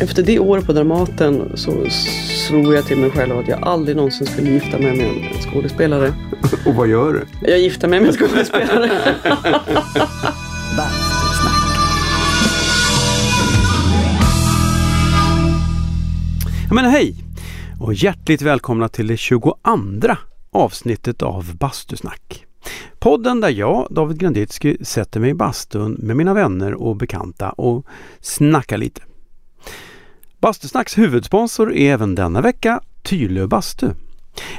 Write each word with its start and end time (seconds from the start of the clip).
Efter 0.00 0.22
det 0.22 0.38
året 0.38 0.66
på 0.66 0.72
Dramaten 0.72 1.52
så 1.54 1.90
svor 2.48 2.74
jag 2.74 2.86
till 2.86 2.98
mig 2.98 3.10
själv 3.10 3.38
att 3.38 3.48
jag 3.48 3.62
aldrig 3.62 3.96
någonsin 3.96 4.26
skulle 4.26 4.50
gifta 4.50 4.78
mig 4.78 4.96
med 4.96 5.06
en 5.06 5.40
skådespelare. 5.40 6.14
Och 6.66 6.74
vad 6.74 6.88
gör 6.88 7.12
du? 7.12 7.50
Jag 7.50 7.58
gifte 7.58 7.88
mig 7.88 8.00
med 8.00 8.08
en 8.08 8.14
skådespelare. 8.14 8.90
Ja, 16.68 16.74
men 16.74 16.84
hej! 16.84 17.14
Och 17.80 17.94
hjärtligt 17.94 18.42
välkomna 18.42 18.88
till 18.88 19.06
det 19.06 19.16
22 19.16 19.56
avsnittet 20.52 21.22
av 21.22 21.56
Bastusnack. 21.56 22.46
Podden 23.00 23.40
där 23.40 23.48
jag, 23.48 23.86
David 23.90 24.18
Granditsky, 24.18 24.76
sätter 24.80 25.20
mig 25.20 25.30
i 25.30 25.34
bastun 25.34 25.92
med 25.92 26.16
mina 26.16 26.34
vänner 26.34 26.74
och 26.74 26.96
bekanta 26.96 27.50
och 27.50 27.86
snackar 28.20 28.78
lite. 28.78 29.02
Bastusnacks 30.38 30.98
huvudsponsor 30.98 31.74
är 31.74 31.92
även 31.92 32.14
denna 32.14 32.40
vecka 32.40 32.80
Tylö 33.02 33.46
bastu. 33.46 33.90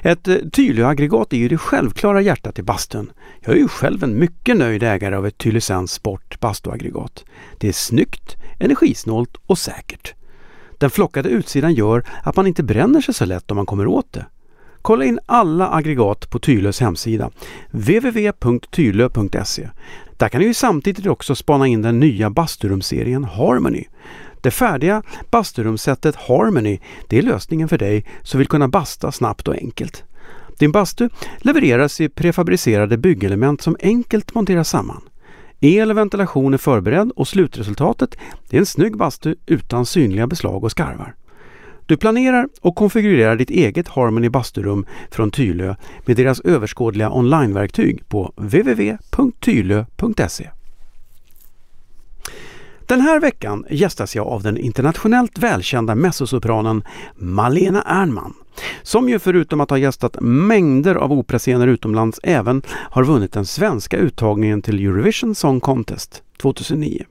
Ett 0.04 0.28
eh, 0.28 0.36
Tylö-aggregat 0.36 1.34
är 1.34 1.38
ju 1.38 1.48
det 1.48 1.58
självklara 1.58 2.22
hjärtat 2.22 2.60
i 2.60 2.64
bastun. 2.64 3.12
Jag 3.42 3.56
är 3.56 3.60
ju 3.60 3.68
själv 3.68 4.04
en 4.04 4.20
mycket 4.20 4.58
nöjd 4.58 4.84
ägare 4.84 5.16
av 5.16 5.28
ett 5.28 5.38
Tylösands 5.38 5.94
Sport 5.94 6.40
bastuaggregat. 6.40 7.26
Det 7.58 7.68
är 7.68 7.74
snyggt, 7.74 8.38
energisnålt 8.60 9.38
och 9.46 9.58
säkert. 9.58 10.14
Den 10.78 10.90
flockade 10.90 11.30
utsidan 11.30 11.74
gör 11.74 12.04
att 12.24 12.36
man 12.36 12.48
inte 12.48 12.64
bränner 12.64 13.02
sig 13.02 13.14
så 13.14 13.26
lätt 13.26 13.52
om 13.52 13.58
man 13.58 13.66
kommer 13.66 13.88
åt 13.88 14.14
det. 14.14 14.26
Kolla 14.82 15.06
in 15.06 15.20
alla 15.26 15.70
aggregat 15.70 16.30
på 16.30 16.40
Tylös 16.40 16.80
hemsida 16.80 17.32
www.tylö.se. 17.72 19.70
Där 20.18 20.30
kan 20.30 20.42
ni 20.42 20.48
ju 20.48 20.54
samtidigt 20.54 21.08
också 21.08 21.36
spana 21.36 21.68
in 21.68 21.82
den 21.82 22.00
nya 22.00 22.30
basturumserien 22.30 23.24
Harmony. 23.24 23.84
Det 24.42 24.52
färdiga 24.52 25.04
basturumsättet 25.32 26.16
Harmony 26.16 26.80
det 27.08 27.18
är 27.18 27.22
lösningen 27.22 27.70
för 27.70 27.78
dig 27.78 28.06
som 28.24 28.38
vill 28.38 28.48
kunna 28.48 28.68
basta 28.68 29.12
snabbt 29.12 29.48
och 29.48 29.56
enkelt. 29.56 30.04
Din 30.60 30.72
bastu 30.72 31.10
levereras 31.38 32.02
i 32.02 32.10
prefabricerade 32.10 32.98
byggelement 32.98 33.62
som 33.62 33.78
enkelt 33.80 34.36
monteras 34.36 34.70
samman. 34.70 35.02
El 35.60 35.92
och 35.92 35.98
ventilation 35.98 36.54
är 36.54 36.58
förberedd 36.58 37.12
och 37.16 37.28
slutresultatet 37.28 38.18
är 38.50 38.58
en 38.58 38.66
snygg 38.66 38.98
bastu 38.98 39.36
utan 39.46 39.86
synliga 39.86 40.28
beslag 40.28 40.64
och 40.64 40.72
skarvar. 40.72 41.16
Du 41.92 41.98
planerar 41.98 42.48
och 42.62 42.76
konfigurerar 42.76 43.36
ditt 43.36 43.50
eget 43.50 43.88
Harmony 43.88 44.30
basturum 44.30 44.86
från 45.10 45.32
Tylö 45.32 45.76
med 46.06 46.18
deras 46.18 46.40
överskådliga 46.40 47.10
onlineverktyg 47.12 48.10
på 48.10 48.34
www.tylö.se. 48.36 49.80
Den 52.86 53.02
här 53.02 53.20
veckan 53.20 53.66
gästas 53.70 54.16
jag 54.16 54.28
av 54.28 54.44
den 54.44 54.58
internationellt 54.58 55.40
välkända 55.40 55.96
mezzosopranen 55.96 56.84
Malena 57.16 57.82
Ernman 57.82 58.34
som 58.84 59.10
ju 59.10 59.20
förutom 59.20 59.62
att 59.62 59.70
ha 59.70 59.78
gästat 59.78 60.18
mängder 60.22 60.96
av 60.96 61.12
operascener 61.12 61.68
utomlands 61.68 62.20
även 62.24 62.62
har 62.68 63.04
vunnit 63.04 63.34
den 63.34 63.46
svenska 63.46 63.98
uttagningen 63.98 64.62
till 64.62 64.86
Eurovision 64.86 65.36
Song 65.36 65.60
Contest 65.60 66.24
2009. 66.42 67.06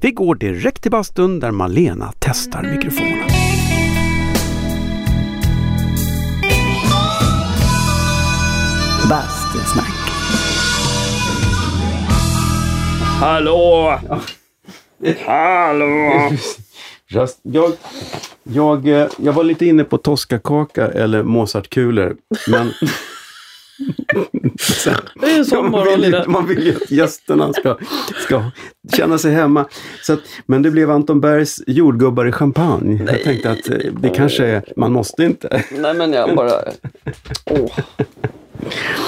Vi 0.00 0.10
går 0.10 0.34
direkt 0.34 0.82
till 0.82 0.90
bastun 0.90 1.40
där 1.40 1.50
Malena 1.50 2.12
testar 2.18 2.62
mikrofonen. 2.62 3.28
Bastusnack. 9.10 9.86
Hallå! 13.20 13.98
Hallå! 15.26 16.12
Just, 17.08 17.38
jag, 17.42 17.72
jag, 18.42 18.88
eh, 18.88 19.08
jag 19.18 19.32
var 19.32 19.44
lite 19.44 19.66
inne 19.66 19.84
på 19.84 19.98
Toscakaka 19.98 20.86
eller 20.88 21.22
Mozartkulor. 21.22 22.16
Men 22.48 22.72
Det 25.20 25.26
är 25.34 25.38
en 25.38 25.44
sån 25.44 25.62
man, 25.62 25.70
morgon 25.70 26.00
vill, 26.00 26.04
ju- 26.04 26.10
Lina. 26.10 26.24
man 26.28 26.46
vill 26.46 26.66
ju 26.66 26.76
att 26.76 26.90
gästerna 26.90 27.52
ska, 27.52 27.76
ska 28.26 28.42
känna 28.96 29.18
sig 29.18 29.32
hemma. 29.32 29.64
Så 30.02 30.12
att, 30.12 30.20
men 30.46 30.62
det 30.62 30.70
blev 30.70 30.90
Anton 30.90 31.20
Bergs 31.20 31.62
jordgubbar 31.66 32.26
i 32.26 32.32
champagne. 32.32 33.04
Jag 33.06 33.22
tänkte 33.22 33.50
att 33.50 33.68
eh, 33.70 33.76
det 34.00 34.08
kanske 34.08 34.46
är, 34.46 34.64
man 34.76 34.92
måste 34.92 35.24
inte. 35.24 35.64
Nej 35.70 35.94
men 35.94 36.12
jag 36.12 36.36
bara... 36.36 36.52
Åh. 37.50 37.78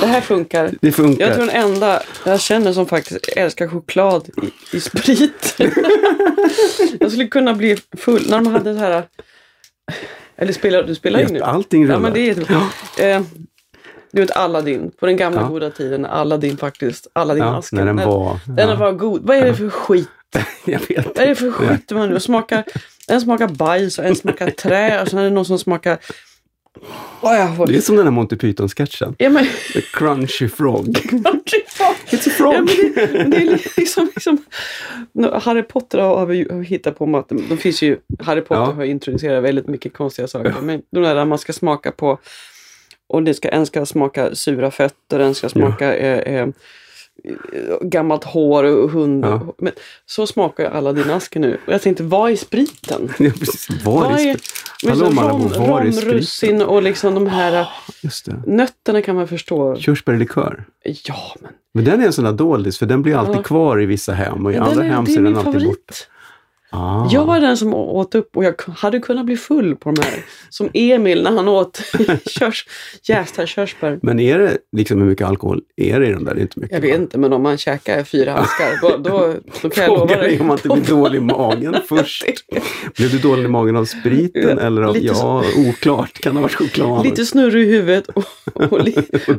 Det 0.06 0.12
här 0.12 0.20
funkar. 0.20 0.70
Det 0.80 0.92
funkar. 0.92 1.26
Jag 1.26 1.34
tror 1.36 1.46
den 1.46 1.56
enda 1.56 2.02
jag 2.26 2.40
känner 2.40 2.72
som 2.72 2.86
faktiskt 2.86 3.28
älskar 3.36 3.68
choklad 3.68 4.28
i, 4.72 4.76
i 4.76 4.80
sprit. 4.80 5.56
jag 7.00 7.10
skulle 7.10 7.26
kunna 7.28 7.54
bli 7.54 7.76
full 7.96 8.30
när 8.30 8.36
de 8.36 8.46
hade 8.46 8.74
så 8.74 8.80
här... 8.80 9.02
Eller 10.36 10.52
spelar, 10.52 10.82
du 10.82 10.94
spelar 10.94 11.20
in 11.20 11.26
nu? 11.32 11.41
Allting 11.41 11.84
rullar. 11.84 11.94
Ja, 11.94 12.00
men 12.00 12.12
det 12.12 12.20
är, 13.00 13.16
eh, 13.16 13.22
du 14.12 14.20
vet 14.20 14.30
Aladdin, 14.30 14.91
på 15.00 15.06
den 15.06 15.16
gamla 15.16 15.41
Ja. 15.41 15.46
goda 15.48 15.70
tiden, 15.70 16.06
Aladdin 16.06 16.56
faktiskt, 16.56 17.06
Aladdin-asken. 17.12 17.78
Ja, 17.78 17.84
när 17.84 17.94
den 17.94 18.06
var- 18.08 18.38
Den 18.46 18.68
ja. 18.68 18.76
var 18.76 18.92
god. 18.92 19.22
Vad 19.26 19.36
är 19.36 19.44
det 19.44 19.54
för 19.54 19.68
skit? 19.70 20.08
Jag 20.64 20.80
vet 20.88 21.06
Vad 21.06 21.18
är 21.18 21.26
det 21.28 21.34
för 21.34 21.50
skit 21.50 21.91
man 21.91 22.10
nu 22.10 22.20
smakar? 22.20 22.64
En 23.08 23.20
smakar 23.20 23.48
bajs 23.48 23.98
och 23.98 24.04
en 24.04 24.16
smakar 24.16 24.50
trä 24.50 25.02
och 25.02 25.08
sen 25.08 25.18
är 25.18 25.24
det 25.24 25.30
någon 25.30 25.44
som 25.44 25.58
smakar... 25.58 25.98
Jag 27.22 27.56
får... 27.56 27.66
Det 27.66 27.77
är 27.77 27.81
som 27.81 27.97
den 27.97 28.06
här 28.06 28.10
Monty 28.10 28.37
Python-sketchen. 28.37 29.15
Ja, 29.19 29.31
men... 29.31 29.47
The 29.72 29.81
Crunchy 29.81 30.49
Frog. 30.49 30.87
It's 32.10 32.28
a 32.28 32.31
frog. 32.37 32.55
Ja, 32.55 32.60
det, 33.06 33.25
det 33.25 33.37
är 33.37 33.77
liksom, 33.77 34.10
liksom, 34.15 34.38
Harry 35.43 35.62
Potter 35.62 35.99
har, 35.99 36.27
vi 36.27 36.65
hittat 36.65 36.99
på 36.99 37.06
mat. 37.06 37.28
De 37.49 37.56
finns 37.56 37.83
ju, 37.83 37.99
Harry 38.19 38.41
Potter 38.41 38.55
Ja. 38.62 38.72
har 38.72 38.84
introducerat 38.84 39.44
väldigt 39.44 39.66
mycket 39.66 39.93
konstiga 39.93 40.28
saker. 40.28 40.55
Men 40.62 40.83
de 40.91 41.03
där 41.03 41.25
man 41.25 41.38
ska 41.38 41.53
smaka 41.53 41.93
på 41.93 42.19
och 43.09 43.22
det 43.22 43.34
ska, 43.34 43.49
en 43.49 43.66
ska 43.66 43.87
smaka 43.87 44.34
sura 44.34 44.71
fötter, 44.71 45.21
en 45.21 45.34
ska 45.34 45.49
smaka 45.49 45.94
eh, 45.97 46.34
eh, 46.34 46.49
gammalt 47.82 48.24
hår 48.24 48.64
och 48.64 48.90
hund. 48.90 49.24
Ja. 49.24 49.54
Men 49.58 49.72
så 50.06 50.26
smakar 50.26 50.64
ju 50.64 50.70
alla 50.70 50.92
dina 50.92 51.14
asker 51.14 51.40
nu. 51.40 51.58
Och 51.66 51.72
jag 51.72 51.82
tänkte, 51.82 52.02
vad 52.02 52.30
är 52.32 52.36
spriten? 52.36 53.12
Ja, 53.18 53.30
precis. 53.38 53.84
Var 53.84 54.04
är 54.18 54.36
rom, 54.82 55.48
var 55.68 55.80
är 55.80 55.90
spriten? 55.92 56.10
russin 56.12 56.62
och 56.62 56.82
liksom 56.82 57.14
de 57.14 57.26
här 57.26 57.68
det. 58.24 58.42
nötterna 58.46 59.02
kan 59.02 59.16
man 59.16 59.28
förstå. 59.28 59.76
Körsbärlikör. 59.76 60.64
Ja, 61.04 61.36
men 61.40 61.52
Men 61.74 61.84
den 61.84 62.00
är 62.00 62.06
en 62.06 62.12
sån 62.12 62.24
där 62.24 62.32
doldis 62.32 62.78
för 62.78 62.86
den 62.86 63.02
blir 63.02 63.16
alltid 63.16 63.36
Ja. 63.36 63.42
kvar 63.42 63.82
i 63.82 63.86
vissa 63.86 64.12
hem 64.12 64.46
och 64.46 64.52
i 64.52 64.54
den 64.54 64.62
andra 64.62 64.84
är, 64.84 64.88
hem 64.88 65.06
så 65.06 65.12
är 65.12 65.22
den 65.22 65.36
alltid 65.36 65.64
borta. 65.66 65.94
Ah. 66.75 67.09
Jag 67.10 67.25
var 67.25 67.41
den 67.41 67.56
som 67.56 67.75
åt 67.75 68.15
upp 68.15 68.37
och 68.37 68.44
jag 68.44 68.55
hade 68.77 68.99
kunnat 68.99 69.27
bli 69.27 69.37
full 69.37 69.77
på 69.77 69.91
de 69.91 70.03
här. 70.03 70.25
Som 70.49 70.71
Emil 70.75 71.22
när 71.22 71.31
han 71.31 71.49
åt 71.49 71.83
körs, 72.27 72.66
jästa 73.03 73.47
körsbär. 73.47 73.99
Men 74.03 74.21
är 74.21 74.38
det 74.38 74.59
liksom 74.77 75.00
hur 75.00 75.09
mycket 75.09 75.27
alkohol 75.27 75.60
är 75.77 76.00
det 76.00 76.06
i 76.06 76.12
den 76.12 76.25
där? 76.25 76.34
Det 76.34 76.41
är 76.41 76.43
inte 76.43 76.60
mycket. 76.60 76.75
Jag 76.75 76.81
vet 76.81 77.00
inte, 77.00 77.19
men 77.19 77.33
om 77.33 77.43
man 77.43 77.59
käkar 77.59 78.05
fyra 78.05 78.33
handskar 78.33 78.81
då, 78.83 78.97
då, 78.97 79.34
då 79.62 79.71
kan 79.71 79.84
jag 79.84 79.99
lova 79.99 80.16
dig. 80.16 80.41
om 80.41 80.47
man 80.47 80.56
inte 80.56 80.69
blir 80.69 80.97
dålig 80.97 81.19
i 81.19 81.21
magen 81.21 81.77
först. 81.88 82.25
Blev 82.97 83.10
du 83.10 83.19
dålig 83.19 83.44
i 83.44 83.49
magen 83.49 83.77
av 83.77 83.84
spriten 83.84 84.59
eller 84.59 84.83
av, 84.83 84.94
Lite 84.94 85.06
ja, 85.06 85.44
oklart. 85.69 86.19
Kan 86.21 86.34
det 86.34 86.39
ha 86.41 86.43
varit 86.43 86.54
choklad? 86.54 87.04
Lite 87.04 87.25
snurrig 87.25 87.69
i 87.69 87.72
huvudet 87.72 88.09
och, 88.09 88.25
och, 88.54 88.84
li, 88.84 88.97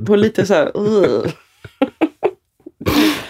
och 0.09 0.17
lite 0.17 0.45
så 0.45 0.53
här... 0.53 0.71
"Ugh." 0.77 1.25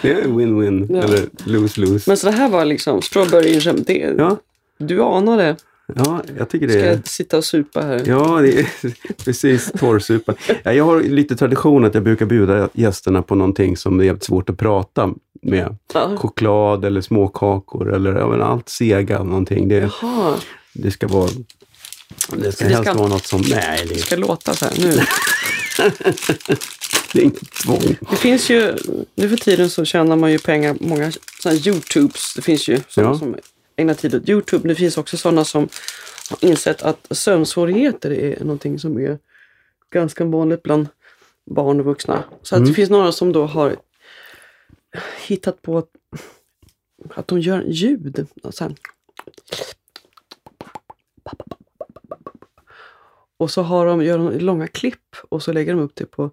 Det 0.04 0.12
är 0.12 0.24
win-win 0.24 0.86
Ja. 0.96 1.02
eller 1.02 1.20
lose-lose. 1.44 2.04
Men 2.06 2.16
så 2.16 2.26
det 2.26 2.32
här 2.32 2.48
var 2.48 2.64
liksom 2.64 3.02
strawberry 3.02 3.58
jam. 3.60 3.82
Det, 3.86 4.14
Ja, 4.18 4.36
Du 4.78 5.02
anar 5.02 5.36
det. 5.36 5.56
ja, 5.94 6.22
jag 6.38 6.48
tycker 6.48 6.66
det 6.66 6.72
Ska 6.72 6.82
är... 6.82 6.86
jag 6.90 7.06
sitta 7.08 7.36
och 7.36 7.44
supa 7.44 7.80
här? 7.80 8.02
Ja, 8.06 8.38
det 8.42 8.58
är 8.60 8.66
precis 9.24 9.72
torrsupa. 9.72 10.34
Ja, 10.62 10.72
jag 10.72 10.84
har 10.84 11.00
lite 11.02 11.36
tradition 11.36 11.84
att 11.84 11.94
jag 11.94 12.02
brukar 12.02 12.26
bjuda 12.26 12.68
gästerna 12.72 13.22
på 13.22 13.34
någonting 13.34 13.76
som 13.76 14.00
är 14.00 14.04
jävligt 14.04 14.24
svårt 14.24 14.50
att 14.50 14.58
prata 14.58 15.10
med. 15.42 15.76
Ja. 15.94 16.16
Choklad 16.16 16.84
eller 16.84 17.00
småkakor 17.00 17.94
eller 17.94 18.12
ja, 18.14 18.28
men 18.28 18.42
allt 18.42 18.68
sega 18.68 19.22
någonting. 19.22 19.68
Det, 19.68 19.90
Jaha, 20.02 20.34
det 20.72 20.90
ska 20.90 21.06
vara... 21.08 21.28
Det 22.36 22.52
ska 22.52 22.64
det 22.64 22.70
helst 22.74 22.90
ska- 22.90 22.98
vara 22.98 23.08
något 23.08 23.26
som... 23.26 23.40
Nej, 23.50 23.78
det 23.82 23.88
det 23.88 23.94
är, 23.94 23.98
ska 23.98 24.16
låta 24.16 24.54
så 24.54 24.64
här 24.64 24.72
nu. 24.78 24.92
det 27.14 27.20
är 27.20 27.24
inget 27.24 27.50
tvång. 27.52 27.96
Det 28.10 28.16
finns 28.16 28.50
ju, 28.50 28.76
nu 29.14 29.28
för 29.28 29.36
tiden 29.36 29.70
så 29.70 29.84
tjänar 29.84 30.16
man 30.16 30.32
ju 30.32 30.38
pengar, 30.38 30.76
många 30.80 31.12
sådana 31.42 31.58
Youtubes, 31.58 32.34
det 32.34 32.42
finns 32.42 32.68
ju 32.68 32.80
sådana 32.88 33.12
Ja. 33.12 33.18
som 33.18 33.36
ägnar 33.76 33.94
tid 33.94 34.14
åt 34.14 34.28
Youtube. 34.28 34.68
Det 34.68 34.74
finns 34.74 34.98
också 34.98 35.16
sådana 35.16 35.44
som 35.44 35.68
har 36.30 36.38
insett 36.48 36.82
att 36.82 37.06
sömnsvårigheter 37.10 38.10
är 38.10 38.40
någonting 38.40 38.78
som 38.78 38.98
är 38.98 39.18
ganska 39.90 40.24
vanligt 40.24 40.62
bland 40.62 40.88
barn 41.50 41.80
och 41.80 41.86
vuxna. 41.86 42.24
Så 42.42 42.54
att 42.54 42.58
Mm. 42.58 42.68
det 42.68 42.74
finns 42.74 42.90
några 42.90 43.12
som 43.12 43.32
då 43.32 43.46
har 43.46 43.76
hittat 45.26 45.62
på 45.62 45.78
att, 45.78 45.88
att 47.14 47.28
de 47.28 47.40
gör 47.40 47.62
ljud. 47.66 48.26
Så 48.50 48.64
här. 48.64 48.74
Och 53.36 53.50
så 53.50 53.62
har 53.62 53.86
de, 53.86 54.02
gör 54.04 54.18
de 54.18 54.38
långa 54.38 54.66
klipp 54.66 55.16
och 55.28 55.42
så 55.42 55.52
lägger 55.52 55.74
de 55.74 55.80
upp 55.82 55.94
det 55.94 56.06
på, 56.06 56.30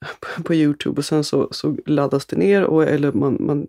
på 0.44 0.54
Youtube 0.54 0.98
och 0.98 1.04
sen 1.04 1.24
så, 1.24 1.48
så 1.50 1.76
laddas 1.86 2.26
det 2.26 2.36
ner 2.36 2.62
och, 2.64 2.84
eller 2.84 3.12
man, 3.12 3.36
man 3.40 3.66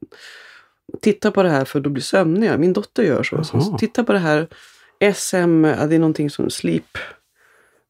titta 1.02 1.32
på 1.32 1.44
det 1.44 1.50
här 1.50 1.66
för 1.66 1.80
då 1.80 1.90
blir 1.90 2.04
sömniga. 2.04 2.58
Min 2.58 2.74
dotter 2.74 3.04
gör 3.04 3.24
så. 3.24 3.38
så, 3.38 3.44
så 3.44 3.58
Jaha. 3.70 3.78
titta 3.78 4.04
på 4.04 4.14
det 4.14 4.20
här 4.20 4.48
SM, 5.14 5.62
det 5.62 5.96
är 5.96 6.00
någonting 6.00 6.30
som 6.30 6.50
sleep 6.50 6.98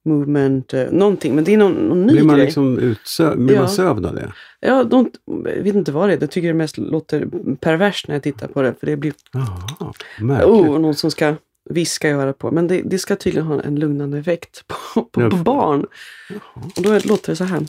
movement, 0.05 0.73
eh, 0.73 0.91
någonting. 0.91 1.35
Men 1.35 1.43
det 1.43 1.53
är 1.53 1.57
någon, 1.57 1.73
någon 1.73 2.05
ny 2.05 2.13
Blir 2.13 2.23
man 2.23 2.35
grej. 2.35 2.45
liksom 2.45 2.79
utsö- 2.79 3.35
blir 3.45 3.55
Ja. 3.55 3.61
man 3.61 3.69
sövd 3.69 4.05
av 4.05 4.15
det? 4.15 4.33
Ja, 4.59 4.83
de, 4.83 5.11
jag 5.25 5.63
vet 5.63 5.75
inte 5.75 5.91
vad 5.91 6.09
det 6.09 6.13
är. 6.13 6.17
Jag 6.21 6.31
tycker 6.31 6.47
det 6.47 6.53
mest 6.53 6.77
låter 6.77 7.27
perverst 7.59 8.07
när 8.07 8.15
jag 8.15 8.23
tittar 8.23 8.47
på 8.47 8.61
det. 8.61 8.75
För 8.79 8.85
det 8.87 8.97
blir 8.97 9.13
Jaha, 9.33 9.93
märkligt. 10.19 10.49
oh, 10.49 10.79
någon 10.79 10.95
som 10.95 11.11
ska 11.11 11.35
viska 11.69 12.09
i 12.09 12.11
örat 12.11 12.37
på. 12.37 12.51
Men 12.51 12.67
det, 12.67 12.81
det 12.85 12.97
ska 12.99 13.15
tydligen 13.15 13.47
ha 13.47 13.61
en 13.61 13.75
lugnande 13.75 14.19
effekt 14.19 14.63
på, 14.67 15.01
på, 15.03 15.29
på 15.29 15.35
barn. 15.37 15.85
Och 16.75 16.81
då 16.83 16.99
låter 17.03 17.31
det 17.31 17.35
så 17.35 17.43
här. 17.43 17.65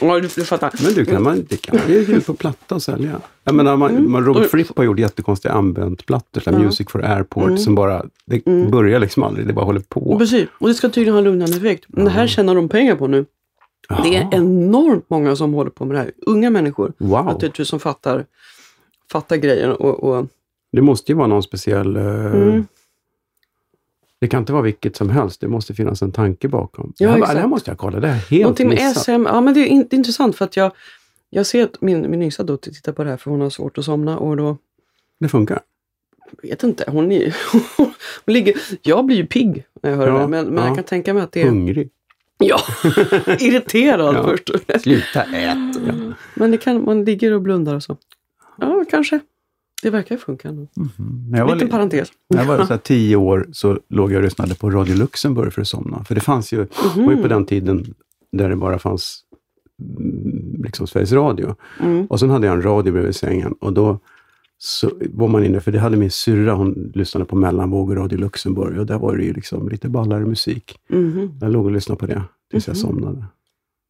Ja, 0.00 0.14
du, 0.20 0.28
du 0.36 0.44
fattar. 0.44 0.72
Men 0.84 0.94
du, 0.94 1.04
kan 1.04 1.22
man, 1.22 1.44
det 1.48 1.56
kan 1.56 1.76
man 1.76 1.88
ju 1.88 2.04
ge 2.04 2.20
på 2.20 2.34
platta 2.34 2.74
och 2.74 2.82
sälja. 2.82 3.20
Jag 3.44 3.54
menar, 3.54 3.76
man, 3.76 4.10
man, 4.10 4.24
Robert 4.24 4.36
Mm. 4.40 4.48
Fripp 4.48 4.76
har 4.76 4.84
gjort 4.84 4.98
jättekonstiga 4.98 5.54
här 5.54 6.52
Ja. 6.52 6.58
Music 6.58 6.90
for 6.90 7.04
Airport, 7.04 7.44
Mm. 7.46 7.58
som 7.58 7.74
bara, 7.74 8.04
det 8.26 8.44
börjar 8.70 9.00
liksom 9.00 9.22
aldrig, 9.22 9.46
det 9.46 9.52
bara 9.52 9.64
håller 9.64 9.80
på. 9.80 10.18
Precis, 10.18 10.48
och 10.58 10.68
det 10.68 10.74
ska 10.74 10.88
tydligen 10.88 11.12
ha 11.14 11.18
en 11.18 11.24
lugnande 11.24 11.56
effekt. 11.56 11.84
Men 11.88 12.04
det 12.04 12.10
här 12.10 12.26
tjänar 12.26 12.54
de 12.54 12.68
pengar 12.68 12.96
på 12.96 13.06
nu. 13.06 13.26
Det 14.02 14.16
är 14.16 14.28
enormt 14.32 15.10
många 15.10 15.36
som 15.36 15.54
håller 15.54 15.70
på 15.70 15.84
med 15.84 15.96
det 15.96 16.00
här. 16.00 16.12
Unga 16.26 16.50
människor 16.50 16.92
Wow, 16.98 17.24
naturligtvis 17.24 17.68
som 17.68 17.80
fattar, 17.80 18.24
fattar 19.12 19.36
grejen. 19.36 19.72
Och, 19.72 20.04
och, 20.04 20.26
det 20.72 20.82
måste 20.82 21.12
ju 21.12 21.16
vara 21.18 21.26
någon 21.26 21.42
speciell... 21.42 21.96
Mm. 21.96 22.66
Det 24.20 24.28
kan 24.28 24.40
inte 24.42 24.52
vara 24.52 24.62
vilket 24.62 24.96
som 24.96 25.10
helst, 25.10 25.40
det 25.40 25.48
måste 25.48 25.74
finnas 25.74 26.02
en 26.02 26.12
tanke 26.12 26.48
bakom. 26.48 26.92
Ja, 26.98 27.06
det, 27.06 27.12
här, 27.12 27.18
exakt. 27.18 27.34
det 27.34 27.40
här 27.40 27.48
måste 27.48 27.70
jag 27.70 27.78
kolla, 27.78 28.00
det 28.00 28.08
är 28.08 28.12
helt 28.12 28.42
Någonting 28.42 28.68
med 28.68 28.76
missat. 28.76 29.02
SM, 29.04 29.10
ja 29.26 29.40
men 29.40 29.54
det 29.54 29.60
är, 29.60 29.66
in, 29.66 29.86
det 29.90 29.94
är 29.94 29.98
intressant 29.98 30.36
för 30.36 30.44
att 30.44 30.56
jag, 30.56 30.72
jag 31.30 31.46
ser 31.46 31.64
att 31.64 31.80
min, 31.80 32.10
min 32.10 32.22
yngsta 32.22 32.42
dotter 32.42 32.70
tittar 32.70 32.92
på 32.92 33.04
det 33.04 33.10
här 33.10 33.16
för 33.16 33.30
hon 33.30 33.40
har 33.40 33.50
svårt 33.50 33.78
att 33.78 33.84
somna 33.84 34.18
och 34.18 34.36
då, 34.36 34.56
Det 35.20 35.28
funkar. 35.28 35.60
jag 36.42 36.48
vet 36.50 36.62
inte, 36.62 36.84
hon, 36.88 37.12
är, 37.12 37.36
hon 37.76 37.92
ligger, 38.26 38.54
jag 38.82 39.04
blir 39.06 39.16
ju 39.16 39.26
pigg 39.26 39.64
när 39.82 39.90
jag 39.90 39.96
hör 39.96 40.06
Ja, 40.06 40.12
det 40.12 40.18
här, 40.20 40.26
men, 40.28 40.46
men 40.46 40.56
ja. 40.62 40.66
jag 40.66 40.74
kan 40.76 40.84
tänka 40.84 41.14
mig 41.14 41.22
att 41.22 41.32
det 41.32 41.42
är, 41.42 41.46
Hungrig. 41.46 41.90
ja, 42.38 42.58
irriterad 43.40 44.14
Ja. 44.14 44.22
först. 44.24 44.50
Sluta 44.82 45.22
ät! 45.22 45.76
Ja. 45.86 45.92
Men 46.34 46.50
det 46.50 46.58
kan, 46.58 46.84
man 46.84 47.04
ligger 47.04 47.32
och 47.32 47.42
blundar 47.42 47.74
och 47.74 47.82
så. 47.82 47.96
Ja, 48.58 48.84
kanske. 48.90 49.20
Det 49.82 49.90
verkar 49.90 50.16
funka. 50.16 50.52
nu. 50.52 50.68
Jag 51.32 51.46
var, 51.46 51.54
Liten 51.54 51.66
li- 51.68 51.72
parentes. 51.72 52.08
när 52.30 52.38
jag 52.44 52.46
var 52.58 52.64
så 52.64 52.78
tio 52.84 53.16
år 53.16 53.46
så 53.52 53.78
låg 53.88 54.12
jag 54.12 54.16
och 54.18 54.24
lyssnade 54.24 54.54
på 54.54 54.70
Radio 54.70 54.96
Luxemburg 54.96 55.52
för 55.52 55.60
att 55.62 55.68
somna. 55.68 56.04
För 56.04 56.14
det 56.14 56.20
fanns 56.20 56.52
ju, 56.52 56.66
det 56.94 57.02
var 57.02 57.12
ju 57.12 57.22
på 57.22 57.28
den 57.28 57.44
tiden 57.46 57.94
där 58.32 58.48
det 58.48 58.56
bara 58.56 58.78
fanns 58.78 59.20
mm, 59.82 60.62
liksom 60.64 60.86
Sveriges 60.86 61.12
Radio. 61.12 61.54
Mm. 61.82 62.06
Och 62.06 62.20
sen 62.20 62.30
hade 62.30 62.46
jag 62.46 62.56
en 62.56 62.62
radio 62.62 62.92
bredvid 62.92 63.16
sängen 63.16 63.52
och 63.60 63.72
då 63.72 63.98
så 64.58 64.90
var 65.12 65.28
man 65.28 65.44
inne, 65.44 65.60
för 65.60 65.72
det 65.72 65.78
hade 65.78 65.96
min 65.96 66.10
syrra, 66.10 66.54
hon 66.54 66.92
lyssnade 66.94 67.24
på 67.24 67.36
mellanvåg 67.36 67.90
och 67.90 67.96
Radio 67.96 68.18
Luxemburg 68.18 68.78
och 68.78 68.86
där 68.86 68.98
var 68.98 69.16
det 69.16 69.24
ju 69.24 69.32
liksom 69.32 69.68
lite 69.68 69.88
ballare 69.88 70.24
musik. 70.26 70.78
Mhm. 70.88 71.30
Jag 71.40 71.52
låg 71.52 71.64
och 71.64 71.70
lyssnade 71.72 71.98
på 71.98 72.06
det 72.06 72.22
tills 72.50 72.66
jag 72.66 72.76
Mhm. 72.76 72.80
somnade. 72.82 73.24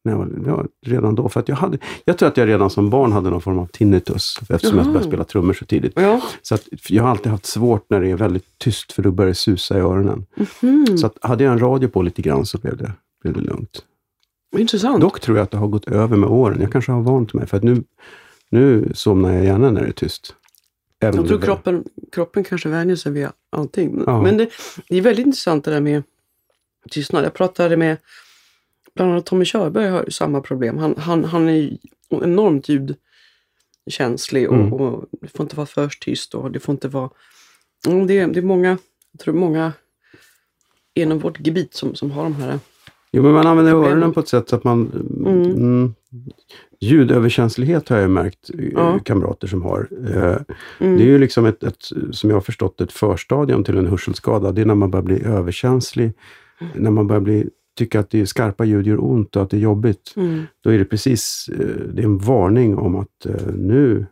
När 0.07 0.13
jag 0.13 0.19
var, 0.19 0.53
var 0.53 0.67
redan 0.85 1.15
då, 1.15 1.29
för 1.29 1.43
jag 1.47 1.55
hade, 1.55 1.77
jag 2.05 2.17
tror 2.17 2.29
att 2.29 2.37
jag 2.37 2.47
redan 2.47 2.69
som 2.69 2.89
barn 2.89 3.11
hade 3.11 3.29
någon 3.29 3.41
form 3.41 3.59
av 3.59 3.65
tinnitus 3.65 4.39
eftersom 4.49 4.77
jag 4.77 4.87
började 4.87 5.07
spela 5.07 5.23
trummor 5.23 5.53
så 5.53 5.65
tidigt. 5.65 5.93
Ja. 5.95 6.21
Så 6.41 6.55
att 6.55 6.67
jag 6.89 7.03
har 7.03 7.09
alltid 7.09 7.31
haft 7.31 7.45
svårt 7.45 7.85
när 7.89 8.01
det 8.01 8.09
är 8.09 8.15
väldigt 8.15 8.45
tyst 8.57 8.91
för 8.91 9.03
då 9.03 9.11
börjar 9.11 9.29
det 9.29 9.35
susa 9.35 9.77
i 9.77 9.81
öronen. 9.81 10.25
Mhm. 10.61 10.97
Så 10.97 11.07
att 11.07 11.17
hade 11.21 11.43
jag 11.43 11.53
en 11.53 11.59
radio 11.59 11.89
på 11.89 12.01
lite 12.01 12.21
grann 12.21 12.45
så 12.45 12.57
blev 12.57 12.77
det, 12.77 12.91
blev 13.21 13.33
det 13.33 13.41
lugnt. 13.41 13.83
Intressant. 14.57 15.01
Dock 15.01 15.19
tror 15.19 15.37
jag 15.37 15.43
att 15.43 15.51
det 15.51 15.57
har 15.57 15.67
gått 15.67 15.87
över 15.87 16.17
med 16.17 16.29
åren. 16.29 16.61
Jag 16.61 16.71
kanske 16.71 16.91
har 16.91 17.01
vant 17.01 17.33
mig 17.33 17.47
för 17.47 17.57
att 17.57 17.63
nu, 17.63 17.83
nu 18.49 18.91
somnar 18.95 19.33
jag 19.33 19.45
gärna 19.45 19.71
när 19.71 19.81
det 19.81 19.87
är 19.87 19.91
tyst. 19.91 20.35
Även 20.99 21.15
Jag 21.15 21.27
tror 21.27 21.41
kroppen, 21.41 21.83
kroppen 22.11 22.43
kanske 22.43 22.69
vänjer 22.69 22.95
sig 22.95 23.11
vid 23.11 23.27
allting. 23.49 24.03
Ja. 24.05 24.21
Men 24.21 24.37
det, 24.37 24.49
det 24.89 24.97
är 24.97 25.01
väldigt 25.01 25.25
intressant 25.25 25.65
det 25.65 25.71
där 25.71 25.81
med 25.81 26.03
tystnad. 26.89 27.25
Jag 27.25 27.33
pratade 27.33 27.77
med 27.77 27.97
bland 28.97 29.11
annat 29.11 29.25
Tommy 29.25 29.45
Körberg 29.45 29.87
har 29.89 30.05
samma 30.09 30.41
problem. 30.41 30.77
Han, 30.77 30.95
han, 30.97 31.23
han 31.25 31.49
är 31.49 31.53
ju 31.53 31.77
enormt 32.09 32.69
ljudkänslig 32.69 34.49
och, 34.49 34.55
Mm. 34.55 34.73
och 34.73 35.05
det 35.21 35.27
får 35.27 35.43
inte 35.43 35.55
vara 35.55 35.67
för 35.67 35.87
tyst 36.01 36.33
och 36.35 36.51
det 36.51 36.59
får 36.59 36.73
inte 36.73 36.87
vara... 36.87 37.09
Det 38.07 38.25
det 38.25 38.39
är 38.39 38.41
många, 38.41 38.77
jag 39.11 39.19
tror 39.19 39.33
många 39.33 39.73
inom 40.95 41.19
vårt 41.19 41.39
gebit 41.47 41.73
som, 41.73 41.95
som 41.95 42.11
har 42.11 42.23
de 42.23 42.35
här... 42.35 42.59
Jo, 43.11 43.23
men 43.23 43.31
man 43.31 43.47
använder 43.47 43.71
Problem. 43.71 43.91
öronen 43.91 44.13
på 44.13 44.19
ett 44.19 44.27
sätt 44.27 44.49
så 44.49 44.55
att 44.55 44.63
man... 44.63 44.91
Mm. 45.25 45.43
Mm, 45.51 45.93
ljudöverkänslighet 46.79 47.89
har 47.89 47.97
jag 47.97 48.09
märkt 48.11 48.49
eh, 48.49 48.65
Ja. 48.73 48.99
kamrater 48.99 49.47
som 49.47 49.61
har. 49.61 49.87
Eh, 50.15 50.37
Mm. 50.79 50.97
Det 50.97 51.03
är 51.03 51.07
ju 51.07 51.17
liksom 51.17 51.45
ett, 51.45 51.63
ett, 51.63 51.83
som 52.11 52.29
jag 52.29 52.35
har 52.37 52.41
förstått, 52.41 52.81
ett 52.81 52.91
förstadium 52.91 53.63
till 53.63 53.77
en 53.77 53.87
hörselskada. 53.87 54.51
Det 54.51 54.61
är 54.61 54.65
när 54.65 54.75
man 54.75 54.91
börjar 54.91 55.03
bli 55.03 55.23
överkänslig. 55.23 56.13
När 56.75 56.91
man 56.91 57.07
börjar 57.07 57.21
bli, 57.21 57.49
tycka 57.77 57.99
att 57.99 58.09
det 58.09 58.21
är 58.21 58.25
skarpa 58.25 58.65
ljud 58.65 58.87
gör 58.87 59.03
ont 59.03 59.35
och 59.35 59.41
att 59.43 59.49
det 59.49 59.57
är 59.57 59.61
jobbigt. 59.61 60.13
Mm. 60.15 60.43
Då 60.63 60.69
är 60.69 60.77
det 60.77 60.85
precis 60.85 61.49
eh, 61.53 61.57
det 61.93 62.01
är 62.01 62.05
en 62.05 62.17
varning 62.17 62.77
om 62.77 62.95
att 62.95 63.25
eh, 63.25 63.47
nu, 63.55 64.05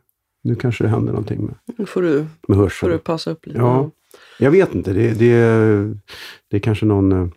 nu 0.43 0.55
kanske 0.55 0.83
det 0.83 0.89
händer 0.89 1.11
någonting 1.13 1.45
med, 1.45 1.55
Nu 1.77 1.85
får 1.85 2.01
du, 2.01 2.13
med 2.19 2.27
får 2.47 2.55
hörseln. 2.55 2.91
du 2.91 2.97
passa 2.97 3.31
upp 3.31 3.45
lite. 3.45 3.59
Ja. 3.59 3.89
Jag 4.39 4.51
vet 4.51 4.75
inte, 4.75 4.93
det, 4.93 5.09
det, 5.13 5.35
det 6.51 6.57
är 6.57 6.59
kanske 6.59 6.85
någon 6.85 7.11
eh, 7.11 7.27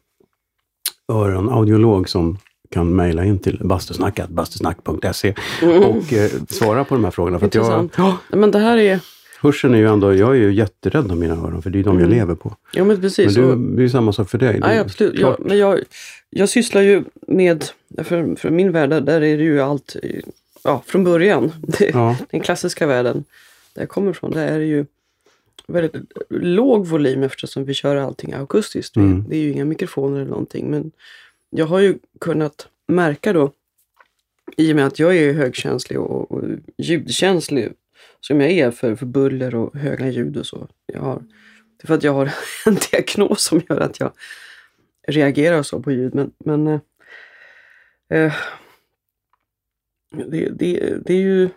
öronaudiolog 1.12 2.08
som 2.08 2.38
kan 2.70 2.96
mejla 2.96 3.24
in 3.24 3.38
till 3.38 3.60
bastusnacket, 3.64 4.28
bastusnack.se 4.28 5.34
Mm. 5.62 5.82
och 5.82 6.12
eh, 6.12 6.30
svara 6.48 6.84
på 6.84 6.94
de 6.94 7.04
här 7.04 7.10
frågorna. 7.10 7.38
För 7.38 7.46
att 7.46 7.54
jag, 7.54 7.62
Intressant. 7.64 7.92
Ja, 8.30 8.36
men 8.36 8.50
det 8.50 8.58
här 8.58 8.76
är... 8.76 9.00
hörseln 9.40 9.74
är 9.74 9.78
ju 9.78 9.88
ändå, 9.88 10.14
jag 10.14 10.30
är 10.30 10.34
ju 10.40 10.52
jätterädd 10.54 11.10
om 11.12 11.18
mina 11.18 11.34
öron 11.34 11.62
för 11.62 11.70
det 11.70 11.78
är 11.78 11.84
de 11.84 11.98
jag 11.98 12.06
Mm. 12.06 12.18
lever 12.18 12.34
på. 12.34 12.56
Ja, 12.72 12.84
men 12.84 13.00
precis. 13.00 13.36
Men 13.36 13.48
du, 13.48 13.76
det 13.76 13.80
är 13.80 13.82
ju 13.82 13.90
samma 13.90 14.12
sak 14.12 14.30
för 14.30 14.38
dig. 14.38 14.58
Ja, 14.62 14.80
absolut. 14.80 15.20
Ja, 15.20 15.36
men 15.40 15.58
jag, 15.58 15.80
jag 16.30 16.48
sysslar 16.48 16.82
ju 16.82 17.04
med, 17.26 17.64
för, 18.04 18.36
för 18.36 18.50
min 18.50 18.72
värld, 18.72 18.90
där 18.90 19.20
är 19.22 19.36
det 19.36 19.44
ju 19.44 19.60
allt 19.60 19.96
ja, 20.64 20.82
från 20.86 21.04
början. 21.04 21.52
Det, 21.78 21.90
Ja, 21.94 22.16
Den 22.30 22.40
klassiska 22.40 22.86
världen 22.86 23.24
där 23.74 23.82
jag 23.82 23.88
kommer 23.88 24.10
ifrån, 24.10 24.30
där 24.30 24.46
är 24.46 24.58
det 24.58 24.64
ju 24.66 24.86
väldigt 25.66 25.94
låg 26.30 26.86
volym 26.86 27.22
eftersom 27.22 27.64
vi 27.64 27.74
kör 27.74 27.96
allting 27.96 28.32
akustiskt. 28.32 28.96
Mm. 28.96 29.24
Det 29.28 29.36
är 29.36 29.40
ju 29.40 29.52
inga 29.52 29.64
mikrofoner 29.64 30.16
eller 30.20 30.30
någonting. 30.30 30.70
Men 30.70 30.90
jag 31.50 31.66
har 31.66 31.80
ju 31.80 31.98
kunnat 32.20 32.68
märka 32.86 33.32
då, 33.32 33.52
i 34.56 34.72
och 34.72 34.76
med 34.76 34.86
att 34.86 34.98
jag 34.98 35.16
är 35.16 35.32
högkänslig 35.32 36.00
och, 36.00 36.32
och 36.32 36.42
ljudkänslig, 36.78 37.72
som 38.20 38.40
jag 38.40 38.50
är 38.50 38.70
för, 38.70 38.94
för 38.96 39.06
buller 39.06 39.54
och 39.54 39.76
höga 39.76 40.08
ljud 40.08 40.36
och 40.36 40.46
så. 40.46 40.68
Jag 40.86 41.00
har, 41.00 41.14
det 41.76 41.82
är 41.82 41.86
för 41.86 41.94
att 41.94 42.02
jag 42.02 42.12
har 42.12 42.34
en 42.66 42.76
diagnos 42.90 43.42
som 43.44 43.60
gör 43.68 43.80
att 43.80 44.00
jag 44.00 44.12
reagerar 45.08 45.62
så 45.62 45.82
på 45.82 45.92
ljud. 45.92 46.14
Men, 46.14 46.32
men 46.44 46.66
eh, 46.66 46.80
eh, 48.10 48.32
det, 50.10 50.48
det, 50.48 50.98
det 51.06 51.12
är 51.14 51.18
ju... 51.20 51.48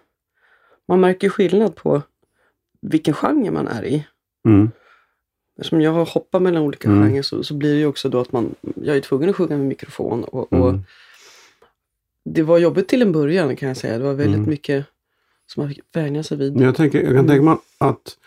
Man 0.88 1.00
märker 1.00 1.30
skillnad 1.30 1.76
på 1.76 2.02
vilken 2.82 3.14
genre 3.14 3.52
man 3.52 3.68
är 3.68 3.86
i. 3.86 4.08
mm. 4.48 4.72
Eftersom 5.58 5.82
jag 5.82 5.92
har 5.92 6.06
hoppat 6.06 6.42
mellan 6.42 6.62
olika 6.64 6.90
Mm. 6.90 7.04
genrer 7.10 7.22
så, 7.22 7.44
så 7.44 7.54
blir 7.54 7.74
det 7.74 7.80
ju 7.80 7.86
också 7.86 8.10
då 8.10 8.20
att 8.20 8.32
man... 8.32 8.56
Jag 8.76 8.98
är 8.98 9.02
tvungen 9.02 9.30
att 9.30 9.36
sjunga 9.36 9.58
med 9.58 9.66
mikrofon 9.68 10.24
och, 10.24 10.54
och 10.54 10.70
Mm. 10.70 10.84
det 12.26 12.44
var 12.44 12.58
jobbigt 12.58 12.88
till 12.88 13.02
en 13.02 13.12
början 13.12 13.56
kan 13.56 13.68
jag 13.68 13.78
säga. 13.78 13.98
Det 13.98 14.04
var 14.04 14.14
väldigt 14.14 14.38
Mm. 14.38 14.50
mycket 14.50 14.86
som 15.54 15.64
man 15.64 15.70
fick 15.70 15.80
vänja 15.94 16.24
sig 16.24 16.38
vid. 16.38 16.54
Men 16.54 16.64
jag, 16.64 16.76
tänker, 16.76 17.04
jag 17.04 17.16
kan 17.16 17.28
tänka 17.28 17.44
mig 17.44 17.58
att 17.78 18.18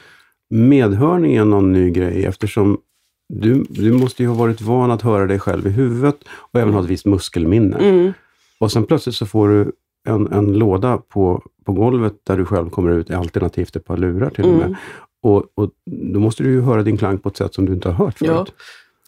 medhörning 0.50 1.36
är 1.36 1.44
någon 1.44 1.72
ny 1.72 1.90
grej 1.90 2.24
eftersom 2.24 2.80
du, 3.28 3.64
du 3.68 3.92
måste 3.92 4.22
ju 4.22 4.28
ha 4.28 4.34
varit 4.34 4.60
van 4.60 4.90
att 4.90 5.02
höra 5.02 5.26
dig 5.26 5.38
själv 5.38 5.66
i 5.66 5.70
huvudet 5.70 6.16
och 6.28 6.60
även 6.60 6.74
ha 6.74 6.80
ett 6.80 6.90
visst 6.90 7.06
muskelminne. 7.06 7.76
Mm. 7.76 8.12
Och 8.58 8.72
sen 8.72 8.86
plötsligt 8.86 9.14
så 9.14 9.26
får 9.26 9.48
du 9.48 9.72
en, 10.08 10.32
en 10.32 10.52
låda 10.52 10.98
på, 10.98 11.42
på 11.64 11.72
golvet 11.72 12.14
där 12.26 12.36
du 12.36 12.44
själv 12.44 12.70
kommer 12.70 12.90
ut, 12.90 13.10
alternativt 13.10 13.76
ett 13.76 13.84
par 13.84 13.96
lurar 13.96 14.30
till 14.30 14.44
och 14.44 14.50
med. 14.50 14.66
Mm. 14.66 14.76
Och, 15.22 15.44
och 15.54 15.70
då 16.12 16.20
måste 16.20 16.42
du 16.42 16.50
ju 16.50 16.60
höra 16.60 16.82
din 16.82 16.96
klang 16.96 17.18
på 17.18 17.28
ett 17.28 17.36
sätt 17.36 17.54
som 17.54 17.66
du 17.66 17.72
inte 17.72 17.88
har 17.88 18.04
hört 18.04 18.18
förut. 18.18 18.30
Ja. 18.30 18.46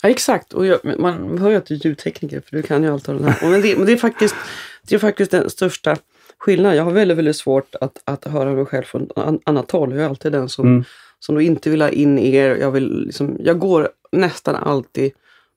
Ja, 0.02 0.08
exakt. 0.08 0.52
Och 0.52 0.66
jag, 0.66 0.98
man 0.98 1.38
hör 1.38 1.50
ju 1.50 1.56
att 1.56 1.66
du 1.66 1.74
är 1.74 1.86
ljudtekniker 1.86 2.40
för 2.40 2.56
du 2.56 2.62
kan 2.62 2.82
ju 2.82 2.92
allt 2.92 3.08
av 3.08 3.22
det 3.22 3.30
här. 3.30 3.50
Men 3.50 3.62
det, 3.62 3.76
men 3.76 3.86
det, 3.86 3.92
är 3.92 3.96
faktiskt, 3.96 4.34
det 4.82 4.94
är 4.94 4.98
faktiskt 4.98 5.30
den 5.30 5.50
största 5.50 5.96
skillnaden. 6.46 6.76
Jag 6.76 6.84
har 6.84 6.92
väldigt, 6.92 7.18
väldigt 7.18 7.36
svårt 7.36 7.74
att, 7.80 7.98
att 8.04 8.24
höra 8.24 8.52
mig 8.54 8.64
själv 8.64 8.82
från 8.84 9.08
an, 9.16 9.40
annat 9.44 9.70
håll. 9.70 9.92
Jag 9.94 10.00
är 10.04 10.08
alltid 10.08 10.32
den 10.32 10.48
som, 10.48 10.66
Mm. 10.66 10.84
som 11.20 11.34
då 11.34 11.40
inte 11.40 11.70
vill 11.70 11.82
ha 11.82 11.88
in 11.88 12.18
er. 12.18 12.56
Jag, 12.56 12.70
vill 12.70 13.04
liksom, 13.06 13.36
jag 13.40 13.58
går 13.58 13.88
nästan 14.12 14.54
alltid 14.54 15.12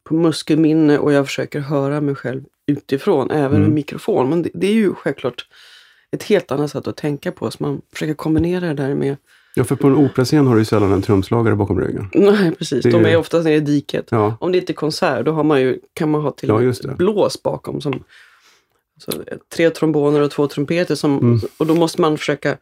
på 0.09 0.13
muskelminne 0.15 0.97
och 0.97 1.13
jag 1.13 1.25
försöker 1.25 1.59
höra 1.59 2.01
mig 2.01 2.15
själv 2.15 2.43
utifrån, 2.67 3.31
även 3.31 3.45
Mm. 3.51 3.61
med 3.61 3.71
mikrofon. 3.71 4.29
Men 4.29 4.41
det, 4.41 4.49
det 4.53 4.67
är 4.67 4.73
ju 4.73 4.93
självklart 4.93 5.45
ett 6.11 6.23
helt 6.23 6.51
annat 6.51 6.71
sätt 6.71 6.87
att 6.87 6.97
tänka 6.97 7.31
på. 7.31 7.51
Så 7.51 7.57
man 7.63 7.81
försöker 7.93 8.13
kombinera 8.13 8.65
det 8.67 8.73
där 8.73 8.95
med 8.95 9.15
Ja, 9.55 9.63
för 9.63 9.75
på 9.75 9.87
en 9.87 9.95
operascen 9.95 10.47
har 10.47 10.55
du 10.55 10.61
ju 10.61 10.65
sällan 10.65 10.91
en 10.91 11.01
trumslagare 11.01 11.55
bakom 11.55 11.79
ryggen. 11.81 12.09
Nej, 12.13 12.51
precis. 12.55 12.83
Det 12.83 12.89
De 12.91 13.05
är- 13.05 13.15
oftast 13.17 13.45
nere 13.45 13.55
i 13.55 13.59
diket. 13.59 14.07
Ja, 14.11 14.37
Om 14.39 14.51
det 14.51 14.57
inte 14.57 14.71
är 14.71 14.75
konsert, 14.75 15.25
då 15.25 15.43
man 15.43 15.61
ju, 15.61 15.79
kan 15.93 16.11
man 16.11 16.21
ha 16.21 16.31
till 16.31 16.49
Ja, 16.49 16.55
och 16.55 16.61
det. 16.61 16.95
blås 16.97 17.43
bakom. 17.43 17.81
Som, 17.81 18.03
så, 18.99 19.11
eh, 19.11 19.37
tre 19.55 19.69
tromboner 19.69 20.21
och 20.21 20.31
två 20.31 20.47
trumpeter. 20.47 20.95
Som, 20.95 21.17
Mm. 21.17 21.39
Och 21.57 21.67
då 21.67 21.75
måste 21.75 22.01
man 22.01 22.17
försöka, 22.17 22.57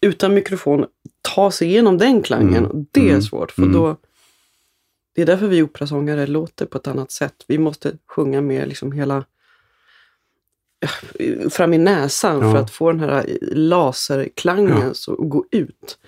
utan 0.00 0.34
mikrofon, 0.34 0.86
ta 1.22 1.50
sig 1.50 1.68
igenom 1.68 1.98
den 1.98 2.22
klangen. 2.22 2.64
Mm. 2.64 2.86
Det 2.90 3.00
är 3.00 3.08
Mm. 3.08 3.22
svårt, 3.22 3.50
för 3.50 3.62
Mm. 3.62 3.74
då... 3.74 3.96
Det 5.14 5.22
är 5.22 5.26
därför 5.26 5.46
vi 5.46 5.62
operasångare 5.62 6.26
låter 6.26 6.66
på 6.66 6.78
ett 6.78 6.86
annat 6.86 7.10
sätt. 7.10 7.34
Vi 7.46 7.58
måste 7.58 7.92
sjunga 8.06 8.40
med 8.40 8.68
liksom 8.68 8.92
hela 8.92 9.24
eh, 11.18 11.48
fram 11.48 11.74
i 11.74 11.78
näsan 11.78 12.40
Ja. 12.40 12.52
för 12.52 12.58
att 12.58 12.70
få 12.70 12.92
den 12.92 13.00
här 13.00 13.38
laserklangen 13.52 14.78
Ja. 14.86 14.94
så, 14.94 15.12
och 15.14 15.28
gå 15.30 15.44
ut. 15.50 15.98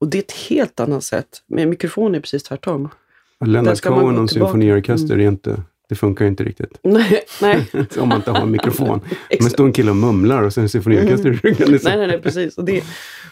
Och 0.00 0.08
det 0.08 0.18
är 0.18 0.22
ett 0.22 0.32
helt 0.32 0.80
annat 0.80 1.04
sätt. 1.04 1.42
Med 1.46 1.68
mikrofon 1.68 2.14
är 2.14 2.20
precis 2.20 2.42
tvärtom. 2.42 2.88
Leonard 3.44 3.64
man 3.84 4.00
Cohen 4.00 4.18
och 4.18 4.30
symfoniorkester 4.30 5.14
är 5.18 5.28
inte, 5.28 5.62
det 5.88 5.94
funkar 5.94 6.24
ju 6.24 6.28
inte 6.28 6.44
riktigt. 6.44 6.78
Nej, 6.82 7.24
nej. 7.42 7.66
Om 7.98 8.08
man 8.08 8.16
inte 8.16 8.30
har 8.30 8.40
en 8.40 8.50
mikrofon. 8.50 9.00
Men 9.40 9.50
står 9.50 9.66
en 9.66 9.72
kille 9.72 9.90
och 9.90 9.96
mumlar 9.96 10.42
och 10.42 10.52
sen 10.52 10.62
en 10.62 10.68
symfoniorkester 10.68 11.32
i 11.32 11.36
ryggen. 11.36 11.70
Liksom. 11.70 11.88
Nej, 11.88 11.98
nej, 11.98 12.06
nej, 12.06 12.20
precis. 12.22 12.58
Och 12.58 12.64
det, 12.64 12.84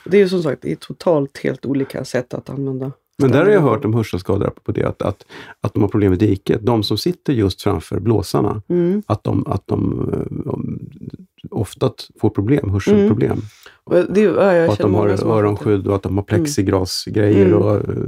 det 0.04 0.16
är 0.16 0.20
ju 0.20 0.28
som 0.28 0.42
sagt 0.42 0.62
det 0.62 0.72
är 0.72 0.76
totalt 0.76 1.38
helt 1.38 1.66
olika 1.66 2.04
sätt 2.04 2.34
att 2.34 2.50
använda. 2.50 2.92
Men 3.18 3.30
där 3.30 3.44
har 3.44 3.50
jag 3.50 3.60
hört 3.60 3.84
om 3.84 3.94
hörselskador 3.94 4.52
på 4.64 4.72
det, 4.72 4.84
att, 4.84 5.02
att, 5.02 5.24
att 5.60 5.74
de 5.74 5.82
har 5.82 5.88
problem 5.88 6.10
med 6.10 6.18
diket. 6.18 6.60
De 6.66 6.82
som 6.82 6.98
sitter 6.98 7.32
just 7.32 7.62
framför 7.62 8.00
blåsarna, 8.00 8.62
Mm. 8.68 9.02
att 9.06 9.24
de, 9.24 9.46
att 9.46 9.66
de 9.66 10.10
eh, 10.12 11.50
ofta 11.50 11.90
får 12.20 12.30
problem, 12.30 12.70
hörselproblem. 12.70 13.40
Och 13.84 13.94
det, 13.94 14.20
ja, 14.20 14.66
och 14.66 14.72
att 14.72 14.78
de 14.78 14.94
har 14.94 15.08
öronskydd 15.08 15.86
och 15.86 15.96
att 15.96 16.02
de 16.02 16.16
har 16.16 16.24
plexiglasgrejer. 16.24 17.46
Mm. 17.46 17.58
Och, 17.58 17.76
eh, 17.76 18.04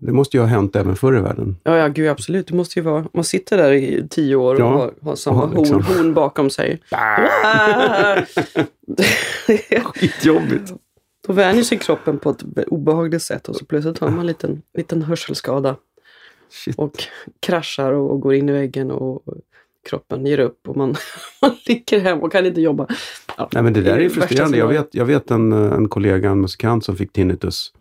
det 0.00 0.12
måste 0.12 0.36
ju 0.36 0.40
ha 0.40 0.46
hänt 0.48 0.76
även 0.76 0.96
förr 0.96 1.16
i 1.16 1.20
världen. 1.20 1.56
Ja, 1.64 1.76
ja, 1.76 1.88
gud 1.88 2.08
absolut. 2.08 2.46
Det 2.46 2.54
måste 2.54 2.78
ju 2.78 2.82
vara, 2.84 3.04
man 3.12 3.24
sitter 3.24 3.56
där 3.56 3.72
i 3.72 4.06
tio 4.10 4.36
år 4.36 4.54
och 4.54 4.60
Ja. 4.60 4.68
har, 4.68 4.92
har 5.02 5.16
samma 5.16 5.50
Ja, 5.54 5.58
liksom. 5.60 5.82
horn, 5.82 5.96
horn 5.96 6.14
bakom 6.14 6.50
sig. 6.50 6.80
Skitjobbigt. 9.94 10.72
Då 11.26 11.32
vänjer 11.32 11.62
sig 11.64 11.78
kroppen 11.78 12.18
på 12.18 12.30
ett 12.30 12.42
obehagligt 12.66 13.22
sätt 13.22 13.48
och 13.48 13.56
så 13.56 13.64
plötsligt 13.64 13.98
har 13.98 14.08
man 14.08 14.18
en 14.20 14.26
liten, 14.26 14.62
liten 14.78 15.02
hörselskada 15.02 15.76
Shit. 16.50 16.78
och 16.78 16.92
kraschar 17.40 17.92
och, 17.92 18.10
och 18.10 18.20
går 18.20 18.34
in 18.34 18.48
i 18.48 18.52
väggen 18.52 18.90
och 18.90 19.22
kroppen 19.88 20.26
ger 20.26 20.38
upp 20.38 20.68
och 20.68 20.76
man, 20.76 20.94
man 21.42 21.50
ligger 21.66 22.00
hem 22.00 22.18
och 22.20 22.32
kan 22.32 22.46
inte 22.46 22.60
jobba. 22.60 22.86
Ja, 23.36 23.48
Nej, 23.52 23.62
men 23.62 23.72
det 23.72 23.82
där 23.82 23.98
är 23.98 24.08
frustrerande. 24.08 24.58
Jag 24.58 24.68
vet, 24.68 24.88
jag 24.92 25.04
vet 25.04 25.30
en, 25.30 25.52
eh, 25.52 25.72
en 25.72 25.88
kollega, 25.88 26.30
en 26.30 26.40
musikant 26.40 26.84
som 26.84 26.96
fick 26.96 27.12
tinnitus. 27.12 27.72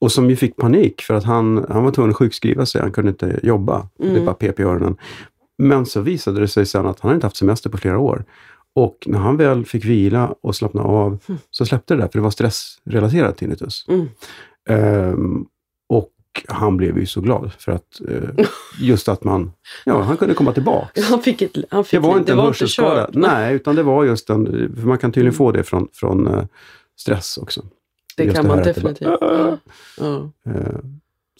Och 0.00 0.12
som 0.12 0.30
ju 0.30 0.36
fick 0.36 0.56
panik 0.56 1.00
för 1.02 1.14
att 1.14 1.24
han, 1.24 1.66
han 1.68 1.84
var 1.84 1.90
tvungen 1.90 2.10
att 2.10 2.16
sjukskriva 2.16 2.66
sig. 2.66 2.80
Han 2.80 2.92
kunde 2.92 3.10
inte 3.10 3.40
jobba. 3.42 3.88
Det 3.98 4.08
Mm. 4.08 4.24
bara 4.24 4.34
pep 4.34 4.60
i 4.60 4.62
öronen. 4.62 4.96
Men 5.58 5.86
så 5.86 6.00
visade 6.00 6.40
det 6.40 6.48
sig 6.48 6.66
sen 6.66 6.86
att 6.86 7.00
han 7.00 7.14
inte 7.14 7.26
haft 7.26 7.36
semester 7.36 7.70
på 7.70 7.78
flera 7.78 7.98
år. 7.98 8.24
Och 8.74 8.96
när 9.06 9.18
han 9.18 9.36
väl 9.36 9.64
fick 9.64 9.84
vila 9.84 10.34
och 10.40 10.56
slappna 10.56 10.82
av 10.82 11.18
så 11.50 11.66
släppte 11.66 11.94
det 11.94 12.00
där, 12.00 12.08
för 12.08 12.18
det 12.18 12.22
var 12.22 12.30
stressrelaterat 12.30 13.36
tinnitus. 13.36 13.84
Mm. 13.88 14.08
Ehm, 14.68 15.44
och 15.88 16.10
han 16.48 16.76
blev 16.76 16.98
ju 16.98 17.06
så 17.06 17.20
glad 17.20 17.52
för 17.58 17.72
att 17.72 18.00
eh, 18.08 18.46
just 18.80 19.08
att 19.08 19.24
man, 19.24 19.52
ja, 19.84 20.02
han 20.02 20.16
kunde 20.16 20.34
komma 20.34 20.52
tillbaka. 20.52 21.02
Han 21.02 21.22
fick 21.22 21.42
ett, 21.42 21.56
han 21.70 21.84
fick 21.84 22.00
Det 22.02 22.08
var 22.08 22.18
inte 22.18 22.32
en 22.32 22.38
hörselskada. 22.38 23.10
Nej, 23.12 23.54
utan 23.54 23.76
det 23.76 23.82
var 23.82 24.04
just 24.04 24.30
en, 24.30 24.46
för 24.80 24.86
man 24.86 24.98
kan 24.98 25.12
tydligen 25.12 25.34
få 25.34 25.52
det 25.52 25.62
från, 25.62 25.88
från 25.92 26.26
eh, 26.26 26.44
stress 27.00 27.38
också. 27.38 27.62
Det 28.26 28.34
kan 28.34 28.42
det 28.44 28.48
man 28.48 28.58
här 28.58 28.68
att 28.70 28.74
det 28.74 28.80
definitivt. 28.80 29.20
bara- 29.20 29.58
Ja. 29.98 30.30
Eh, 30.46 30.78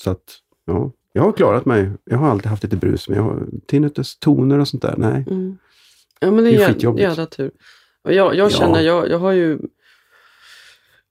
Så 0.00 0.10
att, 0.10 0.36
ja, 0.64 0.92
jag 1.12 1.22
har 1.22 1.32
klarat 1.32 1.64
mig. 1.64 1.90
Jag 2.04 2.18
har 2.18 2.28
alltid 2.30 2.46
haft 2.46 2.62
lite 2.62 2.76
brus, 2.76 3.08
men 3.08 3.16
jag 3.18 3.24
har 3.24 3.46
tinnitus, 3.66 4.18
toner 4.18 4.58
och 4.58 4.68
sånt 4.68 4.82
där, 4.82 4.94
nej. 4.98 5.24
Mm. 5.30 5.58
ja, 6.20 6.30
men 6.30 6.44
det 6.44 6.50
är, 6.50 6.58
Det 6.58 6.64
är 6.64 6.72
skitjobbigt. 6.72 7.02
jävla 7.02 7.26
tur. 7.26 7.50
Och 8.02 8.12
jag, 8.12 8.34
jag 8.34 8.46
Ja. 8.46 8.50
känner, 8.50 8.80
jag, 8.80 9.08
jag 9.10 9.18
har 9.18 9.32
ju 9.32 9.58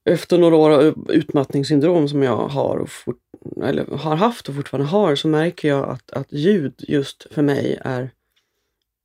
efter 0.06 0.38
några 0.38 0.56
år 0.56 0.70
av 0.72 1.08
utmattningssyndrom 1.10 2.08
som 2.08 2.24
jag 2.24 2.38
har, 2.38 2.78
och 2.78 2.90
fort, 2.90 3.20
eller 3.64 3.86
har 3.98 4.16
haft 4.16 4.50
och 4.50 4.56
fortfarande 4.56 4.88
har, 4.90 5.16
så 5.16 5.28
märker 5.28 5.68
jag 5.68 5.90
att, 5.90 6.12
att 6.12 6.32
ljud 6.32 6.74
just 6.78 7.28
för 7.34 7.42
mig 7.42 7.78
är 7.82 8.12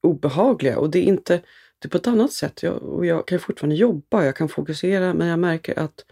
obehagliga. 0.03 0.79
Och 0.79 0.91
det 0.91 0.99
är 0.99 1.03
inte, 1.03 1.41
det 1.79 1.87
är 1.87 1.89
på 1.89 1.97
ett 1.97 2.07
annat 2.07 2.33
sätt. 2.33 2.63
Jag, 2.63 2.83
och 2.83 3.07
jag 3.07 3.27
kan 3.27 3.39
fortfarande 3.39 3.77
jobba, 3.77 4.25
jag 4.25 4.37
kan 4.37 4.49
fokusera, 4.49 5.15
men 5.15 5.29
jag 5.29 5.39
märker 5.39 5.79
att 5.79 6.05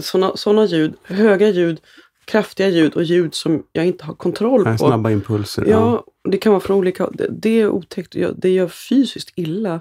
sådana 0.00 0.36
såna 0.36 0.64
ljud, 0.64 0.94
höga 1.02 1.48
ljud, 1.48 1.80
kraftiga 2.24 2.68
ljud 2.68 2.94
och 2.94 3.02
ljud 3.02 3.34
som 3.34 3.62
jag 3.72 3.86
inte 3.86 4.04
har 4.04 4.14
kontroll 4.14 4.64
på. 4.64 4.78
snabba 4.78 5.10
impulser. 5.10 5.64
Ja, 5.68 6.04
det 6.28 6.38
kan 6.38 6.52
vara 6.52 6.60
från 6.60 6.76
olika... 6.76 7.10
Det, 7.12 7.28
det 7.30 7.60
är 7.60 7.68
otäckt. 7.68 8.14
Jag- 8.14 8.40
Det 8.40 8.50
gör 8.50 8.68
fysiskt 8.68 9.32
illa. 9.34 9.80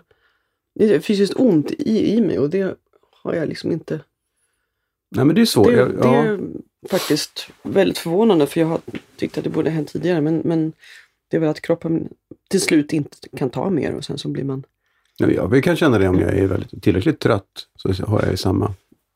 Det 0.76 0.86
gör 0.86 1.00
fysiskt 1.00 1.34
ont 1.36 1.72
i, 1.72 2.14
i 2.14 2.22
mig 2.22 2.40
och 2.40 2.50
det 2.50 2.76
har 3.24 3.34
jag 3.34 3.50
liksom 3.50 3.72
inte... 3.72 4.00
Nej, 5.12 5.26
men 5.26 5.36
det 5.36 5.42
är 5.42 5.46
svårt. 5.46 5.68
Det, 5.68 5.86
det 5.86 5.94
ja. 6.02 6.16
är 6.16 6.40
faktiskt 6.90 7.50
väldigt 7.64 7.98
förvånande 7.98 8.48
för 8.48 8.60
jag 8.60 8.68
har 8.68 8.80
tyckt 9.16 9.38
att 9.38 9.44
det 9.44 9.50
borde 9.50 9.70
ha 9.70 9.76
hänt 9.76 9.92
tidigare 9.94 10.22
men, 10.22 10.42
men 10.46 10.74
det 11.28 11.38
är 11.38 11.42
väl 11.42 11.50
att 11.50 11.62
kroppen 11.62 12.10
till 12.50 12.62
slut 12.62 12.94
inte 12.94 13.18
kan 13.38 13.50
ta 13.50 13.70
mer 13.70 13.94
och 13.96 14.06
sen 14.06 14.18
så 14.18 14.28
blir 14.28 14.44
man... 14.44 14.64
Ja, 15.18 15.28
jag 15.32 15.64
kan 15.64 15.76
känna 15.76 16.00
det 16.00 16.08
om 16.08 16.20
jag 16.20 16.34
är 16.38 16.48
väldigt, 16.48 16.84
tillräckligt 16.84 17.20
trött, 17.20 17.68
så 17.76 18.06
har 18.06 18.22
jag 18.22 18.32
ju 18.32 18.38
samma, 18.38 18.74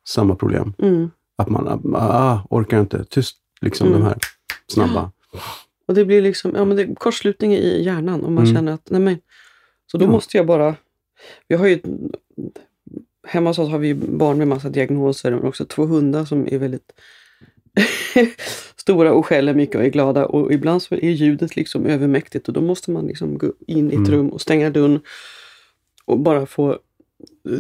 samma 0.10 0.36
problem. 0.36 0.74
Mm. 0.80 1.12
Att 1.36 1.50
man 1.50 1.96
ah, 1.96 2.40
orkar 2.50 2.80
inte, 2.80 3.06
tyst, 3.06 3.38
liksom 3.62 3.88
Mm. 3.88 4.00
de 4.00 4.06
här 4.06 4.18
snabba. 4.68 5.12
Och 5.88 5.94
det 5.94 6.06
blir 6.06 6.22
liksom 6.22 6.52
ja, 6.56 6.66
men 6.66 6.78
det 6.78 6.96
kortslutning 6.96 7.54
i 7.54 7.84
hjärnan 7.84 8.24
och 8.24 8.32
man 8.32 8.44
Mm. 8.44 8.56
känner 8.56 8.72
att 8.72 8.90
nej 8.90 9.02
men, 9.02 9.18
Så 9.92 9.98
då 9.98 10.06
Ja. 10.06 10.10
måste 10.10 10.38
jag 10.38 10.46
bara... 10.46 10.76
Vi 11.48 11.56
har 11.56 11.68
ju... 11.68 11.80
Hemma 13.28 13.50
hos 13.50 13.60
oss 13.60 13.70
har 13.70 13.80
vi 13.80 13.94
barn 13.94 14.38
med 14.38 14.48
massa 14.48 14.70
diagnoser 14.70 15.32
men 15.32 15.44
också 15.44 15.66
två 15.66 15.86
hundar 15.86 16.26
som 16.26 16.48
är 16.48 16.58
väldigt 16.58 16.92
stora 18.76 19.14
och 19.14 19.26
skäller 19.26 19.54
mycket 19.54 19.76
och 19.76 19.84
är 19.84 19.90
glada. 19.90 20.26
Och 20.26 20.54
ibland 20.54 20.82
så 20.84 20.96
är 20.96 21.10
ljudet 21.10 21.56
liksom 21.56 21.86
övermäktigt 21.86 22.48
och 22.48 22.54
då 22.54 22.62
måste 22.62 22.92
man 22.92 23.08
liksom 23.08 23.38
gå 23.38 23.54
in 23.68 23.86
i 23.92 23.94
ett 23.94 23.98
Mm. 23.98 24.12
rum 24.12 24.30
och 24.30 24.42
stänga 24.42 24.70
dörren 24.70 25.00
och 26.06 26.20
bara 26.20 26.46
få 26.46 26.80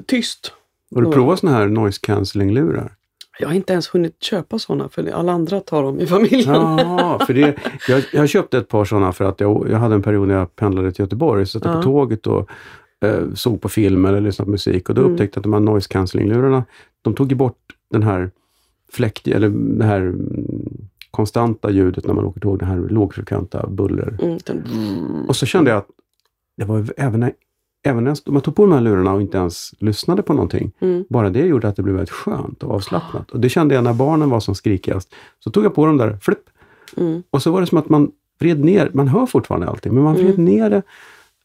tyst. 0.06 0.54
Har 0.96 1.02
du 1.02 1.08
Ja. 1.08 1.14
provat 1.14 1.40
såna 1.40 1.52
här 1.52 1.68
noise 1.68 2.00
cancelling-lurar? 2.04 2.96
Jag 3.40 3.48
har 3.48 3.56
inte 3.56 3.74
ens 3.74 3.88
hunnit 3.96 4.24
köpa 4.24 4.60
sådana 4.60 4.90
för 4.90 5.12
alla 5.12 5.32
andra 5.32 5.60
tar 5.60 5.84
dem 5.84 6.00
i 6.00 6.08
familjen. 6.08 6.44
Ja, 6.56 7.20
för 7.28 7.34
det, 7.34 7.56
jag, 7.88 8.04
jag 8.14 8.30
köpte 8.30 8.58
ett 8.58 8.68
par 8.68 8.86
sådana 8.86 9.12
för 9.12 9.26
att 9.26 9.40
jag, 9.40 9.68
jag 9.70 9.78
hade 9.78 9.96
en 9.96 10.02
period 10.02 10.28
när 10.28 10.36
jag 10.36 10.56
pendlade 10.56 10.92
till 10.92 11.04
Göteborg. 11.04 11.46
Så 11.46 11.60
satt 11.60 11.66
Ja. 11.72 11.74
på 11.78 11.84
tåget 11.84 12.28
och 12.28 12.50
eh, 13.06 13.34
såg 13.34 13.62
på 13.62 13.70
film 13.70 14.06
eller 14.06 14.22
lyssnade 14.22 14.46
på 14.46 14.52
musik. 14.52 14.90
Och 14.90 14.96
då 14.96 15.02
Mm. 15.02 15.14
upptäckte 15.14 15.38
jag 15.38 15.40
att 15.40 15.44
de 15.44 15.54
här 15.54 15.60
noise 15.60 15.88
cancelling-lurarna, 15.90 16.64
de 17.02 17.14
tog 17.14 17.30
ju 17.30 17.36
bort 17.36 17.58
den 17.92 18.04
här 18.04 18.32
fläkt, 18.92 19.28
eller 19.28 19.50
det 19.50 19.86
här 19.86 20.02
mm, 20.02 20.88
konstanta 21.12 21.72
ljudet 21.72 22.06
när 22.08 22.14
man 22.14 22.26
åker 22.26 22.40
tåg, 22.42 22.60
det 22.60 22.66
här 22.66 22.78
lågfrekventa 22.78 23.68
buller. 23.68 24.18
Mm, 24.22 25.26
Och 25.28 25.36
så 25.36 25.46
kände 25.46 25.70
jag 25.72 25.78
att 25.78 25.88
det 26.58 26.66
var 26.66 26.86
även 26.98 27.20
när, 27.20 27.34
även 27.86 28.04
när 28.04 28.12
jag- 28.26 28.34
man 28.34 28.42
tog 28.42 28.56
på 28.56 28.62
de 28.66 28.72
här 28.72 28.82
lurarna 28.82 29.14
och 29.14 29.22
inte 29.22 29.38
ens 29.38 29.74
lyssnade 29.80 30.22
på 30.22 30.34
någonting. 30.34 30.72
mm, 30.80 31.06
Bara 31.10 31.30
det 31.30 31.40
gjorde 31.46 31.68
att 31.68 31.76
det 31.76 31.82
blev 31.84 31.96
väldigt 31.96 32.10
skönt 32.14 32.64
och 32.64 32.72
avslappnat. 32.76 33.32
Och 33.32 33.40
det 33.40 33.50
kände 33.50 33.76
jag 33.76 33.84
när 33.84 33.94
barnen 33.94 34.30
var 34.30 34.40
som 34.40 34.56
skrikigast. 34.56 35.16
Så 35.40 35.52
tog 35.52 35.66
jag 35.66 35.76
på 35.76 35.86
dem 35.86 35.98
där, 35.98 36.18
flipp, 36.22 36.40
mm. 36.98 37.24
och 37.30 37.42
så 37.42 37.52
var 37.52 37.62
det 37.62 37.68
som 37.68 37.78
att 37.78 37.90
man 37.90 38.12
vred 38.40 38.64
ner, 38.66 38.90
man 38.94 39.08
hör 39.08 39.26
fortfarande 39.26 39.68
allting, 39.68 39.94
men 39.94 40.04
man 40.04 40.14
vred 40.16 40.30
Mm. 40.34 40.46
ner 40.46 40.70
det 40.70 40.82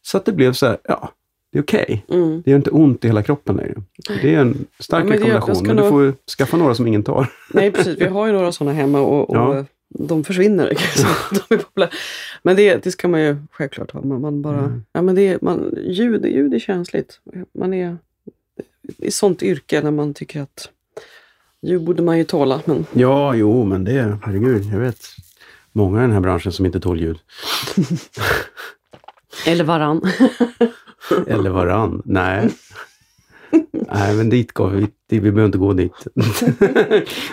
så 0.01 0.17
att 0.17 0.25
det 0.25 0.31
blev 0.31 0.53
så 0.53 0.65
här, 0.65 0.77
ja, 0.83 1.09
det 1.51 1.57
är 1.59 1.63
okej. 1.63 2.05
Mm. 2.09 2.41
Det 2.45 2.51
gör 2.51 2.57
inte 2.57 2.69
ont 2.69 3.05
i 3.05 3.07
hela 3.07 3.23
kroppen 3.23 3.55
längre. 3.55 3.73
Det 4.21 4.35
är 4.35 4.39
en 4.41 4.65
stark 4.79 5.03
Ja, 5.03 5.09
men 5.09 5.17
rekommendation, 5.17 5.67
men 5.67 5.75
du 5.75 5.89
får 5.89 6.13
skaffa 6.37 6.57
några 6.57 6.75
som 6.75 6.87
ingen 6.87 7.03
tar. 7.03 7.27
Nej 7.53 7.71
precis, 7.71 7.97
vi 8.01 8.05
har 8.05 8.27
ju 8.27 8.33
några 8.33 8.51
sådana 8.51 8.73
hemma 8.75 8.99
och, 8.99 9.29
och 9.29 9.35
Ja. 9.35 9.65
De 9.89 10.23
försvinner. 10.23 10.75
säga. 10.75 11.07
de 11.49 11.55
är 11.55 11.57
populära. 11.59 11.89
Men 12.43 12.55
det, 12.55 12.83
det 12.83 12.91
ska 12.91 13.07
man 13.07 13.21
ju 13.21 13.37
självklart 13.51 13.91
ha. 13.91 14.01
Man, 14.01 14.21
man 14.21 14.41
bara, 14.41 14.59
Mm. 14.59 14.83
ja, 14.93 15.01
men 15.01 15.15
det, 15.15 15.21
är- 15.27 15.39
man, 15.41 15.73
ljud, 15.83 16.25
ljud 16.25 16.53
är 16.53 16.59
känsligt. 16.59 17.19
Man 17.59 17.73
är 17.73 17.97
i 18.97 19.11
sånt 19.11 19.43
yrke 19.43 19.81
när 19.81 19.91
man 19.91 20.13
tycker 20.13 20.41
att 20.41 20.69
ljud 21.61 21.83
borde 21.83 22.03
man 22.03 22.17
ju 22.17 22.23
tåla. 22.23 22.61
Men 22.65 22.85
Ja, 22.93 23.35
jo, 23.35 23.63
men 23.63 23.83
det, 23.83 24.17
herregud, 24.23 24.65
jag 24.73 24.79
vet 24.79 24.99
många 25.71 25.99
i 25.99 26.01
den 26.01 26.11
här 26.11 26.19
branschen 26.19 26.51
som 26.51 26.65
inte 26.65 26.79
tål 26.79 26.99
ljud. 27.01 27.17
Eller 29.47 29.63
varann. 29.63 30.01
Eller 31.27 31.49
varann. 31.49 32.01
Nej. 32.05 32.49
Nej, 33.71 34.15
men 34.15 34.29
dit 34.29 34.51
går 34.51 34.69
vi. 34.69 34.87
Vi 35.09 35.19
behöver 35.19 35.45
inte 35.45 35.57
gå 35.57 35.73
dit. 35.73 35.91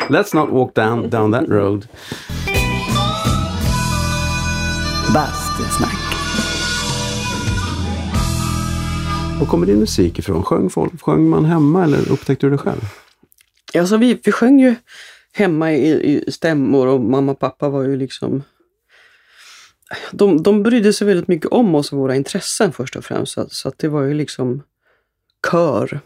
Let's 0.09 0.35
not 0.37 0.51
walk 0.51 0.75
down, 0.75 1.11
down 1.11 1.33
that 1.33 1.49
road. 1.49 1.87
Bastusnack. 5.15 5.99
Var 9.41 9.47
kommer 9.47 9.67
din 9.67 9.79
musik 9.79 10.19
ifrån? 10.19 10.43
Sjöng, 10.43 10.71
folk, 10.71 11.03
sjöng 11.03 11.29
man 11.29 11.45
hemma 11.45 11.85
eller 11.85 12.13
upptäckte 12.13 12.47
du 12.47 12.51
det 12.51 12.59
själv? 12.59 12.81
Alltså 13.79 13.97
vi, 13.97 14.21
vi 14.25 14.33
sjöng 14.33 14.61
ju 14.61 14.75
hemma 15.33 15.73
i, 15.73 15.91
i 16.27 16.33
stämmor 16.33 16.87
och 16.87 17.01
mamma 17.01 17.33
och 17.33 17.39
pappa 17.39 17.69
var 17.69 17.83
ju 17.83 17.97
liksom 17.97 18.43
de, 20.13 20.43
de 20.43 20.63
brydde 20.63 20.93
sig 20.93 21.07
väldigt 21.07 21.29
mycket 21.29 21.47
om 21.47 21.75
oss 21.75 21.93
och 21.93 21.99
våra 21.99 22.17
intressen 22.17 22.73
först 22.73 22.97
och 22.97 23.05
främst. 23.05 23.33
Så, 23.33 23.47
så 23.49 23.69
att 23.69 23.79
det 23.79 23.89
var 23.89 24.03
ju 24.03 24.15
liksom 24.15 24.63
kör 25.51 26.01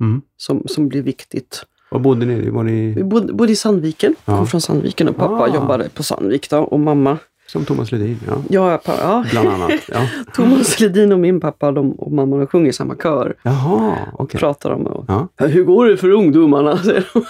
Mm. 0.00 0.22
som, 0.36 0.62
som 0.68 0.88
blev 0.88 1.04
viktigt. 1.04 1.64
Var 1.90 1.98
bodde 2.00 2.26
ni? 2.26 2.50
Var 2.50 2.62
ni 2.62 2.92
Vi 2.94 3.04
bodde, 3.04 3.32
bodde 3.32 3.52
i 3.52 3.56
Sandviken, 3.56 4.14
Ja. 4.24 4.36
kom 4.36 4.46
från 4.46 4.60
Sandviken 4.60 5.08
och 5.08 5.16
pappa 5.16 5.34
Ah. 5.34 5.54
jobbade 5.54 5.88
på 5.88 6.02
Sandvik 6.02 6.50
då, 6.50 6.58
och 6.58 6.80
mamma. 6.80 7.18
Som 7.48 7.64
Thomas 7.64 7.92
Ledin? 7.92 8.18
Ja, 8.26 8.42
Ja, 8.50 8.78
pa, 8.84 8.94
ja. 9.00 9.24
bland 9.30 9.48
annat. 9.48 9.70
Ja. 9.88 10.08
Thomas 10.34 10.80
Ledin 10.80 11.12
och 11.12 11.18
min 11.18 11.40
pappa 11.40 11.72
de, 11.72 11.92
och 11.92 12.12
mamma 12.12 12.36
de 12.36 12.46
sjunger 12.46 12.70
i 12.70 12.72
samma 12.72 12.96
kör. 12.96 13.34
Jaha, 13.42 13.96
okej. 14.12 14.40
Pratar 14.40 14.70
om 14.70 14.86
och, 14.86 15.04
Ja. 15.08 15.28
Hur 15.46 15.64
går 15.64 15.86
det 15.86 15.96
för 15.96 16.10
ungdomarna? 16.10 16.76
säger 16.82 17.06
de. 17.12 17.24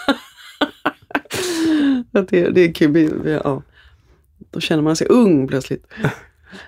Det, 2.31 2.51
det 2.51 2.61
är 2.61 2.73
kul. 2.75 3.21
Ja. 3.45 3.63
Då 4.51 4.61
känner 4.61 4.83
man 4.83 4.97
sig 4.97 5.07
ung 5.07 5.49
plötsligt. 5.49 5.87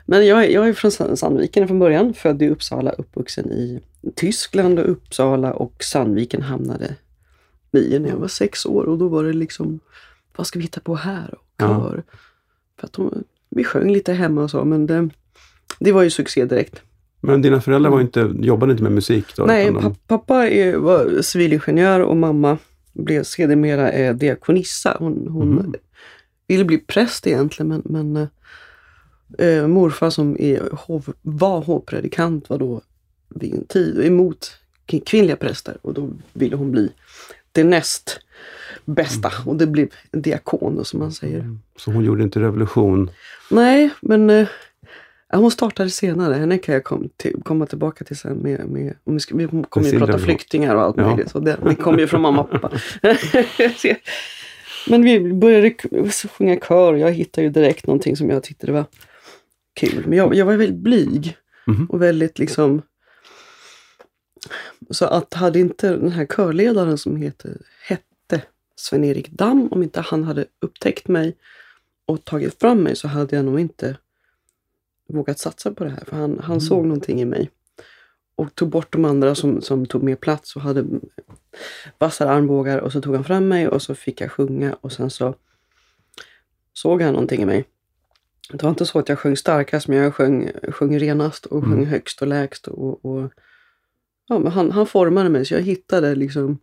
Men 0.07 0.27
jag, 0.27 0.51
jag 0.53 0.69
är 0.69 0.73
från 0.73 0.91
Sand- 0.91 1.19
Sandviken 1.19 1.69
från 1.69 1.79
början. 1.79 2.15
Född 2.15 2.43
i 2.43 2.49
Uppsala, 2.49 2.91
uppvuxen 2.93 3.53
i 3.53 3.81
Tyskland 4.17 4.79
och 4.79 4.91
Uppsala 4.91 5.53
och 5.53 5.75
Sandviken 5.85 6.43
hamnade 6.43 6.95
i 7.73 7.99
när 7.99 8.09
jag 8.09 8.17
var 8.17 8.29
sex 8.29 8.67
år 8.67 8.85
och 8.85 8.99
då 8.99 9.09
var 9.09 9.25
det 9.25 9.33
liksom, 9.33 9.81
vad 10.37 10.47
ska 10.47 10.59
vi 10.59 10.63
hitta 10.63 10.81
på 10.81 10.95
här? 10.95 11.35
Och 11.35 11.45
Ja. 11.57 11.67
kör. 11.69 12.03
För 12.81 12.87
att 12.87 12.93
de, 12.93 13.25
vi 13.51 13.65
sjöng 13.65 13.93
lite 13.93 14.13
hemma 14.13 14.43
och 14.43 14.51
så 14.51 14.65
men 14.65 14.87
det, 14.87 15.09
det 15.79 15.93
var 15.93 16.03
ju 16.03 16.11
succé 16.11 16.45
direkt. 16.45 16.83
Men 17.21 17.43
dina 17.43 17.61
föräldrar 17.61 17.91
var 17.91 18.01
inte, 18.01 18.33
jobbade 18.41 18.73
inte 18.73 18.83
med 18.83 18.93
musik 18.93 19.37
då? 19.37 19.45
Nej, 19.45 19.67
de- 19.67 19.83
pa- 19.83 19.95
pappa 20.07 20.49
är, 20.49 20.77
var 20.77 21.23
civilingenjör 21.23 22.01
och 22.01 22.17
mamma 22.17 22.59
blev 22.93 23.23
sedermera 23.23 23.93
eh, 23.93 24.15
diakonissa. 24.15 24.97
Hon, 24.99 25.27
hon 25.29 25.49
Mhm. 25.55 25.75
ville 26.49 26.65
bli 26.65 26.79
präst 26.79 27.27
egentligen 27.27 27.69
men, 27.69 27.83
men 27.85 28.29
eh, 29.39 29.47
eh, 29.47 29.67
morfar 29.67 30.11
som 30.11 30.37
är 30.41 30.63
hov, 30.73 31.13
var 31.23 31.61
hovpredikant 31.63 32.51
var 32.51 32.59
då 32.59 32.81
vid 33.29 33.55
en 33.55 33.65
tid 33.67 34.01
emot 34.05 34.53
kvinnliga 35.07 35.37
präster 35.37 35.77
och 35.83 35.95
då 35.95 36.11
ville 36.33 36.57
hon 36.57 36.71
bli 36.73 36.93
det 37.53 37.65
näst 37.65 38.21
bästa 38.85 39.33
och 39.47 39.57
det 39.57 39.67
blev 39.67 39.89
en 40.13 40.23
diakon 40.23 40.85
som 40.85 41.01
man 41.01 41.13
säger. 41.13 41.57
Så 41.77 41.91
hon 41.91 42.05
gjorde 42.05 42.23
inte 42.23 42.41
revolution? 42.41 43.11
Nej, 43.51 43.91
men 44.01 44.31
eh, 44.31 44.49
hon 45.33 45.51
startade 45.51 45.91
senare. 45.91 46.35
Henne 46.35 46.59
kan 46.59 46.73
jag 46.75 46.85
kom 46.85 47.09
till, 47.17 47.43
komma 47.45 47.67
tillbaka 47.67 48.05
till 48.05 48.17
sen. 48.17 48.37
Med, 48.39 48.69
med, 48.69 48.95
om 49.05 49.15
vi, 49.15 49.21
ska, 49.21 49.37
vi 49.37 49.49
kommer 49.69 49.87
ju 49.89 49.99
prata 49.99 50.19
flyktingar 50.19 50.75
och 50.75 50.83
allt 50.83 50.97
Ja. 50.97 51.09
möjligt. 51.09 51.31
Så 51.31 51.39
det, 51.39 51.57
det 51.65 51.75
kommer 51.75 51.99
ju 51.99 52.07
från 52.07 52.21
mamma 52.21 52.43
och 52.43 52.51
pappa. 52.51 52.71
men 54.89 55.03
vi 55.03 55.33
började 55.35 55.75
sjunga 56.39 56.57
kör. 56.57 56.95
Jag 56.95 57.13
hittade 57.13 57.45
ju 57.45 57.51
direkt 57.53 57.87
någonting 57.87 58.17
som 58.17 58.31
jag 58.31 58.43
tyckte 58.43 58.67
det 58.67 58.73
var 58.73 58.85
kul. 59.81 60.05
Men 60.07 60.19
jag, 60.19 60.35
jag 60.35 60.47
var 60.47 60.57
väldigt 60.57 60.83
blyg. 60.83 61.37
Mhm. 61.67 61.87
Och 61.87 62.03
väldigt 62.03 62.39
liksom... 62.39 62.83
Så 64.91 65.05
att 65.05 65.35
hade 65.35 65.59
inte 65.59 65.89
den 65.89 66.13
här 66.13 66.27
körledaren 66.27 66.99
som 66.99 67.17
heter, 67.17 67.57
hette 67.89 68.03
Sven-Erik 68.81 69.31
Damm, 69.31 69.69
om 69.71 69.83
inte 69.83 70.01
han 70.01 70.25
hade 70.25 70.45
upptäckt 70.61 71.09
mig 71.09 71.37
och 72.07 72.25
tagit 72.25 72.61
fram 72.61 72.83
mig 72.83 72.97
så 72.97 73.09
hade 73.09 73.37
jag 73.37 73.45
nog 73.45 73.61
inte 73.61 73.97
vågat 75.09 75.39
satsa 75.39 75.73
på 75.75 75.85
det 75.85 75.91
här. 75.91 76.05
För 76.07 76.17
han, 76.17 76.39
han 76.39 76.51
Mm. 76.51 76.61
såg 76.61 76.85
någonting 76.85 77.21
i 77.21 77.25
mig. 77.25 77.51
Och 78.37 78.55
tog 78.55 78.69
bort 78.69 78.93
de 78.93 79.05
andra 79.05 79.35
som, 79.35 79.63
som 79.63 79.87
tog 79.87 80.03
mer 80.03 80.17
plats 80.17 80.57
och 80.57 80.63
hade 80.63 80.85
vassare 81.99 82.31
armbågar 82.31 82.79
och 82.79 82.93
så 82.93 83.01
tog 83.01 83.15
han 83.15 83.25
fram 83.25 83.49
mig 83.49 83.69
och 83.69 83.83
så 83.83 83.95
fick 83.95 84.21
jag 84.21 84.31
sjunga 84.33 84.77
och 84.81 84.93
sen 84.93 85.11
så 85.11 85.35
såg 86.73 87.03
han 87.03 87.13
någonting 87.13 87.43
i 87.43 87.47
mig. 87.47 87.65
Det 88.53 88.63
var 88.63 88.71
inte 88.71 88.87
så 88.87 88.99
att 88.99 89.09
jag 89.09 89.19
sjöng 89.19 89.37
starkast 89.37 89.89
men 89.89 89.99
jag 89.99 90.15
sjöng, 90.15 90.51
sjöng 90.69 90.99
renast 90.99 91.47
och 91.47 91.63
sjöng 91.65 91.73
Mm. 91.73 91.87
högst 91.87 92.23
och 92.23 92.29
lägst. 92.29 92.67
Och, 92.69 93.05
och, 93.05 93.33
ja, 94.27 94.39
men 94.39 94.53
han, 94.53 94.71
han 94.71 94.87
formade 94.87 95.29
mig 95.29 95.45
så 95.47 95.55
jag 95.55 95.61
hittade 95.63 96.15
liksom 96.15 96.59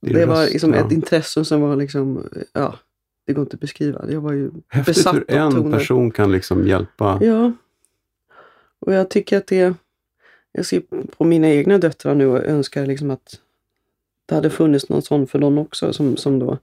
Din 0.00 0.14
det 0.14 0.26
var 0.26 0.44
liksom 0.46 0.74
ja. 0.74 0.86
ett 0.86 0.92
intresse 0.92 1.44
som 1.44 1.60
var 1.60 1.76
liksom, 1.76 2.28
ja, 2.52 2.78
det 3.26 3.32
går 3.32 3.42
inte 3.42 3.54
att 3.54 3.60
beskriva. 3.60 4.04
Jag 4.10 4.20
var 4.20 4.32
ju 4.32 4.50
Häftigt 4.68 4.96
besatt 4.96 5.14
hur 5.14 5.30
en 5.30 5.52
toner. 5.52 5.78
person 5.78 6.10
kan 6.10 6.32
liksom 6.32 6.66
hjälpa. 6.66 7.18
Ja. 7.22 7.52
Och 8.78 8.94
jag 8.94 9.10
tycker 9.10 9.36
att 9.36 9.46
det, 9.46 9.74
jag 10.52 10.66
ser 10.66 10.82
på 11.16 11.24
mina 11.24 11.48
egna 11.48 11.78
döttrar 11.78 12.14
nu 12.14 12.26
och 12.26 12.44
önskar 12.44 12.86
liksom 12.86 13.10
att 13.10 13.40
det 14.26 14.34
hade 14.34 14.50
funnits 14.50 14.88
någon 14.88 15.02
sån 15.02 15.26
för 15.26 15.38
dem 15.38 15.58
också 15.58 15.92
som, 15.92 16.16
som 16.16 16.38
då 16.38 16.58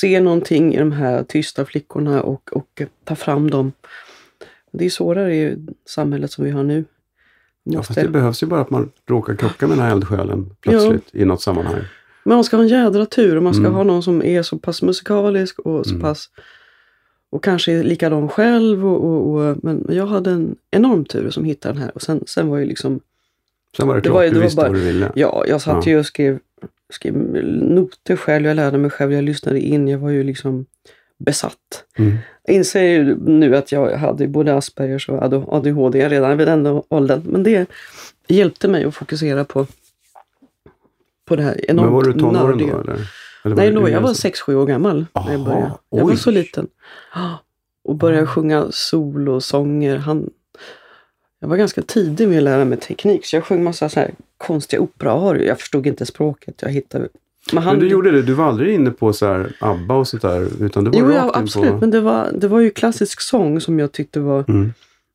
ser 0.00 0.20
någonting 0.20 0.74
i 0.74 0.78
de 0.78 0.92
här 0.92 1.24
tysta 1.24 1.64
flickorna 1.64 2.22
och, 2.22 2.52
och 2.52 2.82
tar 3.04 3.14
fram 3.14 3.50
dem. 3.50 3.72
Det 4.72 4.84
är 4.84 4.90
svårare 4.90 5.36
i 5.36 5.56
samhället 5.86 6.32
som 6.32 6.44
vi 6.44 6.50
har 6.50 6.62
nu. 6.62 6.84
Ja, 7.62 7.82
fast 7.82 8.00
det 8.00 8.08
behövs 8.08 8.42
ju 8.42 8.46
bara 8.46 8.60
att 8.60 8.70
man 8.70 8.90
råkar 9.06 9.34
krocka 9.34 9.66
med 9.66 9.78
den 9.78 9.84
här 9.84 9.92
eldsjälen 9.92 10.56
plötsligt 10.60 11.14
i 11.14 11.24
något 11.24 11.42
sammanhang. 11.42 11.80
Men 12.28 12.36
man 12.36 12.44
ska 12.44 12.56
ha 12.56 12.62
en 12.64 12.68
jädra 12.68 13.06
tur 13.06 13.36
och 13.36 13.42
man 13.42 13.54
ska 13.54 13.60
Mm. 13.60 13.74
ha 13.74 13.82
någon 13.84 14.02
som 14.02 14.22
är 14.24 14.42
så 14.42 14.58
pass 14.58 14.82
musikalisk 14.82 15.58
och 15.58 15.86
så 15.86 15.90
Mm. 15.90 16.02
pass 16.02 16.30
och 17.30 17.44
kanske 17.44 17.72
är 17.72 17.84
likadan 17.84 18.28
själv. 18.28 18.86
Och, 18.86 19.04
och, 19.04 19.34
och, 19.34 19.56
men 19.62 19.86
jag 19.88 20.06
hade 20.06 20.30
en 20.30 20.56
enorm 20.70 21.04
tur 21.04 21.30
som 21.30 21.44
hittade 21.44 21.74
den 21.74 21.82
här 21.82 21.90
och 21.94 22.02
sen, 22.02 22.24
sen 22.26 22.48
var 22.48 22.58
ju 22.58 22.66
liksom 22.66 23.00
Sen 23.76 23.88
var 23.88 23.94
det 23.94 24.00
Det 24.00 24.02
klart, 24.04 24.14
var 24.14 24.22
du 24.22 24.28
det 24.30 24.34
var 24.36 24.42
visste 24.42 24.56
bara- 24.56 24.68
vad 24.68 24.76
du 24.76 24.84
ville. 24.84 25.12
Ja, 25.14 25.44
jag 25.48 25.60
satt 25.60 25.86
Ja. 25.86 25.92
ju 25.92 25.98
och 25.98 26.06
skrev, 26.06 26.38
skrev 26.92 27.14
noter 27.62 28.16
själv, 28.16 28.46
jag 28.46 28.56
lärde 28.56 28.78
mig 28.78 28.90
själv, 28.90 29.12
jag 29.12 29.24
lyssnade 29.24 29.60
in, 29.60 29.88
jag 29.88 29.98
var 29.98 30.10
ju 30.10 30.22
liksom 30.22 30.66
besatt. 31.18 31.84
Mm. 31.98 32.16
Jag 32.46 32.56
inser 32.56 32.82
ju 32.82 33.16
nu 33.26 33.56
att 33.56 33.72
jag 33.72 33.96
hade 33.96 34.28
både 34.28 34.54
Aspergers 34.54 35.08
och 35.08 35.22
ADHD 35.54 36.08
redan 36.08 36.36
vid 36.38 36.46
den 36.46 36.82
åldern, 36.88 37.22
men 37.24 37.42
det 37.42 37.66
hjälpte 38.28 38.68
mig 38.68 38.84
att 38.84 38.94
fokusera 38.94 39.44
på, 39.44 39.66
på 41.28 41.36
det 41.36 41.42
här 41.42 41.70
enormt 41.70 41.86
Men 41.86 41.94
var 41.94 42.02
du 42.02 42.12
tonåren 42.12 42.46
nördiga. 42.46 42.72
då 42.74 42.80
eller? 42.80 43.10
eller 43.44 43.56
Nej, 43.56 43.70
då, 43.72 43.88
jag 43.88 44.00
var 44.00 44.12
6-7 44.12 44.54
år 44.54 44.66
gammal 44.66 45.06
när 45.14 45.22
jag 45.32 45.34
Aha, 45.34 45.44
började. 45.44 45.72
Jag 45.90 46.04
var 46.04 46.10
oj. 46.12 46.16
så 46.16 46.30
liten. 46.30 46.66
Och 47.84 47.94
började 47.94 48.26
sjunga 48.26 48.66
solosånger. 48.70 49.96
Han, 49.96 50.30
jag 51.40 51.48
var 51.48 51.56
ganska 51.56 51.82
tidig 51.82 52.28
med 52.28 52.38
att 52.38 52.42
lära 52.44 52.64
mig 52.64 52.78
teknik, 52.78 53.26
så 53.26 53.36
jag 53.36 53.44
sjöng 53.44 53.64
massa 53.64 53.88
så 53.88 54.00
här 54.00 54.10
konstiga 54.36 54.82
operaarior. 54.82 55.44
Jag 55.44 55.58
förstod 55.60 55.86
inte 55.86 56.06
språket. 56.06 56.54
Jag 56.62 56.70
hittade... 56.70 57.08
Men 57.52 57.62
han, 57.62 57.74
Men 57.74 57.84
du 57.84 57.90
gjorde 57.90 58.10
det, 58.10 58.22
du 58.22 58.32
var 58.34 58.44
aldrig 58.44 58.74
inne 58.74 58.90
på 58.90 59.12
så 59.12 59.26
här 59.26 59.52
ABBA 59.60 59.94
och 59.94 60.08
sånt 60.08 60.22
där? 60.22 60.64
Utan 60.64 60.84
du 60.84 60.90
var 60.90 60.98
Jo, 60.98 61.12
ja, 61.14 61.30
absolut. 61.34 61.70
på... 61.70 61.76
Men 61.78 61.90
det 61.90 62.00
var, 62.00 62.30
det 62.34 62.48
var 62.48 62.60
ju 62.60 62.70
klassisk 62.70 63.20
sång 63.20 63.60
som 63.60 63.78
jag 63.78 63.92
tyckte 63.92 64.20
var... 64.20 64.44
Mm. 64.48 64.72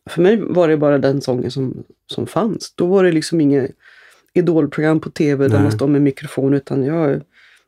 För 0.10 0.22
mig 0.22 0.38
var 0.42 0.68
det 0.68 0.78
bara 0.78 0.98
den 0.98 1.22
sången 1.22 1.52
som, 1.52 1.84
som 2.12 2.28
fanns. 2.28 2.74
Då 2.76 2.86
var 2.88 3.04
det 3.04 3.12
liksom 3.12 3.42
inget 3.42 3.72
idolprogram 4.34 5.00
på 5.00 5.10
tv 5.10 5.48
där 5.48 5.54
Nej. 5.56 5.64
man 5.64 5.72
står 5.72 5.88
med 5.88 6.02
mikrofon, 6.02 6.54
utan 6.54 6.84
jag, 6.86 7.22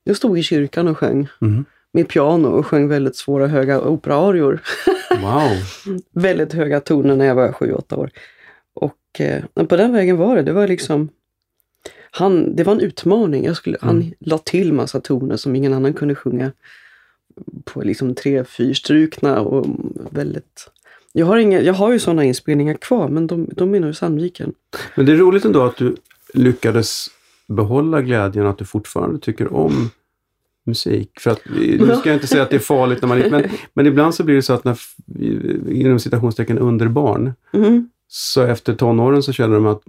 jag 0.04 0.15
stod 0.17 0.39
i 0.39 0.43
kyrkan 0.43 0.88
och 0.88 0.97
sjöng 0.97 1.28
Mm. 1.41 1.65
med 1.91 2.08
piano 2.08 2.47
och 2.47 2.65
sjöng 2.67 2.88
väldigt 2.88 3.15
svåra 3.15 3.47
höga 3.47 3.82
operaarior. 3.82 4.60
Wow! 5.21 5.51
väldigt 6.12 6.54
höga 6.54 6.80
toner 6.80 7.15
när 7.15 7.25
jag 7.25 7.36
var 7.36 7.47
7-8 7.51 7.95
år. 7.95 8.10
Och 8.73 9.21
eh, 9.21 9.65
på 9.65 9.75
den 9.78 9.93
vägen 9.93 10.17
var 10.17 10.36
det. 10.36 10.41
Det 10.41 10.54
var 10.54 10.67
liksom 10.67 11.10
han, 12.12 12.56
det 12.56 12.63
var 12.63 12.73
en 12.73 12.80
utmaning. 12.80 13.45
Jag 13.45 13.56
skulle, 13.58 13.78
Han 13.82 13.95
Mm. 14.01 14.13
la 14.19 14.38
till 14.38 14.73
massa 14.73 14.99
toner 14.99 15.38
som 15.38 15.56
ingen 15.56 15.73
annan 15.73 15.93
kunde 15.93 16.15
sjunga 16.15 16.51
på 17.63 17.82
liksom 17.82 18.15
tre 18.15 18.43
fyrstrukna 18.43 19.39
och 19.41 19.65
väldigt... 20.12 20.69
Jag 21.13 21.25
har, 21.25 21.38
inga, 21.38 21.62
jag 21.62 21.73
har 21.73 21.93
ju 21.93 21.99
sådana 21.99 22.23
inspelningar 22.23 22.73
kvar 22.73 23.08
men 23.10 23.28
de, 23.28 23.49
de 23.56 23.75
är 23.75 23.80
nog 23.80 23.89
i 23.89 23.93
Sandviken. 23.93 24.54
Men 24.95 25.06
det 25.06 25.12
är 25.12 25.15
roligt 25.17 25.45
ändå 25.45 25.63
att 25.63 25.78
du 25.78 25.95
lyckades 26.33 27.07
behålla 27.47 28.01
glädjen 28.01 28.45
att 28.47 28.57
du 28.57 28.65
fortfarande 28.65 29.19
tycker 29.19 29.53
om 29.53 29.89
musik. 30.65 31.11
För 31.19 31.31
att, 31.31 31.41
nu 31.55 31.95
ska 31.99 32.09
jag 32.09 32.15
inte 32.15 32.27
säga 32.27 32.43
att 32.43 32.49
det 32.49 32.55
är 32.55 32.59
farligt 32.59 33.01
när 33.01 33.07
man 33.09 33.19
men, 33.19 33.43
men 33.73 33.85
ibland 33.85 34.15
så 34.15 34.23
blir 34.23 34.35
det 34.35 34.41
så 34.41 34.53
att 34.53 34.63
när, 34.63 34.77
inom 35.71 35.99
citationstecken 35.99 36.59
underbarn, 36.59 37.33
Mhm. 37.53 37.89
så 38.07 38.41
efter 38.41 38.73
tonåren 38.75 39.23
så 39.23 39.33
känner 39.33 39.55
de 39.55 39.65
att 39.65 39.81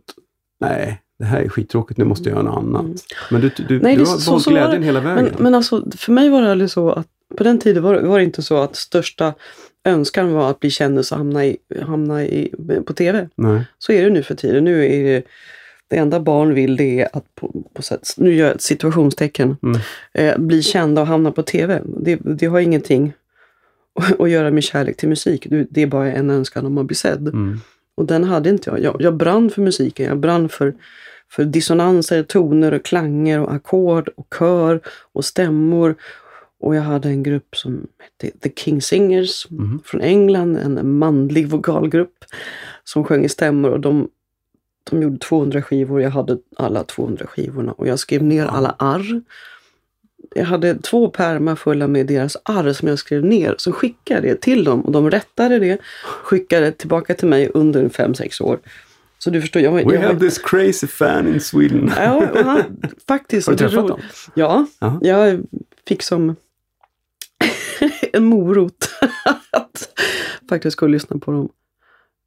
nej, 0.61 1.03
det 1.19 1.25
här 1.25 1.43
är 1.43 1.49
skittråkigt, 1.49 1.99
nu 1.99 2.05
måste 2.05 2.29
jag 2.29 2.37
göra 2.37 2.43
något 2.51 2.59
annat. 2.65 2.83
Mm. 2.83 2.97
Men 3.31 3.41
du, 3.41 3.51
du, 3.69 3.81
Nej, 3.81 3.95
du 3.97 4.01
har 4.01 4.07
så- 4.07 4.41
så 4.41 4.51
glädjen 4.51 4.83
hela 4.83 5.01
vägen. 5.01 5.25
Men, 5.25 5.43
men 5.43 5.55
alltså, 5.55 5.85
för 5.97 6.13
mig 6.13 6.31
var 6.31 6.43
det 6.43 6.51
aldrig 6.51 6.71
så 6.71 6.91
att 6.91 7.07
på 7.37 7.45
den 7.45 7.59
tiden 7.59 7.83
var, 7.83 7.95
var 8.03 8.19
det 8.19 8.25
inte 8.25 8.43
så 8.43 8.57
att 8.57 8.77
största 8.77 9.35
önskan 9.85 10.33
var 10.33 10.51
att 10.51 10.61
bli 10.61 10.71
kändis 10.71 11.13
och 11.13 11.19
hamna, 11.19 11.47
i, 11.47 11.57
hamna 11.87 12.25
i, 12.25 12.53
på 12.87 12.93
tv. 12.93 13.29
nej. 13.37 13.65
Så 13.79 13.93
är 13.93 14.05
det 14.05 14.11
nu 14.11 14.23
för 14.23 14.35
tiden. 14.35 14.65
Nu 14.65 14.87
är 14.87 15.05
det, 15.05 15.23
det 15.89 15.97
enda 15.97 16.21
barn 16.21 16.55
vill 16.55 16.77
det 16.77 17.01
är 17.01 17.09
att, 17.13 17.35
på, 17.35 17.63
på 17.75 17.83
sätt, 17.83 18.09
nu 18.17 18.35
gör 18.35 18.47
jag 18.47 18.55
ett 18.55 18.63
situationstecken, 18.63 19.57
Mm. 19.63 19.79
eh, 20.15 20.39
bli 20.39 20.63
kända 20.63 21.01
och 21.01 21.07
hamna 21.07 21.33
på 21.33 21.43
tv. 21.43 21.83
Det, 21.85 22.17
det 22.25 22.47
har 22.47 22.61
ingenting 22.61 23.13
att- 24.19 24.31
göra 24.31 24.51
med 24.51 24.63
kärlek 24.65 24.97
till 24.97 25.09
musik. 25.09 25.47
Det 25.71 25.83
är 25.83 25.87
bara 25.87 26.13
en 26.13 26.31
önskan 26.31 26.67
om 26.67 26.79
att 26.79 26.87
bli 26.87 26.97
sedd. 26.97 27.29
Mm. 27.29 27.59
Och 27.97 28.07
den 28.07 28.25
hade 28.25 28.51
inte 28.51 28.71
jag. 28.71 28.81
jag. 28.83 28.97
Jag 29.03 29.15
brann 29.17 29.51
för 29.51 29.63
musiken, 29.63 30.07
jag 30.07 30.19
brann 30.19 30.49
för, 30.49 30.75
för 31.31 31.45
dissonanser, 31.45 32.23
toner 32.23 32.73
och 32.75 32.85
klanger 32.85 33.41
och 33.41 33.53
ackord 33.55 34.09
och 34.17 34.27
kör 34.39 34.81
och 35.13 35.25
stämmor. 35.25 35.95
Och 36.61 36.75
jag 36.77 36.83
hade 36.83 37.09
en 37.09 37.23
grupp 37.23 37.57
som 37.57 37.87
hette 37.99 38.39
The 38.39 38.51
King 38.57 38.83
Singers 38.83 39.51
Mhm. 39.51 39.81
från 39.85 40.01
England, 40.01 40.57
en 40.57 40.99
manlig 40.99 41.49
vokalgrupp 41.49 42.25
som 42.85 43.05
sjöng 43.05 43.25
i 43.25 43.29
stämmor. 43.29 43.71
Och 43.71 43.81
de, 43.81 44.09
de 44.91 45.03
gjorde 45.03 45.19
200 45.19 45.63
skivor, 45.63 46.03
jag 46.03 46.11
hade 46.11 46.39
alla 46.57 46.85
200 46.85 47.27
skivorna 47.27 47.73
och 47.73 47.87
jag 47.89 47.99
skrev 47.99 48.23
ner 48.23 48.47
alla 48.47 48.75
arr. 48.79 49.23
Jag 50.35 50.45
hade 50.45 50.75
två 50.79 51.09
pärmar 51.09 51.57
fulla 51.57 51.87
med 51.89 52.07
deras 52.07 52.37
arr 52.43 52.73
som 52.73 52.89
jag 52.89 52.99
skrev 52.99 53.25
ner. 53.25 53.55
Så 53.59 53.73
skickade 53.73 54.27
jag 54.29 54.37
det 54.37 54.41
till 54.41 54.65
dem 54.65 54.81
och 54.81 54.93
de 54.93 55.11
rättade 55.11 55.59
det, 55.59 55.79
skickade 56.05 56.73
tillbaka 56.73 57.15
till 57.15 57.29
mig 57.29 57.51
under 57.55 57.89
5-6 57.89 58.43
år. 58.43 58.59
Så 59.19 59.31
du 59.31 59.41
förstår, 59.41 59.63
jag, 59.63 59.71
var- 59.73 59.85
We 59.85 59.95
jag, 59.95 60.01
have 60.03 60.21
this 60.21 60.39
crazy 60.39 60.87
fan 60.87 61.29
in 61.35 61.41
Sweden. 61.41 61.93
Ja, 61.97 62.29
han, 62.45 62.63
faktiskt. 63.09 63.47
Har 63.49 63.55
du 63.55 63.59
träffat 63.69 63.89
dem? 63.89 64.01
Ja, 64.35 64.67
Jaha. 64.81 64.99
jag 65.03 65.41
fick 65.89 66.03
som 66.03 66.37
en 68.13 68.25
morot 68.25 68.91
att 69.51 69.89
faktiskt 70.49 70.77
gå 70.77 70.87
och 70.87 70.91
lyssna 70.91 71.19
på 71.19 71.31
dem. 71.33 71.49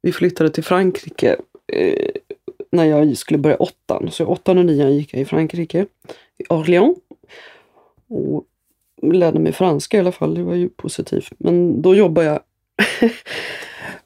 Vi 0.02 0.12
flyttade 0.12 0.50
till 0.50 0.64
Frankrike 0.64 1.36
eh, 1.72 2.08
när 2.70 2.84
jag 2.84 3.16
skulle 3.16 3.38
börja 3.38 3.56
åttan. 3.56 4.10
Så 4.10 4.26
åttan 4.26 4.58
och 4.58 4.64
nian 4.64 4.96
gick 4.96 5.14
jag 5.14 5.20
i 5.20 5.24
Frankrike, 5.24 5.86
i 6.38 6.44
Orléans. 6.48 6.98
Och 8.08 8.44
lärde 9.02 9.38
mig 9.38 9.52
franska 9.52 9.96
i 9.96 10.00
alla 10.00 10.12
fall, 10.12 10.34
det 10.34 10.42
var 10.42 10.54
ju 10.54 10.68
positivt. 10.68 11.32
Men 11.38 11.82
då 11.82 11.94
jobbade 11.94 12.26
jag 12.26 12.40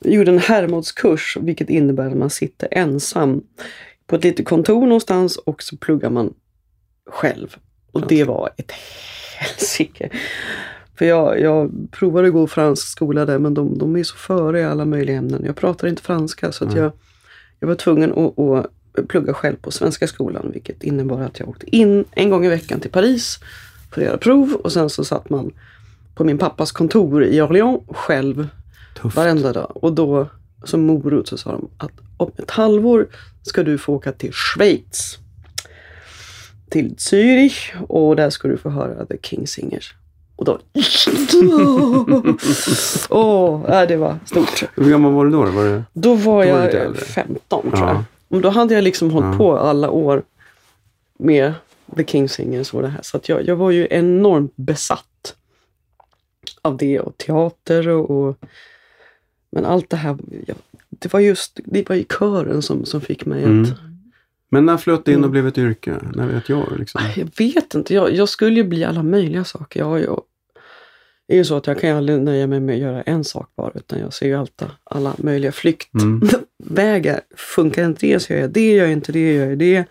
gjorde 0.12 0.30
en 0.30 0.38
Hermodskurs, 0.38 1.36
vilket 1.40 1.70
innebär 1.70 2.06
att 2.06 2.16
man 2.16 2.30
sitter 2.30 2.68
ensam 2.70 3.42
på 4.06 4.16
ett 4.16 4.24
litet 4.24 4.46
kontor 4.46 4.80
någonstans 4.86 5.36
och 5.36 5.62
så 5.62 5.76
pluggar 5.76 6.10
man 6.10 6.34
själv. 7.06 7.56
Och 7.92 8.06
det 8.08 8.24
var 8.24 8.50
ett 8.56 8.72
helsike. 9.38 10.10
För 10.98 11.04
jag, 11.04 11.40
jag 11.40 11.88
provade 11.90 12.28
att 12.28 12.34
gå 12.34 12.46
fransk 12.46 12.88
skola 12.88 13.24
där 13.24 13.38
men 13.38 13.54
de, 13.54 13.78
de 13.78 13.96
är 13.96 14.02
så 14.02 14.16
före 14.16 14.60
i 14.60 14.64
alla 14.64 14.84
möjliga 14.84 15.16
ämnen. 15.16 15.42
Jag 15.46 15.56
pratar 15.56 15.88
inte 15.88 16.02
franska 16.02 16.52
så 16.52 16.64
att 16.64 16.76
jag, 16.76 16.92
jag 17.60 17.68
var 17.68 17.74
tvungen 17.74 18.12
att, 18.12 18.38
att 18.98 19.08
plugga 19.08 19.34
själv 19.34 19.56
på 19.56 19.70
svenska 19.70 20.06
skolan 20.06 20.50
vilket 20.52 20.82
innebar 20.82 21.20
att 21.20 21.38
jag 21.38 21.48
åkte 21.48 21.76
in 21.76 22.04
en 22.10 22.30
gång 22.30 22.44
i 22.44 22.48
veckan 22.48 22.80
till 22.80 22.90
Paris 22.90 23.38
för 23.90 24.00
att 24.00 24.06
göra 24.06 24.18
prov 24.18 24.52
och 24.52 24.72
sen 24.72 24.90
så 24.90 25.04
satt 25.04 25.30
man 25.30 25.52
på 26.14 26.24
min 26.24 26.38
pappas 26.38 26.72
kontor 26.72 27.24
i 27.24 27.40
Orléans 27.40 27.82
själv 27.88 28.48
Tufft. 28.94 29.16
varenda 29.16 29.52
dag. 29.52 29.72
Och 29.74 29.92
då 29.92 30.28
som 30.64 30.80
morot 30.80 31.28
så 31.28 31.36
sa 31.36 31.52
de 31.52 31.68
att 31.78 31.92
om 32.16 32.32
ett 32.36 32.50
halvår 32.50 33.06
ska 33.42 33.62
du 33.62 33.78
få 33.78 33.94
åka 33.94 34.12
till 34.12 34.32
Schweiz. 34.32 35.18
Till 36.70 36.94
Zürich 36.96 37.82
och 37.88 38.16
där 38.16 38.30
ska 38.30 38.48
du 38.48 38.56
få 38.56 38.70
höra 38.70 39.06
The 39.06 39.16
King 39.22 39.46
Singers. 39.46 39.94
Och 40.36 40.44
då... 40.44 40.58
Åh, 43.10 43.60
ja, 43.68 43.86
det 43.86 43.96
var 43.96 44.18
stort. 44.26 44.64
Hur 44.74 44.90
gammal 44.90 45.12
var 45.12 45.24
du 45.24 45.30
då? 45.30 45.44
Var 45.44 45.64
det... 45.64 45.84
Då 45.92 46.14
var 46.14 46.16
Då 46.24 46.30
var 46.30 46.44
jag 46.44 46.64
lite 46.66 46.80
äldre. 46.80 47.00
15 47.04 47.62
tror 47.62 47.72
Ja. 47.74 47.88
jag. 47.88 48.04
Och 48.28 48.40
då 48.40 48.48
hade 48.48 48.74
jag 48.74 48.84
liksom 48.84 49.10
hållit 49.10 49.38
på 49.38 49.58
alla 49.58 49.90
år 49.90 50.22
med 51.18 51.52
The 51.96 52.04
King 52.04 52.28
Singers 52.28 52.74
och 52.74 52.82
det 52.82 52.88
här. 52.88 53.00
Så 53.02 53.16
att 53.16 53.28
jag, 53.28 53.46
jag 53.46 53.56
var 53.56 53.70
ju 53.70 53.86
enormt 53.90 54.52
besatt 54.56 55.34
av 56.62 56.76
det 56.76 57.00
och 57.00 57.18
teater 57.18 57.88
och, 57.88 58.10
och 58.10 58.36
men 59.50 59.64
allt 59.64 59.90
det 59.90 59.96
här, 59.96 60.16
ja, 60.46 60.54
det 60.88 61.12
var 61.12 61.20
just 61.20 61.60
det 61.64 61.88
var 61.88 61.96
ju 61.96 62.04
kören 62.18 62.62
som, 62.62 62.84
som 62.84 63.00
fick 63.00 63.26
mig 63.26 63.44
Mm. 63.44 63.62
att 63.62 63.68
Men 64.54 64.66
när 64.66 64.76
flöt 64.76 65.04
det 65.04 65.12
in 65.12 65.16
och 65.18 65.18
Mm. 65.24 65.30
blev 65.30 65.46
ett 65.46 65.58
yrke? 65.58 65.94
När 66.14 66.26
vet 66.26 66.48
jag? 66.48 66.78
Liksom? 66.78 67.00
Jag 67.16 67.28
vet 67.38 67.74
inte. 67.74 67.94
Jag, 67.94 68.12
jag 68.14 68.28
skulle 68.28 68.56
ju 68.56 68.64
bli 68.64 68.84
alla 68.84 69.02
möjliga 69.02 69.44
saker. 69.44 69.80
Jag, 69.80 70.00
jag, 70.02 70.22
är 71.28 71.36
ju 71.36 71.44
så 71.44 71.56
att 71.56 71.66
jag 71.66 71.80
kan 71.80 71.90
ju 71.90 71.96
aldrig 71.96 72.20
nöja 72.22 72.46
mig 72.46 72.60
med 72.60 72.74
att 72.74 72.80
göra 72.80 73.02
en 73.02 73.24
sak 73.24 73.50
bara. 73.56 73.70
Utan 73.74 73.98
jag 73.98 74.12
ser 74.14 74.26
ju 74.26 74.34
alltid 74.34 74.68
alla 74.84 75.14
möjliga 75.18 75.52
Mm. 76.02 76.20
flyktvägar. 76.22 77.20
Funkar 77.36 77.84
inte 77.84 78.06
det 78.06 78.20
så 78.20 78.32
gör 78.32 78.40
jag 78.40 78.50
det, 78.50 78.72
gör 78.72 78.84
jag 78.84 78.92
inte 78.92 79.12
det, 79.12 79.32
gör 79.34 79.46
jag 79.48 79.58
det. 79.58 79.84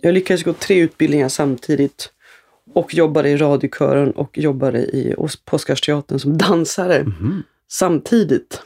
Jag 0.00 0.14
lyckades 0.14 0.42
gå 0.42 0.52
tre 0.52 0.78
utbildningar 0.80 1.28
samtidigt. 1.28 2.10
Och 2.74 2.94
jobbade 2.94 3.28
i 3.30 3.36
radiokören 3.36 4.10
och 4.10 4.38
jobbade 4.38 4.78
i, 4.78 5.14
Os- 5.18 5.44
på 5.44 5.56
Oscarsteatern 5.56 6.18
som 6.18 6.38
dansare 6.38 7.02
Mhm. 7.04 7.42
samtidigt. 7.68 8.62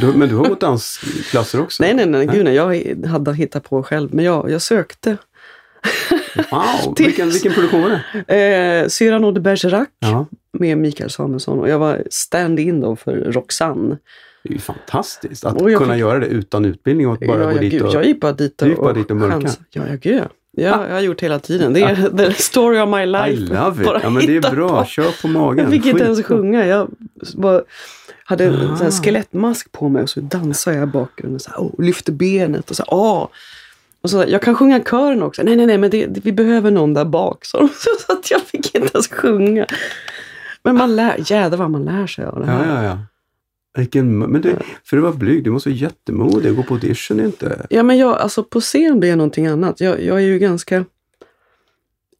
Du, 0.00 0.06
men 0.12 0.28
du 0.28 0.34
har 0.34 0.48
gått 0.48 0.60
dansklasser 0.60 1.60
också? 1.60 1.82
Nej, 1.82 1.94
nej, 1.94 2.06
nej, 2.06 2.26
Nej. 2.26 2.36
gud 2.36 2.44
nej. 2.44 2.54
Jag 2.54 3.06
hade 3.08 3.34
hittat 3.34 3.64
på 3.70 3.82
själv. 3.82 4.14
Men 4.14 4.24
jag, 4.24 4.50
jag 4.50 4.62
sökte. 4.62 5.16
Wow, 6.50 6.94
vilken, 6.98 7.30
vilken 7.30 7.52
produktion 7.52 7.82
var 7.82 8.00
det? 8.26 8.82
Eh, 8.82 8.88
Cyrano 8.88 9.30
de 9.32 9.40
Bergerac. 9.40 9.88
Ja, 9.98 10.26
med 10.52 10.78
Mikael 10.78 11.10
Samuelsson 11.10 11.58
och 11.60 11.68
jag 11.68 11.78
var 11.78 12.02
stand-in 12.10 12.80
då 12.80 12.96
för 12.96 13.16
Roxanne. 13.16 13.98
det 14.42 14.48
är 14.48 14.52
ju 14.52 14.58
fantastiskt 14.58 15.44
att 15.44 15.54
Och 15.62 15.68
kunna 15.68 15.92
fick- 15.92 16.00
göra 16.00 16.18
det 16.18 16.26
utan 16.26 16.64
utbildning 16.64 17.08
och 17.08 17.18
bara 17.18 17.38
ja, 17.38 17.44
gå 17.50 17.52
ja, 17.56 17.60
dit 17.60 17.72
gud, 17.72 17.82
och... 17.82 17.94
jag 17.94 18.04
gick 18.04 18.20
bara 18.20 18.32
dit 18.32 18.62
och, 18.62 18.68
gick 18.68 18.78
bara 18.78 18.92
dit 18.92 19.10
och 19.10 19.16
mörka? 19.16 19.48
Ja, 19.70 19.82
ja, 19.90 19.96
gud. 20.00 20.22
Ja, 20.58 20.86
jag 20.86 20.94
har 20.94 21.00
gjort 21.00 21.22
hela 21.22 21.38
tiden. 21.38 21.72
Det 21.72 21.80
är 21.80 22.16
the 22.16 22.32
story 22.32 22.80
of 22.80 22.88
my 22.88 23.02
I 23.02 23.06
life. 23.06 23.54
love 23.54 23.82
it! 23.82 23.90
Ja, 24.02 24.10
men 24.10 24.26
det 24.26 24.36
är 24.36 24.50
bra. 24.50 24.80
på. 24.82 24.84
Kör 24.88 25.22
på 25.22 25.28
magen. 25.28 25.64
Jag 25.64 25.72
fick 25.72 25.86
inte 25.86 26.04
ens 26.04 26.22
sjunga. 26.24 26.66
Jag 26.66 26.88
bara 27.34 27.62
hade 28.24 28.44
en 28.44 28.70
Ah. 28.82 28.90
skelettmask 28.90 29.72
på 29.72 29.88
mig 29.88 30.02
och 30.02 30.10
så 30.10 30.20
dansade 30.20 30.76
jag 30.76 30.88
i 30.88 30.92
bakgrunden. 30.92 31.40
Så 31.40 31.50
här, 31.50 31.58
oh, 31.58 31.82
lyfte 31.84 32.12
benet 32.12 32.70
och 32.70 32.76
så 32.76 32.82
här, 32.82 32.94
åh. 32.94 33.28
Och 34.02 34.10
så, 34.10 34.24
jag 34.28 34.42
kan 34.42 34.54
sjunga 34.54 34.80
kören 34.80 35.22
också. 35.22 35.42
Nej, 35.42 35.56
nej, 35.56 35.66
nej, 35.66 35.78
men 35.78 35.90
det, 35.90 36.06
det, 36.06 36.20
vi 36.24 36.32
behöver 36.32 36.70
någon 36.70 36.94
där 36.94 37.04
bak. 37.04 37.44
Så, 37.44 37.58
så 38.06 38.12
att 38.12 38.30
jag 38.30 38.40
fick 38.40 38.74
inte 38.74 38.90
ens 38.94 39.08
sjunga. 39.08 39.66
Men 40.62 40.76
man 40.76 40.96
lär, 40.96 41.14
jädrar 41.32 41.56
vad 41.58 41.70
man 41.70 41.84
lär 41.84 42.06
sig 42.06 42.24
av 42.24 42.40
det 42.40 42.46
här. 42.46 42.66
Ja, 42.68 42.82
ja, 42.82 42.88
ja. 42.88 42.98
Vilken, 43.76 44.18
men 44.18 44.40
du, 44.40 44.56
för 44.84 44.96
du 44.96 45.02
var 45.02 45.12
blyg, 45.12 45.44
du 45.44 45.50
måste 45.50 45.68
vara 45.68 45.76
jättemodig. 45.78 46.56
Gå 46.56 46.62
på 46.62 46.74
audition 46.74 47.20
inte... 47.20 47.66
Ja, 47.70 47.82
men 47.82 47.98
jag, 47.98 48.16
alltså 48.16 48.42
på 48.44 48.60
scen 48.60 49.00
blir 49.00 49.08
jag 49.08 49.18
någonting 49.18 49.46
annat. 49.46 49.80
Jag, 49.80 50.02
jag 50.02 50.16
är 50.16 50.26
ju 50.26 50.38
ganska... 50.38 50.84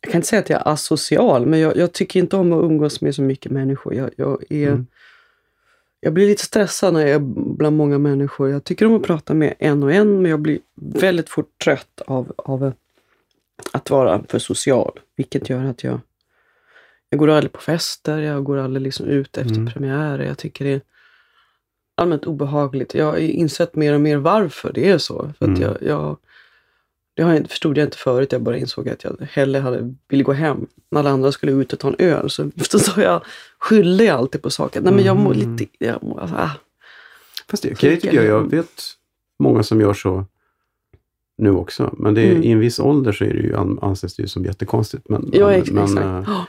Jag 0.01 0.11
kan 0.13 0.19
inte 0.19 0.29
säga 0.29 0.41
att 0.43 0.51
jag 0.51 0.61
är 0.61 0.69
asocial, 0.73 1.47
men 1.47 1.61
jag, 1.61 1.77
jag 1.77 1.93
tycker 1.93 2.21
inte 2.21 2.37
om 2.37 2.53
att 2.53 2.65
umgås 2.65 3.01
med 3.01 3.15
så 3.15 3.23
mycket 3.23 3.53
människor. 3.53 3.95
Jag, 3.95 4.11
jag, 4.17 4.43
är, 4.53 4.69
Mm. 4.69 4.87
jag 6.01 6.13
blir 6.13 6.27
lite 6.29 6.45
stressad 6.45 6.93
när 6.95 7.01
jag 7.01 7.11
är 7.11 7.19
bland 7.57 7.77
många 7.77 7.99
människor. 7.99 8.51
Jag 8.51 8.65
tycker 8.65 8.87
om 8.87 8.95
att 8.95 9.03
prata 9.03 9.35
med 9.35 9.55
en 9.59 9.83
och 9.83 9.93
en, 9.93 10.23
men 10.23 10.31
jag 10.31 10.41
blir 10.41 10.59
väldigt 10.77 11.29
fort 11.29 11.59
trött 11.65 12.01
av, 12.07 12.33
av 12.37 12.73
att 13.73 13.91
vara 13.91 14.23
för 14.29 14.39
social. 14.39 14.99
Vilket 15.17 15.49
gör 15.51 15.65
att 15.65 15.85
jag, 15.85 16.01
jag 17.11 17.19
går 17.19 17.29
aldrig 17.31 17.53
på 17.53 17.61
fester, 17.61 18.19
jag 18.19 18.45
går 18.45 18.57
aldrig 18.57 18.83
liksom 18.83 19.07
ut 19.07 19.37
efter 19.39 19.55
Mm. 19.55 19.73
premiärer. 19.73 20.25
Jag 20.27 20.39
tycker 20.39 20.65
det 20.65 20.81
allmänt 21.97 22.25
obehagligt. 22.27 22.95
Jag 22.95 23.05
har 23.07 23.17
insett 23.17 23.75
mer 23.77 23.95
och 23.95 24.01
mer 24.01 24.17
varför 24.17 24.73
det 24.73 24.89
är 24.91 24.99
så. 24.99 25.33
För 25.39 25.47
Mm. 25.47 25.61
jag, 25.63 25.77
jag, 25.83 26.17
det 27.15 27.23
har 27.23 27.33
jag, 27.35 27.49
förstod 27.51 27.79
jag 27.79 27.87
inte 27.87 27.97
förut. 27.97 28.33
Jag 28.33 28.43
bara 28.43 28.57
insåg 28.59 28.89
att 28.89 29.05
jag 29.05 29.17
hellre 29.31 29.61
hade, 29.61 29.95
ville 30.09 30.23
gå 30.23 30.33
hem 30.33 30.67
när 30.91 31.01
alla 31.01 31.11
andra 31.11 31.33
skulle 31.33 31.53
ut 31.53 31.73
och 31.73 31.79
ta 31.79 31.89
en 31.89 31.97
öl. 31.99 32.31
Så, 32.31 32.51
så 32.71 32.79
sa 32.79 33.01
jag, 33.03 33.23
skyllde 33.59 34.05
jag 34.05 34.17
alltid 34.19 34.43
på 34.43 34.51
saker. 34.51 34.81
Nej 34.81 34.93
men 34.93 35.05
jag 35.05 35.17
mår 35.17 35.35
Mm. 35.35 35.57
lite... 35.57 35.85
Jag 35.85 36.03
mår, 36.03 36.21
alltså, 36.21 36.37
ah. 36.37 36.51
Fast 37.51 37.63
det 37.63 37.69
är 37.71 37.75
okej 37.75 38.01
tycker 38.01 38.17
jag. 38.17 38.25
Jag 38.25 38.51
vet 38.51 38.83
många 39.39 39.63
som 39.63 39.81
gör 39.81 39.95
så 39.95 40.25
nu 41.39 41.51
också. 41.51 41.95
Men 41.99 42.15
det 42.15 42.23
är, 42.23 42.31
Mm. 42.31 42.43
i 42.43 42.51
en 42.53 42.59
viss 42.61 42.79
ålder 42.81 43.13
så 43.13 43.25
är 43.25 43.29
det 43.35 43.41
ju, 43.41 43.57
an- 43.57 43.79
anses 43.83 44.17
det 44.17 44.23
ju 44.23 44.29
som 44.29 44.45
jättekonstigt. 44.45 45.09
Men, 45.09 45.31
Ja, 45.33 45.47
men, 45.47 45.61
ex- 45.61 45.71
men 45.71 45.85
exakt. 45.85 46.29
eh, 46.29 46.41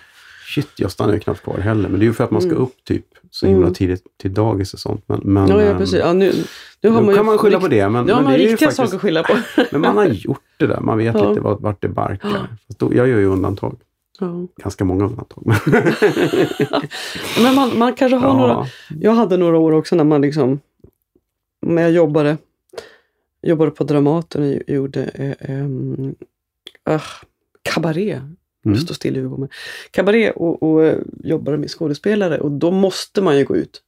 shit, 0.55 0.69
jag 0.77 0.91
stannar 0.91 1.13
ju 1.13 1.19
knappt 1.19 1.43
kvar 1.43 1.57
heller. 1.57 1.89
Men 1.89 1.99
det 1.99 2.03
är 2.03 2.07
ju 2.07 2.13
för 2.13 2.23
att 2.23 2.31
man 2.31 2.41
ska 2.41 2.51
Mm. 2.51 2.63
upp 2.63 2.83
typ 2.83 3.05
så 3.39 3.47
himla 3.47 3.61
Mm. 3.65 3.73
tidigt 3.73 4.03
till 4.21 4.33
dagis 4.33 4.73
och 4.73 4.79
sånt. 4.79 5.03
Men, 5.07 5.19
men, 5.23 5.47
Ja, 5.47 5.61
ja, 5.63 5.71
ehm, 5.71 5.77
precis. 5.77 5.99
Ja, 5.99 6.13
nu, 6.13 6.33
nu 6.81 6.89
har 6.89 7.01
man 7.01 7.15
kan 7.15 7.25
man 7.25 7.37
skylla 7.37 7.59
på 7.59 7.67
det. 7.67 7.89
Men, 7.89 8.05
Nu 8.05 8.11
har 8.11 8.19
men 8.19 8.23
man 8.23 8.33
det 8.33 8.39
riktiga 8.39 8.57
faktiskt, 8.57 8.77
saker 8.77 8.95
att 8.95 9.01
skylla 9.01 9.23
på. 9.23 9.33
Men 9.71 9.81
man 9.81 9.97
har 9.97 10.05
gjort 10.05 10.41
det 10.57 10.67
där. 10.67 10.79
Man 10.81 10.97
vet 10.97 11.15
Ja. 11.15 11.29
lite 11.29 11.41
vart, 11.41 11.61
vart 11.61 11.81
det 11.81 11.87
barkar. 11.89 12.47
Då, 12.77 12.93
jag 12.95 13.07
gör 13.07 13.17
ju 13.19 13.25
undantag. 13.25 13.75
Ja. 14.19 14.47
Ganska 14.57 14.85
många 14.85 15.05
undantag. 15.05 15.43
Men 17.43 17.55
man, 17.55 17.77
man 17.79 17.93
kanske 17.93 18.15
har 18.17 18.33
några... 18.33 18.51
ja. 18.53 18.67
Jag 19.01 19.11
hade 19.11 19.37
några 19.37 19.57
år 19.57 19.71
också 19.71 19.95
när 19.95 20.03
man 20.03 20.21
liksom... 20.21 20.59
När 21.61 21.81
jag 21.81 21.91
jobbade, 21.91 22.37
jobbade 23.41 23.71
på 23.71 23.83
Dramaten 23.83 24.43
och 24.67 24.73
gjorde 24.73 25.03
eh, 25.03 25.51
um, 25.63 26.15
uh, 26.89 27.01
kabaré. 27.61 28.21
Mm. 28.67 28.79
Stå 28.79 28.93
still 28.93 29.17
i 29.17 29.19
huvudet 29.19 29.39
mig. 29.39 29.49
Kabaré 29.91 30.31
och, 30.31 30.63
och 30.63 30.93
jobbade 31.23 31.57
med 31.57 31.69
skådespelare 31.71 32.39
och 32.39 32.51
då 32.51 32.71
måste 32.71 33.21
man 33.21 33.37
ju 33.37 33.45
gå 33.45 33.55
ut. 33.55 33.81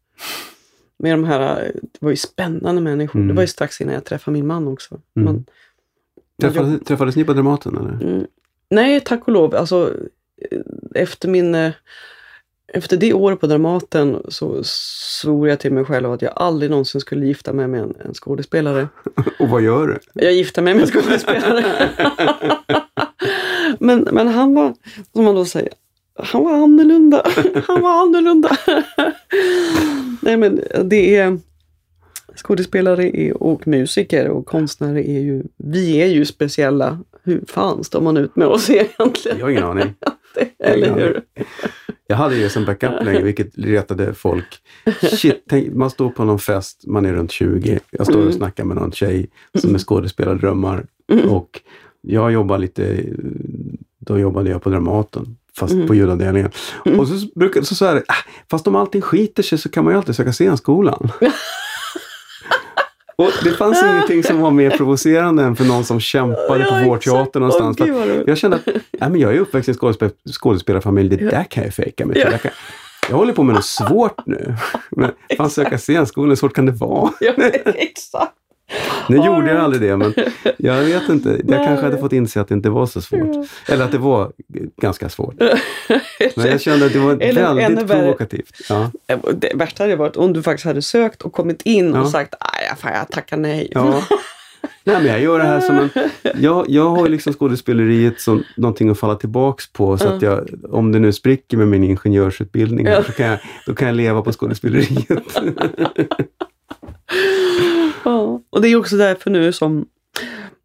Med 0.98 1.14
de 1.14 1.24
här, 1.24 1.72
det 1.82 2.00
var 2.00 2.10
ju 2.10 2.16
spännande 2.16 2.82
människor. 2.82 3.20
Mm. 3.20 3.28
Det 3.28 3.34
var 3.34 3.44
ju 3.44 3.48
strax 3.48 3.82
innan 3.82 3.94
jag 3.94 4.06
träffade 4.06 4.34
min 4.34 4.48
man 4.48 4.68
också. 4.68 4.96
Mm. 4.96 5.26
Man, 5.26 5.26
man 5.26 5.36
jobb- 5.36 6.54
Träffades, 6.54 6.82
träffades 6.88 7.16
ni 7.16 7.24
på 7.24 7.34
Dramaten 7.34 7.78
eller? 7.78 8.06
Mm. 8.12 8.26
Nej, 8.70 9.02
tack 9.02 9.28
och 9.28 9.34
lov. 9.34 9.56
Alltså, 9.56 9.94
eh, 10.52 10.60
efter 10.96 11.30
min... 11.30 11.56
eh, 11.56 11.72
efter 12.74 12.98
det 12.98 13.14
året 13.14 13.40
på 13.40 13.48
Dramaten 13.48 14.18
så 14.28 14.64
svor 14.64 15.50
jag 15.50 15.60
till 15.60 15.74
mig 15.74 15.86
själv 15.86 16.12
att 16.12 16.22
jag 16.22 16.34
aldrig 16.36 16.72
någonsin 16.72 17.02
skulle 17.02 17.26
gifta 17.26 17.54
mig 17.54 17.68
med 17.68 17.82
en, 17.82 17.96
en 18.06 18.14
skådespelare. 18.14 18.88
Och 19.40 19.50
vad 19.50 19.62
gör 19.62 19.88
du? 19.88 20.00
Jag 20.26 20.34
gifte 20.34 20.62
mig 20.62 20.74
med 20.74 20.84
en 20.84 20.90
skådespelare. 20.90 21.64
men, 23.90 24.08
men 24.16 24.28
han 24.28 24.54
var, 24.54 24.74
som 25.14 25.24
man 25.26 25.36
då 25.36 25.46
säger, 25.46 25.70
han 26.24 26.44
var 26.44 26.54
annorlunda. 26.54 27.26
Han 27.68 27.82
var 27.82 28.02
annorlunda. 28.02 28.58
Nej 30.22 30.38
men 30.38 30.62
det 30.84 31.16
är 31.16 31.40
skådespelare 32.36 33.18
är, 33.18 33.44
och 33.44 33.68
musiker 33.68 34.28
och 34.30 34.46
konstnärer 34.46 35.00
är 35.00 35.20
ju, 35.20 35.44
vi 35.58 36.02
är 36.02 36.06
ju 36.08 36.26
speciella. 36.26 37.00
Hur 37.24 37.44
fan 37.48 37.84
står 37.84 38.02
man 38.02 38.18
ut 38.18 38.36
med 38.36 38.48
oss 38.48 38.70
egentligen? 38.70 39.38
Jag 39.40 39.46
har 39.46 39.50
ingen 39.50 39.64
aning. 39.64 39.94
Eller 40.64 40.94
hur? 40.96 41.22
Jag 42.08 42.16
hade 42.16 42.36
det 42.36 42.50
som 42.50 42.66
backup 42.66 42.92
länge, 43.04 43.22
vilket 43.22 43.58
retade 43.58 44.14
folk. 44.14 44.58
Shit, 45.02 45.44
tänk, 45.50 45.74
man 45.74 45.90
står 45.90 46.10
på 46.10 46.24
någon 46.24 46.40
fest, 46.40 46.84
man 46.88 47.06
är 47.06 47.14
runt 47.14 47.32
20. 47.32 47.80
Jag 47.92 48.06
står 48.06 48.16
och 48.16 48.22
Mm. 48.22 48.34
snackar 48.34 48.64
med 48.64 48.78
någon 48.78 48.92
tjej 48.92 49.30
som 49.58 49.76
är 49.76 49.80
skådespelardrömmar. 49.80 50.86
Mm. 51.12 51.30
Och 51.30 51.62
jag 52.02 52.32
jobbar 52.32 52.58
lite, 52.58 53.04
då 54.00 54.20
jobbade 54.20 54.50
jag 54.50 54.62
på 54.64 54.70
Dramaten, 54.70 55.38
fast 55.58 55.74
Mm. 55.74 55.88
på 55.88 55.96
ljudavdelningen. 55.96 56.52
Och 56.98 57.08
så 57.08 57.28
brukar 57.36 57.62
så, 57.62 57.76
så 57.76 57.86
här, 57.86 58.04
ah, 58.08 58.14
fast 58.52 58.68
om 58.68 58.76
allting 58.76 59.02
skiter 59.02 59.44
sig 59.44 59.58
så 59.58 59.70
kan 59.70 59.84
man 59.84 59.94
ju 59.94 59.98
alltid 59.98 60.16
söka 60.16 60.32
scenskolan. 60.34 61.12
Och 63.16 63.32
det 63.44 63.52
fanns 63.52 63.84
ingenting 63.84 64.24
som 64.24 64.42
var 64.42 64.52
mer 64.52 64.70
provocerande 64.70 65.44
än 65.44 65.56
för 65.56 65.66
någon 65.66 65.84
som 65.84 66.00
kämpade 66.00 66.60
Ja, 66.70 66.80
på 66.84 66.90
vår 66.90 66.98
teater 66.98 67.40
någonstans. 67.40 67.80
Roligt. 67.80 68.28
jag 68.28 68.38
kände 68.38 68.58
att 68.58 68.66
nej, 68.66 69.10
men 69.10 69.16
jag 69.20 69.36
är 69.36 69.40
uppväxt 69.40 69.70
i 69.70 69.72
en 69.72 69.78
skådespel 69.78 70.10
skådespelarfamilj, 70.32 71.10
det 71.10 71.30
där 71.30 71.44
kan 71.44 71.64
jag 71.64 71.74
fejka 71.74 72.06
mig 72.06 72.14
till. 72.16 72.38
Ja. 72.44 72.50
Jag 73.10 73.16
håller 73.18 73.34
på 73.34 73.44
med 73.44 73.56
något 73.56 73.66
svårt 73.66 74.26
nu. 74.26 74.56
Men 74.90 75.12
fan 75.38 75.50
söka 75.50 75.78
scenskolan, 75.78 76.30
hur 76.30 76.36
svårt 76.36 76.54
kan 76.54 76.66
det 76.66 76.72
vara? 76.72 77.12
Ja, 77.20 77.34
exakt. 77.66 78.34
Nu 79.10 79.16
gjorde 79.18 79.52
jag 79.52 79.58
aldrig 79.58 79.82
det, 79.82 79.98
men 79.98 80.14
jag 80.58 80.84
vet 80.84 81.10
inte. 81.10 81.30
Jag 81.30 81.50
Nej. 81.50 81.66
kanske 81.66 81.86
hade 81.86 81.98
fått 81.98 82.14
inse 82.14 82.42
att 82.42 82.48
det 82.48 82.54
inte 82.54 82.70
var 82.70 82.86
så 82.86 83.02
svårt. 83.02 83.48
Eller 83.68 83.86
att 83.86 83.92
det 83.92 83.98
var 83.98 84.32
ganska 84.82 85.10
svårt. 85.10 85.34
Men 86.36 86.46
jag 86.46 86.62
kände 86.62 86.86
att 86.86 86.94
det 86.94 87.00
var 87.00 87.18
Eller 87.22 87.54
väldigt 87.54 87.88
provokativt. 87.88 88.56
Ja. 88.70 88.92
Det 89.34 89.52
värsta 89.56 89.84
hade 89.84 89.96
varit 89.96 90.16
om 90.16 90.34
du 90.34 90.44
faktiskt 90.44 90.66
hade 90.66 90.82
sökt 90.82 91.22
och 91.22 91.34
kommit 91.34 91.62
in 91.62 91.94
Ja. 91.94 92.02
och 92.02 92.10
sagt 92.10 92.36
fan, 92.78 92.92
jag 92.94 93.10
tackar 93.10 93.38
nej. 93.38 93.68
Ja. 93.72 94.04
Nej, 94.84 94.98
men 94.98 95.06
jag 95.06 95.22
gör 95.22 95.40
det 95.40 95.46
här 95.46 95.60
som 95.60 95.78
en... 95.78 95.90
Jag, 96.40 96.66
jag 96.70 96.90
har 96.90 97.10
liksom 97.10 97.34
skådespeleriet 97.34 98.22
som 98.22 98.44
någonting 98.58 98.90
att 98.90 99.00
falla 99.00 99.16
tillbaks 99.16 99.74
på. 99.74 99.98
Så 99.98 100.08
att 100.08 100.22
jag, 100.22 100.50
om 100.70 100.92
det 100.92 101.00
nu 101.00 101.14
spricker 101.14 101.58
med 101.58 101.68
min 101.68 101.84
ingenjörsutbildning, 101.84 102.88
här, 102.88 103.04
så 103.04 103.12
kan 103.12 103.26
jag, 103.26 103.40
då 103.66 103.76
kan 103.76 103.88
jag 103.88 103.96
leva 103.98 104.22
på 104.22 104.32
skådespeleriet. 104.32 105.10
Ja. 108.06 108.42
Och 108.50 108.62
det 108.62 108.68
är 108.68 108.76
också 108.76 108.98
därför 108.98 109.30
nu 109.30 109.52
som... 109.52 109.86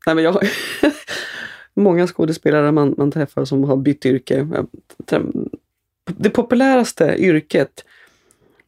Nej, 0.07 0.15
men 0.15 0.25
jag 0.25 0.33
har 0.33 0.43
många 1.75 2.07
skådespelare 2.07 2.73
man, 2.73 2.95
man 2.99 3.11
träffar 3.11 3.45
som 3.45 3.65
har 3.65 3.77
bytt 3.77 4.07
yrke. 4.07 4.47
Det 6.17 6.31
populäraste 6.31 7.15
yrket 7.19 7.85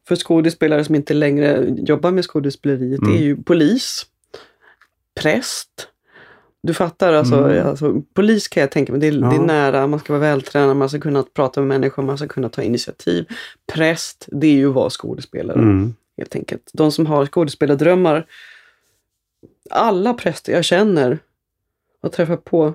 för 0.07 0.15
skådespelare 0.15 0.83
som 0.83 0.95
inte 0.95 1.13
längre 1.13 1.65
jobbar 1.77 2.11
med 2.11 2.23
skådespeleriet 2.25 2.99
Mm. 3.01 3.13
är 3.13 3.19
ju 3.21 3.35
polis, 3.43 4.05
präst. 5.21 5.87
Du 6.63 6.73
fattar, 6.73 7.13
alltså, 7.13 7.35
Mm. 7.35 7.67
alltså 7.67 8.01
polis 8.13 8.47
kan 8.47 8.61
jag 8.61 8.71
tänka 8.71 8.91
mig, 8.91 9.01
det 9.01 9.07
är, 9.07 9.11
det 9.11 9.17
är 9.17 9.33
Ja. 9.33 9.41
nära, 9.45 9.87
man 9.87 9.99
ska 9.99 10.13
vara 10.13 10.21
vältränad, 10.21 10.77
man 10.77 10.89
ska 10.89 10.99
kunna 10.99 11.23
prata 11.23 11.61
med 11.61 11.67
människor, 11.67 12.03
man 12.03 12.17
ska 12.17 12.27
kunna 12.27 12.49
ta 12.49 12.61
initiativ. 12.63 13.25
Präst, 13.73 14.25
det 14.31 14.47
är 14.47 14.51
ju 14.53 14.69
att 14.69 14.75
vara 14.75 14.89
skådespelare 14.89 15.59
Mm. 15.59 15.93
helt 16.17 16.35
enkelt. 16.35 16.71
De 16.73 16.91
som 16.91 17.05
har 17.05 17.25
skådespelardrömmar. 17.25 18.25
Alla 19.69 20.13
präster 20.13 20.53
jag 20.53 20.63
känner 20.65 21.19
och 22.03 22.11
träffat 22.11 22.43
på 22.43 22.73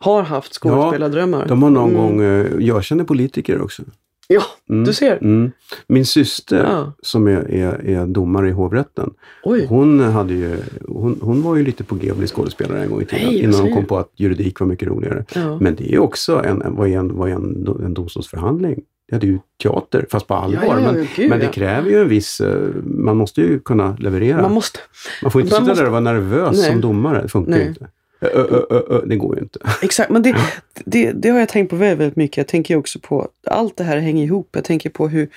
har 0.00 0.22
haft 0.22 0.52
skådespelardrömmar. 0.54 1.46
De 1.48 1.62
har 1.62 1.70
någon 1.70 1.90
Mm. 1.90 2.02
gång... 2.02 2.22
eh, 2.22 2.46
Jag 2.58 2.84
känner 2.84 3.04
politiker 3.04 3.60
också. 3.62 3.82
Ja, 4.28 4.42
Mm. 4.70 4.84
du 4.84 4.92
ser. 4.92 5.16
Mm. 5.16 5.52
Min 5.86 6.06
syster 6.06 6.64
Ja. 6.70 6.92
som 7.02 7.26
är, 7.28 7.50
är, 7.50 7.86
är 7.88 8.06
domare 8.06 8.48
i 8.48 8.52
hovrätten. 8.52 9.14
Oj. 9.42 9.66
Hon, 9.68 10.00
hade 10.00 10.34
ju, 10.34 10.56
hon, 10.88 11.18
hon 11.22 11.42
var 11.42 11.56
ju 11.56 11.64
lite 11.64 11.84
på 11.84 11.94
G 11.94 12.10
att 12.10 12.16
bli 12.16 12.26
skådespelare 12.26 12.82
en 12.82 12.90
gång 12.90 13.02
i 13.02 13.04
tiden. 13.04 13.26
Nej, 13.26 13.42
innan 13.42 13.60
hon 13.60 13.72
kom 13.72 13.84
på 13.86 13.98
att 13.98 14.10
juridik 14.16 14.60
var 14.60 14.66
mycket 14.66 14.88
roligare. 14.88 15.24
Ja. 15.34 15.58
Men 15.60 15.74
det 15.74 15.84
är 15.84 15.92
ju 15.92 15.98
också 15.98 16.44
en, 16.44 16.62
är 16.62 16.98
en, 16.98 17.16
vad 17.16 17.28
är 17.28 17.34
en, 17.34 17.66
en 17.84 17.94
domstolsförhandling. 17.94 18.82
Ja, 19.06 19.18
det 19.18 19.26
är 19.26 19.28
ju 19.28 19.38
teater, 19.62 20.06
fast 20.10 20.26
på 20.26 20.34
allvar. 20.34 20.62
Ja, 20.66 20.80
ja, 20.80 20.92
men, 20.92 21.08
gud, 21.16 21.30
men 21.30 21.38
det 21.40 21.46
kräver 21.46 21.90
ju 21.90 22.00
en 22.00 22.08
viss... 22.08 22.40
eh, 22.40 22.68
Man 22.84 23.16
måste 23.16 23.40
ju 23.40 23.60
kunna 23.60 23.96
leverera. 24.00 24.34
Man 24.36 24.42
Man, 24.42 24.52
måste. 24.52 24.78
får 25.22 25.26
inte 25.26 25.38
man 25.38 25.44
sitta 25.46 25.60
måste- 25.60 25.74
där 25.82 25.86
och 25.86 25.92
vara 25.92 26.00
nervös 26.00 26.56
Nej. 26.56 26.70
som 26.70 26.80
domare. 26.80 27.22
Det 27.22 27.28
funkar 27.28 27.56
ju 27.58 27.64
inte. 27.66 27.88
Ö, 28.20 28.28
ö, 28.70 28.82
ö, 28.90 29.00
det 29.06 29.16
går 29.16 29.36
ju 29.36 29.42
inte. 29.42 29.58
Exakt, 29.82 30.10
men 30.10 30.22
det, 30.22 30.36
det, 30.84 31.12
det 31.12 31.28
har 31.28 31.38
jag 31.38 31.48
tänkt 31.48 31.70
på 31.70 31.76
väldigt, 31.76 31.98
väldigt 32.00 32.16
mycket. 32.16 32.36
Jag 32.36 32.46
tänker 32.46 32.76
också 32.76 32.98
på, 32.98 33.28
allt 33.46 33.76
det 33.76 33.84
här 33.84 33.98
hänger 33.98 34.24
ihop. 34.24 34.48
Jag 34.52 34.64
tänker 34.64 34.90
på 34.90 35.08
hur 35.08 35.28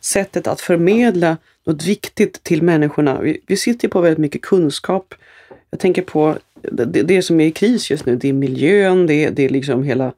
sättet 0.00 0.46
att 0.46 0.60
förmedla 0.60 1.36
något 1.66 1.84
viktigt 1.86 2.42
till 2.42 2.62
människorna. 2.62 3.20
Vi, 3.20 3.40
vi 3.46 3.56
sitter 3.56 3.88
på 3.88 4.00
väldigt 4.00 4.18
mycket 4.18 4.42
kunskap. 4.42 5.14
Jag 5.70 5.80
tänker 5.80 6.02
på 6.02 6.34
det, 6.72 6.84
det- 7.02 7.22
som 7.22 7.40
är 7.40 7.46
i 7.46 7.50
kris 7.50 7.90
just 7.90 8.06
nu. 8.06 8.16
Det 8.16 8.28
är 8.28 8.32
miljön, 8.32 9.06
det, 9.06 9.30
det 9.30 9.44
är 9.44 9.48
liksom 9.48 9.82
hela 9.82 10.12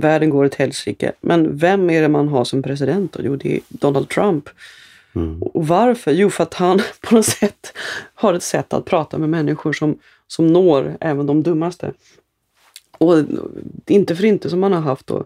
världen 0.00 0.30
går 0.30 0.44
åt 0.44 0.54
helsike. 0.54 1.12
Men 1.20 1.56
vem 1.56 1.90
är 1.90 2.02
det 2.02 2.08
man 2.08 2.28
har 2.28 2.44
som 2.44 2.62
president 2.62 3.12
då? 3.12 3.20
Jo, 3.22 3.36
det 3.36 3.54
är 3.56 3.60
Donald 3.68 4.08
Trump. 4.08 4.48
Mm. 5.14 5.42
Och 5.42 5.66
varför? 5.68 6.10
Jo, 6.12 6.30
för 6.30 6.42
att 6.42 6.54
han 6.54 6.80
på 7.00 7.14
något 7.14 7.26
sätt 7.26 7.72
har 8.14 8.34
ett 8.34 8.42
sätt 8.42 8.72
att 8.72 8.84
prata 8.84 9.18
med 9.18 9.28
människor 9.28 9.72
som, 9.72 9.98
som 10.26 10.46
når 10.46 10.96
även 11.00 11.26
de 11.26 11.42
dummaste. 11.42 11.92
Och 12.98 13.18
inte 13.86 14.16
för 14.16 14.24
inte 14.24 14.50
som 14.50 14.60
man 14.60 14.72
har 14.72 14.80
haft 14.80 15.06
då, 15.06 15.24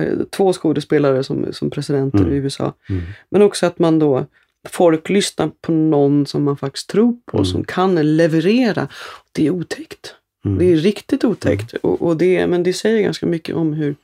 eh, 0.00 0.18
två 0.30 0.52
skådespelare 0.52 1.24
som, 1.24 1.46
som 1.52 1.70
presidenter 1.70 2.18
Mm. 2.18 2.32
i 2.32 2.36
USA. 2.36 2.72
Mm. 2.88 3.02
Men 3.30 3.42
också 3.42 3.66
att 3.66 3.78
man 3.78 3.98
då, 3.98 4.26
folk 4.68 5.08
lyssnar 5.08 5.50
på 5.60 5.72
någon 5.72 6.26
som 6.26 6.44
man 6.44 6.56
faktiskt 6.56 6.88
tror 6.90 7.16
på, 7.26 7.36
Mm. 7.36 7.44
som 7.44 7.64
kan 7.64 8.16
leverera. 8.16 8.88
Det 9.32 9.46
är 9.46 9.50
otäckt. 9.50 10.14
Mm. 10.44 10.58
Det 10.58 10.64
är 10.72 10.76
riktigt 10.76 11.24
otäckt. 11.24 11.74
Och, 11.82 12.02
och 12.02 12.16
det, 12.16 12.46
men 12.46 12.62
det 12.62 12.72
säger 12.72 13.02
ganska 13.02 13.26
mycket 13.26 13.54
om 13.56 13.72
hur... 13.72 13.94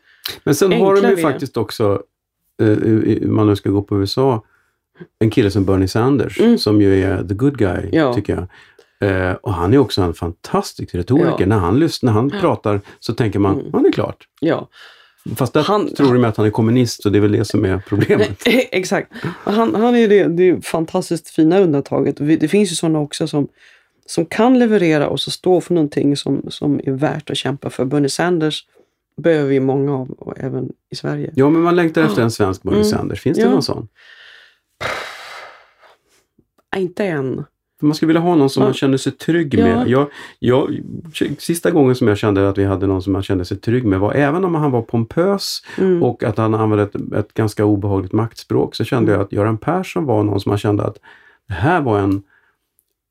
Men 0.44 0.54
sen 0.54 0.72
har 0.72 1.02
de 1.02 1.08
ju 1.08 1.16
faktiskt 1.16 1.56
också, 1.56 2.02
eh, 2.62 2.68
om 3.28 3.34
man 3.36 3.46
nu 3.46 3.56
ska 3.56 3.70
gå 3.70 3.82
på 3.82 4.00
USA, 4.00 4.42
en 5.18 5.30
kille 5.30 5.50
som 5.50 5.64
Bernie 5.64 5.88
Sanders, 5.88 6.40
Mm. 6.40 6.58
som 6.58 6.80
ju 6.82 7.02
är 7.04 7.24
the 7.24 7.34
good 7.34 7.58
guy, 7.58 7.88
Ja. 7.92 8.14
tycker 8.14 8.32
jag. 8.34 8.46
Eh, 9.00 9.32
och 9.32 9.54
han 9.54 9.74
är 9.74 9.78
också 9.78 10.02
en 10.02 10.14
fantastisk 10.14 10.94
retoriker. 10.94 11.36
Ja. 11.40 11.46
När 11.46 11.58
han, 11.58 11.78
lyssnar, 11.78 12.12
när 12.12 12.20
han 12.20 12.30
pratar 12.30 12.80
så 13.00 13.14
tänker 13.14 13.38
man, 13.38 13.54
Mm. 13.60 13.66
ja 13.72 13.78
det 13.78 13.88
är 13.88 13.92
klart. 13.92 14.28
Ja, 14.40 14.68
Fast 15.36 15.52
där 15.52 15.62
Han- 15.62 15.94
tror 15.94 16.14
de 16.14 16.24
att 16.24 16.36
han 16.36 16.46
är 16.46 16.50
kommunist, 16.50 17.02
så 17.02 17.08
det 17.10 17.18
är 17.18 17.20
väl 17.20 17.32
det 17.32 17.44
som 17.44 17.64
är 17.64 17.82
problemet. 17.88 18.42
Exakt. 18.46 19.12
Och 19.44 19.52
Han, 19.52 19.74
han 19.74 19.96
är 19.96 20.08
det, 20.08 20.24
det 20.24 20.66
fantastiskt 20.66 21.28
fina 21.30 21.58
undantaget. 21.58 22.20
Och 22.20 22.26
Det 22.26 22.48
finns 22.48 22.72
ju 22.72 22.76
sådana 22.76 22.98
också 23.00 23.26
som, 23.28 23.48
som 24.08 24.26
kan 24.26 24.58
leverera 24.58 25.08
och 25.08 25.20
så 25.20 25.30
stå 25.30 25.60
för 25.60 25.74
någonting 25.74 26.16
som, 26.16 26.42
som 26.48 26.80
är 26.84 26.90
värt 26.92 27.30
att 27.30 27.36
kämpa 27.36 27.70
för. 27.70 27.84
Bernie 27.84 28.08
Sanders 28.08 28.64
behöver 29.16 29.48
vi 29.48 29.60
många 29.60 29.94
av, 29.94 30.10
och 30.10 30.34
även 30.38 30.72
i 30.90 30.96
Sverige. 30.96 31.32
Ja, 31.34 31.50
men 31.50 31.62
man 31.62 31.76
längtar 31.76 32.02
efter 32.02 32.22
en 32.22 32.30
svensk 32.30 32.62
Bernie 32.62 32.76
Mm. 32.78 32.84
Sanders. 32.90 33.20
Finns 33.20 33.38
det 33.38 33.44
Ja. 33.44 33.50
någon 33.50 33.62
sån? 33.62 33.88
Inte 36.76 37.04
än. 37.04 37.44
För 37.80 37.86
man 37.86 37.94
skulle 37.94 38.06
vilja 38.06 38.20
ha 38.20 38.34
någon 38.34 38.50
som 38.50 38.60
Ja. 38.60 38.66
man 38.66 38.74
känner 38.74 38.96
sig 38.96 39.12
trygg 39.12 39.54
Ja. 39.54 39.64
med. 39.64 39.88
Jag, 39.88 40.06
jag, 40.38 40.80
sista 41.38 41.70
gången 41.70 41.94
som 41.94 42.08
jag 42.08 42.18
kände 42.18 42.48
att 42.48 42.58
vi 42.58 42.64
hade 42.64 42.86
någon 42.86 43.02
som 43.02 43.12
man 43.12 43.22
kände 43.22 43.44
sig 43.44 43.56
trygg 43.56 43.84
med 43.84 44.00
var 44.00 44.12
även 44.12 44.44
om 44.44 44.54
han 44.54 44.70
var 44.70 44.82
pompös 44.82 45.62
Mm. 45.78 46.02
och 46.02 46.22
att 46.24 46.38
han 46.38 46.54
använde 46.54 46.82
ett, 46.84 47.12
ett 47.16 47.34
ganska 47.34 47.64
obehagligt 47.64 48.12
maktspråk 48.12 48.74
så 48.74 48.84
kände 48.84 49.12
jag 49.12 49.20
att 49.20 49.32
Göran 49.32 49.58
Persson 49.58 50.04
var 50.04 50.22
någon 50.22 50.40
som 50.40 50.50
man 50.50 50.58
kände 50.58 50.82
att 50.84 50.98
det 51.48 51.54
här 51.54 51.80
var 51.80 51.98
en... 51.98 52.22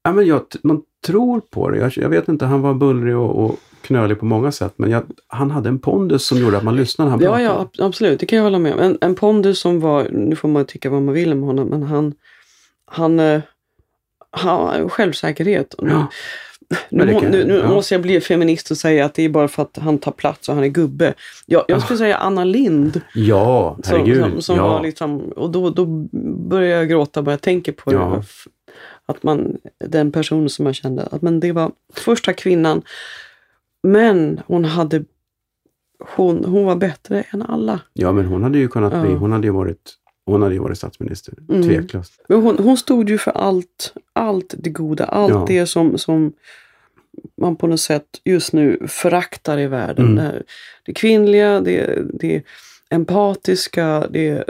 Ja, 0.08 0.13
men 0.13 0.26
jag, 0.28 0.41
man 0.63 0.82
tror 1.08 1.41
på 1.50 1.70
det. 1.70 1.78
Jag, 1.78 1.91
jag 1.98 2.10
vet 2.10 2.28
inte, 2.28 2.46
han 2.46 2.62
var 2.62 2.74
bullrig 2.74 3.17
och, 3.17 3.46
och 3.46 3.56
knölig 3.82 4.20
på 4.20 4.26
många 4.26 4.52
sätt 4.52 4.74
men 4.78 4.89
jag, 4.91 5.04
han 5.28 5.52
hade 5.52 5.70
en 5.70 5.80
pondus 5.80 6.26
som 6.26 6.38
gjorde 6.38 6.58
att 6.58 6.63
man 6.63 6.76
lyssnade 6.76 7.10
när 7.10 7.12
han 7.12 7.24
Ja, 7.24 7.30
pratade. 7.30 7.43
ja, 7.43 7.62
ab- 7.62 7.86
absolut. 7.88 8.20
Det 8.20 8.26
kan 8.26 8.38
jag 8.38 8.43
hålla 8.43 8.60
med 8.60 8.74
om. 8.74 8.80
En, 8.80 8.98
en 9.02 9.15
pondus 9.15 9.60
som 9.60 9.80
var, 9.80 10.08
nu 10.12 10.36
får 10.36 10.48
man 10.48 10.65
tycka 10.65 10.89
vad 10.89 11.02
man 11.02 11.13
vill 11.13 11.32
om 11.32 11.41
honom, 11.43 11.67
men 11.67 11.84
han, 11.84 12.13
han, 12.86 13.20
eh, 13.20 13.41
han 14.32 14.89
självsäkerhet. 14.89 15.76
Nu, 15.82 15.89
Ja. 15.91 16.08
nu, 16.89 17.13
kan- 17.20 17.32
nu, 17.32 17.46
nu 17.46 17.58
ja. 17.63 17.70
måste 17.70 17.93
jag 17.93 18.02
bli 18.02 18.22
feminist 18.22 18.72
och 18.72 18.78
säga 18.78 19.06
att 19.06 19.13
det 19.13 19.24
är 19.24 19.30
bara 19.30 19.48
för 19.48 19.62
att 19.62 19.78
han 19.82 19.98
tar 19.98 20.12
plats 20.12 20.50
och 20.50 20.56
han 20.56 20.63
är 20.63 20.67
gubbe. 20.67 21.13
Jag, 21.46 21.63
jag 21.67 21.82
skulle 21.82 21.98
säga 21.98 22.17
Anna 22.17 22.43
Lind. 22.43 23.02
Ja, 23.13 23.78
Som, 23.84 23.98
herregud. 24.00 24.24
som, 24.32 24.41
som 24.41 24.56
ja. 24.56 24.67
var 24.67 24.82
liksom, 24.84 25.20
och 25.20 25.50
då, 25.52 25.70
då 25.70 25.86
började 26.50 26.76
jag 26.80 26.89
gråta 26.89 27.22
bara 27.22 27.32
jag 27.32 27.41
tänker 27.41 27.72
på 27.72 27.91
det. 27.91 28.24
Att 29.10 29.24
man, 29.24 29.58
den 29.80 30.12
personen 30.12 30.50
som 30.50 30.65
jag 30.65 30.76
kände, 30.76 31.04
att 31.04 31.22
men 31.22 31.39
det 31.39 31.52
var 31.52 31.72
första 31.93 32.34
kvinnan. 32.34 32.82
Men 33.84 34.41
hon 34.48 34.65
hade, 34.65 35.04
hon, 36.15 36.46
hon 36.46 36.65
var 36.65 36.76
bättre 36.76 37.22
än 37.30 37.41
alla. 37.41 37.80
ja, 37.93 38.12
men 38.12 38.26
hon 38.26 38.43
hade 38.43 38.58
ju 38.58 38.67
kunnat 38.67 39.02
bli, 39.02 39.12
Ja. 39.12 39.17
hon 39.17 39.32
hade 39.32 39.48
ju 39.48 39.54
varit 39.54 39.93
hon 40.26 40.41
hade 40.41 40.54
ju 40.56 40.60
varit 40.62 40.78
statsminister, 40.78 41.34
Mm. 41.50 41.63
tveklöst. 41.63 42.13
Men 42.28 42.41
hon, 42.41 42.58
hon 42.58 42.78
stod 42.78 43.10
ju 43.10 43.17
för 43.17 43.32
allt, 43.32 43.93
allt 44.13 44.54
det 44.58 44.70
goda, 44.70 45.06
allt 45.06 45.32
Ja. 45.34 45.46
det 45.48 45.65
som, 45.67 45.98
som 45.98 46.34
man 47.41 47.56
på 47.56 47.67
något 47.67 47.80
sätt 47.80 48.06
just 48.26 48.54
nu 48.54 48.80
föraktar 48.88 49.58
i 49.60 49.67
världen. 49.67 50.06
Mm. 50.06 50.15
Det, 50.15 50.22
här, 50.22 50.43
det 50.86 50.93
kvinnliga, 50.93 51.62
det, 51.62 52.00
det 52.13 52.43
empatiska, 52.89 54.08
det, 54.10 54.43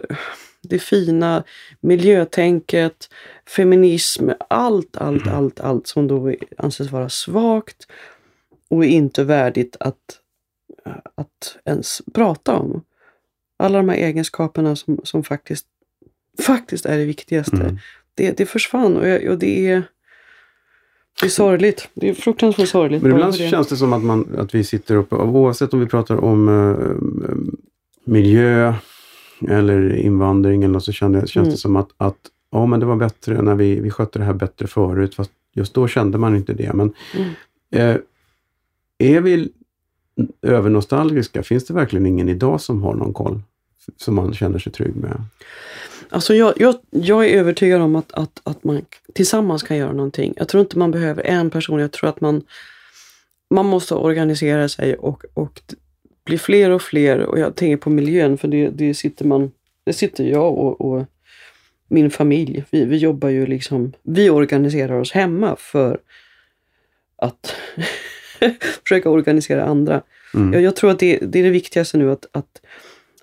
det 0.69 0.79
fina, 0.79 1.43
miljötänket, 1.79 3.09
feminism, 3.55 4.29
allt, 4.49 4.97
allt, 4.97 5.25
Mm. 5.25 5.37
allt, 5.37 5.59
allt 5.59 5.87
som 5.87 6.07
då 6.07 6.33
anses 6.57 6.91
vara 6.91 7.09
svagt 7.09 7.87
och 8.69 8.85
inte 8.85 9.23
värdigt 9.23 9.77
att, 9.79 10.19
att 11.15 11.57
ens 11.65 12.01
prata 12.13 12.55
om. 12.55 12.81
Alla 13.59 13.77
de 13.77 13.89
här 13.89 13.97
egenskaperna 13.97 14.75
som, 14.75 14.99
som 15.03 15.23
faktiskt, 15.23 15.65
faktiskt 16.41 16.85
är 16.85 16.97
det 16.97 17.05
viktigaste 17.05 17.55
Mm. 17.55 17.77
det, 18.15 18.37
det 18.37 18.45
försvann 18.45 18.97
och, 18.97 19.07
jag, 19.07 19.25
och 19.31 19.37
det 19.37 19.67
är 19.67 19.83
det 21.19 21.25
är 21.25 21.29
sorgligt. 21.29 21.89
Det 21.93 22.09
är 22.09 22.13
fruktansvärt 22.13 22.69
sorgligt. 22.69 23.01
Men 23.03 23.11
ibland 23.11 23.33
det. 23.33 23.49
känns 23.49 23.67
det 23.67 23.77
som 23.77 23.93
att, 23.93 24.03
man, 24.03 24.35
att 24.37 24.55
vi 24.55 24.63
sitter 24.63 24.95
uppe, 24.95 25.15
oavsett 25.15 25.73
om 25.73 25.79
vi 25.79 25.85
pratar 25.85 26.23
om 26.23 26.47
eh, 26.49 27.35
miljö 28.03 28.73
eller 29.49 29.95
invandring 29.95 30.63
eller 30.63 30.73
något, 30.73 30.83
så 30.83 30.91
kände, 30.91 31.19
känns 31.19 31.35
Mm. 31.35 31.49
det 31.49 31.57
som 31.57 31.75
att, 31.75 31.89
att 31.97 32.17
ja, 32.51 32.65
men 32.65 32.79
det 32.79 32.85
var 32.85 32.95
bättre 32.95 33.41
när 33.41 33.55
vi, 33.55 33.79
vi 33.79 33.89
skötte 33.91 34.19
det 34.19 34.25
här 34.25 34.33
bättre 34.33 34.67
förut. 34.67 35.15
Fast 35.15 35.31
just 35.53 35.73
då 35.73 35.87
kände 35.87 36.17
man 36.17 36.35
inte 36.35 36.53
det. 36.53 36.73
Men 36.73 36.93
Mm. 37.15 37.29
eh, 37.71 37.97
är 38.97 39.21
vi 39.21 39.49
övernostalgiska? 40.41 41.43
Finns 41.43 41.65
det 41.65 41.73
verkligen 41.73 42.05
ingen 42.05 42.29
idag 42.29 42.61
som 42.61 42.83
har 42.83 42.93
någon 42.95 43.13
koll? 43.13 43.41
Som 43.97 44.15
man 44.15 44.33
känner 44.33 44.59
sig 44.59 44.71
trygg 44.71 44.95
med? 44.95 45.21
Alltså 46.09 46.33
jag, 46.33 46.53
jag, 46.57 46.75
jag 46.89 47.25
är 47.25 47.29
övertygad 47.39 47.81
om 47.81 47.95
att, 47.95 48.11
att, 48.11 48.41
att 48.43 48.63
man 48.63 48.81
tillsammans 49.13 49.63
kan 49.63 49.77
göra 49.77 49.91
någonting. 49.93 50.33
Jag 50.37 50.47
tror 50.47 50.61
inte 50.61 50.77
man 50.79 50.91
behöver 50.91 51.23
en 51.23 51.49
person. 51.49 51.79
Jag 51.79 51.91
tror 51.91 52.09
att 52.09 52.21
man, 52.21 52.41
man 53.49 53.65
måste 53.65 53.95
organisera 53.95 54.69
sig 54.69 54.95
och, 54.95 55.23
och 55.33 55.61
d- 56.27 56.31
bli 56.31 56.37
fler 56.37 56.69
och 56.69 56.81
fler. 56.81 57.19
Och 57.19 57.39
jag 57.39 57.55
tänker 57.55 57.77
på 57.77 57.89
miljön 57.89 58.37
för 58.37 58.47
det, 58.47 58.69
det 58.69 58.93
sitter 58.93 59.25
man, 59.25 59.51
det 59.85 59.93
sitter 59.93 60.23
jag 60.23 60.57
och, 60.57 60.81
och 60.81 61.05
min 61.87 62.11
familj. 62.11 62.65
Vi, 62.69 62.85
vi 62.85 62.97
jobbar 62.97 63.29
ju 63.29 63.45
liksom, 63.45 63.93
vi 64.03 64.29
organiserar 64.29 64.99
oss 64.99 65.11
hemma 65.11 65.55
för 65.55 65.99
att 67.17 67.55
försöka 68.83 69.09
organisera 69.09 69.65
andra. 69.65 70.01
Mm. 70.33 70.53
Jag, 70.53 70.61
jag 70.61 70.75
tror 70.75 70.91
att 70.91 70.99
det, 70.99 71.17
det 71.17 71.39
är 71.39 71.43
det 71.43 71.49
viktigaste 71.49 71.97
nu 71.97 72.11
att, 72.11 72.25
att, 72.31 72.61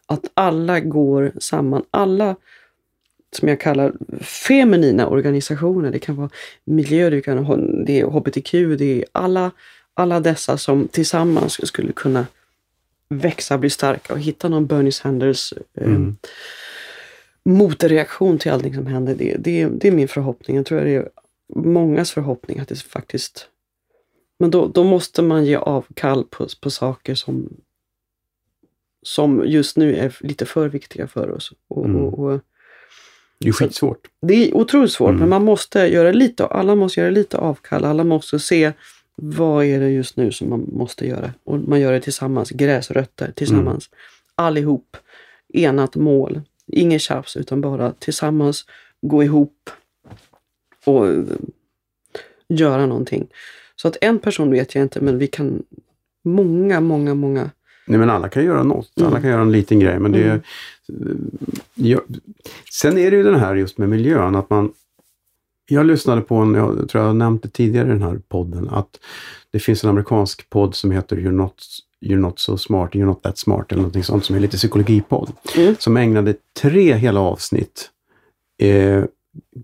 att 0.06 0.24
alla 0.34 0.80
går 0.80 1.32
samman. 1.38 1.82
Alla 1.90 2.36
som 3.36 3.48
jag 3.48 3.60
kallar 3.60 3.92
feminina 4.20 5.08
organisationer. 5.08 5.90
Det 5.90 5.98
kan 5.98 6.16
vara 6.16 6.30
miljö, 6.64 7.10
det, 7.10 7.20
kan 7.20 7.84
det 7.84 8.00
är 8.00 8.04
hbtq, 8.04 8.52
det 8.78 8.84
är 8.84 9.04
alla, 9.12 9.50
alla 9.94 10.20
dessa 10.20 10.56
som 10.56 10.88
tillsammans 10.88 11.66
skulle 11.68 11.92
kunna 11.92 12.26
växa, 13.18 13.58
bli 13.58 13.70
starka 13.70 14.12
och 14.12 14.20
hitta 14.20 14.48
någon 14.48 14.66
Bernie 14.66 14.92
Sanders 14.92 15.52
eh, 15.74 15.86
Mm. 15.86 16.16
motreaktion 17.44 18.38
till 18.38 18.52
allting 18.52 18.74
som 18.74 18.86
händer. 18.86 19.14
Det, 19.14 19.36
det, 19.38 19.66
det 19.66 19.88
är 19.88 19.92
min 19.92 20.08
förhoppning. 20.08 20.56
Jag 20.56 20.66
tror 20.66 20.78
att 20.78 20.84
det 20.84 20.94
är 20.94 21.08
mångas 21.54 22.12
förhoppning 22.12 22.58
att 22.58 22.68
det 22.68 22.78
faktiskt... 22.78 23.48
Men 24.38 24.50
då, 24.50 24.66
då 24.68 24.84
måste 24.84 25.22
man 25.22 25.44
ge 25.44 25.56
avkall 25.56 26.24
på, 26.24 26.46
på 26.60 26.70
saker 26.70 27.14
som, 27.14 27.48
som 29.02 29.42
just 29.46 29.76
nu 29.76 29.96
är 29.96 30.16
lite 30.20 30.46
för 30.46 30.68
viktiga 30.68 31.06
för 31.08 31.30
oss. 31.30 31.52
Och, 31.68 31.84
Mm. 31.84 31.96
och, 31.96 32.18
och, 32.18 32.40
Det 33.38 33.48
är 33.48 33.52
skitsvårt. 33.52 34.08
det 34.22 34.34
är 34.34 34.54
otroligt 34.56 34.92
svårt, 34.92 35.08
Mm. 35.08 35.20
men 35.20 35.28
man 35.28 35.44
måste 35.44 35.78
göra 35.78 36.12
lite, 36.12 36.46
alla 36.46 36.74
måste 36.74 37.00
göra 37.00 37.10
lite 37.10 37.38
avkall. 37.38 37.84
Alla 37.84 38.04
måste 38.04 38.38
se 38.38 38.72
vad 39.16 39.64
är 39.64 39.80
det 39.80 39.90
just 39.90 40.16
nu 40.16 40.32
som 40.32 40.50
man 40.50 40.66
måste 40.72 41.06
göra. 41.06 41.32
Och 41.44 41.58
man 41.60 41.80
gör 41.80 41.92
det 41.92 42.00
tillsammans, 42.00 42.50
gräsrötter 42.50 43.32
tillsammans. 43.36 43.90
Allihop, 44.34 44.96
enat 45.54 45.96
mål. 45.96 46.40
Inget 46.66 47.00
tjafs 47.02 47.36
utan 47.36 47.60
bara 47.60 47.92
tillsammans 47.98 48.64
gå 49.02 49.22
ihop 49.22 49.70
och 50.84 51.06
eh, 51.08 51.22
göra 52.48 52.86
någonting. 52.86 53.26
Så 53.76 53.88
att 53.88 53.96
en 54.00 54.18
person 54.18 54.50
vet 54.50 54.74
jag 54.74 54.82
inte, 54.82 55.00
men 55.00 55.18
vi 55.18 55.26
kan 55.26 55.62
många, 56.24 56.80
många, 56.80 57.14
många. 57.14 57.50
Nej 57.86 57.98
men 57.98 58.10
alla 58.10 58.28
kan 58.28 58.44
göra 58.44 58.62
något. 58.62 58.90
Alla 58.96 59.08
Mm. 59.08 59.22
kan 59.22 59.30
göra 59.30 59.42
en 59.42 59.52
liten 59.52 59.80
grej. 59.80 59.98
Men 59.98 60.12
det 60.12 60.22
är, 60.22 60.40
Mm. 60.88 61.30
ja, 61.74 62.00
sen 62.72 62.98
är 62.98 63.10
det 63.10 63.16
ju 63.16 63.22
den 63.22 63.40
här 63.40 63.54
just 63.54 63.78
med 63.78 63.88
miljön 63.88 64.34
att 64.34 64.50
man 64.50 64.72
jag 65.66 65.86
lyssnade 65.86 66.20
på 66.20 66.34
en, 66.34 66.54
jag 66.54 66.88
tror 66.88 67.02
jag 67.02 67.08
har 67.08 67.14
nämnt 67.14 67.42
det 67.42 67.48
tidigare 67.48 67.86
i 67.86 67.90
den 67.90 68.02
här 68.02 68.20
podden, 68.28 68.68
att 68.68 69.00
det 69.50 69.58
finns 69.58 69.84
en 69.84 69.90
amerikansk 69.90 70.50
podd 70.50 70.74
som 70.74 70.90
heter 70.90 71.16
You're 71.16 71.32
not, 71.32 71.54
you're 72.00 72.16
not 72.16 72.38
so 72.38 72.56
smart, 72.56 72.92
you're 72.92 73.04
not 73.04 73.22
that 73.22 73.38
smart 73.38 73.72
eller 73.72 73.82
någonting 73.82 74.04
sånt 74.04 74.24
som 74.24 74.36
är 74.36 74.40
lite 74.40 74.56
psykologipodd. 74.56 75.32
Mm. 75.56 75.74
Som 75.78 75.96
ägnade 75.96 76.34
tre 76.60 76.94
hela 76.94 77.20
avsnitt 77.20 77.90
eh, 78.62 79.04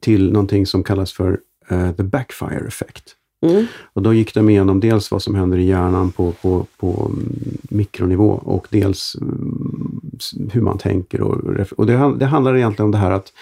till 0.01 0.33
någonting 0.33 0.67
som 0.67 0.85
kallas 0.85 1.13
för 1.13 1.41
eh, 1.69 1.93
the 1.93 2.03
backfire 2.03 2.67
effect. 2.69 3.17
Mm. 3.47 3.67
Och 3.93 4.03
då 4.03 4.15
gick 4.15 4.35
de 4.35 4.51
igenom 4.51 4.81
dels 4.81 5.11
vad 5.11 5.23
som 5.23 5.35
händer 5.35 5.59
i 5.59 5.65
hjärnan 5.65 6.13
på, 6.13 6.33
på, 6.33 6.67
på 6.77 7.11
mm, 7.13 7.59
mikronivå 7.63 8.31
och 8.31 8.67
dels 8.71 9.17
mm, 9.21 10.01
hur 10.53 10.61
man 10.61 10.79
tänker. 10.79 11.21
Och, 11.21 11.61
och 11.77 11.87
det, 11.87 12.17
det 12.19 12.27
handlar 12.27 12.57
egentligen 12.57 12.85
om 12.85 12.91
det 12.91 12.99
här 12.99 13.11
att 13.11 13.33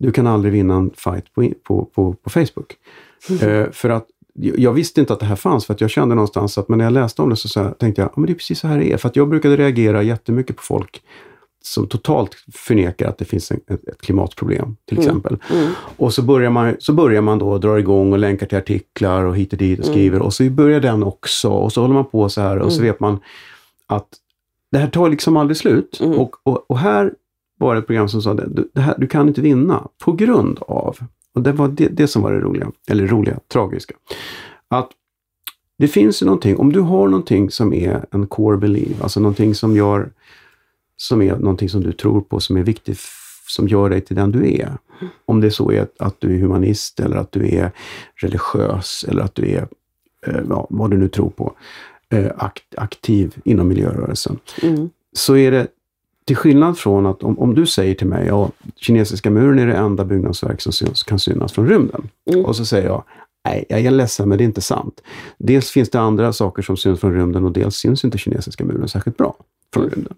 du 0.00 0.12
kan 0.12 0.26
aldrig 0.26 0.52
vinna 0.52 0.74
en 0.74 0.90
fight 0.96 1.32
på, 1.34 1.52
på, 1.64 1.84
på, 1.84 2.14
på 2.14 2.30
Facebook. 2.30 2.76
Eh, 3.42 3.70
för 3.70 3.90
att 3.90 4.06
jag 4.34 4.72
visste 4.72 5.00
inte 5.00 5.12
att 5.12 5.20
det 5.20 5.26
här 5.26 5.36
fanns 5.36 5.66
för 5.66 5.74
att 5.74 5.80
jag 5.80 5.90
kände 5.90 6.14
någonstans 6.14 6.58
att 6.58 6.68
men 6.68 6.78
när 6.78 6.84
jag 6.84 6.92
läste 6.92 7.22
om 7.22 7.30
det 7.30 7.36
så, 7.36 7.48
så 7.48 7.62
här, 7.62 7.70
tänkte 7.70 8.02
jag 8.02 8.06
att 8.10 8.16
men 8.16 8.26
det 8.26 8.32
är 8.32 8.34
precis 8.34 8.58
så 8.60 8.68
här 8.68 8.78
det 8.78 8.92
är. 8.92 8.96
För 8.96 9.08
att 9.08 9.16
jag 9.16 9.28
brukade 9.28 9.56
reagera 9.56 10.02
jättemycket 10.02 10.56
på 10.56 10.62
folk 10.62 11.02
som 11.62 11.86
totalt 11.86 12.36
förnekar 12.54 13.08
att 13.08 13.18
det 13.18 13.24
finns 13.24 13.50
en, 13.50 13.60
ett, 13.66 14.00
klimatproblem 14.00 14.76
till 14.88 14.98
Mm. 14.98 15.08
exempel. 15.08 15.38
Mm. 15.52 15.72
Och 15.96 16.14
så 16.14 16.22
börjar, 16.22 16.50
man, 16.50 16.76
så 16.78 16.92
börjar 16.92 17.22
man 17.22 17.38
då 17.38 17.58
dra 17.58 17.78
igång 17.78 18.12
och 18.12 18.18
länkar 18.18 18.46
till 18.46 18.58
artiklar 18.58 19.24
och 19.24 19.36
hit 19.36 19.52
och 19.52 19.58
dit 19.58 19.78
och 19.78 19.84
Mm. 19.84 19.94
skriver. 19.94 20.22
Och 20.22 20.34
så 20.34 20.44
börjar 20.50 20.80
den 20.80 21.02
också 21.02 21.48
och 21.48 21.72
så 21.72 21.80
håller 21.80 21.94
man 21.94 22.04
på 22.04 22.28
så 22.28 22.40
här 22.40 22.58
och 22.58 22.72
så 22.72 22.80
Mm. 22.80 22.92
vet 22.92 23.00
man 23.00 23.18
att 23.86 24.08
det 24.72 24.78
här 24.78 24.86
tar 24.88 25.08
liksom 25.08 25.36
aldrig 25.36 25.56
slut. 25.56 25.98
Mm. 26.00 26.18
Och, 26.18 26.36
och, 26.42 26.70
och 26.70 26.78
här 26.78 27.12
var 27.60 27.74
det 27.74 27.80
ett 27.80 27.86
program 27.86 28.08
som 28.08 28.22
sa 28.22 28.34
det, 28.34 28.48
du- 28.50 28.70
det 28.74 28.80
här, 28.80 28.94
du 28.98 29.06
kan 29.06 29.28
inte 29.28 29.40
vinna 29.40 29.88
på 29.98 30.12
grund 30.12 30.58
av, 30.68 30.98
och 31.34 31.42
det 31.42 31.52
var 31.52 31.68
det, 31.68 31.88
det 31.88 32.06
som 32.08 32.22
var 32.22 32.32
det 32.32 32.40
roliga, 32.40 32.70
eller 32.88 33.06
roliga, 33.06 33.38
tragiska, 33.48 33.94
att 34.68 34.90
det 35.78 35.88
finns 35.88 36.22
ju 36.22 36.26
någonting, 36.26 36.56
om 36.56 36.72
du 36.72 36.80
har 36.80 37.08
någonting 37.08 37.50
som 37.50 37.72
är 37.72 38.06
en 38.10 38.26
core 38.26 38.56
belief, 38.56 39.02
alltså 39.02 39.20
någonting 39.20 39.54
som 39.54 39.76
gör, 39.76 40.10
som 40.96 41.22
är 41.22 41.36
någonting 41.36 41.68
som 41.68 41.80
du 41.80 41.92
tror 41.92 42.20
på, 42.20 42.40
som 42.40 42.56
är 42.56 42.62
viktigt, 42.62 42.98
som 43.46 43.68
gör 43.68 43.90
dig 43.90 44.00
till 44.00 44.16
den 44.16 44.30
du 44.32 44.52
är. 44.54 44.78
Om 45.26 45.40
det 45.40 45.50
så 45.50 45.72
är 45.72 45.86
att, 45.98 46.20
du 46.20 46.34
är 46.34 46.38
humanist 46.40 47.00
eller 47.00 47.16
att 47.16 47.32
du 47.32 47.48
är 47.56 47.70
religiös 48.14 49.04
eller 49.08 49.22
att 49.22 49.34
du 49.34 49.46
är, 49.48 49.68
eh, 50.26 50.40
ja, 50.48 50.66
vad 50.70 50.90
du 50.90 50.96
nu 50.98 51.08
tror 51.08 51.30
på, 51.30 51.52
eh, 52.12 52.30
akt, 52.36 52.74
aktiv 52.76 53.34
inom 53.44 53.68
miljörörelsen 53.68 54.38
Mm. 54.62 54.90
så 55.12 55.36
är 55.36 55.50
det 55.50 55.66
till 56.26 56.36
skillnad 56.36 56.78
från 56.78 57.06
att 57.06 57.22
om, 57.22 57.38
om 57.38 57.54
du 57.54 57.66
säger 57.66 57.94
till 57.94 58.06
mig, 58.06 58.26
ja, 58.26 58.50
kinesiska 58.76 59.30
muren 59.30 59.58
är 59.58 59.66
det 59.66 59.74
enda 59.74 60.04
byggnadsverk 60.04 60.60
som 60.60 60.72
syns, 60.72 61.02
kan 61.02 61.18
synas 61.18 61.52
från 61.52 61.68
rymden. 61.68 62.08
Mm. 62.30 62.44
Och 62.44 62.56
så 62.56 62.64
säger 62.64 62.86
jag, 62.86 63.04
nej, 63.48 63.64
jag 63.68 63.80
är 63.80 63.90
ledsen 63.90 64.28
men 64.28 64.38
det 64.38 64.44
är 64.44 64.46
inte 64.46 64.60
sant. 64.60 65.02
Dels 65.38 65.70
finns 65.70 65.90
det 65.90 66.00
andra 66.00 66.32
saker 66.32 66.62
som 66.62 66.76
syns 66.76 67.00
från 67.00 67.14
rymden 67.14 67.44
och 67.44 67.52
dels 67.52 67.76
syns 67.76 68.04
inte 68.04 68.18
kinesiska 68.18 68.64
muren 68.64 68.88
särskilt 68.88 69.16
bra 69.16 69.34
från 69.74 69.84
Mm. 69.84 69.94
rymden. 69.94 70.14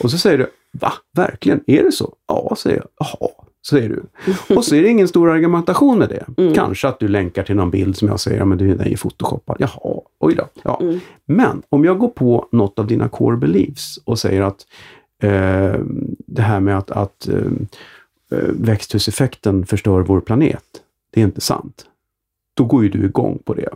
Och 0.00 0.10
så 0.10 0.18
säger 0.18 0.38
du, 0.38 0.46
va, 0.80 0.92
verkligen, 1.16 1.60
är 1.66 1.82
det 1.82 1.92
så? 1.92 2.14
Ja, 2.28 2.56
säger 2.58 2.76
jag. 2.76 2.86
Jaha, 2.98 3.30
säger 3.70 3.88
du. 3.88 4.02
Och 4.56 4.64
så 4.64 4.74
är 4.74 4.82
det 4.82 4.88
ingen 4.88 5.08
stor 5.08 5.30
argumentation 5.30 5.98
med 5.98 6.08
det. 6.08 6.24
Mm. 6.42 6.54
Kanske 6.54 6.88
att 6.88 6.98
du 6.98 7.08
länkar 7.08 7.42
till 7.42 7.56
någon 7.56 7.70
bild 7.70 7.96
som 7.96 8.08
jag 8.08 8.20
säger, 8.20 8.38
ja 8.38 8.44
men 8.44 8.58
du, 8.58 8.74
den 8.74 8.86
är 8.92 8.96
photoshoppad. 8.96 9.56
Jaha, 9.58 10.00
oj 10.20 10.34
då. 10.34 10.48
Ja. 10.62 10.78
Mm. 10.82 11.00
Men 11.26 11.62
om 11.68 11.84
jag 11.84 11.98
går 11.98 12.08
på 12.08 12.48
något 12.52 12.78
av 12.78 12.86
dina 12.86 13.08
core 13.08 13.36
beliefs 13.36 13.98
och 14.04 14.18
säger 14.18 14.42
att 14.42 14.66
det 16.26 16.42
här 16.42 16.60
med 16.60 16.78
att, 16.78 16.90
att 16.90 17.28
eh, 17.28 17.52
eh, 18.30 18.48
växthuseffekten 18.48 19.66
förstör 19.66 20.00
vår 20.00 20.20
planet, 20.20 20.64
det 21.10 21.20
är 21.20 21.24
inte 21.24 21.40
sant. 21.40 21.86
Då 22.54 22.64
går 22.64 22.82
ju 22.82 22.88
du 22.88 23.04
igång 23.04 23.38
på 23.44 23.54
det. 23.54 23.68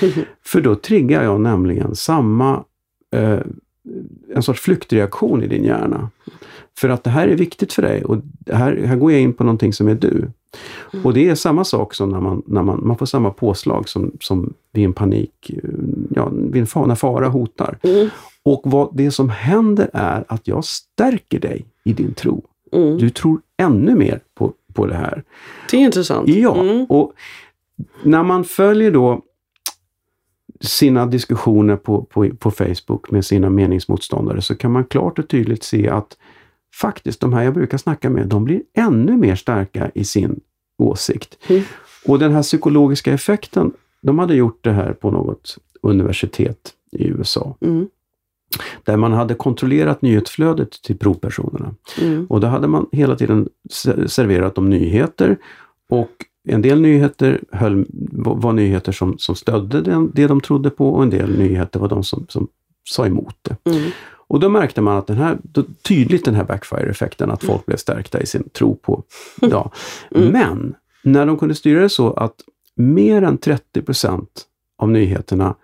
För 0.42 0.60
då 0.60 0.74
triggar 0.74 1.22
jag 1.22 1.40
nämligen 1.40 1.94
samma, 1.94 2.64
eh, 3.10 3.40
en 4.34 4.42
sorts 4.42 4.60
flyktreaktion 4.60 5.42
i 5.42 5.46
din 5.46 5.64
hjärna. 5.64 6.10
För 6.78 6.88
att 6.88 7.04
det 7.04 7.10
här 7.10 7.28
är 7.28 7.36
viktigt 7.36 7.72
för 7.72 7.82
dig 7.82 8.04
och 8.04 8.16
här, 8.52 8.76
här 8.76 8.96
går 8.96 9.12
jag 9.12 9.20
in 9.20 9.32
på 9.32 9.44
någonting 9.44 9.72
som 9.72 9.88
är 9.88 9.94
du. 9.94 10.30
Och 11.04 11.14
det 11.14 11.28
är 11.28 11.34
samma 11.34 11.64
sak 11.64 11.94
som 11.94 12.08
när 12.08 12.20
man, 12.20 12.42
när 12.46 12.62
man, 12.62 12.86
man 12.86 12.98
får 12.98 13.06
samma 13.06 13.30
påslag 13.30 13.88
som, 13.88 14.12
som 14.20 14.54
vid 14.72 14.84
en 14.84 14.92
panik, 14.92 15.50
ja, 16.10 16.28
vid 16.32 16.60
en 16.60 16.66
fara, 16.66 16.86
när 16.86 16.94
fara 16.94 17.28
hotar. 17.28 17.78
Mm. 17.82 18.08
Och 18.42 18.62
vad 18.64 18.96
det 18.96 19.10
som 19.10 19.28
händer 19.28 19.90
är 19.92 20.24
att 20.28 20.48
jag 20.48 20.64
stärker 20.64 21.40
dig 21.40 21.66
i 21.84 21.92
din 21.92 22.14
tro. 22.14 22.44
Mm. 22.72 22.98
Du 22.98 23.10
tror 23.10 23.40
ännu 23.56 23.94
mer 23.94 24.20
på, 24.34 24.52
på 24.74 24.86
det 24.86 24.94
här. 24.94 25.24
Det 25.70 25.76
är 25.76 25.80
intressant. 25.80 26.28
Ja, 26.28 26.60
Mm. 26.60 26.84
och 26.84 27.12
när 28.02 28.22
man 28.22 28.44
följer 28.44 28.90
då 28.90 29.22
sina 30.60 31.06
diskussioner 31.06 31.76
på, 31.76 32.02
på, 32.04 32.30
på 32.38 32.50
Facebook 32.50 33.10
med 33.10 33.24
sina 33.24 33.50
meningsmotståndare 33.50 34.42
så 34.42 34.54
kan 34.54 34.72
man 34.72 34.84
klart 34.84 35.18
och 35.18 35.28
tydligt 35.28 35.62
se 35.62 35.88
att 35.88 36.16
faktiskt 36.80 37.20
de 37.20 37.32
här 37.32 37.42
jag 37.42 37.54
brukar 37.54 37.78
snacka 37.78 38.10
med, 38.10 38.26
de 38.28 38.44
blir 38.44 38.62
ännu 38.74 39.16
mer 39.16 39.34
starka 39.36 39.90
i 39.94 40.04
sin 40.04 40.40
åsikt. 40.78 41.38
Mm. 41.48 41.62
Och 42.06 42.18
den 42.18 42.32
här 42.32 42.42
psykologiska 42.42 43.12
effekten, 43.12 43.72
de 44.02 44.18
hade 44.18 44.34
gjort 44.34 44.58
det 44.64 44.72
här 44.72 44.92
på 44.92 45.10
något 45.10 45.58
universitet 45.82 46.72
i 46.92 47.06
USA, 47.06 47.56
Mm. 47.60 47.88
där 48.84 48.96
man 48.96 49.12
hade 49.12 49.34
kontrollerat 49.34 50.02
nyhetsflödet 50.02 50.82
till 50.82 50.98
provpersonerna. 50.98 51.74
Mm. 52.02 52.26
Och 52.26 52.40
då 52.40 52.46
hade 52.46 52.68
man 52.68 52.86
hela 52.92 53.16
tiden 53.16 53.48
se- 53.70 54.08
serverat 54.08 54.54
dem 54.54 54.70
nyheter 54.70 55.36
och 55.90 56.10
en 56.48 56.62
del 56.62 56.80
nyheter 56.80 57.40
höll, 57.52 57.86
var 58.22 58.52
nyheter 58.52 58.92
som, 58.92 59.18
som 59.18 59.34
stödde 59.34 59.80
den, 59.80 60.10
det 60.14 60.26
de 60.26 60.40
trodde 60.40 60.70
på 60.70 60.88
och 60.88 61.02
en 61.02 61.10
del 61.10 61.38
nyheter 61.38 61.80
var 61.80 61.88
de 61.88 62.04
som, 62.04 62.26
som 62.28 62.48
sa 62.84 63.06
emot 63.06 63.36
det. 63.42 63.56
Mm. 63.70 63.90
Och 64.28 64.40
då 64.40 64.48
märkte 64.48 64.80
man 64.80 64.96
att 64.96 65.06
den 65.06 65.16
här, 65.16 65.38
då, 65.42 65.62
tydligt 65.82 66.24
den 66.24 66.34
här 66.34 66.44
backfire-effekten, 66.44 67.30
att 67.30 67.44
folk 67.44 67.66
blev 67.66 67.76
stärkta 67.76 68.20
i 68.20 68.26
sin 68.26 68.48
tro 68.48 68.74
på 68.76 69.02
ja. 69.40 69.72
Mm. 70.10 70.28
Men 70.32 70.74
när 71.02 71.26
de 71.26 71.38
kunde 71.38 71.54
styra 71.54 71.80
det 71.80 71.88
så 71.88 72.12
att 72.12 72.34
mer 72.74 73.22
än 73.22 73.38
30% 73.38 74.26
av 74.78 74.88
nyheterna 74.90 75.54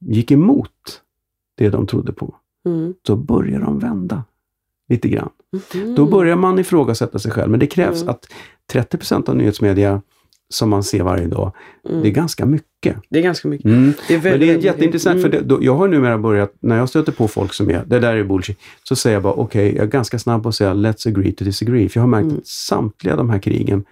gick 0.00 0.30
emot 0.30 1.02
det 1.54 1.68
de 1.68 1.86
trodde 1.86 2.12
på, 2.12 2.34
Mm. 2.66 2.94
så 3.06 3.16
börjar 3.16 3.60
de 3.60 3.78
vända 3.78 4.24
lite 4.88 5.08
grann. 5.08 5.30
Mm. 5.74 5.94
Då 5.94 6.06
börjar 6.06 6.36
man 6.36 6.58
ifrågasätta 6.58 7.18
sig 7.18 7.30
själv. 7.32 7.50
Men 7.50 7.60
det 7.60 7.66
krävs 7.66 8.02
Mm. 8.02 8.14
att 8.14 8.26
30% 8.72 9.28
av 9.28 9.36
nyhetsmedia 9.36 10.02
som 10.50 10.68
man 10.70 10.82
ser 10.82 11.02
varje 11.02 11.26
dag, 11.26 11.52
Mm. 11.88 12.02
det 12.02 12.08
är 12.08 12.12
ganska 12.12 12.46
mycket. 12.46 12.96
Det 13.10 13.18
är 13.18 13.22
ganska 13.22 13.48
mycket. 13.48 13.64
Mm. 13.66 13.92
Det 14.08 14.14
är 14.14 14.18
Men 14.18 14.24
det 14.24 14.30
väldigt, 14.30 14.50
är 14.50 14.58
jätteintressant 14.64 15.22
för 15.22 15.28
det, 15.28 15.40
då, 15.40 15.58
jag 15.62 15.74
har 15.74 15.88
numera 15.88 16.18
börjat, 16.18 16.52
när 16.60 16.76
jag 16.78 16.88
stöter 16.88 17.12
på 17.12 17.28
folk 17.28 17.52
som 17.54 17.70
är, 17.70 17.84
det 17.86 17.98
där 18.00 18.16
är 18.16 18.24
bullshit, 18.24 18.58
så 18.82 18.96
säger 18.96 19.16
jag 19.16 19.22
bara 19.22 19.32
okej, 19.32 19.74
jag 19.76 19.84
är 19.84 19.90
ganska 19.90 20.18
snabb 20.18 20.42
på 20.42 20.48
att 20.48 20.54
säga 20.54 20.74
let's 20.74 21.08
agree 21.08 21.32
to 21.32 21.44
disagree. 21.44 21.88
För 21.88 22.00
jag 22.00 22.02
har 22.02 22.08
märkt 22.08 22.24
Mm. 22.24 22.38
att 22.38 22.46
samtliga 22.46 23.16
de 23.16 23.30
här 23.30 23.38
krigen, 23.38 23.84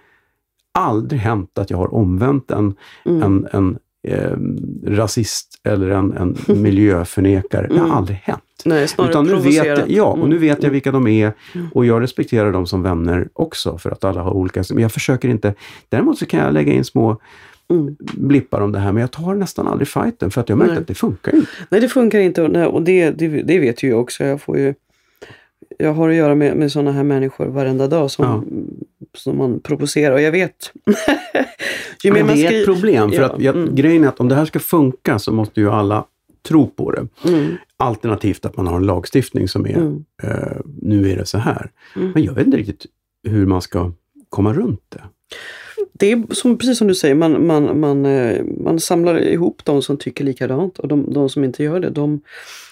aldrig 0.73 1.19
hänt 1.21 1.57
att 1.57 1.69
jag 1.69 1.77
har 1.77 1.93
omvänt 1.93 2.51
en, 2.51 2.75
Mm. 3.05 3.23
en, 3.23 3.47
en 3.51 3.77
eh, 4.07 4.37
rasist 4.85 5.47
eller 5.63 5.89
en, 5.89 6.13
en 6.13 6.37
miljöförnekare. 6.61 7.67
Det 7.67 7.73
Mm. 7.75 7.89
har 7.89 7.97
aldrig 7.97 8.17
hänt. 8.23 8.41
Nej, 8.65 8.87
Utan 8.99 9.25
nu 9.25 9.35
vet, 9.35 9.65
jag, 9.65 9.89
ja, 9.91 10.03
och 10.03 10.29
nu 10.29 10.35
Mm. 10.35 10.41
vet 10.41 10.63
jag 10.63 10.69
vilka 10.69 10.91
de 10.91 11.07
är 11.07 11.33
Mm. 11.55 11.67
och 11.73 11.85
jag 11.85 12.01
respekterar 12.01 12.51
dem 12.51 12.67
som 12.67 12.83
vänner 12.83 13.27
också 13.33 13.77
för 13.77 13.91
att 13.91 14.03
alla 14.03 14.21
har 14.21 14.31
olika... 14.31 14.63
Men 14.73 14.81
jag 14.81 14.91
försöker 14.91 15.29
inte... 15.29 15.53
Däremot 15.89 16.17
så 16.17 16.25
kan 16.25 16.39
jag 16.39 16.53
lägga 16.53 16.73
in 16.73 16.83
små 16.83 17.17
Mm. 17.69 17.95
blippar 18.13 18.61
om 18.61 18.71
det 18.71 18.79
här 18.79 18.91
men 18.91 19.01
jag 19.01 19.11
tar 19.11 19.35
nästan 19.35 19.67
aldrig 19.67 19.87
fighten 19.87 20.31
för 20.31 20.41
att 20.41 20.49
jag 20.49 20.57
märkt 20.57 20.69
Nej. 20.71 20.77
att 20.79 20.87
det 20.87 20.93
funkar 20.95 21.35
inte. 21.35 21.47
Nej, 21.69 21.81
det 21.81 21.89
funkar 21.89 22.19
inte 22.19 22.41
och, 22.41 22.51
nej, 22.51 22.65
och 22.65 22.81
det, 22.81 23.09
det, 23.11 23.27
det 23.27 23.59
vet 23.59 23.83
ju 23.83 23.89
jag 23.89 23.99
också. 23.99 24.23
Jag, 24.23 24.41
får 24.41 24.57
ju, 24.57 24.73
jag 25.77 25.93
har 25.93 26.09
att 26.09 26.15
göra 26.15 26.35
med, 26.35 26.55
med 26.57 26.71
sådana 26.71 26.91
här 26.91 27.03
människor 27.03 27.45
varenda 27.45 27.87
dag 27.87 28.11
som, 28.11 28.25
Ja. 28.25 28.43
Som 29.17 29.37
man 29.37 29.59
provocerar. 29.59 30.13
Och 30.13 30.21
jag 30.21 30.31
vet. 30.31 30.71
ju 32.03 32.11
mer 32.11 32.23
Men 32.23 32.35
det 32.35 32.45
är 32.45 32.59
ett 32.59 32.65
problem 32.65 33.11
för 33.11 33.21
Ja, 33.21 33.25
att 33.25 33.41
jag, 33.41 33.55
mm. 33.55 33.75
grejen 33.75 34.03
är 34.03 34.07
att 34.07 34.19
om 34.19 34.27
det 34.27 34.35
här 34.35 34.45
ska 34.45 34.59
funka 34.59 35.19
så 35.19 35.31
måste 35.31 35.59
ju 35.59 35.69
alla 35.69 36.05
tro 36.47 36.67
på 36.67 36.91
det. 36.91 37.07
Mm, 37.27 37.55
Alternativt 37.77 38.45
att 38.45 38.57
man 38.57 38.67
har 38.67 38.77
en 38.77 38.85
lagstiftning 38.85 39.47
som 39.47 39.65
är 39.65 39.77
mm, 39.77 40.05
eh, 40.23 40.57
nu 40.81 41.11
är 41.11 41.17
det 41.17 41.25
så 41.25 41.37
här. 41.37 41.71
Mm. 41.95 42.11
Men 42.11 42.23
jag 42.23 42.33
vet 42.33 42.45
inte 42.45 42.57
riktigt 42.57 42.85
hur 43.27 43.45
man 43.45 43.61
ska 43.61 43.91
komma 44.29 44.53
runt 44.53 44.83
det. 44.89 45.03
Det 45.99 46.11
är 46.11 46.33
som, 46.33 46.57
precis 46.57 46.77
som 46.77 46.87
du 46.87 46.95
säger, 46.95 47.15
man, 47.15 47.47
man, 47.47 47.79
man, 47.79 48.05
eh, 48.05 48.43
man 48.63 48.79
samlar 48.79 49.19
ihop 49.19 49.61
de 49.63 49.81
som 49.81 49.97
tycker 49.97 50.23
likadant 50.23 50.79
och 50.79 50.87
de, 50.87 51.13
de 51.13 51.29
som 51.29 51.43
inte 51.43 51.63
gör 51.63 51.79
det. 51.79 51.89
De, 51.89 52.21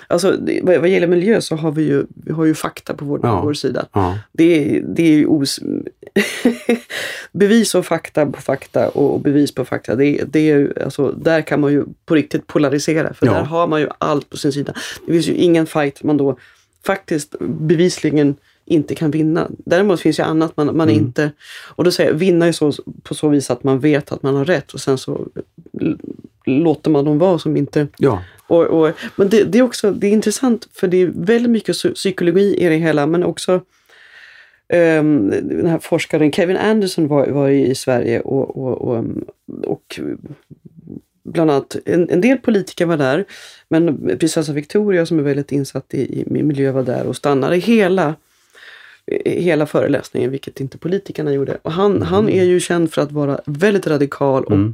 alltså, 0.08 0.32
det, 0.32 0.60
vad, 0.64 0.78
vad 0.80 0.90
gäller 0.90 1.08
miljö 1.08 1.42
så 1.42 1.56
har 1.56 1.72
vi 1.72 1.84
ju, 1.84 2.06
vi 2.26 2.32
har 2.32 2.46
ju 2.46 2.54
fakta 2.54 2.94
på 2.94 3.06
vår, 3.06 3.20
Ja. 3.24 3.42
vår 3.44 3.54
sida. 3.54 3.86
Ja, 3.94 4.18
Det 4.32 4.44
är, 4.78 4.82
det 4.96 5.04
är 5.04 5.18
ju 5.18 5.26
os... 5.28 5.60
bevis 7.32 7.76
och 7.76 7.86
fakta 7.86 8.26
på 8.26 8.42
fakta 8.42 8.90
och 8.90 9.20
bevis 9.20 9.52
på 9.56 9.66
fakta. 9.66 9.96
Det, 9.96 10.24
det 10.28 10.40
är, 10.52 10.58
ju- 10.58 10.74
alltså, 10.84 11.12
där 11.12 11.42
kan 11.42 11.60
man 11.60 11.72
ju 11.72 11.84
på 12.06 12.16
riktigt 12.16 12.48
polarisera 12.48 13.14
för 13.14 13.26
Ja. 13.26 13.34
där 13.34 13.44
har 13.44 13.68
man 13.68 13.82
ju 13.82 13.88
allt 13.98 14.30
på 14.30 14.38
sin 14.38 14.52
sida. 14.52 14.74
Det 15.06 15.12
finns 15.14 15.28
ju 15.28 15.34
ingen 15.34 15.66
fight 15.66 16.04
man 16.04 16.18
då 16.18 16.38
faktiskt 16.86 17.36
bevisligen 17.40 18.36
inte 18.66 18.95
kan 18.95 19.11
vinna. 19.11 19.47
Däremot 19.57 20.01
finns 20.01 20.20
ju 20.20 20.24
annat 20.24 20.57
man, 20.57 20.78
man 20.78 20.89
Mm. 20.89 21.01
inte... 21.01 21.32
Och 21.76 21.84
då 21.84 21.91
säger 21.91 22.11
jag, 22.11 22.18
vinna 22.18 22.45
är 22.47 22.51
så, 22.51 22.72
på 23.03 23.13
så 23.16 23.30
vis 23.30 23.51
att 23.51 23.63
man 23.63 23.80
vet 23.80 24.11
att 24.11 24.24
man 24.24 24.36
har 24.36 24.45
rätt 24.45 24.74
och 24.74 24.80
sen 24.80 24.97
så 24.97 25.28
låter 26.45 26.89
man 26.91 27.05
dem 27.05 27.18
vara 27.18 27.39
som 27.39 27.57
inte... 27.57 27.88
ja. 27.97 28.22
Och, 28.47 28.63
och, 28.66 28.91
men 29.16 29.30
det, 29.30 29.43
det 29.43 29.57
är 29.57 29.61
också 29.63 29.91
det 29.91 30.07
är 30.07 30.11
intressant 30.11 30.68
för 30.74 30.88
det 30.88 30.97
är 31.01 31.11
väldigt 31.16 31.51
mycket 31.51 31.76
psy- 31.76 31.93
psykologi 31.93 32.55
i 32.57 32.70
det 32.70 32.76
hela 32.76 33.07
men 33.07 33.24
också 33.24 33.61
ehm, 34.70 35.30
den 35.30 35.68
här 35.68 35.80
forskaren 35.80 36.32
Kevin 36.32 36.57
Anderson 36.57 37.07
var, 37.07 37.28
var 37.28 37.49
i 37.49 37.76
Sverige 37.76 38.20
och, 38.20 38.57
och, 38.57 38.82
och, 38.82 39.05
och 39.63 39.99
bland 41.24 41.51
annat 41.51 41.76
en, 41.86 42.09
en 42.09 42.22
del 42.22 42.38
politiker 42.38 42.86
var 42.86 42.97
där 42.97 43.26
men 43.70 44.11
prinsessa 44.20 44.53
Victoria 44.53 45.05
som 45.05 45.20
är 45.20 45.24
väldigt 45.24 45.51
insatt 45.51 45.93
i, 45.93 46.22
i 46.22 46.43
miljö 46.43 46.72
var 46.72 46.84
där 46.84 47.05
och 47.05 47.16
stannade 47.16 47.55
hela 47.57 48.16
hela 49.26 49.66
föreläsningen, 49.66 50.32
vilket 50.32 50.60
inte 50.60 50.78
politikerna 50.78 51.34
gjorde. 51.34 51.58
Och 51.62 51.72
han, 51.72 52.01
han 52.01 52.30
är 52.30 52.43
ju 52.43 52.60
känd 52.60 52.93
för 52.93 53.01
att 53.01 53.12
vara 53.12 53.41
väldigt 53.45 53.88
radikal 53.88 54.43
och 54.43 54.51
Mm. 54.51 54.74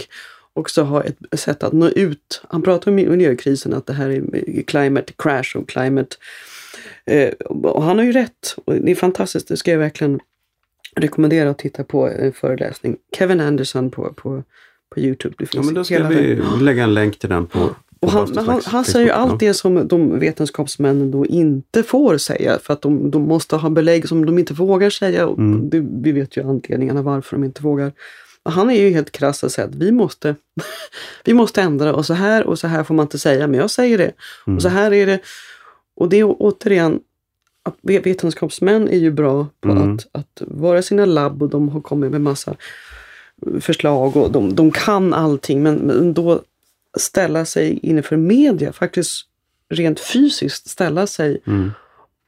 också 0.54 0.82
ha 0.82 1.04
ett 1.04 1.40
sätt 1.40 1.64
att 1.64 1.74
nå 1.74 1.90
ut. 1.90 2.42
Han 2.50 2.62
pratar 2.62 2.92
om 2.92 2.96
miljökrisen, 2.96 3.74
att 3.74 3.86
det 3.86 3.94
här 3.94 4.10
är 4.10 4.62
climate 4.62 5.14
crash 5.18 5.56
och 5.56 5.70
climate... 5.70 6.16
Eh, 7.06 7.30
och 7.50 7.84
han 7.84 7.98
har 7.98 8.06
ju 8.06 8.12
rätt. 8.12 8.56
Det 8.66 8.92
är 8.92 8.96
fantastiskt, 8.96 9.48
det 9.48 9.58
ska 9.58 9.72
jag 9.72 9.80
verkligen 9.80 10.20
rekommendera 10.96 11.50
att 11.50 11.58
titta 11.58 11.84
på 11.84 12.08
en 12.08 12.34
föreläsning. 12.34 12.98
Kevin 13.18 13.42
Anderson 13.42 13.92
på, 13.92 14.14
på, 14.14 14.44
på 14.90 15.00
Youtube. 15.00 15.36
Det 15.38 15.44
ja 15.44 15.48
finns 15.48 15.66
men 15.66 15.76
då 15.76 15.84
ska 15.84 15.94
hela 15.94 16.10
vi 16.10 16.42
lägga 16.62 16.84
en 16.84 16.94
länk 16.94 17.20
till 17.20 17.30
den 17.30 17.48
på 17.48 17.76
och 18.02 18.12
han, 18.12 18.38
han, 18.38 18.62
han 18.66 18.86
säger 18.86 19.06
ju 19.06 19.12
allt 19.12 19.40
det 19.40 19.54
som 19.54 19.88
de 19.88 20.20
vetenskapsmännen 20.20 21.12
då 21.12 21.26
inte 21.26 21.84
får 21.84 22.18
säga 22.18 22.60
för 22.60 22.74
att 22.74 22.82
de, 22.82 23.12
de 23.12 23.22
måste 23.22 23.56
ha 23.56 23.70
belägg 23.70 24.08
som 24.08 24.26
de 24.26 24.40
inte 24.40 24.54
vågar 24.54 24.90
säga. 24.90 25.28
Och 25.28 25.38
Mm. 25.38 25.70
det, 25.70 25.80
vi 26.02 26.12
vet 26.12 26.38
ju 26.38 26.44
anledningarna 26.50 27.02
varför 27.02 27.36
de 27.38 27.44
inte 27.44 27.64
vågar. 27.64 27.92
Och 28.44 28.52
han 28.52 28.70
är 28.70 28.82
ju 28.82 28.90
helt 28.90 29.12
krass 29.12 29.44
och 29.44 29.52
säger 29.52 29.70
att 29.70 29.76
vi 29.76 29.92
måste, 29.92 30.36
vi 31.26 31.34
måste 31.34 31.62
ändra 31.62 31.94
och 31.94 32.06
så 32.06 32.14
här 32.14 32.44
och 32.48 32.60
så 32.60 32.68
här 32.68 32.84
får 32.84 32.94
man 32.96 33.04
inte 33.06 33.20
säga 33.20 33.48
men 33.48 33.60
jag 33.60 33.72
säger 33.72 33.98
det. 33.98 34.12
Mm. 34.48 34.56
Och 34.58 34.62
så 34.62 34.70
här 34.70 34.94
är 34.94 35.06
det. 35.06 35.20
Och 35.96 36.10
det 36.10 36.18
är 36.20 36.36
återigen 36.40 37.00
att 37.64 37.76
ve- 37.82 38.00
vetenskapsmän 38.00 38.88
är 38.90 38.98
ju 38.98 39.12
bra 39.12 39.48
på 39.62 39.70
Mm. 39.72 39.94
att, 39.96 40.08
att 40.12 40.42
vara 40.48 40.82
sina 40.82 41.06
labb 41.06 41.44
och 41.44 41.50
de 41.50 41.70
har 41.70 41.82
kommit 41.82 42.12
med 42.12 42.22
massa 42.22 42.56
förslag 43.60 44.18
och 44.18 44.32
de, 44.32 44.56
de 44.56 44.72
kan 44.72 45.14
allting 45.14 45.64
men, 45.64 45.76
men 45.76 46.14
då 46.14 46.42
ställa 47.00 47.46
sig 47.46 47.80
inför 47.84 48.18
media, 48.18 48.74
faktiskt 48.74 49.26
rent 49.70 50.00
fysiskt 50.00 50.70
ställa 50.70 51.08
sig 51.08 51.42
Mm. 51.48 51.72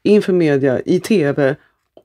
inför 0.03 0.33
media 0.33 0.79
i 0.85 0.99
tv 0.99 1.55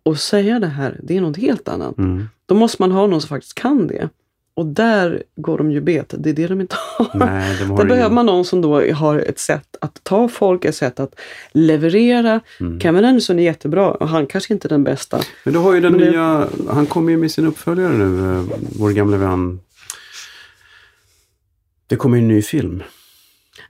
och 0.03 0.19
säga 0.19 0.61
det 0.61 0.67
här, 0.67 1.01
det 1.03 1.17
är 1.17 1.21
något 1.21 1.37
helt 1.37 1.69
annat. 1.69 1.99
Mm. 1.99 2.29
Då 2.47 2.55
måste 2.55 2.83
man 2.83 2.93
ha 2.93 3.07
någon 3.07 3.21
som 3.21 3.29
faktiskt 3.29 3.55
kan 3.55 3.87
det. 3.87 4.09
Och 4.55 4.67
där 4.67 5.23
går 5.37 5.59
de 5.59 5.71
ju 5.71 5.81
bet, 5.81 6.15
det 6.19 6.31
är 6.31 6.35
det 6.35 6.47
de 6.47 6.61
inte 6.61 6.77
har. 6.99 7.11
Nej, 7.19 7.57
de 7.61 7.71
har 7.71 7.77
Där 7.79 7.85
behöver 7.85 8.15
man 8.15 8.27
någon 8.27 8.45
som 8.45 8.61
då 8.61 8.93
har 8.93 9.19
ett 9.19 9.39
sätt 9.39 9.77
att 9.81 10.01
ta 10.05 10.29
folk, 10.29 10.65
ett 10.65 10.75
sätt 10.75 11.01
att 11.01 11.21
leverera. 11.53 12.41
Mm. 12.61 12.81
Kevin 12.81 13.05
Anderson 13.05 13.39
är 13.39 13.43
jättebra 13.43 13.91
och 13.91 14.09
han 14.09 14.27
kanske 14.27 14.53
inte 14.55 14.69
är 14.69 14.71
den 14.71 14.85
bästa. 14.85 15.21
Men 15.45 15.53
du 15.55 15.61
har 15.61 15.75
ju 15.75 15.81
den 15.81 15.93
Men 15.93 16.01
det- 16.01 16.11
nya, 16.11 16.49
han 16.71 16.87
kommer 16.87 17.11
ju 17.11 17.17
med 17.17 17.31
sin 17.31 17.47
uppföljare 17.47 17.93
nu, 17.93 18.37
eh, 18.39 18.45
vår 18.79 18.91
gamla 18.91 19.17
vän. 19.17 19.61
Det 21.89 21.97
kommer 21.97 22.17
ju 22.17 22.23
en 22.23 22.29
ny 22.29 22.43
film, 22.43 22.83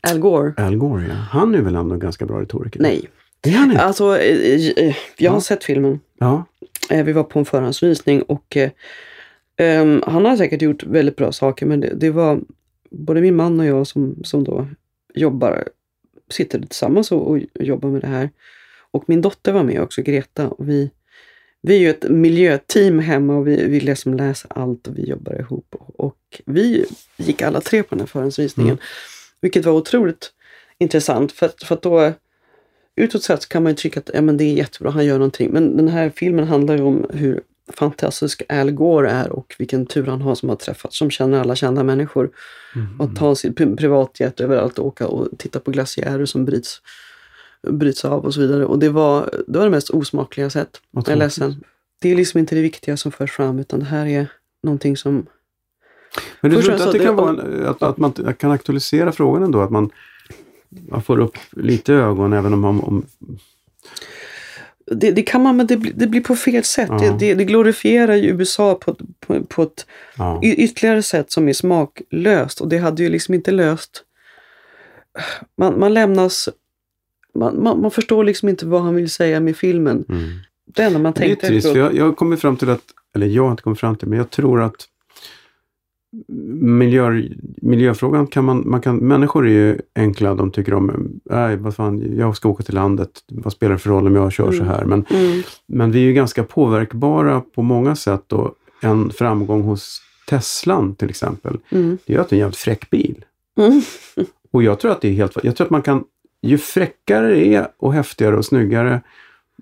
Al 0.00 0.18
Gore? 0.18 0.52
Al 0.56 0.76
Gore. 0.76 1.04
Ja. 1.08 1.14
Han 1.14 1.54
är 1.54 1.60
väl 1.62 1.74
ändå 1.76 1.94
en 1.94 2.00
ganska 2.00 2.26
bra 2.26 2.40
retoriker? 2.40 2.80
Nej. 2.80 3.08
Det 3.40 3.50
är 3.50 3.54
han 3.54 3.70
inte? 3.70 3.82
Alltså, 3.82 4.18
eh, 4.18 4.54
eh, 4.76 4.96
jag 5.16 5.30
har 5.30 5.36
Ja. 5.36 5.40
sett 5.40 5.64
filmen. 5.64 6.00
Ja. 6.18 6.44
Eh, 6.90 7.04
Vi 7.04 7.12
var 7.12 7.24
på 7.24 7.38
en 7.38 7.44
förhandsvisning 7.44 8.22
och 8.22 8.56
ehm, 9.56 10.02
han 10.06 10.24
har 10.24 10.36
säkert 10.36 10.62
gjort 10.62 10.82
väldigt 10.84 11.16
bra 11.16 11.32
saker 11.32 11.66
men 11.66 11.80
det, 11.80 11.94
det 11.94 12.10
var 12.10 12.40
både 12.90 13.20
min 13.20 13.36
man 13.36 13.60
och 13.60 13.66
jag 13.66 13.86
som, 13.86 14.16
som 14.24 14.44
då 14.44 14.66
jobbar, 15.14 15.68
sitter 16.30 16.58
tillsammans 16.60 17.12
och, 17.12 17.30
och 17.30 17.38
jobbar 17.54 17.88
med 17.88 18.00
det 18.00 18.06
här. 18.06 18.30
Och 18.90 19.04
min 19.06 19.20
dotter 19.20 19.52
var 19.52 19.62
med 19.62 19.80
också, 19.82 20.02
Greta. 20.02 20.48
Och 20.48 20.68
vi, 20.68 20.90
vi 21.62 21.74
är 21.74 21.78
ju 21.78 21.90
ett 21.90 22.08
miljöteam 22.08 22.98
hemma 22.98 23.36
och 23.36 23.48
vi, 23.48 23.66
vi 23.66 23.80
liksom 23.80 24.14
läser 24.14 24.50
allt 24.54 24.86
och 24.86 24.98
vi 24.98 25.08
jobbar 25.08 25.40
ihop. 25.40 25.74
Och, 25.78 26.40
vi 26.46 26.84
gick 27.16 27.42
alla 27.42 27.60
tre 27.60 27.82
på 27.82 27.94
den 27.94 28.00
här 28.00 28.06
förhandsvisningen. 28.06 28.72
Mm. 28.72 28.82
Vilket 29.40 29.64
var 29.64 29.72
otroligt 29.72 30.32
intressant 30.78 31.32
för 31.32 31.50
för 31.64 31.74
att 31.74 31.82
då 31.82 32.12
utåt 32.96 33.22
sett 33.22 33.48
kan 33.48 33.62
man 33.62 33.72
ju 33.72 33.76
tycka 33.76 34.00
att 34.00 34.10
ja, 34.14 34.20
men 34.20 34.36
det 34.36 34.44
är 34.44 34.52
jättebra, 34.52 34.90
han 34.90 35.04
gör 35.04 35.18
någonting. 35.18 35.50
Men 35.50 35.76
den 35.76 35.88
här 35.88 36.10
filmen 36.10 36.46
handlar 36.46 36.76
ju 36.76 36.82
om 36.82 37.06
hur 37.10 37.40
fantastisk 37.72 38.42
Al 38.48 38.70
Gore 38.70 39.10
är 39.10 39.32
och 39.32 39.54
vilken 39.58 39.86
tur 39.86 40.06
han 40.06 40.22
har 40.22 40.34
som 40.34 40.48
har 40.48 40.56
träffat, 40.56 40.94
som 40.94 41.10
känner 41.10 41.40
alla 41.40 41.56
kända 41.56 41.82
människor. 41.82 42.30
Mm. 42.74 43.00
Och 43.00 43.16
ta 43.16 43.34
pri- 43.34 43.76
privatjet 43.76 44.40
överallt 44.40 44.78
och 44.78 44.86
åka 44.86 45.06
och 45.06 45.28
titta 45.38 45.60
på 45.60 45.70
glaciärer 45.70 46.26
som 46.26 46.44
bryts, 46.44 46.80
bryts 47.68 48.04
av 48.04 48.24
och 48.24 48.34
så 48.34 48.40
vidare. 48.40 48.64
Och 48.64 48.78
det 48.78 48.88
var 48.88 49.30
det, 49.46 49.58
var 49.58 49.64
det 49.64 49.70
mest 49.70 49.90
osmakliga 49.90 50.44
jag 50.44 50.52
sett. 50.52 50.80
Jag 50.90 51.08
är 51.08 51.16
ledsen. 51.16 51.64
Det 52.00 52.10
är 52.10 52.16
liksom 52.16 52.38
inte 52.40 52.54
det 52.54 52.62
viktiga 52.62 52.96
som 52.96 53.12
förs 53.12 53.30
fram 53.30 53.58
utan 53.58 53.78
det 53.78 53.86
här 53.86 54.06
är 54.06 54.26
någonting 54.62 54.96
som... 54.96 55.26
Men 56.40 56.50
du 56.50 56.62
tror 56.62 56.72
inte 56.72 56.84
att 56.84 56.92
det 56.92 56.98
kan 56.98 57.16
vara 57.16 57.30
en, 57.30 57.66
att, 57.66 57.82
att 57.82 57.98
man 57.98 58.12
kan 58.12 58.50
aktualisera 58.50 59.12
frågan 59.12 59.42
ändå? 59.42 59.60
Att 59.60 59.70
man, 59.70 59.90
man 60.68 61.02
får 61.02 61.20
upp 61.20 61.38
lite 61.50 61.94
ögon 61.94 62.32
även 62.32 62.52
om, 62.52 62.64
om, 62.64 62.84
om 62.84 63.06
Det, 64.86 65.10
det 65.10 65.22
kan 65.22 65.42
man 65.42 65.56
men 65.56 65.66
det, 65.66 65.76
blir- 65.76 65.92
det 65.96 66.06
blir 66.06 66.20
på 66.20 66.36
fel 66.36 66.64
sätt. 66.64 66.88
Ja. 66.90 66.98
Det, 66.98 67.18
det, 67.18 67.34
det 67.34 67.44
glorifierar 67.44 68.14
ju 68.14 68.28
USA 68.28 68.74
på, 68.74 68.96
på, 69.20 69.44
på 69.44 69.62
ett 69.62 69.86
ja. 70.16 70.40
ytterligare 70.42 71.02
sätt 71.02 71.32
som 71.32 71.48
är 71.48 71.52
smaklöst. 71.52 72.60
Och 72.60 72.68
det 72.68 72.78
hade 72.78 73.02
ju 73.02 73.08
liksom 73.08 73.34
inte 73.34 73.50
löst... 73.50 74.04
Man, 75.56 75.78
man 75.80 75.94
lämnas... 75.94 76.48
Man, 77.38 77.62
man, 77.62 77.80
man 77.80 77.90
förstår 77.90 78.24
liksom 78.24 78.48
inte 78.48 78.66
vad 78.66 78.82
han 78.82 78.94
vill 78.94 79.10
säga 79.10 79.40
med 79.40 79.56
filmen. 79.56 80.04
Mm. 80.08 80.22
Det 80.74 80.82
enda 80.82 80.98
man 80.98 81.12
Det 81.12 81.20
är 81.20 81.26
tänkte 81.26 81.46
trist, 81.46 81.72
för 81.72 81.78
jag, 81.78 81.94
jag 81.94 82.16
kommit 82.16 82.40
fram 82.40 82.56
till 82.56 82.70
att, 82.70 82.82
eller 83.16 83.26
jag 83.26 83.42
har 83.42 83.50
inte 83.50 83.62
kommit 83.62 83.80
fram 83.80 83.96
till, 83.96 84.08
men 84.08 84.18
jag 84.18 84.30
tror 84.30 84.60
att 84.62 84.86
miljö, 86.60 87.22
miljöfrågan 87.62 88.26
kan 88.26 88.44
man, 88.44 88.62
man 88.66 88.80
kan, 88.80 88.96
människor 88.96 89.46
är 89.46 89.50
ju 89.52 89.78
enkla, 89.96 90.34
de 90.34 90.50
tycker 90.50 90.74
om, 90.74 91.10
nej 91.24 91.56
vad 91.56 91.74
fan, 91.74 92.16
jag 92.16 92.36
ska 92.36 92.48
åka 92.48 92.62
till 92.62 92.74
landet, 92.74 93.10
vad 93.28 93.52
spelar 93.52 93.72
det 93.72 93.78
för 93.78 93.90
roll 93.90 94.06
om 94.06 94.14
jag 94.16 94.32
kör 94.32 94.52
så 94.52 94.62
Mm. 94.62 94.68
här? 94.68 94.84
Men, 94.84 95.04
Mm, 95.10 95.42
men 95.66 95.90
vi 95.90 95.98
är 95.98 96.04
ju 96.04 96.12
ganska 96.12 96.44
påverkbara 96.44 97.40
på 97.40 97.62
många 97.62 97.96
sätt 97.96 98.32
och 98.32 98.54
en 98.82 99.10
framgång 99.10 99.62
hos 99.62 100.00
Teslan 100.28 100.94
till 100.94 101.10
exempel, 101.10 101.58
mm, 101.70 101.98
det 102.06 102.12
är 102.12 102.16
ju 102.16 102.20
att 102.22 102.28
det 102.28 102.34
är 102.34 102.36
en 102.36 102.40
jävligt 102.40 102.58
fräck 102.58 102.90
bil. 102.90 103.24
mm. 103.58 103.82
Och 104.50 104.62
jag 104.62 104.80
tror 104.80 104.90
att 104.92 105.00
det 105.00 105.08
är 105.08 105.12
helt, 105.12 105.36
jag 105.44 105.56
tror 105.56 105.64
att 105.64 105.70
man 105.70 105.82
kan, 105.82 106.04
ju 106.42 106.58
fräckare 106.58 107.28
det 107.34 107.54
är 107.54 107.68
och 107.78 107.92
häftigare 107.94 108.36
och 108.36 108.44
snyggare 108.44 109.00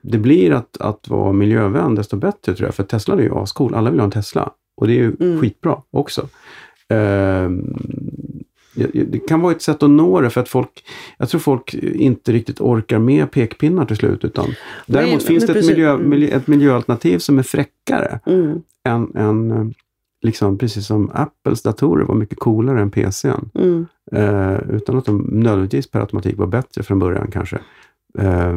det 0.03 0.19
blir 0.19 0.53
att, 0.53 0.77
att 0.81 1.09
vara 1.09 1.33
miljövän, 1.33 1.95
desto 1.95 2.17
bättre 2.17 2.55
tror 2.55 2.67
jag. 2.69 2.75
För 2.75 2.83
Tesla 2.83 3.15
är 3.15 3.19
ju 3.19 3.35
ascool. 3.35 3.75
Alla 3.75 3.91
vill 3.91 4.01
ha 4.01 4.05
en 4.05 4.11
Tesla. 4.11 4.51
Och 4.77 4.87
det 4.87 4.93
är 4.93 4.97
ju 4.97 5.17
Mm. 5.21 5.41
skitbra 5.41 5.83
också. 5.91 6.29
Ja, 8.75 8.93
det 9.07 9.19
kan 9.29 9.41
vara 9.41 9.53
ett 9.53 9.63
sätt 9.63 9.83
att 9.83 9.91
nå 9.91 10.21
det 10.21 10.31
för 10.31 10.41
att 10.41 10.49
folk, 10.49 10.85
jag 11.19 11.29
tror 11.29 11.39
folk 11.41 11.75
inte 11.75 12.33
riktigt 12.33 12.61
orkar 12.61 12.99
med 12.99 13.31
pekpinnar 13.31 13.85
till 13.85 13.97
slut. 13.97 14.25
Utan 14.25 14.47
däremot 14.87 15.13
men 15.13 15.21
finns 15.21 15.47
det 15.47 15.59
ett, 15.59 15.67
miljö, 15.67 15.91
Mm. 15.93 16.11
miljö, 16.11 16.29
ett 16.37 16.47
miljöalternativ 16.47 17.19
som 17.19 17.39
är 17.39 17.43
fräckare 17.43 18.21
Mm, 18.27 18.63
än, 18.89 19.13
än 19.17 19.51
eh, 19.51 19.67
liksom, 20.27 20.59
precis 20.59 20.87
som 20.87 21.11
Apples 21.15 21.63
datorer 21.63 22.05
var 22.05 22.15
mycket 22.15 22.39
coolare 22.39 22.81
än 22.83 22.91
PCn. 22.91 23.51
mm, 23.55 23.87
Eh, 24.13 24.59
utan 24.71 24.99
att 24.99 25.05
de 25.05 25.19
nödvändigtvis 25.19 25.91
per 25.91 26.01
automatik 26.01 26.37
var 26.39 26.47
bättre 26.47 26.83
från 26.83 26.99
början 26.99 27.31
kanske. 27.33 27.57
Eh, 28.19 28.57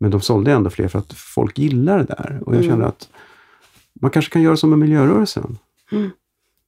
men 0.00 0.10
de 0.10 0.20
sålde 0.20 0.52
ändå 0.52 0.70
fler 0.70 0.88
för 0.88 0.98
att 0.98 1.12
folk 1.12 1.58
gillar 1.58 1.98
det 1.98 2.04
där. 2.04 2.38
Och 2.46 2.54
jag 2.54 2.60
Mm. 2.64 2.70
känner 2.76 2.84
att 2.86 3.08
man 4.00 4.10
kanske 4.10 4.32
kan 4.32 4.42
göra 4.42 4.56
som 4.56 4.70
med 4.70 4.78
miljörörelsen. 4.78 5.58
Mm. 5.92 6.10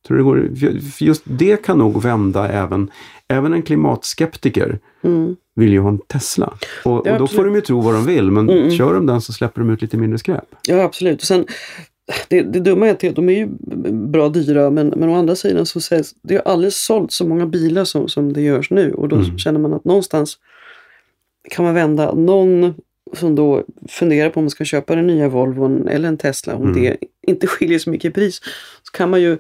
Tror 0.07 0.17
det 0.17 0.23
går, 0.23 0.51
för- 0.57 1.05
just 1.05 1.23
det 1.25 1.57
kan 1.65 1.79
nog 1.79 2.03
vända 2.03 2.49
även, 2.49 2.91
även 3.29 3.53
en 3.53 3.63
klimatskeptiker 3.63 4.79
mm. 5.03 5.37
vill 5.55 5.73
ju 5.73 5.81
ha 5.81 5.89
en 5.89 5.99
Tesla. 5.99 6.53
Och, 6.85 7.07
och 7.07 7.19
då 7.19 7.27
får 7.27 7.45
de 7.45 7.55
ju 7.55 7.61
tro 7.61 7.81
vad 7.81 7.95
de 7.95 8.07
vill, 8.07 8.31
men 8.31 8.51
Mm. 8.51 8.71
kör 8.71 8.95
de 8.95 9.07
den 9.07 9.21
så 9.21 9.33
släpper 9.33 9.61
de 9.61 9.71
ut 9.71 9.83
lite 9.83 9.97
mindre 9.97 10.19
skräp. 10.19 10.45
Ja, 10.69 10.83
absolut. 10.83 11.21
Och 11.21 11.27
Sen, 11.27 11.47
det, 12.29 12.43
det 12.43 12.61
dumma 12.61 12.89
är 12.89 12.91
att 13.09 13.17
de 13.17 13.29
är 13.29 13.33
ju 13.33 13.47
bra 13.93 14.29
dyra 14.29 14.71
men, 14.71 14.89
men 14.97 15.09
å 15.09 15.15
andra 15.15 15.35
sidan 15.37 15.67
så 15.67 15.81
sägs 15.81 16.15
det 16.23 16.35
har 16.35 16.43
aldrig 16.53 16.73
sålt 16.73 17.13
så 17.13 17.27
många 17.27 17.47
bilar 17.47 17.85
som, 17.85 18.09
som 18.09 18.33
det 18.33 18.41
görs 18.43 18.71
nu 18.71 18.93
och 18.93 19.09
då 19.09 19.17
Mm. 19.17 19.39
känner 19.39 19.61
man 19.61 19.73
att 19.75 19.85
någonstans 19.85 20.39
kan 21.51 21.65
man 21.65 21.75
vända 21.75 22.15
någon 22.15 22.75
som 23.13 23.35
då 23.35 23.65
funderar 23.89 24.31
på 24.31 24.41
om 24.41 24.45
man 24.45 24.51
ska 24.51 24.65
köpa 24.65 24.95
den 24.95 25.07
nya 25.07 25.29
Volvon 25.29 25.89
eller 25.89 26.09
en 26.09 26.19
Tesla 26.19 26.55
om 26.55 26.63
Mm. 26.63 26.75
det 26.83 26.97
inte 27.27 27.47
skiljer 27.47 27.79
så 27.79 27.91
mycket 27.91 28.11
i 28.11 28.15
pris 28.15 28.41
så 28.83 28.93
kan 28.93 29.11
man 29.11 29.21
ju 29.23 29.39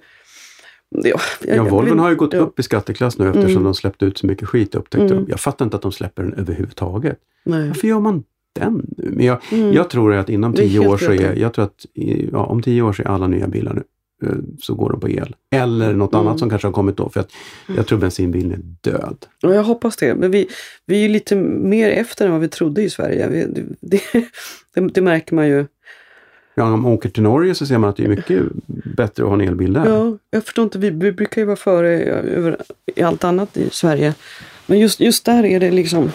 jag, 0.90 1.20
Ja, 1.46 1.54
jag 1.54 1.64
Volvon 1.64 1.98
har 1.98 2.10
ju 2.10 2.16
gått 2.16 2.32
ja. 2.32 2.38
upp 2.38 2.58
i 2.58 2.62
skatteklass 2.62 3.18
nu 3.18 3.26
eftersom 3.28 3.50
Mm. 3.50 3.64
de 3.64 3.74
släppte 3.74 4.04
ut 4.04 4.18
så 4.18 4.26
mycket 4.26 4.48
skit 4.48 4.74
upptäckte 4.74 5.04
Mm. 5.14 5.24
de. 5.24 5.30
Jag 5.30 5.40
fattar 5.40 5.64
inte 5.64 5.76
att 5.76 5.82
de 5.82 5.92
släpper 5.92 6.22
den 6.22 6.34
överhuvudtaget. 6.34 7.18
Nej. 7.44 7.66
Varför 7.68 7.88
gör 7.88 8.00
man 8.00 8.24
den 8.58 8.86
nu? 8.96 9.10
Men 9.16 9.26
jag, 9.26 9.38
Mm. 9.52 9.72
jag 9.72 9.90
tror 9.90 10.14
att 10.14 10.28
inom 10.30 10.52
tio 10.52 10.78
år 10.88 10.98
så 10.98 11.12
är, 11.12 11.34
jag 11.36 11.52
tror 11.54 11.64
att 11.64 11.86
ja, 12.32 12.38
om 12.44 12.62
tio 12.62 12.82
år 12.82 12.92
så 12.92 13.02
är 13.02 13.06
alla 13.06 13.26
nya 13.26 13.46
bilar 13.48 13.74
nu, 13.74 13.82
eh, 14.28 14.34
så 14.60 14.74
går 14.74 14.90
de 14.90 15.00
på 15.00 15.08
el. 15.08 15.36
Eller 15.50 15.92
något 15.94 16.12
Mm. 16.14 16.26
annat 16.26 16.38
som 16.38 16.50
kanske 16.50 16.68
har 16.68 16.72
kommit 16.72 16.96
då. 16.96 17.08
För 17.08 17.20
att 17.20 17.30
jag 17.76 17.86
tror 17.86 17.98
bensinbilen 17.98 18.52
är 18.52 18.90
död. 18.90 19.16
Ja, 19.40 19.54
jag 19.54 19.62
hoppas 19.64 19.96
det. 19.96 20.14
Men 20.14 20.30
vi, 20.30 20.48
vi 20.86 20.96
är 20.96 21.02
ju 21.02 21.08
lite 21.08 21.36
mer 21.36 21.90
efter 21.90 22.26
än 22.26 22.32
vad 22.32 22.40
vi 22.40 22.48
trodde 22.48 22.82
i 22.82 22.90
Sverige. 22.90 23.28
Vi, 23.28 23.44
det, 23.44 23.62
det, 24.12 24.24
det, 24.74 24.88
det 24.94 25.00
märker 25.00 25.34
man 25.34 25.48
ju. 25.48 25.66
Ja, 26.54 26.64
om 26.64 26.82
man 26.82 26.92
åker 26.92 27.08
till 27.08 27.22
Norge 27.22 27.54
så 27.54 27.66
ser 27.66 27.78
man 27.78 27.90
att 27.90 27.96
det 27.96 28.04
är 28.04 28.08
mycket 28.08 28.42
bättre 28.96 29.22
att 29.22 29.28
ha 29.28 29.34
en 29.34 29.40
elbil 29.48 29.72
där. 29.72 29.86
Ja, 29.86 30.18
jag 30.30 30.44
förstår 30.44 30.62
inte, 30.64 30.78
vi, 30.78 30.90
vi 30.90 31.12
brukar 31.12 31.40
ju 31.42 31.46
vara 31.46 31.56
före 31.56 31.88
över, 32.02 32.56
i 32.96 33.02
allt 33.02 33.24
annat 33.24 33.56
i 33.56 33.68
Sverige. 33.70 34.14
Men 34.68 34.78
just, 34.78 35.00
just 35.00 35.24
där 35.24 35.44
är 35.44 35.60
det 35.60 35.70
liksom, 35.70 36.12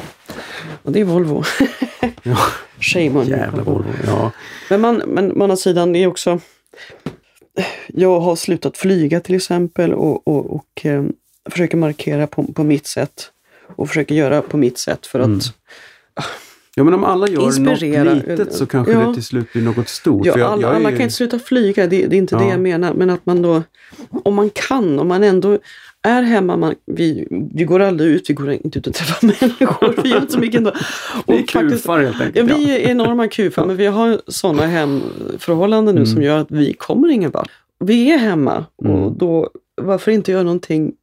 och 0.83 0.91
det 0.91 0.99
är 0.99 1.03
Volvo. 1.05 1.43
Ja, 2.23 2.37
Shame 2.79 3.09
on 3.09 3.27
jävla 3.27 3.63
Volvo. 3.63 3.89
Ja. 4.07 4.31
Men, 4.69 4.81
man, 4.81 4.95
men 5.05 5.31
å 5.31 5.43
andra 5.43 5.55
sidan, 5.57 5.93
det 5.93 5.99
är 6.03 6.07
också, 6.07 6.39
jag 7.87 8.19
har 8.19 8.35
slutat 8.35 8.77
flyga 8.77 9.19
till 9.19 9.35
exempel 9.35 9.93
och, 9.93 10.27
och, 10.27 10.55
och 10.55 10.85
eh, 10.85 11.03
försöker 11.49 11.77
markera 11.77 12.27
på, 12.27 12.43
på 12.43 12.63
mitt 12.63 12.87
sätt. 12.87 13.29
Och 13.75 13.87
försöker 13.87 14.15
göra 14.15 14.41
på 14.41 14.57
mitt 14.57 14.77
sätt 14.77 15.05
för 15.07 15.19
att 15.19 15.25
Mm. 15.25 15.39
ja, 16.75 16.83
men 16.83 16.93
om 16.93 17.03
alla 17.03 17.27
gör 17.27 17.41
Inspirera. 17.45 18.03
något 18.03 18.27
litet 18.27 18.53
så 18.53 18.65
kanske 18.65 18.93
Ja. 18.93 18.99
det 18.99 19.13
till 19.13 19.23
slut 19.23 19.53
blir 19.53 19.61
något 19.63 19.89
stort. 19.89 20.25
Ja, 20.25 20.33
jag- 20.37 20.51
alla, 20.51 20.61
jag 20.61 20.71
är 20.71 20.75
alla 20.75 20.91
kan 20.91 21.01
inte 21.01 21.13
sluta 21.15 21.39
flyga, 21.39 21.87
det, 21.87 22.05
det 22.07 22.15
är 22.15 22.17
inte 22.17 22.35
det 22.35 22.43
Ja. 22.43 22.49
jag 22.49 22.59
menar. 22.59 22.93
Men 22.93 23.09
att 23.09 23.25
man 23.25 23.41
då, 23.41 23.63
om 24.23 24.35
man 24.35 24.49
kan, 24.49 24.99
om 24.99 25.07
man 25.07 25.23
ändå 25.23 25.59
är 26.03 26.21
hemma, 26.23 26.57
man, 26.57 26.75
vi, 26.85 27.27
vi 27.53 27.63
går 27.63 27.79
aldrig 27.79 28.09
ut, 28.11 28.29
vi 28.29 28.33
går 28.33 28.51
inte 28.51 28.79
ut 28.79 28.87
och 28.87 28.93
träffar 28.93 29.27
människor, 29.41 30.01
vi 30.03 30.09
gör 30.09 30.17
inte 30.21 30.33
så 30.33 30.39
mycket 30.39 30.57
ändå. 30.57 30.71
Vi 31.27 31.33
är 31.37 31.43
Och 31.43 31.49
faktiskt- 31.49 31.83
kufar 31.83 31.99
helt 32.03 32.15
Ja, 32.19 32.25
enkelt. 32.25 32.51
vi 32.59 32.71
är 32.75 32.89
enorma 32.89 33.27
kufar, 33.27 33.65
men 33.65 33.75
vi 33.77 33.85
har 33.85 34.21
sådana 34.27 34.65
hemförhållanden 34.65 35.95
nu 35.95 36.01
Mm. 36.01 36.13
som 36.13 36.21
gör 36.23 36.37
att 36.37 36.51
vi 36.51 36.73
kommer 36.73 37.07
ingen 37.09 37.31
vart. 37.31 37.51
Vi 37.79 38.11
är 38.11 38.17
hemma 38.17 38.65
och 38.75 38.85
Mm. 38.85 39.17
då, 39.17 39.49
varför 39.81 40.11
inte 40.11 40.31
göra 40.31 40.43
någonting 40.43 40.93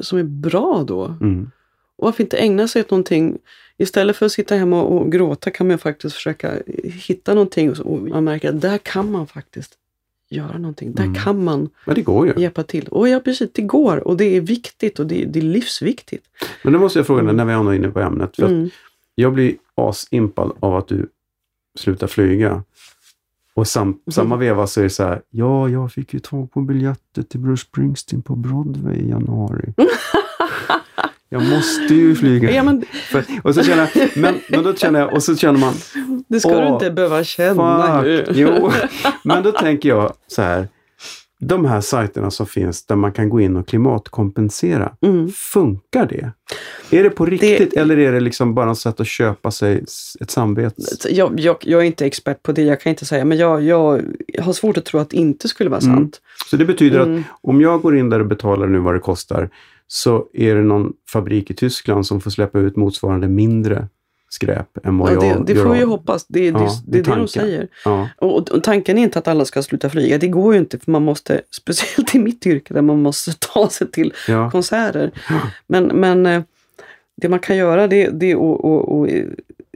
som 0.00 0.18
är 0.18 0.22
bra 0.22 0.84
då? 0.86 1.04
Mm. 1.20 1.50
Och 1.96 2.04
varför 2.04 2.22
inte 2.22 2.36
ägna 2.38 2.68
sig 2.68 2.80
åt 2.82 2.90
någonting? 2.90 3.38
Istället 3.78 4.16
för 4.16 4.26
att 4.26 4.32
sitta 4.32 4.54
hemma 4.54 4.82
och 4.82 5.12
gråta 5.12 5.50
kan 5.50 5.68
man 5.68 5.78
faktiskt 5.78 6.14
försöka 6.16 6.52
hitta 6.82 7.34
någonting 7.34 7.72
och 7.80 7.98
man 8.02 8.24
märker 8.24 8.48
att 8.48 8.60
där 8.60 8.78
kan 8.78 9.10
man 9.12 9.26
faktiskt 9.26 9.74
göra 10.30 10.58
någonting. 10.58 10.92
Där 10.92 11.02
Mm. 11.04 11.14
kan 11.14 11.44
man 11.44 11.68
Men 11.86 11.94
det 11.94 12.02
går 12.02 12.26
ju. 12.26 12.34
hjälpa 12.42 12.62
till. 12.62 12.88
Och 12.88 13.08
ja, 13.08 13.20
precis, 13.20 13.50
det 13.52 13.62
går 13.62 14.08
och 14.08 14.16
det 14.16 14.24
är 14.36 14.40
viktigt 14.40 14.98
och 14.98 15.06
det, 15.06 15.24
det 15.24 15.38
är 15.38 15.42
livsviktigt. 15.42 16.24
Men 16.64 16.72
då 16.72 16.78
måste 16.78 16.98
jag 16.98 17.06
fråga 17.06 17.22
dig, 17.22 17.32
när 17.34 17.44
vi 17.44 17.52
är 17.52 17.74
inne 17.74 17.88
på 17.90 18.00
ämnet. 18.00 18.36
För 18.36 18.46
Mm. 18.46 18.70
Jag 19.14 19.32
blir 19.34 19.54
asimpad 19.74 20.52
av 20.60 20.76
att 20.76 20.88
du 20.88 21.08
slutar 21.78 22.06
flyga. 22.06 22.62
Och 23.54 23.66
sam, 23.68 23.98
samma 24.10 24.36
veva 24.36 24.66
så 24.66 24.80
är 24.80 24.84
det 24.84 24.90
så 24.90 25.02
här, 25.02 25.22
ja, 25.30 25.68
jag 25.68 25.92
fick 25.92 26.14
ju 26.14 26.20
tag 26.20 26.52
på 26.52 26.60
biljetter 26.60 27.22
till 27.22 27.40
Bruce 27.40 27.62
Springsteen 27.62 28.22
på 28.22 28.36
Broadway 28.36 28.96
i 28.96 29.08
januari. 29.08 29.74
jag 31.32 31.42
måste 31.48 31.94
ju 31.94 32.14
flyga. 32.14 32.50
Ja, 32.50 32.62
men 32.62 32.84
För, 33.10 33.24
och 33.42 33.54
så 33.54 33.62
känner 33.62 33.90
jag, 33.94 34.08
men, 34.16 34.34
men 34.50 34.62
då 34.62 34.74
känner 34.74 35.00
jag, 35.00 35.12
och 35.14 35.22
så 35.22 35.36
känner 35.36 35.60
man, 35.60 35.74
det 36.28 36.40
ska 36.40 36.48
du 36.50 36.56
Åh, 36.66 36.72
inte 36.72 36.90
behöva 36.90 37.24
känna. 37.24 38.02
fuck, 38.02 38.28
jo. 38.36 38.70
Men 39.24 39.42
då 39.42 39.52
tänker 39.52 39.88
jag 39.88 40.12
så 40.26 40.42
här, 40.42 40.68
de 41.42 41.64
här 41.64 41.80
sajterna 41.80 42.30
som 42.30 42.46
finns 42.46 42.86
där 42.86 42.96
man 42.96 43.12
kan 43.12 43.28
gå 43.28 43.40
in 43.40 43.56
och 43.56 43.68
klimatkompensera, 43.68 44.92
Mm. 45.02 45.28
funkar 45.30 46.06
det? 46.06 46.32
Är 46.98 47.02
det 47.04 47.10
på 47.10 47.26
riktigt 47.26 47.72
eller 47.72 47.98
är 47.98 48.12
det 48.12 48.20
liksom 48.20 48.54
bara 48.54 48.70
ett 48.70 48.78
sätt 48.78 49.00
att 49.00 49.06
köpa 49.06 49.50
sig 49.50 49.84
ett 50.20 50.30
samvete? 50.30 50.82
Jag, 51.10 51.40
jag, 51.40 51.56
jag 51.60 51.80
är 51.80 51.84
inte 51.84 52.06
expert 52.06 52.42
på 52.42 52.52
det, 52.52 52.62
jag 52.62 52.80
kan 52.80 52.90
inte 52.90 53.04
säga, 53.06 53.24
men 53.24 53.38
jag, 53.38 53.62
jag, 53.62 54.02
har 54.40 54.52
svårt 54.52 54.76
att 54.76 54.84
tro 54.84 55.00
att 55.00 55.10
det 55.10 55.16
inte 55.16 55.48
skulle 55.48 55.70
vara 55.70 55.80
Mm. 55.80 55.96
sant. 55.96 56.20
Så 56.50 56.56
det 56.56 56.64
betyder 56.64 57.00
Mm. 57.00 57.18
att 57.18 57.24
om 57.42 57.60
jag 57.60 57.82
går 57.82 57.96
in 57.98 58.10
där 58.10 58.20
och 58.20 58.26
betalar 58.26 58.66
nu 58.66 58.78
vad 58.78 58.94
det 58.94 59.00
kostar 59.00 59.50
så 59.92 60.26
är 60.32 60.54
det 60.54 60.62
någon 60.62 60.92
fabrik 61.12 61.50
i 61.50 61.54
Tyskland 61.54 62.06
som 62.06 62.20
får 62.20 62.30
släppa 62.30 62.58
ut 62.58 62.76
motsvarande 62.76 63.28
mindre 63.28 63.88
skräp 64.28 64.86
än 64.86 64.98
vad 64.98 65.10
Ja, 65.12 65.24
jag 65.24 65.46
det 65.46 65.52
det 65.52 65.58
gör 65.58 65.64
får 65.64 65.72
vi 65.72 65.78
ju 65.78 65.84
hoppas, 65.84 66.26
det, 66.26 66.40
det, 66.40 66.46
Ja, 66.46 66.58
det, 66.86 67.02
det 67.02 67.10
är 67.10 67.14
det 67.14 67.20
de 67.20 67.28
säger. 67.28 67.68
Ja. 67.84 68.08
Och, 68.16 68.50
och 68.50 68.62
tanken 68.64 68.98
är 68.98 69.02
inte 69.02 69.18
att 69.18 69.28
alla 69.28 69.44
ska 69.44 69.62
sluta 69.62 69.90
flyga, 69.90 70.18
det 70.18 70.28
går 70.28 70.52
ju 70.54 70.60
inte 70.60 70.78
för 70.78 70.90
man 70.90 71.02
måste, 71.02 71.40
speciellt 71.50 72.14
i 72.14 72.18
mitt 72.18 72.46
yrke 72.46 72.74
där 72.74 72.82
man 72.82 73.02
måste 73.02 73.32
ta 73.54 73.68
sig 73.68 73.90
till 73.90 74.12
Ja. 74.28 74.50
konserter. 74.50 75.10
Men, 75.66 75.84
men 75.86 76.26
eh, 76.26 76.42
det 77.16 77.28
man 77.28 77.38
kan 77.38 77.56
göra 77.56 77.86
det, 77.86 78.08
det 78.08 78.30
är 78.30 78.36
att, 78.36 78.64
att, 78.64 78.88
att 78.88 79.10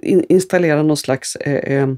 in- 0.03 0.25
installera 0.29 0.83
någon 0.83 0.97
slags 0.97 1.37
eh, 1.37 1.79
eh, 1.79 1.89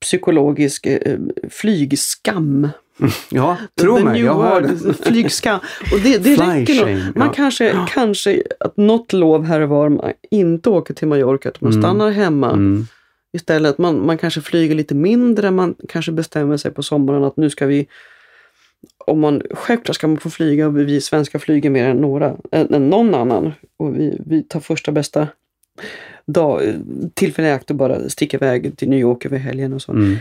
psykologisk 0.00 0.86
eh, 0.86 1.18
flygskam. 1.50 2.68
Ja, 3.30 3.56
tro 3.80 4.04
mig, 4.04 4.20
jag 4.20 4.34
har 4.34 4.60
det. 4.60 4.94
Flygskam. 4.94 5.60
Och 5.92 6.00
det, 6.00 6.18
det 6.18 6.36
räcker 6.36 6.86
nog. 6.86 7.16
Man 7.16 7.26
ja. 7.26 7.32
kanske, 7.32 7.86
kanske 7.88 8.42
att 8.60 8.76
något 8.76 9.12
lov 9.12 9.44
här 9.44 9.60
och 9.60 9.68
var 9.68 9.88
man 9.88 10.12
inte 10.30 10.70
åker 10.70 10.94
till 10.94 11.08
Mallorca, 11.08 11.48
att 11.48 11.60
man 11.60 11.72
Mm. 11.72 11.82
stannar 11.82 12.10
hemma. 12.10 12.50
Mm. 12.50 12.86
Istället 13.32 13.78
man, 13.78 14.06
man 14.06 14.18
kanske 14.18 14.40
flyger 14.40 14.74
lite 14.74 14.94
mindre, 14.94 15.50
man 15.50 15.74
kanske 15.88 16.12
bestämmer 16.12 16.56
sig 16.56 16.70
på 16.70 16.82
sommaren 16.82 17.24
att 17.24 17.36
nu 17.36 17.50
ska 17.50 17.66
vi 17.66 17.86
om 19.06 19.20
man, 19.20 19.42
självklart 19.50 19.94
ska 19.94 20.08
man 20.08 20.18
få 20.18 20.30
flyga 20.30 20.66
och 20.66 20.78
vi 20.78 21.00
svenskar 21.00 21.38
flyger 21.38 21.70
mer 21.70 21.88
än 21.88 21.96
några, 21.96 22.36
än, 22.52 22.74
än 22.74 22.90
någon 22.90 23.14
annan. 23.14 23.52
Och 23.76 23.96
vi, 23.96 24.20
vi 24.26 24.42
tar 24.42 24.60
första 24.60 24.92
bästa 24.92 25.28
dag, 26.26 26.62
tillfälle 27.14 27.48
i 27.48 27.52
akt 27.52 27.70
och 27.70 27.76
bara 27.76 28.08
sticker 28.08 28.38
iväg 28.38 28.76
till 28.76 28.88
New 28.88 28.98
York 28.98 29.26
över 29.26 29.38
helgen 29.38 29.72
och 29.72 29.82
så. 29.82 29.92
Mm. 29.92 30.16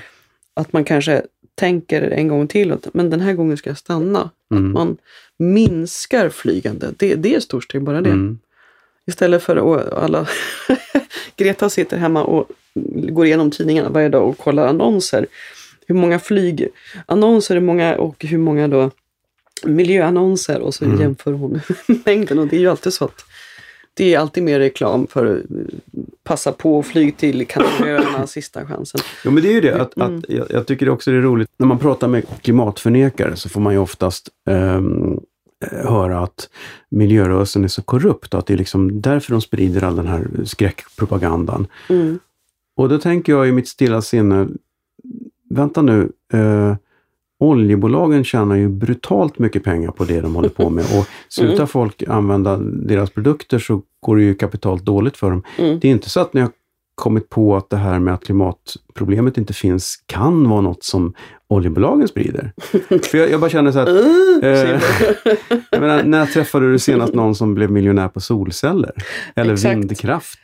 Att 0.53 0.73
man 0.73 0.83
kanske 0.83 1.21
tänker 1.57 2.01
en 2.01 2.27
gång 2.27 2.47
till 2.47 2.71
att 2.71 2.93
men 2.93 3.09
den 3.09 3.19
här 3.21 3.33
gången 3.33 3.57
ska 3.57 3.69
jag 3.69 3.77
stanna. 3.77 4.29
Mm. 4.51 4.65
Att 4.67 4.73
man 4.73 4.97
minskar 5.37 6.29
flygande. 6.29 6.87
Det, 6.97 7.15
det 7.15 7.35
är 7.35 7.39
stort 7.39 7.63
steg 7.63 7.81
bara 7.83 8.01
det. 8.01 8.09
Mm. 8.09 8.39
Istället 9.07 9.43
för 9.43 9.55
att 9.57 9.93
alla... 9.93 10.27
Greta 11.35 11.69
sitter 11.69 11.97
hemma 11.97 12.23
och 12.23 12.49
går 13.09 13.25
igenom 13.25 13.51
tidningarna 13.51 13.89
varje 13.89 14.09
dag 14.09 14.29
och 14.29 14.37
kollar 14.37 14.67
annonser. 14.67 15.27
Hur 15.87 15.95
många 15.95 16.19
flygannonser 16.19 17.55
hur 17.55 17.61
många, 17.61 17.97
och 17.97 18.25
hur 18.25 18.37
många 18.37 18.67
då 18.67 18.91
miljöannonser 19.63 20.59
och 20.59 20.73
så 20.73 20.85
Mm. 20.85 21.01
jämför 21.01 21.31
hon 21.31 21.61
mängden. 22.05 22.39
Och 22.39 22.47
det 22.47 22.55
är 22.55 22.59
ju 22.59 22.69
alltid 22.69 22.93
så 22.93 23.05
att 23.05 23.25
det 23.97 24.13
är 24.13 24.19
alltid 24.19 24.43
mer 24.43 24.59
reklam 24.59 25.07
för 25.07 25.25
att 25.25 25.43
passa 26.23 26.51
på 26.51 26.77
och 26.77 26.85
flyg 26.85 27.17
till 27.17 27.47
Kanarieöarna, 27.47 28.27
sista 28.27 28.65
chansen. 28.65 29.01
Ja 29.23 29.31
men 29.31 29.43
det 29.43 29.49
är 29.49 29.53
ju 29.53 29.61
det, 29.61 29.81
att, 29.81 29.97
Mm. 29.97 30.17
att 30.17 30.25
jag, 30.29 30.47
jag 30.49 30.67
tycker 30.67 30.89
också 30.89 31.11
det 31.11 31.17
är 31.17 31.21
roligt, 31.21 31.49
när 31.57 31.67
man 31.67 31.79
pratar 31.79 32.07
med 32.07 32.23
klimatförnekare 32.41 33.35
så 33.35 33.49
får 33.49 33.61
man 33.61 33.73
ju 33.73 33.79
oftast 33.79 34.29
eh, 34.49 34.81
höra 35.71 36.19
att 36.19 36.49
miljörörelsen 36.89 37.63
är 37.63 37.67
så 37.67 37.81
korrupt 37.81 38.33
och 38.33 38.39
att 38.39 38.45
det 38.45 38.53
är 38.53 38.57
liksom 38.57 39.01
därför 39.01 39.31
de 39.31 39.41
sprider 39.41 39.83
all 39.83 39.95
den 39.95 40.07
här 40.07 40.27
skräckpropagandan. 40.45 41.67
Mm. 41.89 42.19
Och 42.75 42.89
då 42.89 42.97
tänker 42.97 43.33
jag 43.33 43.47
i 43.47 43.51
mitt 43.51 43.67
stilla 43.67 44.01
sinne, 44.01 44.47
vänta 45.49 45.81
nu, 45.81 46.11
eh, 46.33 46.75
oljebolagen 47.39 48.23
tjänar 48.23 48.55
ju 48.55 48.69
brutalt 48.69 49.39
mycket 49.39 49.63
pengar 49.63 49.91
på 49.91 50.03
det 50.03 50.21
de 50.21 50.35
håller 50.35 50.49
på 50.49 50.69
med 50.69 50.83
och 50.83 51.07
slutar 51.29 51.53
Mm. 51.53 51.67
folk 51.67 52.03
använda 52.07 52.57
deras 52.57 53.09
produkter 53.09 53.59
så 53.59 53.81
går 54.05 54.15
det 54.17 54.23
ju 54.23 54.35
kapitalt 54.35 54.85
dåligt 54.85 55.17
för 55.17 55.29
dem. 55.29 55.43
Mm. 55.57 55.79
Det 55.79 55.87
är 55.87 55.91
inte 55.91 56.09
så 56.09 56.19
att 56.19 56.33
ni 56.33 56.41
har 56.41 56.49
kommit 56.95 57.29
på 57.29 57.55
att 57.55 57.69
det 57.69 57.77
här 57.77 57.99
med 57.99 58.13
att 58.13 58.23
klimatproblemet 58.23 59.37
inte 59.37 59.53
finns 59.53 60.03
kan 60.05 60.49
vara 60.49 60.61
något 60.61 60.83
som 60.83 61.13
oljebolagen 61.49 62.07
sprider. 62.07 62.51
För 63.03 63.17
jag, 63.17 63.29
jag 63.31 63.39
bara 63.39 63.49
känner 63.49 63.71
så 63.71 63.79
här, 63.79 63.85
att, 63.87 64.05
Uh, 64.05 64.23
Eh, 64.43 64.81
jag 65.71 65.81
menar, 65.81 66.03
när 66.03 66.25
träffade 66.25 66.71
du 66.71 66.79
senast 66.79 67.13
någon 67.13 67.35
som 67.35 67.53
blev 67.55 67.71
miljonär 67.71 68.07
på 68.07 68.19
solceller? 68.19 68.91
Eller 69.35 69.53
Exakt. 69.53 69.75
vindkraft? 69.77 70.39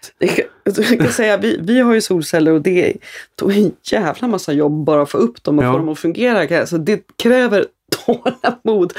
Jag 0.64 0.76
kan 1.00 1.08
säga, 1.12 1.38
vi, 1.38 1.60
vi 1.62 1.80
har 1.80 1.94
ju 1.94 2.02
solceller 2.02 2.52
och 2.52 2.62
det 2.62 2.94
tog 3.36 3.52
en 3.58 3.72
jävla 3.92 4.28
massa 4.28 4.54
jobb 4.54 4.84
bara 4.86 5.02
att 5.02 5.10
få 5.12 5.18
upp 5.18 5.44
dem 5.44 5.60
och 5.60 5.66
Ja. 5.66 5.72
få 5.72 5.78
dem 5.78 5.90
att 5.90 6.00
fungera. 6.00 6.66
Så 6.66 6.78
det 6.78 7.02
kräver 7.24 7.66
tålamod 8.06 8.94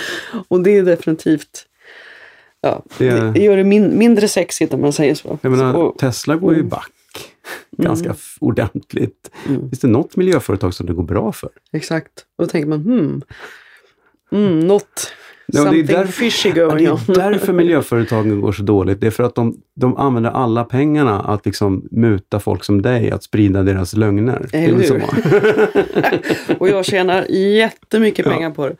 och 0.48 0.60
det 0.62 0.70
är 0.76 0.82
definitivt 0.82 1.66
Ja, 2.60 2.82
Det- 2.98 3.32
det, 3.32 3.40
gör 3.40 3.56
det 3.56 3.64
min, 3.64 3.98
mindre 3.98 4.28
sexigt 4.28 4.74
om 4.74 4.80
man 4.80 4.92
säger 4.92 5.14
så. 5.14 5.38
Jag 5.42 5.52
menar, 5.52 5.74
Och- 5.74 5.98
Tesla 5.98 6.36
går 6.36 6.52
ju 6.52 6.58
Mm. 6.58 6.68
back 6.68 6.90
ganska 7.78 8.10
f- 8.10 8.36
ordentligt. 8.40 9.30
Mm. 9.48 9.60
Finns 9.60 9.80
det 9.80 9.88
något 9.88 10.16
miljöföretag 10.16 10.74
som 10.74 10.86
det 10.86 10.92
går 10.92 11.02
bra 11.04 11.32
för? 11.32 11.50
Exakt. 11.72 12.12
Och 12.38 12.44
då 12.44 12.50
tänker 12.50 12.68
man, 12.68 12.80
hmm, 12.82 13.22
mm, 14.32 14.60
not 14.60 14.84
Ja, 15.46 15.52
det 15.52 15.58
är 15.60 15.64
something 15.72 15.86
därför- 15.96 16.12
fishy 16.12 16.48
Ja, 16.56 16.74
det 16.74 16.84
är 16.84 17.14
därför 17.14 17.52
miljöföretagen 17.62 18.40
går 18.40 18.52
så 18.52 18.62
dåligt. 18.62 19.00
Det 19.00 19.06
är 19.06 19.10
för 19.10 19.22
att 19.24 19.34
de, 19.34 19.56
de 19.76 19.96
använder 19.96 20.30
alla 20.30 20.64
pengarna 20.64 21.20
att 21.20 21.46
liksom 21.46 21.88
muta 21.90 22.40
folk 22.40 22.64
som 22.64 22.82
dig, 22.82 23.10
att 23.10 23.22
sprida 23.22 23.62
deras 23.62 23.96
lögner. 23.96 24.48
Eller 24.52 24.78
hur? 24.78 26.58
och 26.58 26.68
jag 26.68 26.84
tjänar 26.84 27.24
jättemycket 27.30 28.26
Ja. 28.26 28.32
pengar 28.32 28.50
på 28.50 28.68
det. 28.68 28.76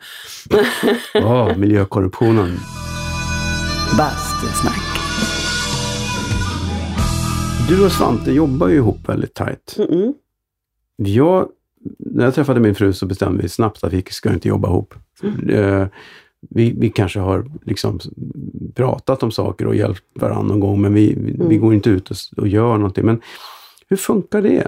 Ja, 1.13 1.57
miljökorruptionen. 1.57 2.59
Bastusnack. 3.97 5.04
Du 7.69 7.85
och 7.85 7.91
Svante 7.91 8.31
jobbar 8.31 8.67
ju 8.67 8.75
ihop 8.75 9.09
väldigt 9.09 9.33
tajt. 9.33 9.75
Mm-mm. 9.77 10.13
Jag, 10.97 11.49
när 11.99 12.25
jag 12.25 12.35
träffade 12.35 12.59
min 12.59 12.75
fru 12.75 12.93
så 12.93 13.05
bestämde 13.05 13.43
vi 13.43 13.49
snabbt 13.49 13.83
att 13.83 13.93
vi 13.93 14.03
ska 14.09 14.33
inte 14.33 14.47
jobba 14.47 14.67
ihop. 14.67 14.93
Eh, 15.49 15.87
Vi, 16.49 16.73
vi 16.77 16.89
kanske 16.89 17.19
har 17.19 17.45
liksom 17.65 17.99
pratat 18.75 19.23
om 19.23 19.31
saker 19.31 19.67
och 19.67 19.75
hjälpt 19.75 20.03
varandra 20.13 20.43
någon 20.47 20.59
gång, 20.59 20.81
men 20.81 20.93
vi, 20.93 21.13
vi, 21.17 21.31
Mm. 21.33 21.59
går 21.61 21.73
inte 21.73 21.89
ut 21.89 22.11
och, 22.11 22.17
och 22.37 22.47
gör 22.47 22.77
någonting. 22.77 23.05
Men 23.05 23.21
hur 23.89 23.97
funkar 23.97 24.41
det? 24.41 24.67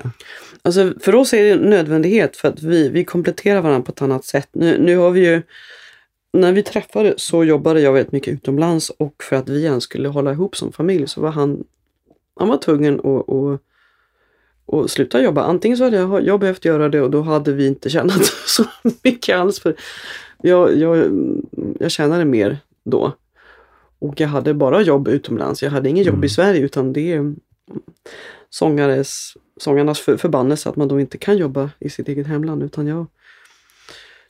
Alltså 0.62 0.94
för 1.00 1.16
oss 1.16 1.34
är 1.34 1.44
det 1.44 1.52
en 1.52 1.70
nödvändighet 1.70 2.38
för 2.38 2.48
att 2.48 2.64
vi, 2.64 2.90
vi 2.90 3.04
kompletterar 3.06 3.62
varandra 3.62 3.86
på 3.86 3.92
ett 3.92 4.02
annat 4.02 4.26
sätt. 4.26 4.50
Nu, 4.52 4.78
nu 4.82 4.98
har 4.98 5.12
vi 5.12 5.30
ju, 5.30 5.42
när 6.34 6.52
vi 6.52 6.64
träffades 6.64 7.22
så 7.22 7.44
jobbade 7.44 7.82
jag 7.82 7.94
väldigt 7.94 8.12
mycket 8.12 8.34
utomlands 8.34 8.90
och 8.90 9.24
för 9.24 9.36
att 9.36 9.50
vi 9.50 9.64
ens 9.66 9.84
skulle 9.84 10.08
hålla 10.10 10.32
ihop 10.32 10.56
som 10.56 10.72
familj 10.72 11.08
så 11.08 11.22
var 11.22 11.32
han, 11.32 11.64
han 12.40 12.48
var 12.48 12.58
tvungen 12.58 13.00
att, 13.00 13.30
att, 13.30 13.62
att 14.74 14.92
sluta 14.92 15.22
jobba. 15.22 15.44
Antingen 15.44 15.78
så 15.78 15.84
hade 15.84 15.98
jag, 15.98 16.26
jag 16.26 16.40
behövt 16.40 16.66
göra 16.66 16.90
det 16.90 17.02
och 17.02 17.12
då 17.12 17.22
hade 17.22 17.54
vi 17.54 17.68
inte 17.68 17.90
tjänat 17.90 18.26
så 18.46 18.64
mycket 19.04 19.38
alls. 19.38 19.60
för 19.60 19.76
jag, 20.42 20.78
jag, 20.78 21.08
jag 21.80 21.92
tjänade 21.92 22.26
mer 22.26 22.58
då. 22.84 23.14
Och 24.00 24.20
jag 24.20 24.28
hade 24.28 24.54
bara 24.54 24.82
jobb 24.82 25.08
utomlands. 25.08 25.64
Jag 25.64 25.72
hade 25.72 25.90
ingen 25.90 26.04
jobb 26.04 26.16
Mm. 26.16 26.26
i 26.26 26.30
Sverige 26.30 26.62
utan 26.62 26.94
det 26.94 27.14
är 27.14 27.36
sångares, 28.50 29.34
sångarnas 29.58 30.00
för, 30.00 30.18
förbannelse 30.18 30.70
att 30.70 30.76
man 30.76 30.88
då 30.88 31.00
inte 31.00 31.18
kan 31.18 31.38
jobba 31.38 31.70
i 31.80 31.90
sitt 31.90 32.08
eget 32.08 32.28
hemland. 32.28 32.64
Utan 32.64 32.88
jag 32.88 33.06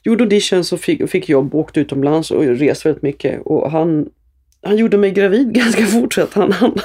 gjorde 0.04 0.24
auditions 0.24 0.74
och 0.74 0.80
fick, 0.80 1.10
fick 1.10 1.30
jobb 1.30 1.56
åkte 1.56 1.80
utomlands 1.80 2.32
och 2.32 2.44
reste 2.44 2.88
väldigt 2.88 3.04
mycket. 3.04 3.42
Och 3.46 3.72
han, 3.72 4.10
han 4.68 4.78
gjorde 4.78 4.98
mig 4.98 5.12
gravid 5.12 5.54
ganska 5.54 5.86
fort 5.86 6.14
så 6.14 6.22
att 6.22 6.34
han, 6.34 6.52
han, 6.52 6.80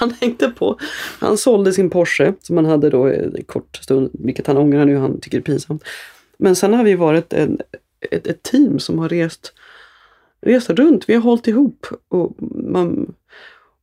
han, 0.00 0.14
hängde 0.20 0.50
på. 0.50 0.78
Han 1.18 1.38
sålde 1.38 1.72
sin 1.72 1.90
Porsche 1.90 2.32
som 2.42 2.56
han 2.56 2.66
hade 2.66 2.90
då 2.90 3.04
en 3.04 3.44
kort 3.46 3.76
stund, 3.76 4.10
vilket 4.12 4.46
han 4.46 4.56
ångrar 4.56 4.84
nu, 4.84 4.96
han 4.96 5.20
tycker 5.20 5.38
det 5.38 5.42
är 5.42 5.52
pinsamt. 5.52 5.84
Men 6.38 6.56
sen 6.56 6.74
har 6.74 6.84
vi 6.84 6.94
varit 6.94 7.32
en, 7.32 7.58
ett, 8.10 8.26
ett 8.26 8.42
team 8.42 8.78
som 8.78 8.98
har 8.98 9.08
rest, 9.08 9.52
rest 10.40 10.70
runt. 10.70 11.08
Vi 11.08 11.14
har 11.14 11.20
hållit 11.20 11.46
ihop 11.46 11.86
och 12.08 12.36
man 12.70 13.14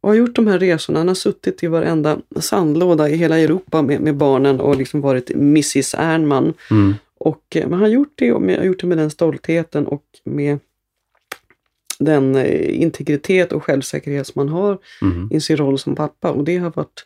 och 0.02 0.10
har 0.10 0.16
gjort 0.16 0.36
de 0.36 0.48
här 0.48 0.60
resorna. 0.60 1.00
Han 1.00 1.08
har 1.08 1.16
suttit 1.16 1.64
i 1.64 1.68
varenda 1.68 2.18
sandlåda 2.40 3.10
i 3.10 3.16
hela 3.16 3.40
Europa 3.40 3.82
med, 3.82 4.02
med 4.02 4.16
barnen 4.16 4.60
och 4.60 4.76
liksom 4.76 5.02
varit 5.02 5.32
Mrs 5.32 5.96
Ernman. 5.98 6.54
Mm. 6.72 6.94
Och, 7.18 7.56
eh, 7.56 7.64
men 7.64 7.74
han 7.74 7.82
har 7.82 7.88
gjort 7.88 8.14
det 8.16 8.34
och 8.34 8.42
med, 8.42 8.66
gjort 8.66 8.82
det 8.82 8.88
med 8.88 8.98
den 8.98 9.10
stoltheten 9.10 9.88
och 9.88 10.04
med 10.24 10.60
den 12.06 12.36
eh, 12.36 12.82
integritet 12.82 13.52
och 13.52 13.64
självsäkerhet 13.64 14.28
som 14.28 14.40
man 14.40 14.50
har 14.50 14.78
Mm. 15.02 15.30
i 15.32 15.42
sin 15.42 15.58
roll 15.58 15.80
som 15.80 15.96
pappa. 15.96 16.32
Och 16.32 16.44
det 16.44 16.58
har 16.58 16.72
varit 16.76 17.06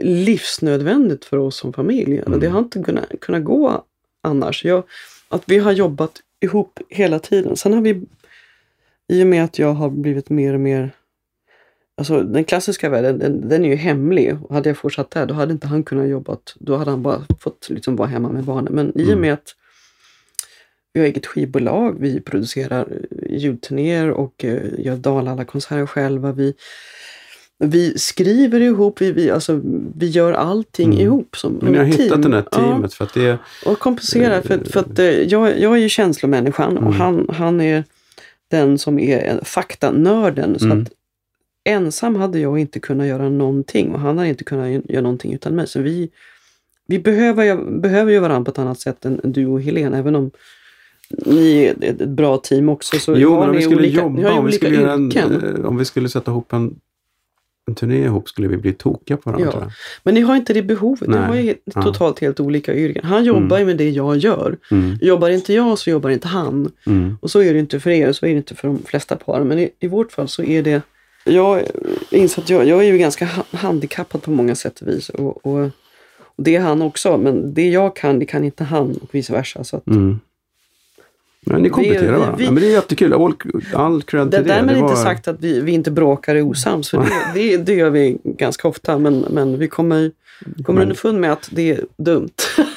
livsnödvändigt 0.00 1.24
för 1.24 1.36
oss 1.36 1.56
som 1.56 1.72
familj. 1.72 2.18
Mm. 2.26 2.40
Det 2.40 2.48
har 2.48 2.58
inte 2.58 2.82
kunnat, 2.82 3.20
kunnat 3.20 3.44
gå 3.44 3.84
annars. 4.22 4.64
Jag, 4.64 4.82
att 5.28 5.42
vi 5.46 5.58
har 5.58 5.72
jobbat 5.72 6.12
ihop 6.40 6.80
hela 6.88 7.18
tiden. 7.18 7.56
Sen 7.56 7.72
har 7.72 7.80
vi, 7.80 8.02
i 9.08 9.22
och 9.22 9.26
med 9.26 9.44
att 9.44 9.58
jag 9.58 9.72
har 9.74 9.90
blivit 9.90 10.30
mer 10.30 10.54
och 10.54 10.60
mer 10.60 10.90
Alltså 12.00 12.22
den 12.22 12.44
klassiska 12.44 12.88
världen, 12.88 13.18
den, 13.18 13.48
den 13.48 13.64
är 13.64 13.68
ju 13.68 13.74
hemlig. 13.74 14.36
Och 14.42 14.54
hade 14.54 14.68
jag 14.68 14.76
fortsatt 14.76 15.10
där, 15.10 15.26
då 15.26 15.34
hade 15.34 15.52
inte 15.52 15.66
han 15.66 15.82
kunnat 15.82 16.08
jobbat. 16.08 16.54
Då 16.58 16.76
hade 16.76 16.90
han 16.90 17.02
bara 17.02 17.22
fått 17.40 17.68
liksom 17.70 17.96
vara 17.96 18.08
hemma 18.08 18.28
med 18.28 18.44
barnen. 18.44 18.74
Men 18.74 18.86
i 19.00 19.02
och 19.02 19.08
Mm. 19.08 19.20
med 19.20 19.32
att 19.32 19.54
vi 20.98 21.02
har 21.04 21.06
eget 21.08 21.26
skivbolag, 21.26 21.96
vi 22.00 22.20
producerar 22.20 22.86
eh, 22.90 23.36
ljudturnéer 23.36 24.10
och 24.10 24.44
eh, 24.44 24.60
gör 24.78 24.96
Dalhalla-konserter 24.96 25.86
själva. 25.86 26.32
Vi, 26.32 26.54
vi 27.64 27.98
skriver 27.98 28.60
ihop, 28.60 29.00
vi, 29.00 29.12
vi, 29.12 29.30
alltså, 29.30 29.60
vi 29.96 30.06
gör 30.08 30.32
allting 30.32 30.88
Mm. 30.92 31.00
ihop 31.00 31.36
som 31.36 31.52
Men 31.52 31.72
ni 31.72 31.78
har 31.78 31.84
team. 31.84 31.98
hittat 31.98 32.22
det 32.22 32.28
här 32.30 32.44
Ja. 32.50 32.58
teamet 32.58 32.94
för 32.94 33.04
att 33.04 33.14
det 33.14 33.38
Och 33.66 33.78
kompenserar. 33.78 34.40
För, 34.40 34.58
för 34.64 34.80
att 34.80 34.98
eh, 34.98 35.06
jag, 35.06 35.58
jag 35.60 35.72
är 35.76 35.80
ju 35.80 35.88
känslomänniskan 35.88 36.70
Mm. 36.72 36.86
och 36.86 36.94
han, 36.94 37.26
han 37.32 37.60
är 37.60 37.84
den 38.50 38.78
som 38.78 38.98
är 38.98 39.18
en 39.18 39.44
faktanörden. 39.44 40.58
Så 40.58 40.64
Mm. 40.64 40.82
att 40.82 40.88
ensam 41.64 42.16
hade 42.16 42.38
jag 42.38 42.58
inte 42.58 42.80
kunnat 42.80 43.06
göra 43.06 43.28
någonting 43.28 43.92
och 43.94 44.00
han 44.00 44.18
hade 44.18 44.30
inte 44.30 44.44
kunnat 44.44 44.66
gö- 44.66 44.92
göra 44.92 45.02
någonting 45.02 45.32
utan 45.34 45.54
mig. 45.54 45.66
Så 45.66 45.80
vi, 45.80 46.10
vi 46.86 46.98
behöver, 46.98 47.56
behöver 47.80 48.12
ju 48.12 48.18
varandra 48.18 48.44
på 48.44 48.50
ett 48.50 48.58
annat 48.58 48.80
sätt 48.80 49.04
än 49.04 49.20
du 49.24 49.46
och 49.46 49.62
Helene. 49.62 49.98
Även 49.98 50.14
om 50.16 50.30
ni 51.10 51.62
är 51.64 51.74
ett, 51.90 52.08
bra 52.08 52.36
team 52.38 52.68
också. 52.68 52.98
Så 52.98 53.14
Jo, 53.16 53.30
men 53.40 53.48
om 53.48 53.50
ni 53.50 53.56
vi 53.56 53.62
skulle 53.62 53.76
olika, 53.80 54.08
ni 54.08 54.22
jobba, 54.22 54.38
om 54.38 54.46
vi 54.46 54.52
skulle, 54.52 54.74
göra 54.76 54.92
en, 54.92 55.12
eh, 55.12 55.64
om 55.64 55.76
vi 55.76 55.84
skulle 55.84 56.08
sätta 56.08 56.30
ihop 56.30 56.52
en, 56.52 56.74
en 57.68 57.74
turné 57.74 58.04
ihop 58.04 58.28
skulle 58.28 58.48
vi 58.48 58.56
bli 58.56 58.72
tokiga 58.72 59.16
på 59.16 59.30
varandra. 59.30 59.58
Ja. 59.60 59.70
Men 60.02 60.14
ni 60.14 60.20
har 60.20 60.36
inte 60.36 60.52
det 60.52 60.62
behovet. 60.62 61.08
Ni 61.08 61.14
Nej. 61.16 61.26
har 61.26 61.34
ju 61.36 61.54
Ja. 61.64 61.82
totalt 61.82 62.18
helt 62.20 62.40
olika 62.40 62.74
yrken. 62.74 63.04
Han 63.04 63.24
jobbar 63.24 63.58
ju 63.58 63.64
med 63.64 63.76
det 63.76 63.90
jag 63.90 64.16
gör. 64.16 64.56
Mm, 64.70 64.98
Jobbar 65.00 65.28
inte 65.30 65.52
jag 65.52 65.78
så 65.78 65.90
jobbar 65.90 66.10
inte 66.10 66.28
han. 66.28 66.72
mm, 66.86 67.18
Och 67.20 67.30
så 67.30 67.40
är 67.42 67.52
det 67.52 67.58
inte 67.58 67.80
för 67.80 67.90
er, 67.90 68.12
så 68.12 68.26
är 68.26 68.30
det 68.30 68.36
inte 68.36 68.54
för 68.54 68.68
de 68.68 68.78
flesta 68.84 69.16
par. 69.16 69.44
Men 69.44 69.58
i, 69.58 69.70
i 69.80 69.86
vårt 69.88 70.12
fall 70.12 70.28
så 70.28 70.42
är 70.42 70.62
det... 70.62 70.82
Jag 71.24 71.62
inser 72.10 72.42
att 72.42 72.50
jag, 72.50 72.66
jag 72.66 72.84
är 72.84 72.92
ju 72.92 72.98
ganska 72.98 73.26
ha- 73.26 73.44
handikappad 73.58 74.22
på 74.22 74.30
många 74.30 74.54
sätt 74.54 74.80
och 74.80 74.88
vis. 74.88 75.08
Och, 75.08 75.46
och, 75.46 75.70
och 76.36 76.44
det 76.44 76.56
är 76.56 76.60
han 76.60 76.82
också, 76.82 77.16
men 77.18 77.54
det 77.54 77.68
jag 77.68 77.96
kan, 77.96 78.18
det 78.18 78.24
kan 78.24 78.44
inte 78.44 78.64
han 78.64 78.96
och 79.02 79.14
vice 79.14 79.32
versa. 79.32 79.64
Så 79.64 79.76
att, 79.76 79.86
mm. 79.86 80.20
Men 81.52 81.62
ni 81.62 81.68
kompletterar 81.68 82.12
vi- 82.12 82.18
varandra. 82.18 82.34
vi- 82.38 82.44
Ja, 82.44 82.50
men 82.50 82.62
det 82.62 82.68
är 82.68 82.72
jättekul. 82.72 83.12
All, 83.12 83.34
all 83.74 84.02
cred 84.02 84.26
det, 84.26 84.36
till 84.36 84.46
det. 84.48 84.54
därmed 84.54 84.74
det 84.74 84.78
inte 84.78 84.94
var- 84.94 85.02
sagt 85.02 85.28
att 85.28 85.36
vi, 85.40 85.60
vi 85.60 85.72
inte 85.72 85.90
bråkar 85.90 86.34
och 86.34 86.38
är 86.40 86.44
osams, 86.46 86.90
för 86.90 86.98
det, 86.98 87.06
det, 87.34 87.56
det 87.56 87.74
gör 87.74 87.90
vi 87.90 88.18
ganska 88.24 88.68
ofta. 88.68 88.98
Men, 88.98 89.18
men 89.30 89.58
vi 89.58 89.68
kommer, 89.68 90.10
kommer 90.64 90.72
Men- 90.80 90.82
underfund 90.82 91.20
med 91.20 91.32
att 91.32 91.48
det 91.52 91.70
är 91.70 91.80
dumt. 91.98 92.28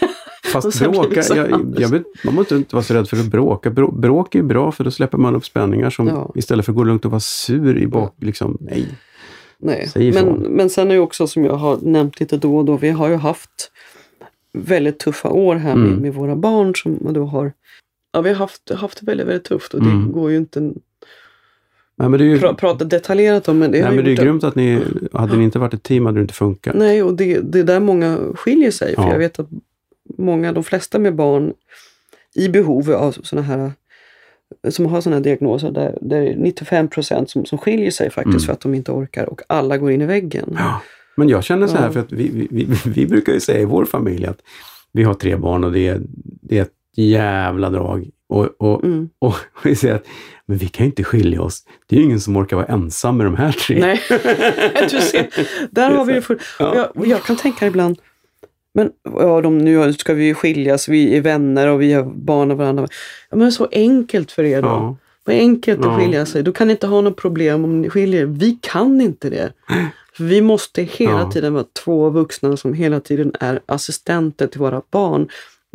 Fast 0.53 0.79
bråka, 0.79 1.23
så 1.23 1.35
jag, 1.37 1.75
jag 1.77 1.89
vet, 1.89 2.03
man 2.25 2.33
måste 2.35 2.55
inte 2.55 2.75
vara 2.75 2.83
så 2.83 2.93
rädd 2.93 3.09
för 3.09 3.17
att 3.17 3.25
bråka. 3.25 3.69
Brå, 3.69 3.91
bråk 3.91 4.35
är 4.35 4.39
ju 4.39 4.45
bra 4.45 4.71
för 4.71 4.83
då 4.83 4.91
släpper 4.91 5.17
man 5.17 5.35
upp 5.35 5.45
spänningar 5.45 5.89
som 5.89 6.07
Ja. 6.07 6.31
istället 6.35 6.65
för 6.65 6.71
att 6.71 6.75
gå 6.75 6.83
lugnt 6.83 7.05
och 7.05 7.11
vara 7.11 7.19
sur 7.19 7.77
i 7.77 7.87
bak. 7.87 8.15
Liksom, 8.21 8.57
nej. 8.61 8.87
Nej. 9.59 9.87
Säg 9.93 10.11
Men, 10.11 10.23
ifrån. 10.27 10.39
men 10.49 10.69
sen 10.69 10.91
är 10.91 10.95
det 10.95 10.99
också 11.01 11.27
som 11.27 11.45
jag 11.45 11.55
har 11.55 11.77
nämnt 11.81 12.19
lite 12.19 12.37
då 12.37 12.57
och 12.57 12.65
då, 12.65 12.77
vi 12.77 12.89
har 12.89 13.09
ju 13.09 13.15
haft 13.15 13.71
väldigt 14.53 14.99
tuffa 14.99 15.29
år 15.29 15.55
här 15.55 15.75
med, 15.75 15.87
Mm. 15.87 16.01
med 16.01 16.13
våra 16.13 16.35
barn 16.35 16.75
som 16.75 16.97
då 17.13 17.25
har 17.25 17.51
Ja, 18.11 18.21
vi 18.21 18.29
har 18.29 18.35
haft, 18.35 18.69
haft 18.71 18.99
det 18.99 19.05
väldigt, 19.05 19.27
väldigt 19.27 19.43
tufft 19.43 19.73
och 19.73 19.79
Mm. 19.81 20.05
det 20.07 20.11
går 20.13 20.31
ju 20.31 20.37
inte 20.37 20.59
Nej, 21.95 22.09
men 22.09 22.11
det 22.19 22.23
är 22.25 22.27
ju, 22.27 22.39
prata 22.39 22.85
detaljerat 22.85 23.47
om. 23.47 23.59
Men 23.59 23.71
det 23.71 23.81
nej, 23.83 23.95
men 23.95 24.05
det 24.05 24.11
är 24.11 24.15
grymt 24.15 24.43
att 24.43 24.55
ni, 24.55 24.81
hade 25.13 25.37
ni 25.37 25.43
inte 25.43 25.59
varit 25.59 25.73
ett 25.73 25.83
team 25.83 26.05
hade 26.05 26.17
det 26.17 26.21
inte 26.21 26.33
funkat. 26.33 26.75
Nej, 26.75 27.03
och 27.03 27.13
det, 27.13 27.39
det 27.39 27.59
är 27.59 27.63
där 27.63 27.79
många 27.79 28.17
skiljer 28.35 28.71
sig. 28.71 28.95
För 28.95 29.01
Ja. 29.03 29.11
jag 29.11 29.19
vet 29.19 29.39
att 29.39 29.47
många, 30.17 30.53
de 30.53 30.63
flesta 30.63 30.99
med 30.99 31.15
barn 31.15 31.53
i 32.35 32.49
behov 32.49 32.91
av 32.91 33.11
sådana 33.11 33.47
här 33.47 33.71
som 34.69 34.85
har 34.85 35.01
sådana 35.01 35.15
här 35.17 35.23
diagnoser, 35.23 35.71
där, 35.71 35.97
där 36.01 36.17
är 36.21 36.25
det 36.33 36.35
95 36.35 36.87
procent 36.87 37.29
som, 37.29 37.45
som 37.45 37.57
skiljer 37.57 37.91
sig 37.91 38.09
faktiskt 38.09 38.35
Mm. 38.35 38.45
för 38.45 38.53
att 38.53 38.59
de 38.61 38.73
inte 38.75 38.91
orkar 38.91 39.25
och 39.25 39.41
alla 39.47 39.77
går 39.77 39.91
in 39.91 40.01
i 40.01 40.05
väggen. 40.05 40.55
Ja. 40.57 40.81
Men 41.15 41.29
jag 41.29 41.43
känner 41.43 41.67
så 41.67 41.77
här, 41.77 41.85
Ja. 41.85 41.91
för 41.91 41.99
att 41.99 42.11
vi, 42.11 42.47
vi, 42.51 42.65
vi, 42.65 42.75
vi 42.85 43.05
brukar 43.07 43.33
ju 43.33 43.39
säga 43.39 43.59
i 43.59 43.65
vår 43.65 43.85
familj 43.85 44.25
att 44.25 44.39
vi 44.91 45.03
har 45.03 45.13
tre 45.13 45.35
barn 45.35 45.63
och 45.63 45.71
det 45.71 45.87
är, 45.87 46.01
det 46.41 46.57
är 46.57 46.61
ett 46.61 46.71
jävla 46.95 47.69
drag. 47.69 48.09
Och, 48.29 48.49
och, 48.57 48.83
Mm. 48.83 49.09
och 49.19 49.35
vi 49.63 49.75
säger 49.75 49.95
att 49.95 50.05
men 50.45 50.57
vi 50.57 50.67
kan 50.67 50.85
ju 50.85 50.89
inte 50.89 51.03
skilja 51.03 51.41
oss. 51.41 51.63
Det 51.87 51.95
är 51.95 51.99
ju 51.99 52.05
ingen 52.05 52.19
som 52.21 52.37
orkar 52.37 52.55
vara 52.55 52.65
ensam 52.65 53.17
med 53.17 53.25
de 53.25 53.35
här 53.35 53.51
tre. 53.51 53.79
Nej, 53.79 53.99
du 54.91 54.99
ser. 55.01 55.27
Där 55.71 55.91
har 55.91 56.05
vi 56.05 56.13
det. 56.13 56.21
För, 56.21 56.37
Ja. 56.59 56.75
jag, 56.95 57.07
jag 57.07 57.23
kan 57.23 57.35
tänka 57.35 57.67
ibland, 57.67 57.97
men 58.73 58.89
ja, 59.03 59.41
de, 59.41 59.57
nu 59.57 59.93
ska 59.93 60.13
vi 60.13 60.25
ju 60.25 60.33
skiljas, 60.33 60.87
vi 60.87 61.17
är 61.17 61.21
vänner 61.21 61.67
och 61.67 61.81
vi 61.81 61.93
har 61.93 62.03
barn 62.03 62.51
av 62.51 62.57
varandra. 62.57 62.87
Ja, 63.29 63.37
men 63.37 63.51
så 63.51 63.67
enkelt 63.71 64.31
för 64.31 64.43
er 64.43 64.61
då. 64.61 64.67
Ja. 64.67 64.95
Vad 65.23 65.35
enkelt 65.35 65.79
Ja. 65.83 65.91
att 65.95 66.01
skilja 66.01 66.25
sig. 66.25 66.43
Då 66.43 66.51
kan 66.51 66.67
ni 66.67 66.71
inte 66.71 66.87
ha 66.87 67.01
något 67.01 67.17
problem 67.17 67.63
om 67.63 67.81
ni 67.81 67.89
skiljer 67.89 68.21
er. 68.21 68.25
Vi 68.25 68.57
kan 68.61 69.01
inte 69.01 69.29
det. 69.29 69.53
Vi 70.19 70.41
måste 70.41 70.83
hela 70.83 71.11
Ja. 71.19 71.31
tiden 71.31 71.53
vara 71.53 71.65
två 71.83 72.09
vuxna 72.09 72.57
som 72.57 72.73
hela 72.73 72.99
tiden 72.99 73.31
är 73.39 73.59
assistenter 73.65 74.47
till 74.47 74.59
våra 74.59 74.81
barn. 74.91 75.27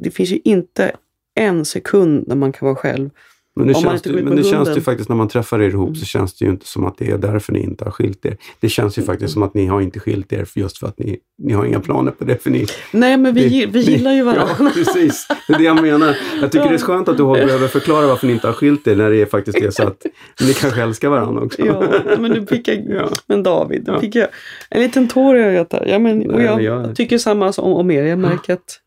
Det 0.02 0.10
finns 0.10 0.30
ju 0.30 0.40
inte 0.44 0.92
en 1.37 1.64
sekund 1.64 2.24
när 2.28 2.37
man 2.37 2.53
kan 2.53 2.66
vara 2.66 2.76
själv. 2.76 3.11
Men, 3.59 3.66
det 3.66 3.72
man 3.72 3.82
känns, 3.82 4.03
det, 4.03 4.12
men 4.12 4.37
det 4.37 4.45
känns 4.45 4.76
ju 4.76 4.80
faktiskt 4.80 5.09
när 5.09 5.16
man 5.16 5.28
träffar 5.28 5.61
er 5.62 5.68
ihop 5.68 5.89
Mm. 5.89 5.95
så 5.97 6.05
känns 6.07 6.34
det 6.34 6.45
ju 6.45 6.51
inte 6.51 6.66
som 6.66 6.84
att 6.84 6.99
det 6.99 7.11
är 7.11 7.18
därför 7.18 7.53
ni 7.53 7.62
inte 7.62 7.84
har 7.84 7.91
skilt 7.91 8.26
er. 8.26 8.37
Det 8.61 8.68
känns 8.68 8.99
ju 8.99 9.03
faktiskt 9.03 9.32
som 9.32 9.43
att 9.43 9.55
ni 9.55 9.66
har 9.66 9.80
inte 9.80 10.01
skilt 10.01 10.32
er 10.32 10.45
för 10.45 10.61
just 10.61 10.78
för 10.78 10.87
att 10.87 10.99
ni, 10.99 11.18
ni 11.43 11.53
har 11.53 11.64
inga 11.64 11.80
planer 11.80 12.11
på 12.12 12.24
det. 12.24 12.43
För 12.43 12.51
ni, 12.51 12.66
Nej, 12.93 13.16
men 13.16 13.34
vi, 13.34 13.51
ni- 13.51 13.66
vi 13.66 13.80
gillar 13.80 14.12
ju 14.12 14.22
varandra. 14.22 14.55
Ja, 14.59 14.70
precis. 14.74 15.26
Det 15.49 15.55
är 15.55 15.59
det 15.59 15.64
jag 15.64 15.82
menar. 15.82 16.16
Jag 16.41 16.53
tycker 16.53 16.68
det 16.68 16.74
är 16.74 16.78
skönt 16.78 17.09
att 17.09 17.16
du 17.16 17.22
har- 17.22 17.34
behöver 17.37 17.68
förklara 17.68 18.07
varför 18.07 18.26
ni 18.26 18.32
inte 18.32 18.47
har 18.47 18.55
skilt 18.55 18.87
er 18.87 18.97
när 18.97 19.11
det 19.11 19.16
är 19.22 19.26
faktiskt 19.26 19.59
är 19.59 19.70
så 19.70 19.82
att 19.82 20.07
ni 20.41 20.55
kanske 20.55 20.82
älskar 20.82 21.09
varandra 21.09 21.43
också. 21.43 21.66
Ja, 21.66 21.82
men 22.18 22.30
nu 22.30 22.47
fick 22.47 22.68
jag, 22.68 22.84
Ja. 22.89 23.09
men 23.26 23.43
David, 23.43 23.84
då 23.84 23.93
Ja. 23.93 24.01
fick 24.01 24.14
jag 24.14 24.28
en 24.70 24.80
liten 24.82 25.09
tår 25.09 25.37
i 25.37 25.41
ögat 25.43 25.70
där. 25.70 25.87
Ja, 25.87 25.99
men, 25.99 26.30
och 26.30 26.43
jag 26.43 26.62
jag- 26.62 26.97
tycker 26.97 27.18
samma 27.18 27.51
om, 27.59 27.72
om 27.72 27.91
er. 27.91 28.03
Jag 28.03 28.18
märker 28.18 28.53
att 28.55 28.80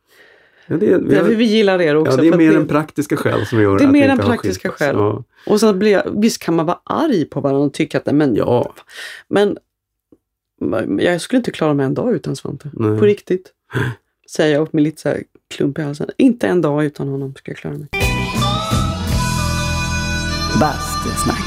Ja, 0.69 0.77
det, 0.77 0.85
är, 0.93 0.99
vi 0.99 1.09
därför 1.09 1.29
har, 1.29 1.35
vi 1.35 1.43
gillar 1.45 1.81
er 1.81 1.95
också. 1.95 2.11
ja, 2.11 2.21
det 2.21 2.27
är 2.27 2.37
mer 2.37 2.55
än 2.55 2.67
praktiska 2.67 3.17
skäl 3.17 3.45
som 3.45 3.61
gör 3.61 3.77
Det 3.77 3.83
är 3.83 3.87
att 3.87 3.91
mer 3.93 4.09
har 4.09 4.17
praktiska 4.17 4.69
skäl. 4.69 4.95
Ja. 4.95 5.23
Och 5.47 5.59
så 5.59 5.73
blir 5.73 5.91
jag, 5.91 6.03
visst 6.21 6.41
kan 6.43 6.55
man 6.55 6.65
vara 6.65 6.79
arg 6.83 7.25
på 7.25 7.41
varandra 7.41 7.65
och 7.65 7.73
tycka 7.73 7.97
att 7.97 8.05
nej, 8.05 8.15
men, 8.15 8.35
Ja. 8.35 8.73
men 9.29 9.57
jag 10.99 11.21
skulle 11.21 11.37
inte 11.37 11.51
klara 11.51 11.73
mig 11.73 11.85
en 11.85 11.93
dag 11.93 12.13
utan 12.13 12.35
Svante. 12.35 12.69
Nej. 12.73 12.99
På 12.99 13.05
riktigt. 13.05 13.51
Säger 14.29 14.53
jag 14.53 14.61
upp 14.61 14.73
med 14.73 14.83
lite 14.83 15.01
så 15.01 15.09
här 15.09 15.23
klump 15.55 15.79
i 15.79 15.81
halsen. 15.81 16.09
Inte 16.17 16.47
en 16.47 16.61
dag 16.61 16.85
utan 16.85 17.07
honom 17.07 17.33
ska 17.35 17.51
jag 17.51 17.57
klara 17.57 17.77
mig. 17.77 17.87
Bastusnack. 20.59 21.45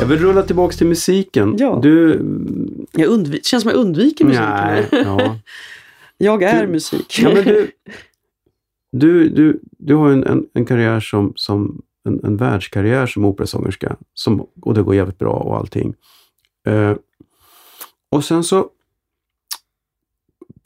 Jag 0.00 0.06
vill 0.06 0.18
rulla 0.18 0.42
tillbaks 0.42 0.76
till 0.76 0.86
musiken. 0.86 1.54
Ja. 1.58 1.80
Du... 1.82 2.08
Jag 2.92 3.08
undvi- 3.08 3.30
det 3.30 3.44
känns 3.44 3.62
som 3.62 3.70
jag 3.70 3.78
undviker 3.80 4.24
musiken. 4.24 4.50
Nej, 4.50 4.86
ja. 4.90 5.36
Jag 6.22 6.42
är 6.42 6.66
Du- 6.66 6.72
musik. 6.72 7.18
Ja, 7.22 7.30
men 7.34 7.44
du, 7.44 7.70
du, 8.92 9.28
du, 9.28 9.60
du 9.78 9.94
har 9.94 10.10
en, 10.10 10.24
en, 10.24 10.46
en 10.54 10.64
karriär 10.66 11.00
som, 11.00 11.32
som 11.36 11.82
en, 12.04 12.24
en 12.24 12.36
världskarriär 12.36 13.06
som 13.06 13.24
operasångerska. 13.24 13.96
Som, 14.14 14.46
och 14.62 14.74
det 14.74 14.82
går 14.82 14.94
jävligt 14.94 15.18
bra 15.18 15.32
och 15.32 15.56
allting. 15.56 15.94
Eh, 16.66 16.94
och 18.10 18.24
sen 18.24 18.44
så 18.44 18.68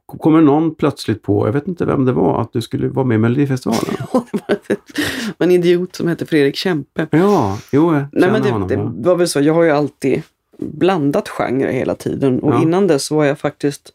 kommer 0.06 0.40
någon 0.40 0.74
plötsligt 0.74 1.22
på, 1.22 1.46
jag 1.48 1.52
vet 1.52 1.68
inte 1.68 1.84
vem 1.84 2.04
det 2.04 2.12
var, 2.12 2.40
att 2.40 2.52
du 2.52 2.62
skulle 2.62 2.88
vara 2.88 3.06
med 3.06 3.14
i 3.14 3.18
Melodifestivalen. 3.18 3.94
det 4.66 4.76
var 5.38 5.46
en 5.46 5.50
idiot 5.50 5.96
som 5.96 6.08
hette 6.08 6.26
Fredrik 6.26 6.56
Kempe. 6.56 7.06
Ja, 7.10 7.58
jo, 7.72 7.94
jag 7.94 8.06
Nej, 8.12 8.30
men 8.30 8.42
det, 8.42 8.50
honom. 8.50 8.68
det 8.68 8.74
ja. 8.74 8.92
var 8.96 9.16
väl 9.16 9.28
så. 9.28 9.40
Jag 9.40 9.54
har 9.54 9.62
ju 9.62 9.70
alltid 9.70 10.22
blandat 10.58 11.28
genre 11.28 11.72
hela 11.72 11.94
tiden. 11.94 12.40
Och 12.40 12.52
Ja. 12.54 12.62
innan 12.62 12.86
dess 12.86 13.10
var 13.10 13.24
jag 13.24 13.38
faktiskt, 13.38 13.92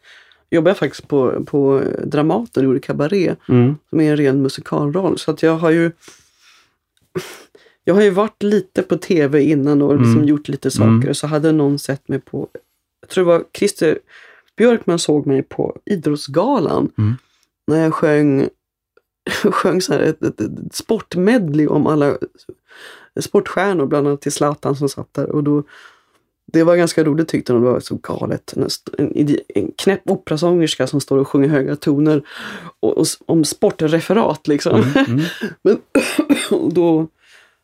jobbade 0.49 0.69
jag 0.69 0.77
faktiskt 0.77 1.07
på, 1.07 1.43
på 1.45 1.83
Dramaten 2.03 2.63
gjorde 2.63 2.79
kabaré. 2.79 3.35
Mm, 3.49 3.75
Som 3.89 3.99
är 4.01 4.11
en 4.11 4.17
ren 4.17 4.41
musikalroll. 4.41 5.17
Så 5.17 5.31
att 5.31 5.43
jag 5.43 5.57
har 5.57 5.71
ju 5.71 5.91
jag 7.83 7.93
har 7.95 8.01
ju 8.01 8.09
varit 8.09 8.43
lite 8.43 8.83
på 8.83 8.97
tv 8.97 9.43
innan 9.43 9.81
och 9.81 9.93
liksom 9.95 10.13
Mm. 10.15 10.27
gjort 10.27 10.47
lite 10.47 10.71
saker. 10.71 10.85
Mm. 10.91 11.13
Så 11.13 11.27
hade 11.27 11.51
någon 11.51 11.79
sett 11.79 12.07
mig 12.07 12.19
på, 12.19 12.47
jag 13.01 13.09
tror 13.09 13.25
det 13.25 13.31
var 13.31 13.43
Christer 13.53 13.99
Björkman 14.57 14.99
såg 14.99 15.27
mig 15.27 15.43
på 15.43 15.77
Idrottsgalan. 15.85 16.91
Mm. 16.97 17.13
När 17.67 17.83
jag 17.83 17.93
sjöng, 17.93 18.49
sjöng 19.51 19.81
så 19.81 19.93
här 19.93 19.99
ett, 19.99 20.23
ett, 20.23 20.41
ett 20.41 20.75
sportmedley 20.75 21.67
om 21.67 21.87
alla 21.87 22.17
sportstjärnor, 23.19 23.85
bland 23.85 24.07
annat 24.07 24.21
till 24.21 24.31
Zlatan 24.31 24.75
som 24.75 24.89
satt 24.89 25.13
där. 25.13 25.29
Och 25.31 25.43
då, 25.43 25.63
det 26.53 26.63
var 26.63 26.75
ganska 26.75 27.03
roligt 27.03 27.27
tyckte 27.27 27.53
de, 27.53 27.63
det 27.63 27.69
var 27.71 27.79
så 27.79 27.95
galet. 27.95 28.53
En, 28.97 29.37
en, 29.55 29.71
knäpp 29.77 30.01
operasångerska 30.09 30.87
som 30.87 31.01
står 31.01 31.17
och 31.17 31.27
sjunger 31.27 31.47
höga 31.49 31.75
toner 31.75 32.21
och, 32.79 32.97
och, 32.97 33.05
om 33.25 33.45
sportreferat 33.45 34.47
liksom. 34.47 34.81
mm, 34.81 35.05
mm. 35.07 35.25
Men 35.61 35.77
och 36.51 36.73
då 36.73 37.07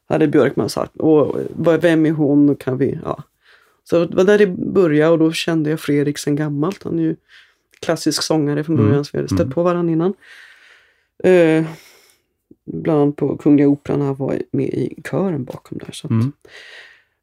hade 0.09 0.27
Björkman 0.27 0.69
sagt, 0.69 0.91
vad- 0.95 1.81
vem 1.81 2.05
är 2.05 2.11
hon 2.11 2.49
och 2.49 2.59
kan 2.61 2.77
vi, 2.77 2.99
ja. 3.03 3.23
Så 3.83 4.05
det 4.05 4.15
var 4.15 4.23
där 4.23 4.37
det 4.37 4.47
började 4.47 5.11
och 5.11 5.19
då 5.19 5.31
kände 5.31 5.69
jag 5.69 5.79
Fredrik 5.79 6.17
sen 6.17 6.35
gammalt. 6.35 6.83
Han 6.83 6.99
är 6.99 7.03
ju 7.03 7.15
klassisk 7.79 8.23
sångare 8.23 8.63
från 8.63 8.75
början, 8.75 8.91
Mm, 8.91 9.03
så 9.03 9.09
vi 9.13 9.17
hade 9.17 9.27
stött 9.27 9.39
mm. 9.39 9.51
på 9.51 9.63
varandra 9.63 9.91
innan. 9.93 10.13
Eh, 11.23 11.65
bland 12.65 13.01
annat 13.01 13.15
på 13.15 13.37
Kungliga 13.37 13.67
Operan, 13.67 14.01
han 14.01 14.15
var 14.15 14.41
med 14.51 14.65
i 14.67 15.01
kören 15.09 15.43
bakom 15.43 15.77
där. 15.77 15.91
Så, 15.91 16.07
att, 16.07 16.11
Mm. 16.11 16.31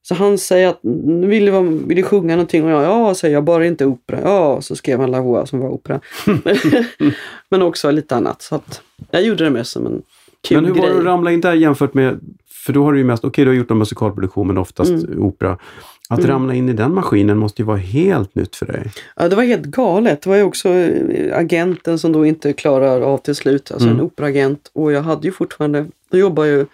Så 0.02 0.14
han 0.14 0.38
säger 0.38 0.68
att 0.68 0.78
nu 0.82 1.26
vill 1.26 1.44
du, 1.46 1.60
vill 1.86 1.96
du 1.96 2.02
sjunga 2.02 2.36
någonting? 2.36 2.64
Och 2.64 2.70
jag, 2.70 2.82
ja, 2.84 3.14
säger 3.14 3.34
jag, 3.34 3.44
bara 3.44 3.66
inte 3.66 3.86
opera. 3.86 4.20
Ja, 4.24 4.60
så 4.60 4.76
skrev 4.76 5.00
han 5.00 5.10
La 5.10 5.20
Voix 5.20 5.50
som 5.50 5.58
var 5.60 5.68
opera. 5.68 6.00
Men 7.48 7.62
också 7.62 7.90
lite 7.90 8.16
annat. 8.16 8.42
Så 8.42 8.54
att 8.54 8.80
jag 9.10 9.22
gjorde 9.22 9.44
det 9.44 9.50
mest 9.50 9.70
som 9.70 9.86
en 9.86 10.02
kul 10.48 10.56
Men 10.56 10.64
hur 10.64 10.74
var 10.74 10.80
grej. 10.82 10.92
det 10.94 10.98
att 11.00 11.04
ramla 11.04 11.32
in 11.32 11.40
där 11.40 11.54
jämfört 11.54 11.94
med, 11.94 12.20
för 12.66 12.72
då 12.72 12.84
har 12.84 12.92
du 12.92 12.98
ju 12.98 13.04
mest, 13.04 13.24
okej 13.24 13.44
du 13.44 13.50
har 13.50 13.56
gjort 13.56 13.70
en 13.70 13.78
musikalproduktion 13.78 14.46
men 14.46 14.58
oftast 14.58 14.90
Mm. 14.90 15.22
opera. 15.22 15.58
Att 16.08 16.18
Mm. 16.18 16.30
ramla 16.30 16.54
in 16.54 16.68
i 16.68 16.72
den 16.72 16.94
maskinen 16.94 17.38
måste 17.38 17.62
ju 17.62 17.66
vara 17.66 17.76
helt 17.76 18.34
nytt 18.34 18.56
för 18.56 18.66
dig. 18.66 18.90
Ja, 19.16 19.28
det 19.28 19.36
var 19.36 19.42
helt 19.42 19.62
galet. 19.64 20.22
Det 20.22 20.30
var 20.30 20.36
ju 20.36 20.42
också 20.42 20.68
eh, 20.68 21.38
agenten 21.38 21.98
som 21.98 22.12
då 22.12 22.26
inte 22.26 22.52
klarar 22.52 23.00
av 23.00 23.18
till 23.18 23.34
slut, 23.34 23.70
alltså 23.72 23.88
Mm. 23.88 23.98
en 24.00 24.04
operaagent. 24.04 24.70
Och 24.72 24.92
jag 24.92 25.02
hade 25.02 25.26
ju 25.28 25.32
fortfarande, 25.32 25.86
då 26.10 26.18
jobbar 26.18 26.44
ju 26.44 26.66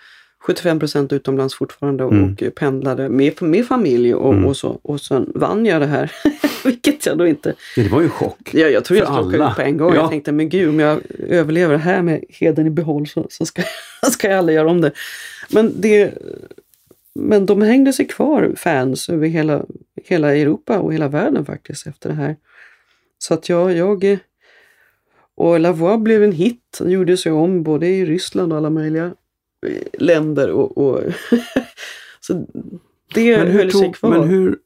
75 0.48 0.78
procent 0.78 1.12
utomlands 1.12 1.54
fortfarande 1.54 2.04
och, 2.04 2.12
Mm. 2.12 2.36
pendlade 2.56 3.08
med, 3.08 3.42
med 3.42 3.66
familj 3.66 4.14
och, 4.14 4.32
Mm. 4.32 4.46
och 4.46 4.56
så. 4.56 4.78
Och 4.82 5.00
sen 5.00 5.32
vann 5.34 5.66
jag 5.66 5.80
det 5.80 5.86
här, 5.86 6.12
vilket 6.64 7.06
jag 7.06 7.18
då 7.18 7.26
inte... 7.26 7.54
Ja, 7.76 7.82
det 7.82 7.88
var 7.88 8.00
ju 8.00 8.04
en 8.04 8.10
chock. 8.10 8.54
Jag, 8.54 8.72
jag 8.72 8.84
tror 8.84 8.98
jag 8.98 9.08
alla. 9.08 9.50
ut 9.50 9.56
på 9.56 9.62
en 9.62 9.76
gång. 9.76 9.94
Ja. 9.94 10.00
Jag 10.00 10.10
tänkte, 10.10 10.32
men 10.32 10.48
gud, 10.48 10.68
om 10.68 10.80
jag 10.80 11.00
överlever 11.28 11.72
det 11.72 11.78
här 11.80 12.02
med 12.02 12.24
heden 12.28 12.66
i 12.66 12.70
behåll 12.70 13.06
så, 13.08 13.26
så 13.30 13.46
ska, 13.46 13.62
ska 14.10 14.28
jag 14.28 14.38
aldrig 14.38 14.56
göra 14.56 14.70
om 14.70 14.80
det. 14.80 14.92
Men 15.50 15.72
det 15.80 16.14
men 17.14 17.46
de 17.46 17.62
hängde 17.62 17.92
sig 17.92 18.06
kvar, 18.06 18.52
fans, 18.56 19.08
över 19.08 19.26
hela, 19.28 19.64
hela 20.04 20.36
Europa 20.36 20.78
och 20.78 20.94
hela 20.94 21.08
världen 21.08 21.44
faktiskt 21.44 21.86
efter 21.86 22.08
det 22.08 22.14
här. 22.14 22.36
Så 23.18 23.34
att 23.34 23.48
jag, 23.48 23.72
jag 23.76 24.04
eh, 24.04 24.18
och 25.36 25.60
La 25.60 25.72
Voix 25.72 26.02
blev 26.02 26.24
en 26.24 26.32
hit, 26.32 26.78
den 26.78 26.90
gjorde 26.90 27.16
sig 27.16 27.32
om 27.32 27.62
både 27.62 27.86
i 27.86 28.06
Ryssland 28.06 28.52
och 28.52 28.58
alla 28.58 28.70
möjliga 28.70 29.14
länder. 29.98 30.50
Och, 30.50 30.78
och 30.78 31.00
så 32.20 32.46
det 33.14 33.38
Men 33.38 33.50
höll 33.50 33.72
sig 33.72 33.80
tog, 33.82 33.94
kvar. 33.96 34.10
men 34.10 34.28
hur, 34.28 34.56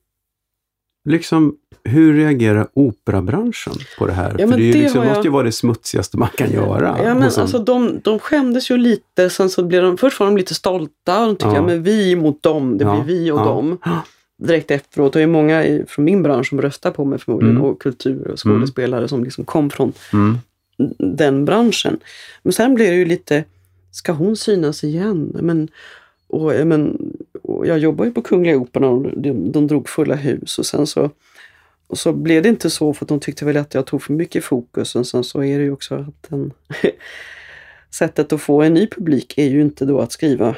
liksom, 1.09 1.57
hur 1.85 2.15
reagerar 2.17 2.69
operabranschen 2.75 3.73
på 3.99 4.07
det 4.07 4.13
här? 4.13 4.37
Ja, 4.39 4.49
För 4.49 4.57
det, 4.59 4.73
det 4.73 4.79
liksom, 4.79 5.01
jag- 5.03 5.09
måste 5.09 5.23
ju 5.29 5.33
vara 5.33 5.43
det 5.43 5.53
smutsigaste 5.53 6.17
man 6.19 6.29
kan 6.37 6.53
göra. 6.53 6.99
Ja, 7.05 7.15
men 7.15 7.31
sen- 7.31 7.43
alltså, 7.43 7.59
de, 7.59 8.01
de 8.05 8.19
skämdes 8.19 8.71
ju 8.71 8.77
lite, 8.77 9.31
sen 9.31 9.51
så 9.51 9.65
blev 9.65 9.83
de, 9.83 9.99
först 9.99 10.21
var 10.21 10.27
de 10.27 10.37
lite 10.37 10.55
stolta 10.55 11.21
och 11.21 11.27
de 11.27 11.37
tyckte 11.37 11.47
Ja. 11.49 11.55
ja. 11.55 11.63
men 11.63 11.83
vi 11.83 12.17
mot 12.17 12.43
dem, 12.43 12.79
det 12.79 12.85
Ja, 12.85 13.03
blir 13.05 13.15
vi 13.17 13.31
och 13.31 13.41
ja. 13.41 13.45
dem. 13.45 13.79
Direkt 14.43 14.71
efteråt, 14.71 15.15
och 15.15 15.19
det 15.19 15.23
är 15.23 15.27
många 15.27 15.65
i, 15.65 15.85
från 15.89 16.05
min 16.05 16.23
bransch 16.23 16.49
som 16.49 16.63
röstar 16.63 16.91
på 16.91 17.05
mig 17.05 17.19
förmodligen 17.19 17.57
Mm. 17.57 17.69
och 17.69 17.81
kultur 17.83 18.29
och 18.29 18.39
skådespelare 18.39 19.09
som 19.09 19.25
liksom 19.25 19.45
kom 19.45 19.71
från 19.71 19.93
Mm. 20.13 20.39
den 20.99 21.45
branschen. 21.45 22.01
Men 22.43 22.53
sen 22.53 22.75
blev 22.75 22.89
det 22.91 22.97
ju 22.97 23.05
lite, 23.05 23.45
ska 23.93 24.13
hon 24.13 24.37
synas 24.37 24.85
igen? 24.85 25.33
Men, 25.35 25.69
och, 26.27 26.67
men, 26.67 27.13
och 27.43 27.67
jag 27.67 27.79
jobbar 27.79 28.05
ju 28.05 28.13
på 28.13 28.23
Kungliga 28.23 28.57
Operan 28.57 28.85
och 28.85 29.21
de, 29.21 29.53
de 29.53 29.67
drog 29.67 29.89
fulla 29.89 30.15
hus 30.15 30.59
och 30.59 30.67
sen 30.67 30.87
så 30.87 31.11
och 31.93 31.99
så 31.99 32.13
blev 32.13 32.43
det 32.43 32.49
inte 32.49 32.71
så 32.71 32.95
för 32.95 33.05
att 33.05 33.09
de 33.09 33.21
tyckte 33.21 33.45
väl 33.45 33.57
att 33.57 33.75
jag 33.75 33.87
tog 33.87 34.03
för 34.03 34.13
mycket 34.13 34.45
fokus. 34.45 34.97
Och 34.97 35.07
sen 35.07 35.25
så 35.25 35.45
är 35.45 35.59
det 35.59 35.65
ju 35.65 35.73
också 35.73 35.95
att 35.95 36.31
den, 36.31 36.53
sättet 37.91 38.33
att 38.33 38.41
få 38.41 38.63
en 38.63 38.75
ny 38.75 38.87
publik 38.87 39.39
är 39.39 39.47
ju 39.47 39.61
inte 39.61 39.85
då 39.85 40.01
att 40.01 40.13
skriva 40.13 40.57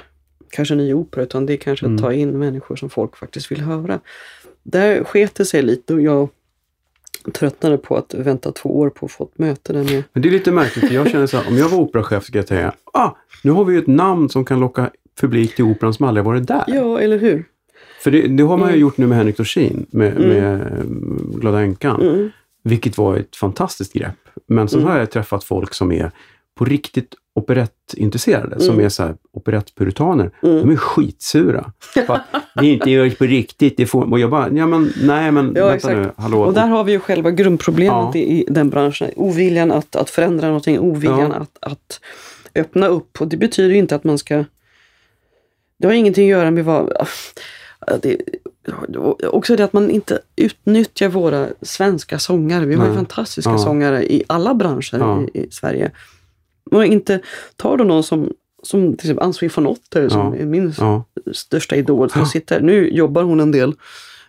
kanske 0.51 0.74
en 0.74 0.78
ny 0.78 0.95
opera 0.95 1.22
utan 1.22 1.47
det 1.47 1.53
är 1.53 1.57
kanske 1.57 1.87
Mm. 1.87 1.97
att 1.97 2.03
ta 2.03 2.12
in 2.12 2.39
människor 2.39 2.76
som 2.76 2.91
folk 2.91 3.16
faktiskt 3.16 3.51
vill 3.51 3.61
höra. 3.61 4.01
Där 4.62 5.05
sket 5.05 5.35
det 5.35 5.45
sig 5.45 5.62
lite 5.62 5.95
och 5.95 6.03
jag 6.03 6.28
tröttnade 7.32 7.78
på 7.78 7.96
att 7.96 8.14
vänta 8.14 8.52
två 8.52 8.78
år 8.78 8.90
på 8.90 9.06
att 9.06 9.12
få 9.12 9.24
ett 9.24 9.38
möte 9.38 9.72
där 9.72 9.84
med 9.84 10.02
Men 10.12 10.22
det 10.22 10.28
är 10.28 10.32
lite 10.32 10.52
märkligt, 10.52 10.86
för 10.88 10.94
jag 10.94 11.10
känner 11.10 11.26
så 11.26 11.36
här, 11.36 11.48
om 11.48 11.56
jag 11.56 11.68
var 11.68 11.78
operachef 11.78 12.24
skulle 12.24 12.38
jag 12.38 12.48
säga, 12.48 12.72
ah, 12.92 13.10
nu 13.42 13.50
har 13.50 13.64
vi 13.64 13.72
ju 13.72 13.78
ett 13.78 13.86
namn 13.86 14.28
som 14.28 14.44
kan 14.44 14.60
locka 14.60 14.90
publik 15.20 15.54
till 15.56 15.64
operan 15.64 15.94
som 15.94 16.06
aldrig 16.06 16.24
varit 16.24 16.46
där. 16.46 16.64
Ja, 16.66 17.00
eller 17.00 17.18
hur? 17.18 17.44
För 18.00 18.10
det, 18.10 18.28
det 18.28 18.42
har 18.42 18.56
man 18.56 18.68
ju 18.68 18.72
Mm. 18.72 18.80
gjort 18.80 18.96
nu 18.98 19.06
med 19.06 19.18
Henrik 19.18 19.36
Dorsin, 19.36 19.86
med, 19.90 20.16
Mm. 20.16 20.28
med 20.28 20.60
mm, 20.60 21.30
Glada 21.40 21.60
änkan. 21.60 22.02
Mm. 22.02 22.30
Vilket 22.64 22.98
var 22.98 23.16
ett 23.16 23.36
fantastiskt 23.36 23.92
grepp. 23.92 24.14
Men 24.46 24.68
sen 24.68 24.80
Mm. 24.80 24.92
har 24.92 24.98
jag 24.98 25.10
träffat 25.10 25.44
folk 25.44 25.74
som 25.74 25.92
är 25.92 26.10
på 26.55 26.64
riktigt 26.64 27.14
operettintresserade, 27.36 28.61
som 28.61 28.74
Mm. 28.74 28.84
är 28.84 28.88
så 28.88 29.02
här 29.02 29.14
operettpuritaner. 29.32 30.30
Mm. 30.42 30.57
De 30.61 30.70
är 30.70 30.76
skitsura. 30.76 31.72
Bara, 32.09 32.24
det 32.55 32.66
är 32.66 32.72
inte 32.72 32.90
görs 32.90 33.16
på 33.16 33.24
riktigt. 33.24 33.76
Det 33.76 33.86
får, 33.86 34.11
och 34.12 34.18
jag 34.18 34.30
bara, 34.30 34.50
ja 34.52 34.66
men 34.66 34.92
nej 35.02 35.32
men 35.32 35.46
Ja, 35.57 35.64
vänta 35.64 35.74
exakt. 35.74 35.96
nu, 35.96 36.11
hallå. 36.16 36.40
Och 36.42 36.55
där 36.55 36.66
har 36.66 36.84
vi 36.84 36.92
ju 36.92 37.00
själva 37.00 37.30
grundproblemet 37.30 38.14
Ja. 38.14 38.20
i, 38.20 38.44
den 38.48 38.70
branschen. 38.70 39.11
Oviljan 39.16 39.72
att, 39.72 39.96
att 39.96 40.11
förändra 40.11 40.46
någonting, 40.46 40.78
oviljan 40.78 41.30
Ja. 41.30 41.36
att, 41.36 41.59
att 41.61 42.00
öppna 42.55 42.86
upp. 42.86 43.20
Och 43.20 43.28
det 43.28 43.36
betyder 43.36 43.70
ju 43.70 43.78
inte 43.78 43.94
att 43.96 44.05
man 44.05 44.18
ska... 44.18 44.44
Det 45.78 45.86
har 45.86 45.94
ingenting 45.94 46.24
att 46.24 46.38
göra 46.38 46.50
med 46.50 46.64
vad... 46.64 46.92
Det, 48.02 48.16
också 49.30 49.57
det 49.57 49.64
att 49.64 49.72
man 49.72 49.90
inte 49.90 50.18
utnyttjar 50.36 51.09
våra 51.09 51.48
svenska 51.62 52.18
sångare. 52.18 52.66
Vi 52.66 52.74
har 52.74 52.88
ju 52.88 52.94
fantastiska 52.94 53.59
sångare 53.59 54.12
i 54.12 54.24
alla 54.26 54.55
branscher 54.55 55.28
i, 55.34 55.38
i 55.40 55.50
Sverige. 55.50 55.90
Och 56.70 56.84
inte 56.84 57.20
tar 57.56 57.76
då 57.76 57.84
någon 57.84 58.02
som, 58.02 58.32
som 58.62 58.96
till 58.96 59.06
exempel 59.06 59.24
Ann-Sofie 59.24 59.50
von 59.54 59.66
Otter 59.66 60.08
som 60.08 60.34
Ja. 60.34 60.40
är 60.40 60.46
min 60.46 60.72
Ja, 60.78 61.04
största 61.32 61.76
idol 61.76 62.10
som 62.10 62.26
sitter, 62.26 62.60
nu 62.60 62.88
jobbar 62.90 63.22
hon 63.22 63.40
en 63.40 63.52
del, 63.52 63.72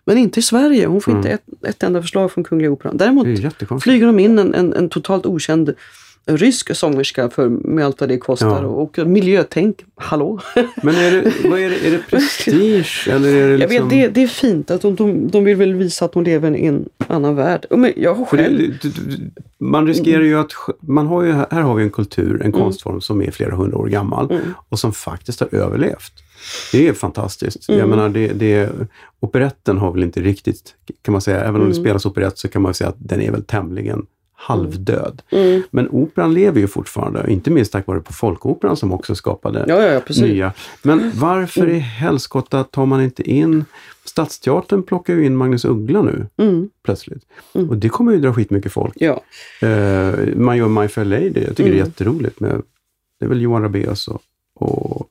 men 0.05 0.17
inte 0.17 0.39
i 0.39 0.43
Sverige. 0.43 0.85
Hon 0.87 1.01
får 1.01 1.11
Mm. 1.11 1.19
inte 1.19 1.29
ett, 1.31 1.43
ett 1.67 1.83
enda 1.83 2.01
förslag 2.01 2.31
från 2.31 2.43
Kungliga 2.43 2.71
Operan. 2.71 2.97
Däremot 2.97 3.27
flyger 3.81 4.05
de 4.07 4.19
in 4.19 4.39
en, 4.39 4.53
en, 4.53 4.73
en 4.73 4.89
totalt 4.89 5.25
okänd 5.25 5.73
rysk 6.25 6.75
sångerska 6.75 7.29
för, 7.29 7.49
med 7.49 7.85
allt 7.85 7.99
vad 7.99 8.09
det 8.09 8.17
kostar. 8.17 8.47
Ja. 8.63 8.67
Och, 8.67 8.99
och 8.99 9.07
miljötänk, 9.07 9.77
hallå? 9.95 10.39
Men 10.83 10.95
är 10.95 11.11
det, 11.11 11.31
vad 11.49 11.59
är 11.59 11.69
det, 11.69 11.87
är 11.87 11.91
det 11.91 12.03
prestige 12.09 13.07
eller 13.11 13.29
är 13.35 13.47
det 13.47 13.51
Jag 13.51 13.59
liksom... 13.59 13.89
vet, 13.89 13.89
det, 13.89 14.07
det 14.07 14.23
är 14.23 14.27
fint 14.27 14.71
att 14.71 14.81
de, 14.81 14.95
de, 14.95 15.27
de 15.27 15.43
vill 15.43 15.55
väl 15.55 15.73
visa 15.73 16.05
att 16.05 16.13
de 16.13 16.23
lever 16.23 16.55
i 16.55 16.65
en 16.65 16.89
annan 17.07 17.35
värld. 17.35 17.65
Men 17.69 17.93
jag 17.95 18.27
själv... 18.27 18.77
det, 18.81 18.89
man 19.57 19.87
riskerar 19.87 20.21
ju 20.23 20.39
att, 20.39 20.51
man 20.79 21.07
har 21.07 21.23
ju, 21.23 21.31
här 21.31 21.61
har 21.61 21.75
vi 21.75 21.83
en 21.83 21.89
kultur, 21.89 22.41
en 22.43 22.51
konstform 22.51 23.01
som 23.01 23.21
är 23.21 23.31
flera 23.31 23.55
hundra 23.55 23.77
år 23.77 23.87
gammal 23.87 24.31
Mm. 24.31 24.41
och 24.69 24.79
som 24.79 24.93
faktiskt 24.93 25.39
har 25.39 25.55
överlevt. 25.55 26.13
Det 26.71 26.87
är 26.87 26.93
fantastiskt. 26.93 27.69
Jag 27.69 27.77
Mm. 27.77 27.89
menar, 27.89 28.09
det, 28.09 28.27
det, 28.27 28.69
operetten 29.19 29.77
har 29.77 29.91
väl 29.91 30.03
inte 30.03 30.21
riktigt, 30.21 30.73
kan 31.01 31.11
man 31.11 31.21
säga, 31.21 31.39
även 31.39 31.61
om 31.61 31.69
det 31.69 31.75
Mm. 31.75 31.83
spelas 31.83 32.05
operett 32.05 32.37
så 32.37 32.47
kan 32.47 32.61
man 32.61 32.73
säga 32.73 32.89
att 32.89 32.95
den 32.99 33.21
är 33.21 33.31
väl 33.31 33.43
tämligen 33.43 34.05
halvdöd. 34.45 35.21
Mm. 35.29 35.61
Men 35.71 35.89
operan 35.89 36.33
lever 36.33 36.59
ju 36.61 36.67
fortfarande, 36.67 37.31
inte 37.31 37.51
minst 37.51 37.71
tack 37.71 37.87
vare 37.87 37.99
på 37.99 38.13
folkoperan 38.13 38.77
som 38.77 38.93
också 38.93 39.15
skapade 39.15 39.65
Ja, 39.67 39.81
ja, 39.83 40.01
ja, 40.07 40.21
nya. 40.25 40.53
Men 40.81 41.11
varför 41.15 41.69
i 41.69 41.79
helskotta 41.79 42.63
tar 42.63 42.85
man 42.85 43.01
inte 43.03 43.29
in... 43.31 43.65
Stadsteatern 44.05 44.83
plockar 44.83 45.13
ju 45.13 45.25
in 45.25 45.35
Magnus 45.35 45.65
Uggla 45.65 46.01
nu 46.01 46.27
Mm. 46.37 46.69
plötsligt. 46.83 47.23
Mm. 47.53 47.69
Och 47.69 47.77
det 47.77 47.89
kommer 47.89 48.11
ju 48.11 48.19
dra 48.19 48.33
skitmycket 48.33 48.71
folk. 48.71 48.93
Ja. 48.97 49.21
Eh, 49.61 50.13
man 50.35 50.57
gör 50.57 50.67
My 50.67 50.87
Fair 50.87 51.05
Lady. 51.05 51.23
Jag 51.23 51.33
tycker 51.33 51.63
det 51.63 51.63
är 51.63 51.65
Mm. 51.73 51.77
jätteroligt. 51.77 52.39
Med, 52.39 52.61
det 53.19 53.25
är 53.25 53.29
väl 53.29 53.41
Johan 53.41 53.61
Rabaeus 53.61 54.07
och, 54.07 54.21
och 54.55 55.07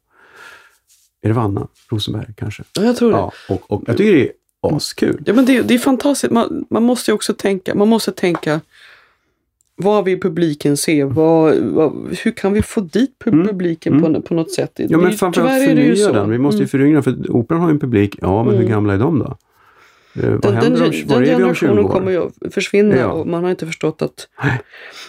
är 1.23 1.29
det 1.29 1.35
Vanna 1.35 1.69
Rosenberg 1.89 2.27
kanske? 2.37 2.63
ja, 2.75 2.83
jag 2.85 2.97
tror 2.97 3.11
det. 3.13 3.17
Ja, 3.19 3.33
och, 3.49 3.71
och 3.73 3.83
jag 3.87 3.97
tycker 3.97 4.13
det 4.13 4.23
är 4.29 4.33
askul. 4.77 5.23
Ja, 5.27 5.33
men 5.35 5.45
det, 5.45 5.63
det 5.63 5.75
är 5.75 5.79
fantastiskt. 5.79 6.33
Man, 6.33 6.65
man 6.71 6.83
måste 6.83 7.11
ju 7.11 7.15
också 7.15 7.35
tänka, 7.35 7.75
man 7.75 7.89
måste 7.89 8.13
tänka 8.13 8.61
vad 9.77 10.05
vill 10.05 10.21
publiken 10.21 10.77
se? 10.77 11.05
Vad, 11.05 11.55
vad, 11.59 12.17
hur 12.25 12.31
kan 12.31 12.53
vi 12.53 12.63
få 12.63 12.81
dit 12.81 13.11
Mm. 13.27 13.47
publiken 13.47 13.93
Mm. 13.99 14.15
på, 14.15 14.23
på 14.23 14.35
något 14.35 14.51
sätt? 14.53 14.73
Ja, 14.77 14.87
Det- 14.89 14.97
men 14.97 15.13
framförallt 15.13 15.65
förnya 15.65 16.13
den. 16.13 16.31
Vi 16.31 16.39
måste 16.39 16.57
ju 16.57 16.63
Mm. 16.63 16.69
föryngra, 16.69 17.03
för 17.03 17.31
operan 17.31 17.61
har 17.61 17.69
ju 17.69 17.73
en 17.73 17.79
publik. 17.81 18.17
Ja, 18.21 18.45
men 18.45 18.53
hur 18.55 18.61
Mm. 18.61 18.73
gamla 18.73 18.95
är 18.95 18.99
de 18.99 19.19
då? 19.19 19.37
Eh, 20.23 20.31
vad 20.31 20.41
Den, 20.43 20.55
händer 20.55 20.71
den, 20.71 20.83
om, 20.83 20.91
den 20.91 20.93
20 20.93 21.25
generationen 21.27 21.85
kommer 21.89 22.11
ju 22.11 22.19
att 22.19 22.55
försvinna 22.55 22.97
Ja. 22.97 23.07
och 23.13 23.27
man 23.27 23.43
har 23.45 23.51
inte 23.51 23.67
förstått 23.67 24.03
att 24.03 24.29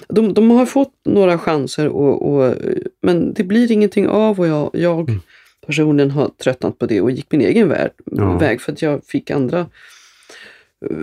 de, 0.08 0.34
de 0.34 0.52
har 0.52 0.66
fått 0.66 0.94
några 1.06 1.38
chanser 1.38 1.88
och, 1.88 2.34
och, 2.34 2.54
men 3.02 3.34
det 3.34 3.44
blir 3.44 3.72
ingenting 3.72 4.08
av 4.08 4.40
och 4.40 4.48
jag, 4.48 4.70
jag 4.74 5.10
Mm. 5.10 5.22
personligen 5.66 6.12
har 6.12 6.30
tröttnat 6.44 6.80
på 6.80 6.86
det 6.86 7.02
och 7.02 7.12
gick 7.12 7.32
min 7.32 7.42
egen 7.42 7.70
värld, 7.70 7.92
Ja. 8.12 8.38
väg 8.38 8.62
för 8.62 8.72
att 8.72 8.82
jag 8.82 9.04
fick 9.06 9.32
andra 9.32 9.60
eh, 9.60 10.98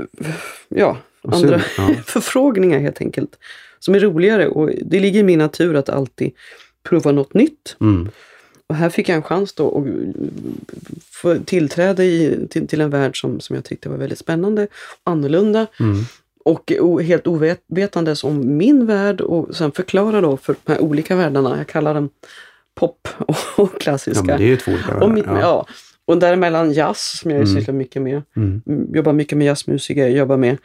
ja, 0.69 0.97
andra 1.29 1.61
ja. 1.79 1.91
förfrågningar 2.07 2.79
helt 2.79 3.01
enkelt. 3.01 3.39
Som 3.79 3.95
är 3.95 4.01
roligare 4.01 4.49
och 4.49 4.71
det 4.83 5.01
ligger 5.01 5.21
i 5.21 5.23
min 5.23 5.39
natur 5.39 5.77
att 5.77 5.89
alltid 5.89 6.31
prova 6.83 7.13
något 7.13 7.35
nytt. 7.35 7.77
Mm. 7.81 8.09
Och 8.67 8.75
här 8.77 8.89
fick 8.91 9.09
jag 9.09 9.17
en 9.17 9.23
chans 9.23 9.53
då 9.53 9.79
att 9.79 9.85
få 11.11 11.37
tillträde 11.45 12.05
i, 12.05 12.47
till, 12.51 12.67
till 12.69 12.81
en 12.81 12.91
värld 12.91 13.21
som, 13.21 13.41
som 13.41 13.57
jag 13.57 13.65
tyckte 13.65 13.89
var 13.89 13.97
väldigt 13.97 14.19
spännande, 14.19 14.67
annorlunda 15.05 15.67
Mm. 15.81 15.97
och 16.45 16.73
o, 16.81 17.01
helt 17.01 17.27
ovetandes 17.27 18.25
om 18.25 18.57
min 18.57 18.87
värld 18.87 19.21
och 19.21 19.57
sen 19.57 19.73
förklara 19.73 20.21
då 20.21 20.37
för 20.37 20.57
de 20.65 20.73
här 20.73 20.81
olika 20.83 21.17
världarna, 21.17 21.59
jag 21.59 21.67
kallar 21.67 21.95
dem 21.95 22.09
pop 22.75 23.09
och, 23.19 23.37
och 23.57 23.81
klassiska. 23.81 24.25
Ja, 24.29 24.37
det 24.39 24.45
är 24.45 24.49
ju 24.49 24.57
två 24.57 24.73
olika 24.73 24.95
och, 25.05 25.17
världar. 25.17 25.41
ja. 25.41 25.67
och 26.05 26.19
däremellan 26.19 26.73
jazz 26.73 27.19
som 27.21 27.31
jag 27.31 27.41
Mm. 27.41 27.55
sysslar 27.55 27.75
mycket 27.75 28.03
med. 28.03 28.23
Mm. 28.37 28.63
Jobbar 28.95 29.13
mycket 29.13 29.39
med 29.39 29.47
jazzmusiker, 29.47 30.09
jobbar 30.09 30.37
med 30.37 30.57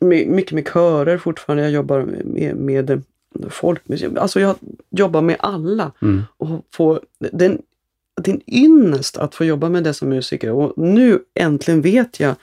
mycket 0.00 0.52
med 0.52 0.68
körer 0.68 1.18
fortfarande. 1.18 1.62
Jag 1.62 1.72
jobbar 1.72 2.02
med, 2.24 2.56
med 2.56 3.02
folkmusik. 3.50 4.08
Alltså 4.16 4.40
jag 4.40 4.56
jobbar 4.90 5.22
med 5.22 5.36
alla 5.38 5.92
Mm. 6.02 6.22
och 6.36 6.66
få 6.74 7.00
den, 7.18 7.62
det 8.22 8.30
är 8.30 8.34
en 8.34 8.54
ynnest 8.54 9.16
att 9.16 9.34
få 9.34 9.44
jobba 9.44 9.68
med 9.68 9.84
dessa 9.84 10.06
musiker 10.06 10.50
och 10.52 10.72
nu 10.78 11.18
äntligen 11.34 11.80
vet 11.80 12.20
jag 12.20 12.34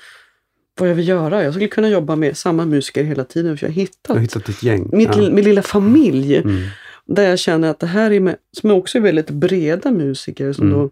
vad 0.80 0.90
jag 0.90 0.96
vill 0.96 1.08
göra. 1.08 1.44
Jag 1.44 1.54
skulle 1.54 1.68
kunna 1.68 1.90
jobba 1.90 2.16
med 2.16 2.38
samma 2.38 2.66
musiker 2.66 3.04
hela 3.04 3.24
tiden 3.24 3.58
för 3.58 3.66
jag 3.66 3.72
har 3.72 3.76
hittat 3.76 4.18
hittat 4.20 4.50
ett 4.50 4.64
gäng. 4.64 4.90
mitt, 4.94 5.16
ja. 5.16 5.30
min 5.30 5.44
lilla 5.46 5.62
familj 5.62 6.38
Mm. 6.38 6.62
där 7.06 7.30
jag 7.30 7.40
känner 7.40 7.70
att 7.70 7.80
det 7.80 7.88
här 7.88 8.12
är 8.12 8.20
med, 8.20 8.36
som 8.52 8.72
också 8.72 8.98
är 8.98 9.02
väldigt 9.02 9.30
breda 9.30 9.92
musiker 9.92 10.54
som 10.54 10.68
Mm. 10.68 10.80
då 10.80 10.90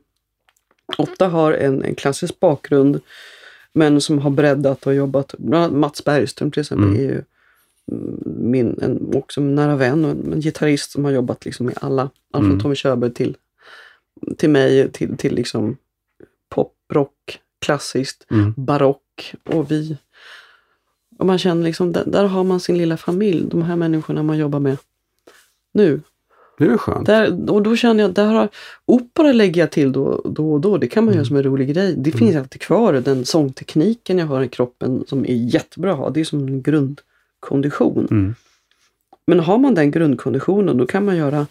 ofta 0.97 1.27
har 1.27 1.53
en, 1.53 1.83
en 1.83 1.95
klassisk 1.95 2.39
bakgrund 2.39 2.99
men 3.73 4.01
som 4.01 4.19
har 4.19 4.29
breddat 4.29 4.87
och 4.87 4.93
jobbat. 4.95 5.35
Mats 5.71 6.03
Bergström 6.03 6.51
till 6.51 6.61
exempel 6.61 6.87
Mm. 6.87 6.99
är 6.99 7.03
ju 7.03 7.21
mm, 7.91 8.23
min, 8.25 8.79
en, 8.81 9.15
också 9.15 9.41
en 9.41 9.55
nära 9.55 9.75
vän 9.75 10.05
och 10.05 10.11
en, 10.11 10.33
en 10.33 10.41
gitarrist 10.41 10.91
som 10.91 11.05
har 11.05 11.11
jobbat 11.11 11.45
liksom 11.45 11.65
med 11.65 11.77
alla. 11.81 12.01
Allt 12.01 12.41
från 12.43 12.45
Mm. 12.45 12.59
Tommy 12.59 12.75
Körberg 12.75 13.13
till, 13.13 13.37
till 14.37 14.49
mig 14.49 14.91
till, 14.91 15.17
till 15.17 15.35
liksom 15.35 15.77
pop, 16.49 16.73
rock, 16.93 17.39
klassiskt, 17.59 18.25
Mm. 18.31 18.53
barock 18.57 19.33
och 19.45 19.71
vi. 19.71 19.97
Och 21.19 21.25
man 21.25 21.37
känner 21.37 21.63
liksom, 21.63 21.91
där, 21.91 22.03
där 22.05 22.23
har 22.25 22.43
man 22.43 22.59
sin 22.59 22.77
lilla 22.77 22.97
familj, 22.97 23.45
de 23.49 23.61
här 23.61 23.75
människorna 23.75 24.23
man 24.23 24.37
jobbar 24.37 24.59
med 24.59 24.77
nu. 25.73 26.01
Det 26.67 26.73
är 26.73 26.77
skönt. 26.77 27.05
Där, 27.05 27.51
och 27.51 27.61
då 27.61 27.75
känner 27.75 28.03
jag, 28.03 28.13
där 28.13 28.25
har, 28.25 28.49
opera 28.85 29.31
lägger 29.31 29.61
jag 29.61 29.71
till 29.71 29.91
då, 29.91 30.21
då 30.25 30.53
och 30.53 30.61
då. 30.61 30.77
Det 30.77 30.87
kan 30.87 31.03
man 31.05 31.11
Mm. 31.13 31.17
göra 31.17 31.25
som 31.27 31.35
en 31.35 31.43
rolig 31.43 31.73
grej. 31.73 31.93
Det 31.97 32.11
finns 32.11 32.35
alltid 32.35 32.61
kvar, 32.61 32.93
den 32.93 33.25
sångtekniken 33.25 34.17
jag 34.17 34.25
har 34.25 34.41
i 34.43 34.47
kroppen 34.47 35.03
som 35.07 35.25
är 35.25 35.33
jättebra 35.53 35.91
att 35.91 35.97
ha. 35.97 36.09
Det 36.09 36.19
är 36.19 36.23
som 36.25 36.39
en 36.47 36.61
grundkondition. 36.61 38.07
Mm. 38.11 38.35
Men 39.27 39.39
har 39.39 39.57
man 39.57 39.75
den 39.75 39.91
grundkonditionen 39.91 40.77
då 40.77 40.85
kan 40.85 41.05
man 41.05 41.17
göra 41.17 41.47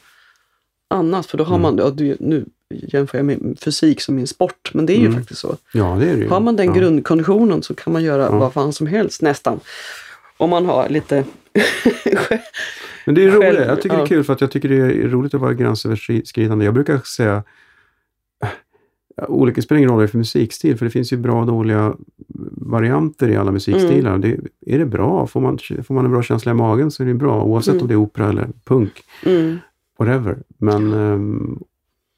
annat. 0.88 1.26
För 1.26 1.38
då 1.38 1.44
har 1.44 1.56
Mm. 1.56 1.76
man, 1.76 1.94
ja, 1.98 2.14
nu 2.20 2.44
jämför 2.74 3.18
jag 3.18 3.24
med 3.24 3.56
fysik 3.60 4.00
som 4.00 4.14
min 4.14 4.26
sport, 4.26 4.70
men 4.74 4.86
det 4.86 4.92
är 4.92 4.98
ju 4.98 5.06
Mm. 5.06 5.18
faktiskt 5.18 5.40
så. 5.40 5.56
Ja, 5.72 5.96
det 6.00 6.06
är 6.10 6.16
det 6.16 6.22
ju. 6.22 6.28
Har 6.28 6.40
man 6.40 6.56
den 6.56 6.66
ja. 6.66 6.72
grundkonditionen 6.72 7.62
så 7.62 7.74
kan 7.74 7.92
man 7.92 8.02
göra 8.04 8.22
Ja. 8.22 8.38
vad 8.38 8.52
fan 8.52 8.72
som 8.72 8.86
helst 8.86 9.22
nästan. 9.22 9.60
Om 10.36 10.50
man 10.50 10.66
har 10.66 10.88
lite... 10.88 11.24
Men 13.10 13.14
det 13.14 13.24
är 13.24 13.28
roligt. 13.28 13.40
själv- 13.40 13.68
Jag 13.68 13.82
tycker 13.82 13.96
det 13.96 14.00
är 14.00 14.04
ja. 14.04 14.06
kul 14.06 14.24
för 14.24 14.32
att 14.32 14.40
jag 14.40 14.50
tycker 14.50 14.68
det 14.68 14.76
är 14.76 15.08
roligt 15.08 15.34
att 15.34 15.40
vara 15.40 15.54
gränsöverskridande. 15.54 16.64
Jag 16.64 16.74
brukar 16.74 16.98
säga 16.98 17.42
ja, 19.16 19.26
olika 19.26 19.62
spelar 19.62 19.78
ingen 19.78 19.90
roll 19.90 20.08
för 20.08 20.18
musikstil, 20.18 20.76
för 20.78 20.84
det 20.84 20.90
finns 20.90 21.12
ju 21.12 21.16
bra 21.16 21.40
och 21.40 21.46
dåliga 21.46 21.94
varianter 22.52 23.28
i 23.28 23.36
alla 23.36 23.52
musikstilar. 23.52 24.14
Mm. 24.14 24.20
Det, 24.20 24.36
är 24.74 24.78
det 24.78 24.86
bra, 24.86 25.26
får 25.26 25.40
man, 25.40 25.58
får 25.82 25.94
man 25.94 26.04
en 26.04 26.10
bra 26.10 26.22
känsla 26.22 26.52
i 26.52 26.54
magen 26.54 26.90
så 26.90 27.02
är 27.02 27.06
det 27.06 27.14
bra, 27.14 27.42
oavsett 27.44 27.72
Mm. 27.72 27.82
om 27.82 27.88
det 27.88 27.94
är 27.94 27.96
opera 27.96 28.28
eller 28.28 28.48
punk, 28.64 28.92
Mm. 29.26 29.58
whatever. 29.98 30.38
Men 30.58 30.92
ehm, 30.92 31.58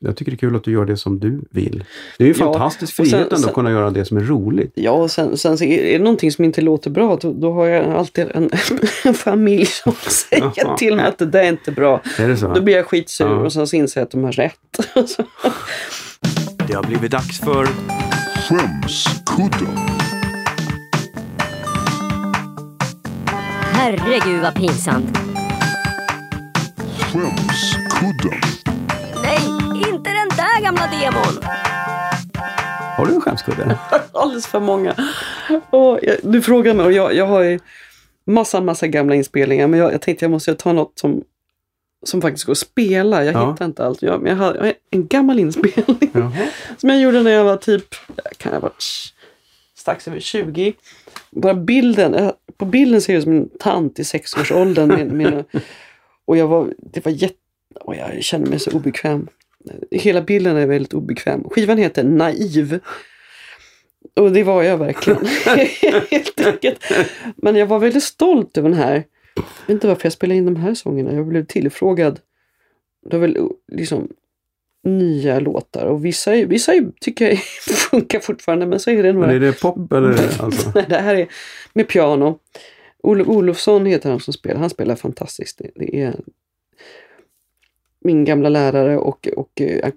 jag 0.04 0.16
tycker 0.16 0.32
det 0.32 0.36
är 0.36 0.38
kul 0.38 0.56
att 0.56 0.64
du 0.64 0.72
gör 0.72 0.84
det 0.84 0.96
som 0.96 1.18
du 1.20 1.40
vill. 1.50 1.84
Det 2.18 2.24
är 2.24 2.28
ju 2.28 2.34
Ja, 2.38 2.52
fantastisk 2.52 3.00
och 3.00 3.06
sen- 3.06 3.10
frihet 3.12 3.26
ändå 3.32 3.36
sen- 3.36 3.48
att 3.48 3.54
kunna 3.54 3.70
göra 3.70 3.90
det 3.90 4.04
som 4.04 4.16
är 4.16 4.20
roligt. 4.20 4.72
Ja, 4.74 4.90
och 4.90 5.10
sen, 5.10 5.36
sen 5.36 5.58
så 5.58 5.64
är 5.64 5.92
det 5.98 6.04
någonting 6.04 6.32
som 6.32 6.44
inte 6.44 6.60
låter 6.60 6.90
bra, 6.90 7.18
då, 7.20 7.32
då 7.32 7.52
har 7.52 7.66
jag 7.66 7.86
alltid 7.94 8.26
en, 8.34 8.50
en 9.04 9.14
familj 9.14 9.66
som 9.66 9.92
säger 10.30 10.52
Jaha. 10.56 10.76
till 10.76 10.96
mig 10.96 11.04
att 11.06 11.18
det 11.18 11.26
där 11.26 11.42
är 11.42 11.48
inte 11.48 11.72
bra. 11.72 12.02
Är 12.18 12.28
det 12.28 12.36
så? 12.36 12.54
Då 12.54 12.60
blir 12.62 12.74
jag 12.76 12.86
skitsur 12.86 13.24
Ja. 13.26 13.30
och 13.36 13.52
sen 13.52 13.66
så 13.66 13.76
inser 13.76 14.00
jag 14.00 14.04
att 14.06 14.10
de 14.10 14.24
har 14.24 14.32
rätt. 14.32 14.54
Det 16.68 16.74
har 16.74 16.82
blivit 16.82 17.10
dags 17.10 17.40
för 17.40 17.66
Skämskudden. 18.48 19.76
Herregud 23.72 24.42
vad 24.42 24.54
pinsamt. 24.54 25.18
Skämskudden. 26.98 28.40
Gamla 30.62 30.86
demon. 30.86 31.42
Har 32.96 33.06
du 33.06 33.14
en 33.14 33.20
skämskudde? 33.20 33.78
Alldeles 34.12 34.46
för 34.46 34.60
många. 34.60 34.94
Och 35.70 35.98
jag, 36.02 36.16
du 36.22 36.42
frågar 36.42 36.74
mig 36.74 36.86
och 36.86 36.92
jag, 36.92 37.14
jag 37.14 37.26
har 37.26 37.42
ju 37.42 37.60
massa, 38.26 38.60
massa 38.60 38.86
gamla 38.86 39.14
inspelningar 39.14 39.66
men 39.66 39.80
jag, 39.80 39.92
jag 39.92 40.00
tänkte 40.00 40.24
jag 40.24 40.30
måste 40.30 40.54
ta 40.54 40.72
något 40.72 40.98
som, 40.98 41.22
som 42.06 42.22
faktiskt 42.22 42.44
går 42.44 42.52
att 42.52 42.58
spela. 42.58 43.24
Jag 43.24 43.34
Ja. 43.34 43.50
hittar 43.52 43.64
inte 43.64 43.84
allt. 43.86 44.02
Jag, 44.02 44.22
men 44.22 44.30
jag 44.30 44.36
har 44.44 44.72
en 44.90 45.06
gammal 45.06 45.38
inspelning 45.38 46.10
Jaha. 46.12 46.32
som 46.78 46.88
jag 46.90 47.00
gjorde 47.00 47.22
när 47.22 47.30
jag 47.30 47.44
var 47.44 47.56
typ, 47.56 47.94
kan 48.36 48.52
jag 48.52 48.60
ha 48.60 48.68
varit 48.68 48.84
strax 49.76 50.08
över 50.08 50.20
20. 50.20 50.72
Bara 51.30 51.54
bilden, 51.54 52.14
eh, 52.14 52.30
på 52.56 52.64
bilden 52.64 53.00
ser 53.00 53.12
jag 53.12 53.18
ut 53.18 53.24
som 53.24 53.32
en 53.36 53.48
tant 53.60 53.98
i 53.98 54.04
sexårsåldern. 54.04 54.88
Med, 54.88 55.12
med, 55.12 55.44
och 56.24 56.36
jag 56.36 56.46
var, 56.46 56.68
det 56.78 57.04
var 57.04 57.12
jätte, 57.12 57.34
och 57.80 57.96
jag 57.96 58.22
kände 58.22 58.50
mig 58.50 58.58
så 58.58 58.70
obekväm. 58.70 59.26
Hela 59.90 60.22
bilden 60.22 60.56
är 60.56 60.66
väldigt 60.66 60.94
obekväm. 60.94 61.44
Skivan 61.50 61.78
heter 61.78 62.04
Naiv. 62.04 62.78
Och 64.16 64.32
det 64.32 64.42
var 64.44 64.62
jag 64.62 64.78
verkligen. 64.78 65.26
Helt 66.10 66.46
enkelt. 66.46 66.84
Men 67.36 67.56
jag 67.56 67.66
var 67.66 67.78
väldigt 67.78 68.02
stolt 68.02 68.58
över 68.58 68.68
den 68.68 68.78
här. 68.78 68.94
Jag 69.34 69.42
vet 69.66 69.68
inte 69.70 69.86
varför 69.86 70.06
jag 70.06 70.12
spelade 70.12 70.38
in 70.38 70.44
de 70.44 70.56
här 70.56 70.74
sångerna. 70.74 71.12
Jag 71.12 71.26
blev 71.26 71.46
tillfrågad. 71.46 72.20
Det 73.10 73.16
var 73.18 73.26
väl 73.26 73.36
liksom 73.72 74.08
nya 74.84 75.40
låtar 75.40 75.86
och 75.86 76.04
vissa, 76.04 76.34
är- 76.36 76.46
vissa 76.46 76.74
är- 76.74 76.92
tycker 77.00 77.28
jag 77.28 77.38
funkar 77.90 78.20
fortfarande 78.20 78.66
men 78.66 78.80
så 78.80 78.90
är 78.90 79.02
det 79.02 79.12
några. 79.12 79.26
Men 79.26 79.36
är 79.36 79.40
det 79.40 79.60
pop 79.60 79.92
eller? 79.92 80.42
Alltså? 80.42 80.72
Nej, 80.74 80.84
det 80.88 80.96
här 80.98 81.14
är 81.14 81.28
med 81.72 81.88
piano. 81.88 82.38
Olof 83.02 83.28
Olofsson 83.28 83.86
heter 83.86 84.10
han 84.10 84.20
som 84.20 84.32
spelar. 84.32 84.60
Han 84.60 84.70
spelar 84.70 84.94
fantastiskt. 84.96 85.58
Det, 85.58 85.70
det 85.74 86.00
är 86.00 86.14
min 88.04 88.24
gamla 88.24 88.48
lärare 88.48 88.98
och, 88.98 89.28
och 89.36 89.60
eh, 89.60 89.90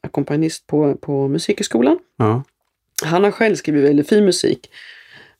ackompanist 0.00 0.66
på, 0.66 0.94
på 0.94 1.28
Musikhögskolan. 1.28 1.98
Ja. 2.16 2.42
Han 3.04 3.24
har 3.24 3.30
själv 3.30 3.54
skrivit 3.54 3.84
väldigt 3.84 4.08
fin 4.08 4.24
musik. 4.24 4.70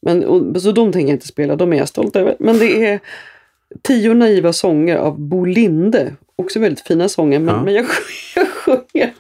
Men, 0.01 0.25
och, 0.25 0.63
så 0.63 0.73
de 0.73 0.93
tänker 0.93 1.09
jag 1.09 1.17
inte 1.17 1.27
spela, 1.27 1.57
de 1.57 1.73
är 1.73 1.77
jag 1.77 1.89
stolt 1.89 2.17
över. 2.17 2.37
Men 2.39 2.59
det 2.59 2.87
är 2.87 3.01
tio 3.83 4.15
naiva 4.15 4.53
sånger 4.53 4.97
av 4.97 5.21
Bo 5.21 5.45
Linde. 5.45 6.15
Också 6.43 6.59
väldigt 6.61 6.87
fina 6.87 7.09
sånger, 7.09 7.39
men, 7.39 7.55
Ja. 7.55 7.63
men 7.63 7.75
jag, 7.75 7.87
jag 8.37 8.49
sjunger. 8.49 9.13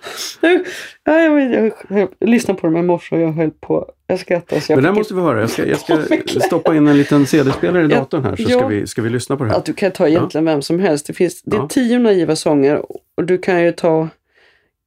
Ja, 1.04 1.20
jag, 1.20 1.40
jag, 1.40 1.72
jag, 1.88 2.08
jag 2.18 2.28
lyssnade 2.28 2.60
på 2.60 2.66
dem 2.66 2.76
i 2.76 2.82
morse 2.82 3.14
och 3.16 3.20
jag 3.22 3.32
höll 3.32 3.50
på 3.50 3.90
jag 4.06 4.20
skrattade. 4.20 4.60
Så 4.60 4.72
jag 4.72 4.82
Men 4.82 4.92
fick 4.94 4.98
måste 4.98 5.14
vi 5.14 5.20
höra. 5.20 5.40
Jag 5.40 5.50
ska, 5.50 5.66
jag 5.66 5.78
ska 5.78 6.40
stoppa 6.40 6.74
in 6.76 6.88
en 6.88 6.96
liten 6.98 7.26
CD-spelare 7.26 7.82
i 7.86 7.88
Ja, 7.90 7.98
datorn 7.98 8.24
här 8.24 8.36
så 8.36 8.42
ja. 8.42 8.48
ska, 8.58 8.66
vi, 8.66 8.86
ska 8.86 9.02
vi 9.02 9.10
lyssna 9.10 9.36
på 9.36 9.44
det 9.44 9.50
här. 9.50 9.56
att 9.58 9.64
du 9.64 9.72
kan 9.72 9.90
ta 9.90 10.08
egentligen 10.08 10.44
vem 10.44 10.62
som 10.62 10.80
helst. 10.80 11.06
Det, 11.06 11.12
finns, 11.12 11.42
det 11.42 11.56
är 11.56 11.60
Ja. 11.60 11.68
tio 11.68 11.98
naiva 11.98 12.36
sånger 12.36 12.82
och 13.16 13.24
du 13.24 13.38
kan 13.38 13.64
ju 13.64 13.72
ta 13.72 14.08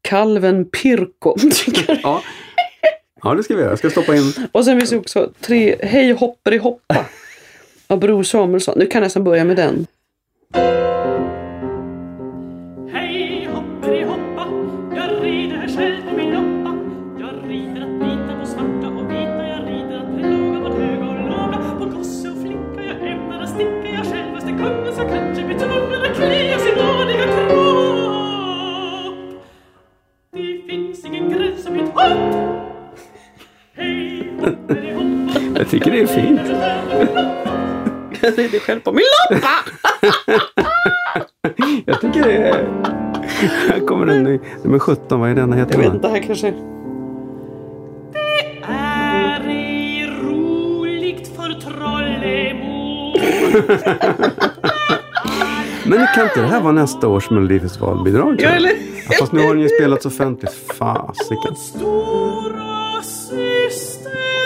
Kalven 0.01 0.65
Pirko. 0.65 1.36
Ja. 2.03 2.21
ja, 3.23 3.34
det 3.36 3.43
ska 3.43 3.55
vi 3.55 3.59
göra. 3.61 3.71
Jag 3.71 3.79
ska 3.79 3.89
stoppa 3.89 4.15
in. 4.15 4.34
och 4.51 4.65
sen 4.65 4.77
finns 4.79 4.89
det 4.89 4.97
också 4.97 5.32
tre 5.41 5.75
Hej 5.84 6.11
hopperi 6.11 6.57
hoppa 6.57 7.05
av 7.88 7.99
Bror 7.99 8.23
Samuelsson. 8.23 8.73
Nu 8.79 8.86
kan 8.86 8.99
jag 9.01 9.05
nästan 9.05 9.23
börja 9.23 9.43
med 9.43 9.55
den. 9.55 9.88
Jag 35.56 35.70
tycker 35.70 35.91
det 35.91 36.02
är 36.02 36.08
fint. 36.08 36.41
Jag 38.22 38.39
rider 38.39 38.60
själv 38.60 38.80
på 38.80 38.91
min 38.91 39.04
loppa! 39.32 39.47
Jag 41.86 42.02
tycker 42.02 42.24
det 42.24 42.38
är... 42.38 42.68
Här 43.70 43.88
kommer 43.88 44.06
den 44.06 44.28
i 44.28 44.39
nummer 44.64 44.80
17. 44.80 45.20
Vad 45.20 45.30
är 45.30 45.36
denna 45.36 45.56
heter? 45.56 45.74
Jag 45.74 45.80
vet 45.80 45.88
den? 45.88 45.95
inte, 45.95 46.08
här 46.08 46.20
kanske... 46.20 46.54
är 48.68 49.47
ej 49.49 50.08
roligt 50.24 51.28
för 51.36 51.54
Trollemo. 51.62 53.14
Men 55.97 56.07
kan 56.15 56.23
inte 56.23 56.41
det 56.41 56.47
här 56.47 56.61
vara 56.61 56.73
nästa 56.73 57.07
års 57.07 57.29
Melodifestivalbidrag? 57.29 58.35
Ja, 58.39 58.49
eller? 58.49 58.69
Ja, 59.09 59.15
fast 59.19 59.31
nu 59.31 59.39
har 59.41 59.53
den 59.53 59.63
ju 59.63 59.69
spelats 59.69 60.05
offentligt. 60.05 60.53
Fasiken. 60.77 61.55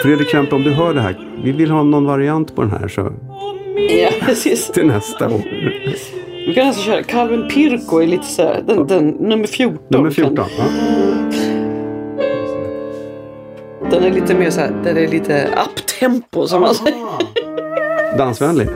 Fredrik 0.02 0.28
Kempe, 0.28 0.54
om 0.54 0.62
du 0.62 0.70
hör 0.70 0.94
det 0.94 1.00
här. 1.00 1.28
Vi 1.44 1.52
vill 1.52 1.70
ha 1.70 1.82
någon 1.82 2.04
variant 2.06 2.54
på 2.56 2.62
den 2.62 2.70
här 2.70 2.88
så 2.88 3.12
Ja, 3.90 4.08
precis. 4.20 4.66
till 4.70 4.86
nästa 4.86 5.26
år. 5.26 5.40
Vi 6.46 6.54
kan 6.54 6.66
alltså 6.66 6.82
köra 6.82 7.02
Calvin 7.02 7.48
Pirko 7.48 7.98
är 8.02 8.06
lite 8.06 8.24
så 8.26 8.42
här, 8.42 8.62
den, 8.66 8.86
den, 8.86 9.08
nummer 9.08 9.46
14. 9.46 9.78
Nummer 9.88 10.10
kan- 10.10 10.14
14. 10.14 10.44
Ja. 10.58 10.64
Den 13.90 14.04
är 14.04 14.10
lite 14.10 14.34
mer 14.34 14.50
så 14.50 14.60
här, 14.60 14.70
den 14.84 14.96
är 14.96 15.08
lite 15.08 15.48
uptempo 15.66 16.46
som 16.46 16.60
man 16.60 16.74
säger. 16.74 16.98
Dansvänlig. 18.18 18.68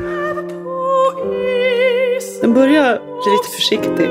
Den 2.40 2.54
börjar 2.54 2.98
bli 2.98 3.32
lite 3.32 3.48
försiktig. 3.56 4.06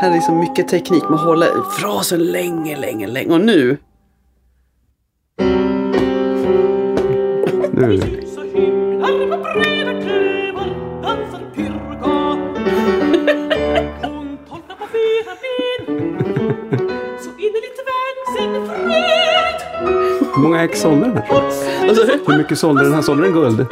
Här 0.00 0.10
är 0.10 0.14
liksom 0.14 0.38
mycket 0.38 0.68
teknik. 0.68 1.02
Man 1.10 1.18
håller 1.18 1.48
frasen 1.80 2.24
länge, 2.24 2.76
länge, 2.76 3.06
länge. 3.06 3.32
Och 3.32 3.40
nu. 3.40 3.78
Nu. 7.72 8.21
Hur 20.42 20.48
många 20.48 20.64
ex 20.64 20.80
sålde 20.80 21.00
den 21.06 21.16
här? 21.16 21.42
Alltså, 21.88 22.06
Hur 22.26 22.38
mycket 22.38 22.58
sålde 22.58 22.82
den 22.84 22.92
här? 22.94 23.02
Sålde 23.02 23.22
den 23.22 23.32
guld? 23.32 23.66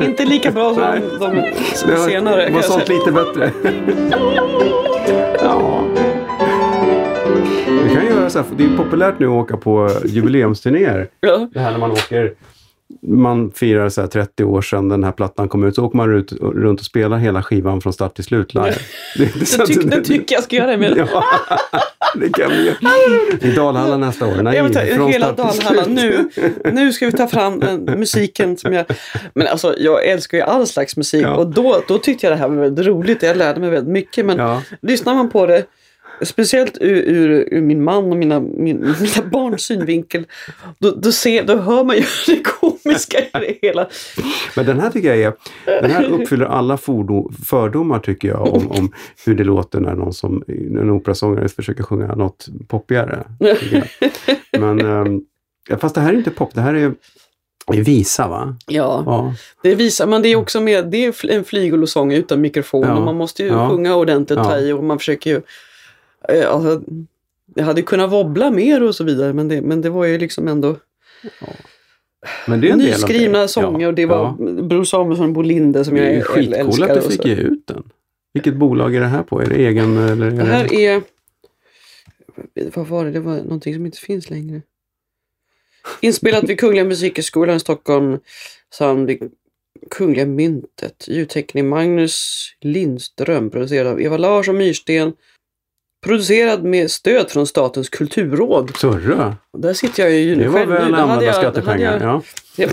Inte 0.00 0.24
lika 0.24 0.50
bra 0.50 0.74
som 0.74 0.82
Nej. 0.82 1.00
de 1.20 1.34
Det 1.86 1.98
har- 1.98 2.08
senare. 2.08 2.46
Det 2.46 2.52
var 2.52 2.62
sålt 2.62 2.88
lite 2.88 3.12
bättre. 3.12 3.50
Ja. 5.40 5.84
Vi 7.88 7.94
kan 7.94 8.06
göra 8.06 8.30
så 8.30 8.38
här, 8.38 8.46
det 8.56 8.64
är 8.64 8.76
populärt 8.76 9.18
nu 9.18 9.26
att 9.26 9.32
åka 9.32 9.56
på 9.56 9.90
jubileumsturnéer. 10.04 11.08
Ja. 11.20 11.48
Det 11.52 11.60
här 11.60 11.72
när 11.72 11.78
man 11.78 11.90
åker, 11.90 12.32
man 13.02 13.50
firar 13.50 13.88
så 13.88 14.00
här 14.00 14.08
30 14.08 14.44
år 14.44 14.62
sedan 14.62 14.88
den 14.88 15.04
här 15.04 15.12
plattan 15.12 15.48
kom 15.48 15.64
ut, 15.64 15.74
så 15.74 15.84
åker 15.84 15.96
man 15.96 16.14
ut, 16.14 16.32
runt 16.32 16.80
och 16.80 16.86
spelar 16.86 17.16
hela 17.18 17.42
skivan 17.42 17.80
från 17.80 17.92
start 17.92 18.14
till 18.14 18.24
slut 18.24 18.54
live. 18.54 18.74
Det, 19.18 19.66
tyck, 19.66 19.90
det 19.90 20.00
tycker 20.04 20.34
jag 20.34 20.44
ska 20.44 20.56
göra. 20.56 20.76
Men, 20.76 20.96
Ja, 20.96 21.24
det 22.14 22.28
kan 22.32 22.50
vi 22.50 22.64
göra. 22.66 22.76
I 23.40 23.56
Dalhalla 23.56 23.96
nästa 23.96 24.26
år. 24.26 24.42
Nej, 24.42 24.72
ta, 24.72 24.80
från 24.80 25.12
hela 25.12 25.32
start 25.34 25.52
till 25.52 25.64
Dalhalla. 25.64 25.84
slut. 25.84 26.36
Nu, 26.64 26.72
nu 26.72 26.92
ska 26.92 27.06
vi 27.06 27.12
ta 27.12 27.26
fram 27.26 27.60
den 27.60 27.84
musiken 27.84 28.56
som 28.56 28.72
jag... 28.72 28.86
Men 29.34 29.46
alltså 29.46 29.74
jag 29.78 30.06
älskar 30.06 30.38
ju 30.38 30.44
all 30.44 30.66
slags 30.66 30.96
musik 30.96 31.22
Ja. 31.26 31.34
och 31.34 31.46
då, 31.46 31.82
då 31.88 31.98
tyckte 31.98 32.26
jag 32.26 32.32
det 32.32 32.36
här 32.40 32.48
var 32.48 32.56
väldigt 32.56 32.86
roligt. 32.86 33.22
Jag 33.22 33.36
lärde 33.36 33.60
mig 33.60 33.70
väldigt 33.70 33.92
mycket. 33.92 34.26
Men 34.26 34.38
Ja. 34.38 34.62
lyssnar 34.82 35.14
man 35.14 35.30
på 35.30 35.46
det, 35.46 35.64
speciellt 36.22 36.78
ur, 36.80 36.96
ur, 36.96 37.48
ur 37.54 37.60
min 37.60 37.84
man 37.84 38.04
och 38.10 38.16
mina, 38.16 38.40
min, 38.40 38.76
mina 39.00 39.28
barns 39.32 39.62
synvinkel, 39.62 40.24
då, 40.78 40.90
då, 40.90 41.12
ser, 41.12 41.44
då 41.44 41.56
hör 41.56 41.84
man 41.84 41.96
ju 41.96 42.02
det 42.26 42.42
komiska 42.42 43.18
i 43.18 43.30
det 43.32 43.58
hela. 43.68 43.88
Men 44.56 44.66
den 44.66 44.80
här 44.80 44.90
tycker 44.90 45.14
jag 45.14 45.18
är, 45.20 45.32
den 45.82 45.90
här 45.90 46.04
uppfyller 46.04 46.46
alla 46.46 46.76
fordo, 46.76 47.30
fördomar 47.44 47.98
tycker 47.98 48.28
jag 48.28 48.54
om, 48.54 48.70
om 48.70 48.92
hur 49.26 49.34
det 49.34 49.44
låter 49.44 49.80
när 49.80 49.94
någon 49.94 50.12
som, 50.12 50.42
en 50.48 50.90
operasångare 50.90 51.48
försöker 51.48 51.82
sjunga 51.82 52.14
något 52.14 52.46
poppigare. 52.68 53.24
Men, 54.58 54.78
ja, 55.68 55.78
fast 55.78 55.94
det 55.94 56.00
här 56.00 56.12
är 56.12 56.16
inte 56.16 56.30
pop, 56.30 56.54
det 56.54 56.60
här 56.60 56.74
är, 56.74 56.92
är 57.72 57.82
visa 57.82 58.28
va? 58.28 58.56
Ja, 58.66 59.02
Ja. 59.06 59.34
det 59.62 59.74
visar 59.74 60.06
man. 60.06 60.22
Det 60.22 60.28
är 60.28 60.36
också 60.36 60.60
med, 60.60 60.86
det 60.90 61.04
är 61.06 61.30
en 61.30 61.44
flygolosång 61.44 62.12
utan 62.12 62.40
mikrofon 62.40 62.82
Ja. 62.86 62.96
och 62.96 63.02
man 63.02 63.16
måste 63.16 63.42
ju 63.42 63.48
Ja. 63.48 63.68
sjunga 63.70 63.96
ordentligt, 63.96 64.38
Ja. 64.38 64.44
ta 64.44 64.58
i 64.58 64.72
och 64.72 64.84
man 64.84 64.98
försöker 64.98 65.30
ju... 65.30 65.40
eh, 66.28 66.50
Alltså, 66.50 66.82
jag 67.54 67.64
hade 67.64 67.82
kunnat 67.82 68.12
wobbla 68.12 68.50
mer 68.50 68.82
och 68.82 68.94
så 68.94 69.04
vidare 69.04 69.32
men 69.32 69.48
det, 69.48 69.62
men 69.62 69.80
det 69.82 69.90
var 69.90 70.04
ju 70.04 70.18
liksom 70.18 70.48
ändå 70.48 70.76
Men 72.46 72.60
det 72.60 72.68
är 72.70 72.76
nyskrivna 72.76 73.40
det. 73.40 73.48
sånger 73.48 73.80
Ja. 73.80 73.88
och 73.88 73.94
det 73.94 74.06
var 74.06 74.36
Ja. 74.38 74.62
Bror 74.62 74.84
Samuelsson 74.84 75.26
och 75.26 75.32
Bo 75.32 75.42
Linde 75.42 75.84
som 75.84 75.94
Det 75.94 76.00
jag 76.00 76.10
är 76.10 76.14
ju 76.16 76.22
skitcoolt 76.22 76.56
älskar. 76.56 76.88
att 76.96 77.02
du 77.02 77.10
fick 77.10 77.24
ge 77.24 77.34
ut 77.34 77.66
den. 77.66 77.82
Vilket 78.32 78.54
bolag 78.54 78.94
är 78.94 79.00
det 79.00 79.06
här 79.06 79.22
på? 79.22 79.40
Är 79.42 79.46
det 79.46 79.54
egen 79.56 79.96
eller? 79.98 80.26
Är 80.26 80.30
Det 80.30 80.44
här 80.44 80.72
är... 80.74 81.02
Vad 82.74 82.86
var 82.86 83.04
det? 83.04 83.10
Det 83.10 83.20
var 83.20 83.36
någonting 83.36 83.74
som 83.74 83.86
inte 83.86 83.98
finns 83.98 84.30
längre. 84.30 84.62
Inspelat 86.00 86.44
vid 86.44 86.60
Kungliga 86.60 86.84
Musikhögskolan 86.84 87.56
i 87.56 87.60
Stockholm 87.60 88.18
samt 88.74 89.08
vid 89.10 89.30
Kungliga 89.90 90.26
Myntet. 90.26 91.04
Ljudteckning 91.08 91.68
Magnus 91.68 92.46
Lindström. 92.60 93.50
Producerad 93.50 93.86
av 93.86 94.00
Eva 94.02 94.16
Larsson 94.16 94.56
Myrsten. 94.56 95.12
Producerad 96.02 96.64
med 96.64 96.90
stöd 96.90 97.30
från 97.30 97.46
Statens 97.46 97.88
kulturråd. 97.88 98.76
Surra! 98.76 99.36
Där 99.58 99.74
sitter 99.74 100.02
jag 100.02 100.12
ju 100.12 100.34
Det 100.34 100.48
var 100.48 100.60
nu. 100.60 100.66
väl 100.66 100.94
använda 100.94 101.24
jag- 101.24 101.34
skattepengar. 101.34 102.00
jag- 102.00 102.22
Ja. 102.56 102.68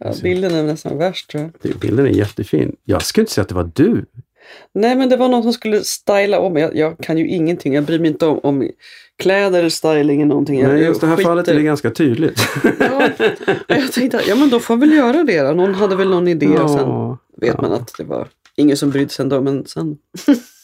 Ja, 0.00 0.12
bilden 0.22 0.54
är 0.54 0.62
nästan 0.62 0.98
värst 0.98 1.30
tror 1.30 1.50
jag. 1.62 1.76
Bilden 1.80 2.06
är 2.06 2.10
jättefin. 2.10 2.76
Jag 2.84 3.02
skulle 3.02 3.22
inte 3.22 3.32
säga 3.32 3.42
att 3.42 3.48
det 3.48 3.54
var 3.54 3.70
du. 3.74 4.04
Nej 4.74 4.96
men 4.96 5.08
det 5.08 5.16
var 5.16 5.28
någon 5.28 5.42
som 5.42 5.52
skulle 5.52 5.80
styla 5.84 6.38
om. 6.40 6.56
Jag, 6.56 6.76
jag 6.76 6.98
kan 6.98 7.18
ju 7.18 7.28
ingenting. 7.28 7.74
Jag 7.74 7.84
bryr 7.84 7.98
mig 7.98 8.10
inte 8.10 8.26
om, 8.26 8.38
om 8.42 8.68
kläder 9.18 9.58
eller 9.58 9.68
styling 9.68 10.20
eller 10.20 10.28
någonting. 10.28 10.62
Nej, 10.62 10.82
just 10.84 11.00
det 11.00 11.06
här 11.06 11.16
skiter- 11.16 11.28
fallet 11.28 11.48
är 11.48 11.54
det 11.54 11.62
ganska 11.62 11.90
tydligt. 11.90 12.40
Ja, 12.78 13.08
jag 13.68 13.92
tänkte, 13.92 14.20
ja 14.28 14.34
men 14.36 14.50
då 14.50 14.60
får 14.60 14.76
väl 14.76 14.92
göra 14.92 15.24
det 15.24 15.40
då. 15.42 15.52
Någon 15.52 15.74
hade 15.74 15.96
väl 15.96 16.10
någon 16.10 16.28
idé 16.28 16.46
och 16.46 16.70
sen 16.70 16.78
Ja, 16.78 17.18
vet 17.40 17.60
man 17.60 17.72
att 17.72 17.94
det 17.98 18.04
var 18.04 18.28
ingen 18.56 18.76
som 18.76 18.90
brydde 18.90 19.10
sig 19.12 19.22
ändå. 19.22 19.40
Men 19.40 19.66
sen... 19.66 19.96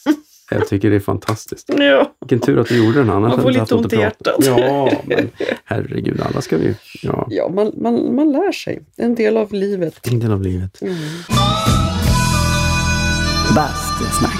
jag 0.51 0.67
tycker 0.67 0.89
det 0.89 0.95
är 0.95 0.99
fantastiskt. 0.99 1.69
Ja. 1.77 2.11
Vilken 2.21 2.39
tur 2.39 2.59
att 2.59 2.67
du 2.67 2.85
gjorde 2.85 2.99
den. 2.99 3.09
Annars 3.09 3.29
Man 3.31 3.41
får 3.41 3.51
lite 3.51 3.75
ont 3.75 3.93
i 3.93 3.95
hjärtat. 3.95 4.35
Ja, 4.39 4.91
men 5.05 5.29
herregud, 5.65 6.21
alla 6.21 6.41
ska 6.41 6.57
vi... 6.57 6.75
Ja, 7.01 7.27
Ja, 7.29 7.49
man, 7.49 7.71
man, 7.77 8.15
man 8.15 8.31
lär 8.31 8.51
sig. 8.51 8.79
En 8.97 9.15
del 9.15 9.37
av 9.37 9.53
livet. 9.53 10.07
en 10.07 10.19
del 10.19 10.31
av 10.31 10.41
livet. 10.41 10.81
Mm. 10.81 10.95
Bastusnack. 13.55 14.33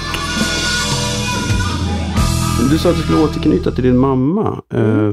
Du 2.70 2.78
sa 2.78 2.90
att 2.90 2.96
du 2.96 3.02
skulle 3.02 3.18
återknyta 3.22 3.70
till 3.70 3.84
din 3.84 3.96
mamma. 3.98 4.62
Eh, 4.74 5.12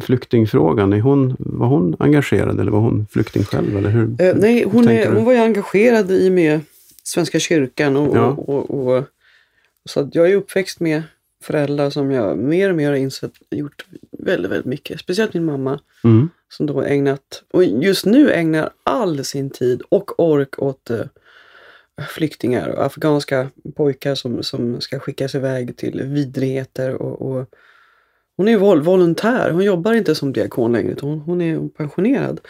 flyktingfrågan, 0.00 0.92
är 0.92 1.00
hon, 1.00 1.36
var 1.38 1.66
hon 1.66 1.96
engagerad 1.98 2.60
eller 2.60 2.70
var 2.72 2.80
hon 2.80 3.06
flykting 3.10 3.44
själv? 3.44 3.76
Eller 3.76 3.90
hur? 3.90 4.22
Eh, 4.22 4.34
nej, 4.36 4.64
hon, 4.72 4.88
är, 4.88 5.12
hon 5.12 5.24
var 5.24 5.32
ju 5.32 5.38
engagerad 5.38 6.10
i 6.10 6.30
med 6.30 6.60
Svenska 7.02 7.38
kyrkan 7.38 7.96
och, 7.96 8.16
Ja. 8.16 8.26
och, 8.26 8.48
och, 8.70 8.96
och 8.96 9.04
så 9.88 10.08
jag 10.12 10.30
är 10.30 10.36
uppväxt 10.36 10.80
med 10.80 11.02
föräldrar 11.42 11.90
som 11.90 12.10
jag 12.10 12.38
mer 12.38 12.70
och 12.70 12.76
mer 12.76 12.88
har 12.88 12.96
insett 12.96 13.32
gjort 13.50 13.84
väldigt, 14.18 14.50
väldigt 14.50 14.66
mycket. 14.66 15.00
Speciellt 15.00 15.34
min 15.34 15.44
mamma 15.44 15.80
Mm. 16.04 16.28
som 16.48 16.66
då 16.66 16.82
ägnat, 16.82 17.42
och 17.52 17.64
just 17.64 18.06
nu 18.06 18.32
ägnar 18.32 18.70
all 18.84 19.24
sin 19.24 19.50
tid 19.50 19.82
och 19.88 20.20
ork 20.20 20.58
åt 20.62 20.90
eh, 20.90 21.00
flyktingar 22.08 22.68
och 22.68 22.84
afghanska 22.84 23.50
pojkar 23.76 24.14
som, 24.14 24.42
som 24.42 24.80
ska 24.80 24.98
skickas 24.98 25.34
iväg 25.34 25.76
till 25.76 26.02
vidrigheter. 26.02 26.94
Och, 26.94 27.30
och 27.30 27.46
hon 28.36 28.48
är 28.48 28.56
vol- 28.56 28.82
volontär, 28.82 29.50
hon 29.50 29.64
jobbar 29.64 29.92
inte 29.92 30.14
som 30.14 30.32
diakon 30.32 30.72
längre 30.72 30.92
utan 30.92 31.08
hon, 31.08 31.18
hon 31.20 31.40
är 31.40 31.68
pensionerad. 31.68 32.40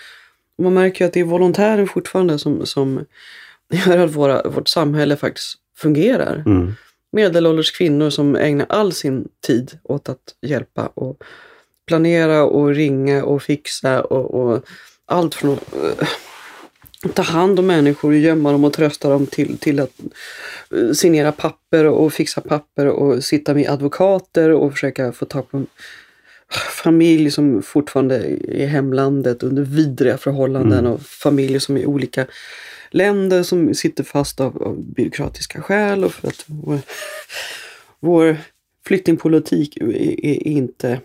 Och 0.59 0.65
man 0.65 0.75
märker 0.75 1.05
ju 1.05 1.07
att 1.07 1.13
det 1.15 1.21
är 1.21 1.25
volontären 1.25 1.89
fortfarande 1.89 2.39
som, 2.39 2.67
som 2.67 3.05
gör 3.87 3.99
att 3.99 4.11
våra, 4.15 4.43
vårt 4.49 4.69
samhälle 4.69 5.17
faktiskt 5.17 5.55
fungerar. 5.77 6.43
Mm. 6.47 6.73
Medelålders 7.13 7.71
kvinnor 7.71 8.11
som 8.11 8.37
ägnar 8.37 8.67
all 8.69 8.93
sin 8.93 9.29
tid 9.47 9.79
åt 9.83 10.09
att 10.09 10.35
hjälpa 10.47 10.87
och 10.87 11.23
planera 11.87 12.45
och 12.45 12.69
ringa 12.69 13.25
och 13.25 13.43
fixa 13.43 14.03
och, 14.03 14.35
och 14.35 14.65
allt 15.07 15.35
från 15.35 15.53
att 15.53 15.75
eh, 15.75 16.09
ta 17.15 17.23
hand 17.23 17.59
om 17.59 17.67
människor, 17.67 18.15
gömma 18.15 18.53
dem 18.53 18.65
och 18.65 18.73
trösta 18.73 19.09
dem 19.09 19.27
till, 19.27 19.59
till 19.59 19.81
att 19.81 20.01
eh, 20.75 20.93
signera 20.93 21.33
papper 21.33 21.85
och 21.85 22.13
fixa 22.13 22.41
papper 22.41 22.87
och 22.87 23.25
sitta 23.25 23.55
med 23.55 23.71
advokater 23.71 24.51
och 24.51 24.73
försöka 24.73 25.13
få 25.13 25.25
tag 25.25 25.51
på 25.51 25.57
en 25.57 25.67
familj 26.83 27.31
som 27.31 27.63
fortfarande 27.63 28.17
är 28.17 28.51
i 28.51 28.67
hemlandet 28.67 29.43
under 29.43 29.63
vidriga 29.63 30.19
förhållanden 30.19 30.87
och 30.87 31.01
familjer 31.01 31.59
som 31.59 31.77
är 31.77 31.87
olika 31.87 32.27
länder 32.91 33.43
som 33.43 33.75
sitter 33.75 34.05
fast 34.05 34.41
av, 34.41 34.63
av 34.63 34.83
byråkratiska 34.83 35.63
skäl 35.63 36.05
och 36.05 36.13
för 36.13 36.29
att 36.29 36.45
vår, 36.47 36.79
vår 38.01 38.37
flyktingpolitik 38.87 39.77
är, 39.77 39.87
är 40.27 40.47
inte 40.47 41.01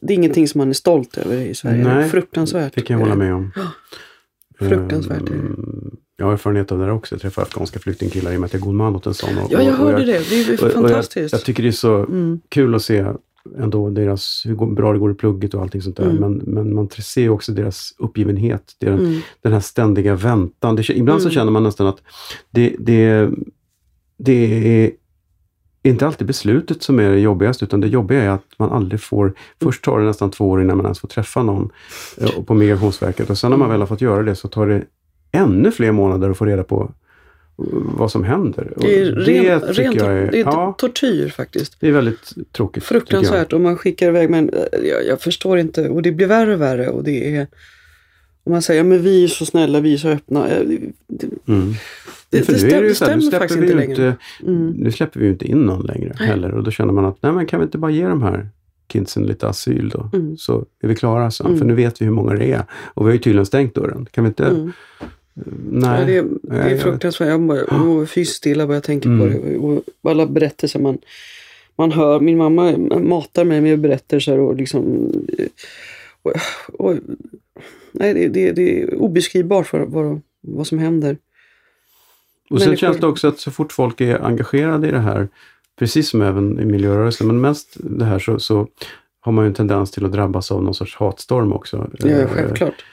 det 0.00 0.12
är 0.12 0.16
ingenting 0.16 0.48
som 0.48 0.58
man 0.58 0.68
är 0.68 0.72
stolt 0.72 1.18
över 1.18 1.36
i 1.40 1.54
Sverige. 1.54 1.84
Nej, 1.84 2.10
fruktansvärt. 2.10 2.74
Det 2.74 2.80
kan 2.80 2.94
jag 2.98 3.06
hålla 3.06 3.16
med 3.16 3.34
om. 3.34 3.50
Fruktansvärt. 4.58 5.28
Mm, 5.28 5.96
Jag 6.16 6.26
har 6.26 6.32
erfarenhet 6.32 6.72
av 6.72 6.78
det 6.78 6.84
där 6.84 6.92
också. 6.92 7.14
Jag 7.14 7.22
träffar 7.22 7.42
afghanska 7.42 7.78
flyktingkillar 7.78 8.32
i 8.32 8.36
och 8.36 8.40
med 8.40 8.46
att 8.46 8.52
jag 8.52 8.60
är 8.60 8.64
god 8.64 8.74
man 8.74 8.96
åt 8.96 9.06
en 9.06 9.14
sån. 9.14 9.38
Och, 9.38 9.52
Ja, 9.52 9.62
jag 9.62 9.74
och- 9.74 9.80
och 9.86 9.92
hörde 9.92 10.04
det. 10.04 10.30
Det 10.30 10.40
är 10.52 10.56
fantastiskt. 10.56 11.32
Jag, 11.32 11.38
jag 11.38 11.44
tycker 11.44 11.62
det 11.62 11.68
är 11.68 11.72
så 11.72 11.94
Mm. 11.96 12.40
kul 12.48 12.74
att 12.74 12.82
se 12.82 13.04
ändå 13.58 13.90
deras, 13.90 14.42
hur 14.46 14.74
bra 14.74 14.92
det 14.92 14.98
går 14.98 15.10
i 15.10 15.14
plugget 15.14 15.54
och 15.54 15.62
allting 15.62 15.82
sånt 15.82 15.96
där. 15.96 16.04
Mm. 16.10 16.16
Men, 16.16 16.32
men 16.36 16.74
man 16.74 16.88
ser 16.88 17.28
också 17.28 17.52
deras 17.52 17.94
uppgivenhet. 17.98 18.72
Den, 18.78 18.98
Mm. 18.98 19.20
den 19.42 19.52
här 19.52 19.60
ständiga 19.60 20.14
väntan. 20.14 20.76
Det, 20.76 20.90
ibland 20.90 21.22
så 21.22 21.28
Mm. 21.28 21.34
känner 21.34 21.52
man 21.52 21.62
nästan 21.62 21.86
att 21.86 22.02
det, 22.50 22.76
det, 22.78 23.30
det 24.18 24.84
är 24.84 24.90
inte 25.82 26.06
alltid 26.06 26.26
beslutet 26.26 26.82
som 26.82 26.98
är 26.98 27.10
det 27.10 27.18
jobbigaste, 27.18 27.64
utan 27.64 27.80
det 27.80 27.88
jobbiga 27.88 28.22
är 28.22 28.28
att 28.28 28.44
man 28.58 28.70
aldrig 28.70 29.00
får... 29.00 29.34
Först 29.62 29.84
tar 29.84 29.98
det 30.00 30.04
nästan 30.06 30.30
två 30.30 30.50
år 30.50 30.62
innan 30.62 30.76
man 30.76 30.86
ens 30.86 30.98
får 31.00 31.08
träffa 31.08 31.42
någon 31.42 31.70
eh, 32.18 32.42
på 32.42 32.54
Migrationsverket 32.54 33.30
och 33.30 33.38
sen 33.38 33.50
när 33.50 33.58
man 33.58 33.68
väl 33.70 33.80
har 33.80 33.86
fått 33.86 34.00
göra 34.00 34.22
det 34.22 34.34
så 34.34 34.48
tar 34.48 34.66
det 34.66 34.84
ännu 35.32 35.70
fler 35.70 35.92
månader 35.92 36.30
att 36.30 36.38
få 36.38 36.44
reda 36.44 36.64
på 36.64 36.90
vad 37.96 38.10
som 38.10 38.24
händer. 38.24 38.72
Det 38.76 39.00
är 39.00 39.04
ren, 39.12 39.60
tycker 39.60 39.72
ren 39.82 39.92
jag 39.94 40.18
är, 40.18 40.30
det 40.30 40.40
är 40.40 40.44
ja, 40.44 40.74
tortyr 40.78 41.28
faktiskt. 41.28 41.76
det 41.80 41.88
är 41.88 41.92
väldigt 41.92 42.32
tråkigt. 42.52 42.84
Fruktansvärt 42.84 43.52
och 43.52 43.60
man 43.60 43.76
skickar 43.76 44.08
iväg 44.08 44.30
men 44.30 44.48
eh, 44.48 44.58
jag, 44.88 45.06
jag 45.06 45.20
förstår 45.20 45.58
inte 45.58 45.88
och 45.88 46.02
det 46.02 46.12
blir 46.12 46.26
värre 46.26 46.54
och 46.54 46.60
värre 46.60 46.88
och 46.88 47.04
det 47.04 47.36
är 47.36 47.46
och 48.44 48.52
man 48.52 48.62
säger 48.62 48.84
men 48.84 49.02
vi 49.02 49.24
är 49.24 49.28
så 49.28 49.46
snälla, 49.46 49.80
vi 49.80 49.94
är 49.94 49.98
så 49.98 50.08
öppna. 50.08 50.48
Eh, 50.48 50.62
Det, 50.66 50.78
det, 51.06 51.52
Mm. 51.52 51.72
det, 52.30 52.38
det, 52.38 52.44
stäm, 52.58 52.70
det 52.70 52.76
här, 52.76 52.92
stämmer 52.94 53.30
faktiskt 53.30 53.60
inte 53.60 53.74
längre. 53.74 54.16
Mm. 54.42 54.70
Nu 54.70 54.92
släpper 54.92 55.20
vi 55.20 55.26
ju 55.26 55.32
inte 55.32 55.44
in 55.46 55.58
någon 55.58 55.86
längre 55.86 56.14
Nej. 56.18 56.28
heller 56.28 56.54
och 56.54 56.62
då 56.62 56.70
känner 56.70 56.92
man 56.92 57.04
att 57.04 57.16
nej 57.22 57.32
men 57.32 57.46
kan 57.46 57.60
vi 57.60 57.64
inte 57.64 57.78
bara 57.78 57.90
ge 57.90 58.06
de 58.08 58.22
här 58.22 58.48
kidsen 58.88 59.22
lite 59.22 59.48
asyl 59.48 59.88
då? 59.88 60.10
Mm. 60.12 60.36
Så 60.36 60.64
är 60.82 60.88
vi 60.88 60.94
klara 60.94 61.30
sen. 61.30 61.46
Mm. 61.46 61.58
För 61.58 61.66
nu 61.66 61.74
vet 61.74 62.00
vi 62.00 62.04
hur 62.04 62.12
många 62.12 62.34
det 62.34 62.52
är. 62.52 62.64
Och 62.70 63.06
vi 63.06 63.08
har 63.08 63.12
ju 63.12 63.18
tydligen 63.18 63.46
stängt 63.46 63.74
dörren. 63.74 64.06
Kan 64.10 64.24
vi 64.24 64.28
inte? 64.28 64.72
Nej. 65.70 66.00
Ja, 66.00 66.06
det, 66.06 66.16
är- 66.16 66.28
det 66.42 66.70
är 66.70 66.78
fruktansvärt. 66.78 67.28
Jag 67.28 67.40
mår- 67.40 68.06
fysiskt 68.06 68.46
illa 68.46 68.66
bara 68.66 68.74
jag 68.74 68.82
tänker 68.82 69.08
Mm. 69.08 69.20
på 69.20 69.26
det. 69.48 69.56
Och 69.56 70.10
alla 70.10 70.26
berättelser 70.26 70.80
man, 70.80 70.98
man 71.76 71.92
hör. 71.92 72.20
Min 72.20 72.38
mamma 72.38 72.76
matar 73.00 73.44
mig 73.44 73.60
med 73.60 73.80
berättelser 73.80 74.38
och 74.38 74.56
liksom... 74.56 75.12
Och, 76.22 76.32
och, 76.72 76.94
nej, 77.92 78.14
det, 78.14 78.28
det, 78.28 78.52
det 78.52 78.82
är 78.82 78.94
obeskrivbart 78.94 79.72
vad, 79.72 79.88
vad, 79.88 80.20
vad 80.40 80.66
som 80.66 80.78
händer. 80.78 81.16
och 82.50 82.62
sen 82.62 82.76
känns 82.76 82.96
det 82.98 83.06
också 83.06 83.28
att 83.28 83.38
så 83.38 83.50
fort 83.50 83.72
folk 83.72 84.00
är 84.00 84.24
engagerade 84.24 84.88
i 84.88 84.90
det 84.90 84.98
här 84.98 85.28
precis 85.78 86.08
som 86.08 86.22
även 86.22 86.60
i 86.60 86.64
miljörörelsen, 86.64 87.26
men 87.26 87.40
mest 87.40 87.76
det 87.78 88.04
här 88.04 88.18
så, 88.18 88.38
så 88.38 88.66
har 89.20 89.32
man 89.32 89.44
ju 89.44 89.48
en 89.48 89.54
tendens 89.54 89.90
till 89.90 90.04
att 90.04 90.12
drabbas 90.12 90.52
av 90.52 90.62
någon 90.62 90.74
sorts 90.74 90.96
hatstorm 90.96 91.52
också. 91.52 91.90
Ja, 91.98 92.08
Eh, 92.08 92.28
självklart. 92.28 92.84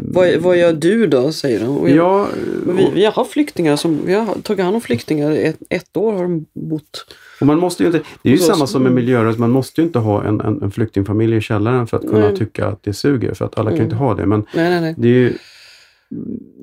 Vad, 0.00 0.36
vad 0.36 0.56
gör 0.56 0.72
du 0.72 1.06
då, 1.06 1.32
säger 1.32 1.60
de. 1.60 1.78
Och 1.78 1.90
jag, 1.90 1.96
Ja, 1.96 2.28
men 2.66 2.76
vi, 2.76 2.90
vi 2.94 3.04
har 3.04 3.24
flyktingar 3.24 3.76
som, 3.76 4.06
vi 4.06 4.14
har 4.14 4.34
tagit 4.42 4.64
hand 4.64 4.74
om 4.74 4.80
flyktingar. 4.80 5.30
Ett, 5.32 5.56
ett 5.70 5.96
år 5.96 6.12
har 6.12 6.22
de 6.22 6.46
bott. 6.52 7.06
och 7.40 7.46
man 7.46 7.58
måste 7.58 7.82
ju 7.82 7.86
inte, 7.86 7.98
det 8.22 8.28
är 8.28 8.32
ju 8.32 8.38
Och 8.38 8.44
så- 8.44 8.52
samma 8.52 8.66
som 8.66 8.82
med 8.82 8.90
mm. 8.92 9.04
miljörörelsen, 9.04 9.40
man 9.40 9.50
måste 9.50 9.80
ju 9.80 9.86
inte 9.86 9.98
ha 9.98 10.24
en, 10.24 10.40
en, 10.40 10.62
en 10.62 10.70
flyktingfamilj 10.70 11.36
i 11.36 11.40
källaren 11.40 11.86
för 11.86 11.96
att 11.96 12.02
kunna 12.02 12.28
Nej. 12.28 12.36
tycka 12.36 12.66
att 12.66 12.82
det 12.82 12.92
suger, 12.92 13.34
för 13.34 13.44
att 13.44 13.58
alla 13.58 13.70
kan 13.70 13.76
ju 13.76 13.82
Mm. 13.82 13.92
inte 13.92 13.96
ha 14.04 14.14
det. 14.14 14.26
Men 14.26 14.44
nej, 14.54 14.80
nej. 14.80 14.94
det 14.98 15.08
är 15.08 15.12
ju, 15.12 15.32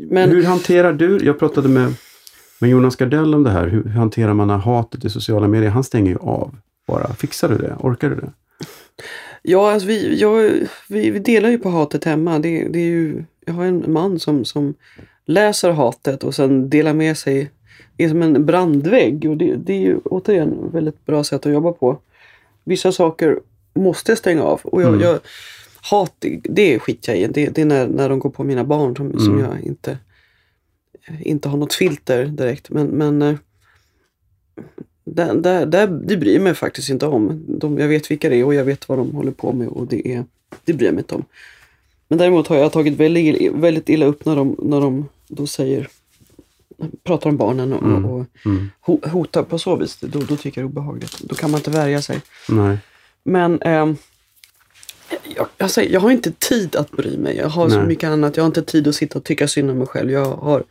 Men, 0.09 0.29
hur 0.29 0.43
hanterar 0.43 0.93
du, 0.93 1.19
jag 1.23 1.39
pratade 1.39 1.69
med, 1.69 1.93
med 2.59 2.69
Jonas 2.69 2.95
Gardell 2.95 3.35
om 3.35 3.43
det 3.43 3.49
här, 3.49 3.67
hur, 3.67 3.83
hur 3.83 3.89
hanterar 3.91 4.33
man 4.33 4.49
hatet 4.49 5.05
i 5.05 5.09
sociala 5.09 5.47
medier? 5.47 5.69
Han 5.69 5.83
stänger 5.83 6.11
ju 6.11 6.17
av 6.17 6.55
bara. 6.87 7.13
Fixar 7.13 7.49
du 7.49 7.57
det? 7.57 7.75
Orkar 7.79 8.09
du 8.09 8.15
det? 8.15 8.31
Ja, 9.41 9.71
alltså 9.71 9.87
vi, 9.87 10.19
jag, 10.19 10.51
vi, 10.89 11.09
vi 11.11 11.19
delar 11.19 11.49
ju 11.49 11.57
på 11.57 11.69
hatet 11.69 12.03
hemma. 12.03 12.39
Det, 12.39 12.67
det 12.67 12.79
är 12.79 12.83
ju, 12.85 13.23
jag 13.45 13.53
har 13.53 13.65
en 13.65 13.91
man 13.91 14.19
som, 14.19 14.45
som 14.45 14.73
läser 15.25 15.71
hatet 15.71 16.23
och 16.23 16.35
sen 16.35 16.69
delar 16.69 16.93
med 16.93 17.17
sig. 17.17 17.51
Det 17.97 18.03
är 18.03 18.09
som 18.09 18.21
en 18.21 18.45
brandvägg 18.45 19.25
och 19.29 19.37
det, 19.37 19.55
det 19.55 19.73
är 19.73 19.79
ju 19.79 19.97
återigen 20.05 20.49
ett 20.67 20.73
väldigt 20.73 21.05
bra 21.05 21.23
sätt 21.23 21.45
att 21.45 21.51
jobba 21.51 21.71
på. 21.71 21.99
Vissa 22.63 22.91
saker 22.91 23.39
måste 23.73 24.11
jag 24.11 24.17
stänga 24.17 24.43
av 24.43 24.61
och 24.63 24.81
jag, 24.81 24.89
Mm. 24.89 25.01
jag, 25.01 25.19
hat 25.91 26.25
det, 26.43 26.79
skiter 26.79 27.13
jag 27.13 27.21
i. 27.21 27.27
Det, 27.27 27.49
det 27.49 27.61
är 27.61 27.65
när, 27.65 27.87
när 27.87 28.09
de 28.09 28.19
går 28.19 28.29
på 28.29 28.43
mina 28.43 28.63
barn 28.63 28.95
som, 28.95 29.19
som 29.19 29.33
Mm. 29.39 29.45
jag 29.51 29.61
inte, 29.61 29.97
inte 31.23 31.49
har 31.49 31.57
något 31.57 31.73
filter 31.73 32.25
direkt. 32.25 32.69
Men, 32.69 32.87
men 32.87 33.21
eh, 33.21 33.35
där, 35.15 35.33
där, 35.35 35.65
där, 35.65 35.87
det 35.87 36.17
bryr 36.17 36.33
jag 36.33 36.41
mig 36.41 36.53
faktiskt 36.53 36.89
inte 36.89 37.05
om. 37.07 37.43
De, 37.47 37.77
jag 37.77 37.87
vet 37.87 38.11
vilka 38.11 38.29
det 38.29 38.35
är 38.35 38.43
och 38.45 38.53
jag 38.53 38.65
vet 38.65 38.89
vad 38.89 38.97
de 38.97 39.11
håller 39.11 39.31
på 39.31 39.51
med 39.53 39.67
och 39.67 39.87
det, 39.87 40.07
är, 40.13 40.23
det 40.65 40.73
bryr 40.73 40.85
jag 40.87 40.93
mig 40.95 41.01
inte 41.01 41.15
om. 41.15 41.23
Men 42.07 42.17
däremot 42.17 42.47
har 42.47 42.55
jag 42.57 42.71
tagit 42.71 42.93
väldigt, 42.93 43.51
väldigt 43.53 43.89
illa 43.89 44.05
upp 44.05 44.25
när 44.25 44.35
de, 44.35 44.55
när 44.63 44.81
de 44.81 45.07
då 45.27 45.47
säger, 45.47 45.87
pratar 47.03 47.29
om 47.29 47.37
barnen 47.37 47.73
och, 47.73 47.83
Mm. 47.83 48.05
och 48.05 48.25
Mm. 48.45 48.69
ho- 48.85 49.09
hotar 49.09 49.43
på 49.43 49.59
så 49.59 49.75
vis. 49.75 49.97
Då, 50.01 50.19
då 50.19 50.35
tycker 50.35 50.61
jag 50.61 50.69
det 50.69 50.71
är 50.73 50.81
obehagligt. 50.81 51.19
Då 51.19 51.35
kan 51.35 51.51
man 51.51 51.57
inte 51.59 51.71
värja 51.71 52.01
sig. 52.01 52.21
Nej. 52.49 52.77
Men 53.23 53.61
ehm, 53.61 53.95
jag, 55.35 55.47
jag, 55.57 55.71
säger, 55.71 55.93
jag 55.93 55.99
har 55.99 56.11
inte 56.11 56.31
tid 56.31 56.75
att 56.75 56.91
bry 56.91 57.17
mig. 57.17 57.35
Jag 57.37 57.49
har 57.49 57.69
så 57.69 57.77
Nej. 57.77 57.87
mycket 57.87 58.09
annat. 58.09 58.37
Jag 58.37 58.43
har 58.43 58.47
inte 58.47 58.61
tid 58.61 58.87
att 58.87 58.95
sitta 58.95 59.19
och 59.19 59.23
tycka 59.25 59.47
synd 59.47 59.71
om 59.71 59.77
mig 59.77 59.87
själv. 59.87 60.11
Jag 60.11 60.25
har, 60.25 60.63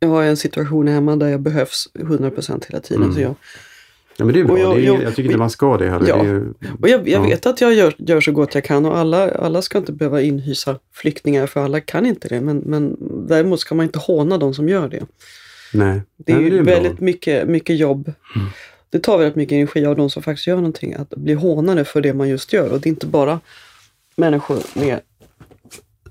jag 0.00 0.08
har 0.08 0.22
en 0.22 0.36
situation 0.36 0.88
hemma 0.88 1.16
där 1.16 1.28
jag 1.28 1.40
behövs 1.40 1.88
100% 1.94 2.64
hela 2.68 2.80
tiden. 2.80 3.02
Mm. 3.02 3.14
Så 3.14 3.20
jag, 3.20 3.34
Ja, 4.16 4.24
men 4.24 4.34
det 4.34 4.40
är 4.40 4.44
bra. 4.44 4.58
Jag- 4.58 4.76
det 4.76 4.80
är, 4.82 4.86
jag- 4.86 5.02
jag, 5.02 5.10
tycker 5.14 5.24
inte 5.24 5.38
man 5.38 5.50
ska 5.50 5.76
det 5.76 5.90
heller. 5.90 6.08
Ja. 6.08 6.16
Det 6.16 6.20
är 6.22 6.24
ju, 6.24 6.52
och 6.82 6.88
jag, 6.88 7.08
jag 7.08 7.24
Ja. 7.24 7.28
vet 7.28 7.46
att 7.46 7.60
jag 7.60 7.74
gör, 7.74 7.94
gör 7.98 8.20
så 8.20 8.32
gott 8.32 8.54
jag 8.54 8.64
kan 8.64 8.86
och 8.86 8.98
alla, 8.98 9.30
alla 9.30 9.62
ska 9.62 9.78
inte 9.78 9.92
behöva 9.92 10.22
inhysa 10.22 10.78
flyktingar 10.92 11.46
för 11.46 11.64
alla 11.64 11.80
kan 11.80 12.06
inte 12.06 12.28
det. 12.28 12.40
Men, 12.40 12.56
men 12.58 12.96
däremot 13.28 13.60
ska 13.60 13.74
man 13.74 13.86
inte 13.86 13.98
håna 13.98 14.38
de 14.38 14.54
som 14.54 14.68
gör 14.68 14.88
det. 14.88 15.02
nej. 15.74 16.02
Det 16.16 16.32
är 16.32 16.36
Nej, 16.36 16.44
ju 16.52 16.62
bra. 16.62 16.74
väldigt 16.74 17.00
mycket, 17.00 17.48
mycket 17.48 17.76
jobb. 17.78 18.12
Det 18.90 18.98
tar 18.98 19.18
väldigt 19.18 19.36
mycket 19.36 19.52
energi 19.56 19.86
av 19.86 19.96
de 19.96 20.10
som 20.10 20.22
faktiskt 20.22 20.46
gör 20.46 20.56
någonting. 20.56 20.94
Att 20.94 21.10
bli 21.10 21.34
hånade 21.34 21.84
för 21.84 22.00
det 22.00 22.14
man 22.14 22.28
just 22.28 22.52
gör. 22.52 22.70
Och 22.72 22.80
det 22.80 22.88
är 22.88 22.90
inte 22.90 23.06
bara 23.06 23.40
människor 24.16 24.58
med 24.74 25.00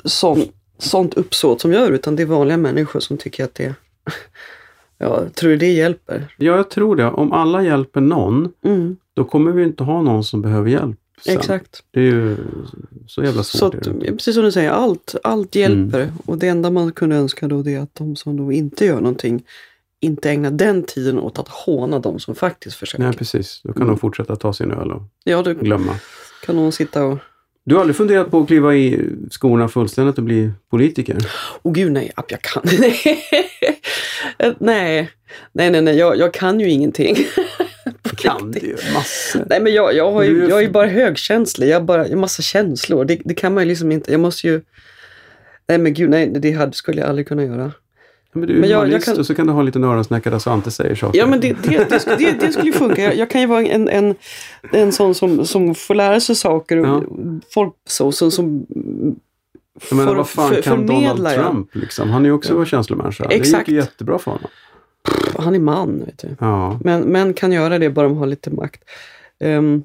sån, 0.06 0.44
sånt 0.80 1.14
uppsåt 1.14 1.62
som 1.62 1.74
gör 1.74 1.92
utan 1.92 2.16
det 2.16 2.24
är 2.24 2.28
vanliga 2.28 2.58
människor 2.58 3.00
som 3.00 3.18
tycker 3.18 3.44
att 3.44 3.56
det 3.56 3.76
Ja, 4.98 5.24
tror 5.36 5.50
du 5.50 5.58
det 5.58 5.72
hjälper? 5.72 6.28
Ja, 6.38 6.56
jag 6.56 6.70
tror 6.70 6.96
det. 6.96 7.06
Om 7.06 7.32
alla 7.32 7.64
hjälper 7.64 8.02
någon, 8.02 8.52
Mm, 8.66 8.98
då 9.14 9.24
kommer 9.24 9.52
vi 9.52 9.64
inte 9.64 9.84
ha 9.84 10.02
någon 10.02 10.24
som 10.24 10.42
behöver 10.42 10.70
hjälp. 10.70 10.98
sen. 11.26 11.38
exakt. 11.38 11.84
Det 11.92 12.00
är 12.00 12.04
ju 12.04 12.38
så 13.08 13.24
jävla 13.24 13.44
svårt. 13.44 13.60
Så 13.84 13.92
att, 13.92 14.00
precis 14.00 14.36
som 14.36 14.44
du 14.44 14.52
säger, 14.52 14.70
allt, 14.72 15.16
allt 15.24 15.56
hjälper. 15.56 16.12
Och 16.26 16.38
det 16.38 16.48
enda 16.48 16.70
man 16.72 16.92
kunde 16.92 17.16
önska 17.16 17.48
då 17.48 17.62
det 17.62 17.76
är 17.76 17.80
att 17.80 17.96
de 17.96 18.16
som 18.16 18.38
då 18.38 18.52
inte 18.52 18.86
gör 18.86 18.96
någonting 18.96 19.44
inte 20.02 20.30
ägnar 20.32 20.52
den 20.52 20.84
tiden 20.84 21.20
åt 21.20 21.40
att 21.40 21.48
håna 21.48 22.00
de 22.00 22.20
som 22.20 22.36
faktiskt 22.36 22.76
försöker. 22.76 23.04
Nej, 23.04 23.14
precis. 23.14 23.62
Då 23.64 23.74
kan 23.74 23.82
Mm. 23.82 23.88
de 23.96 24.00
fortsätta 24.00 24.36
ta 24.36 24.54
sin 24.54 24.72
öl 24.72 24.92
och 24.92 25.02
Ja, 25.24 25.42
då 25.42 25.54
glömma. 25.54 25.96
kan 26.46 26.56
någon 26.56 26.72
sitta 26.72 27.04
och 27.06 27.18
Du 27.66 27.76
har 27.76 27.82
aldrig 27.82 27.96
funderat 27.96 28.32
på 28.32 28.40
att 28.40 28.48
kliva 28.48 28.76
i 28.76 29.00
skorna 29.30 29.68
fullständigt 29.68 30.18
och 30.18 30.24
bli 30.24 30.52
politiker? 30.72 31.18
Åh 31.64 31.74
gud 31.74 31.92
nej, 31.92 32.12
app, 32.16 32.32
jag 32.32 32.42
kan. 32.42 32.64
nej, 34.60 35.10
nej, 35.52 35.72
nej, 35.72 35.82
nej, 35.82 35.98
jag, 35.98 36.18
jag 36.18 36.34
kan 36.34 36.60
ju 36.60 36.70
ingenting. 36.70 37.16
Kan 38.18 38.52
du 38.52 38.60
ju 38.60 38.76
massor. 38.94 39.46
Nej 39.50 39.62
men 39.62 39.74
jag, 39.74 39.96
jag, 39.96 40.12
har 40.12 40.24
ju, 40.24 40.50
jag 40.50 40.58
är 40.58 40.62
ju 40.62 40.70
bara 40.70 40.88
högkänslig, 40.88 41.70
jag 41.70 41.80
har 41.80 41.86
bara 41.86 42.04
jag 42.04 42.10
har 42.10 42.16
massa 42.16 42.42
känslor. 42.42 43.06
Det, 43.06 43.22
det 43.26 43.34
kan 43.34 43.54
man 43.54 43.64
ju 43.64 43.70
liksom 43.70 43.92
inte, 43.92 44.12
jag 44.12 44.20
måste 44.20 44.48
ju... 44.48 44.62
Nej 45.68 45.78
men 45.78 45.94
gud, 45.94 46.10
nej 46.10 46.28
det 46.28 46.52
hade, 46.52 46.74
skulle 46.74 47.02
jag 47.02 47.10
aldrig 47.10 47.28
kunna 47.28 47.44
göra. 47.44 47.72
Men 48.34 48.48
du 48.48 48.56
är 48.56 48.60
Men 48.60 48.70
jag- 48.70 48.90
jag 48.92 49.04
kan- 49.04 49.18
och 49.20 49.26
så 49.26 49.36
kan 49.36 49.48
du 49.48 49.54
ha 49.54 49.60
en 49.60 49.66
liten 49.66 49.84
öronsnäcka 49.84 50.30
där 50.30 50.40
Svante 50.40 50.72
säger 50.72 50.96
saker. 50.96 51.20
Ja 51.20 51.28
men 51.28 51.40
det, 51.40 51.54
det, 51.64 51.90
det, 51.90 52.00
skulle- 52.00 52.16
det, 52.18 52.32
det 52.40 52.52
skulle 52.52 52.66
ju 52.68 52.74
funka. 52.74 53.02
Jag, 53.04 53.16
jag 53.18 53.30
kan 53.30 53.42
ju 53.42 53.48
vara 53.48 53.64
en, 53.66 53.88
en, 53.90 54.16
en 54.74 54.92
sån 54.92 55.16
som, 55.16 55.46
som 55.46 55.76
får 55.76 55.96
lära 55.96 56.20
sig 56.20 56.36
saker 56.36 56.78
och 56.78 56.88
Ja. 56.88 57.04
folk 57.54 57.74
så, 57.88 58.12
som, 58.12 58.32
som 58.32 58.66
Jag 59.90 59.96
menar, 59.98 60.10
för- 60.12 60.16
vad 60.18 60.30
fan 60.30 60.50
för- 60.54 60.62
kan 60.62 60.86
Donald. 60.88 61.28
Trump 61.30 61.76
liksom? 61.76 62.10
Han 62.10 62.22
är 62.26 62.30
ju 62.30 62.34
också 62.36 62.58
en 62.60 62.66
känslomänniska. 62.66 63.28
Det 63.28 63.36
Exakt. 63.36 63.68
gick 63.68 63.74
ju 63.76 63.82
jättebra 63.82 64.20
för 64.20 64.32
honom. 64.32 64.50
Han 65.38 65.56
är 65.56 65.60
man, 65.60 66.00
vet 66.06 66.18
du. 66.18 66.28
Ja. 66.40 66.80
Men 66.84 67.02
män 67.02 67.34
kan 67.34 67.52
göra 67.52 67.78
det 67.80 67.90
bara 67.90 68.08
de 68.08 68.18
har 68.18 68.28
lite 68.28 68.50
makt. 68.52 68.82
Ehm, 69.40 69.84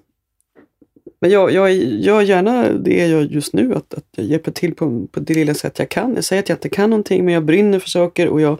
men 1.24 1.30
jag, 1.32 1.50
jag 1.52 1.72
gör 1.74 2.20
gärna 2.22 2.68
det 2.72 2.98
jag 2.98 3.08
gör 3.08 3.20
just 3.22 3.52
nu, 3.52 3.74
att, 3.74 3.94
att 3.94 4.04
jag 4.16 4.26
hjälper 4.26 4.50
till 4.52 4.74
på, 4.74 5.06
på 5.12 5.20
det 5.20 5.34
lilla 5.34 5.54
sätt 5.54 5.78
jag 5.78 5.88
kan. 5.88 6.14
Jag 6.14 6.24
säger 6.24 6.42
att 6.42 6.48
jag 6.48 6.56
inte 6.56 6.68
kan 6.68 6.90
någonting, 6.90 7.24
men 7.24 7.34
jag 7.34 7.44
brinner 7.44 7.78
för 7.78 7.88
saker 7.90 8.28
och 8.28 8.40
jag, 8.40 8.58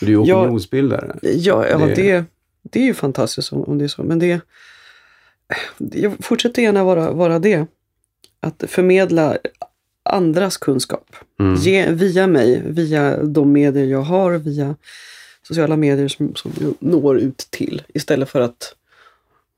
Du 0.00 0.12
är 0.12 0.22
opinionsbildare. 0.22 1.16
ja, 1.22 1.66
ja 1.68 1.78
Det- 1.78 1.94
det, 1.94 2.24
det 2.62 2.80
är 2.80 2.84
ju 2.84 2.94
fantastiskt 2.94 3.52
om, 3.52 3.64
om 3.64 3.78
det 3.78 3.84
är 3.84 3.88
så. 3.88 4.02
Men 4.02 4.18
det, 4.18 4.40
jag 5.78 6.12
fortsätter 6.20 6.62
gärna 6.62 6.84
vara, 6.84 7.10
vara 7.12 7.38
det. 7.38 7.66
Att 8.40 8.64
förmedla 8.66 9.38
andras 10.02 10.56
kunskap. 10.56 11.16
Mm. 11.40 11.54
Ge, 11.54 11.90
via 11.90 12.26
mig, 12.26 12.62
via 12.66 13.22
de 13.22 13.52
medier 13.52 13.84
jag 13.84 14.02
har, 14.02 14.32
via 14.32 14.76
sociala 15.42 15.76
medier 15.76 16.08
som, 16.08 16.34
som 16.34 16.52
jag 16.60 16.74
når 16.78 17.18
ut 17.18 17.46
till. 17.50 17.82
Istället 17.94 18.28
för 18.30 18.40
att 18.40 18.74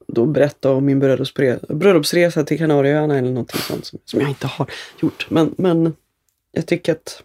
då 0.09 0.27
berätta 0.27 0.73
om 0.73 0.85
min 0.85 0.99
bröllopsresa, 0.99 1.75
bröllopsresa 1.75 2.45
till 2.45 2.59
Kanarieöarna 2.59 3.19
eller 3.19 3.29
någonting 3.31 3.61
sånt 3.61 3.85
som, 3.87 3.99
som 4.05 4.21
jag 4.21 4.29
inte 4.29 4.47
har 4.47 4.71
gjort. 5.01 5.27
Men, 5.31 5.55
men 5.59 5.95
jag 6.53 6.67
tycker 6.67 6.93
att 6.93 7.23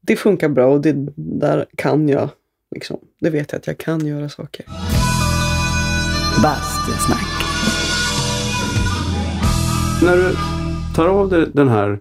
det 0.00 0.16
funkar 0.16 0.48
bra 0.48 0.66
och 0.66 0.80
det 0.80 0.94
där 1.16 1.66
kan 1.76 2.08
jag. 2.08 2.28
Liksom, 2.74 2.96
det 3.20 3.30
vet 3.30 3.52
jag 3.52 3.58
att 3.58 3.66
jag 3.66 3.78
kan 3.78 4.06
göra 4.06 4.28
saker. 4.28 4.66
Bastusnack. 6.42 7.26
När 10.02 10.16
du 10.16 10.36
tar 10.96 11.06
av 11.08 11.28
dig 11.28 11.46
den 11.52 11.68
här 11.68 11.98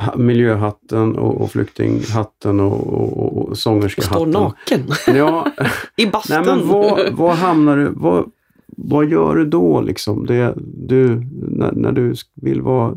ha- 0.00 0.16
miljöhatten 0.16 1.16
och, 1.18 1.40
och 1.40 1.50
flyktinghatten 1.52 2.60
och, 2.60 2.86
och, 2.86 3.18
och, 3.18 3.36
och 3.38 3.48
Och 3.48 3.58
sångerskehatten. 3.58 4.16
stå 4.16 4.24
naken 4.26 4.86
Ja, 5.06 5.46
i 5.96 6.06
bastun. 6.06 6.36
nej 6.36 6.46
men 6.56 6.68
vad, 6.68 7.12
vad 7.12 7.34
hamnar 7.36 7.76
du, 7.76 7.88
vad, 7.96 8.30
vad 8.76 9.08
gör 9.10 9.36
du 9.36 9.44
då 9.44 9.80
liksom? 9.80 10.26
Det, 10.26 10.54
du, 10.76 11.22
när, 11.50 11.72
när 11.72 11.92
du 11.92 12.14
vill 12.34 12.60
vara 12.62 12.94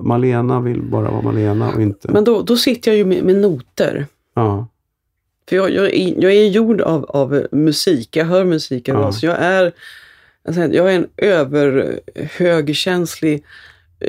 Malena 0.00 0.60
vill 0.60 0.82
bara 0.82 1.10
vara 1.10 1.22
Malena 1.22 1.72
och 1.74 1.82
inte... 1.82 2.12
Men 2.12 2.24
då, 2.24 2.42
då 2.42 2.56
sitter 2.56 2.90
jag 2.90 2.98
ju 2.98 3.04
med, 3.04 3.24
med 3.24 3.36
noter. 3.36 4.06
ja. 4.34 4.66
För 5.48 5.56
jag, 5.56 5.70
jag, 5.70 5.84
är, 5.94 6.22
jag 6.22 6.32
är 6.32 6.48
gjord 6.48 6.80
av, 6.80 7.04
av 7.04 7.46
musik, 7.52 8.16
jag 8.16 8.24
hör 8.24 8.44
musik 8.44 8.88
Ja. 8.88 9.12
så 9.12 9.26
jag 9.26 9.36
är, 9.38 9.72
jag 10.44 10.54
säger, 10.54 10.74
jag 10.74 10.92
är 10.94 10.96
en 10.96 11.06
överhögkänslig 11.16 13.44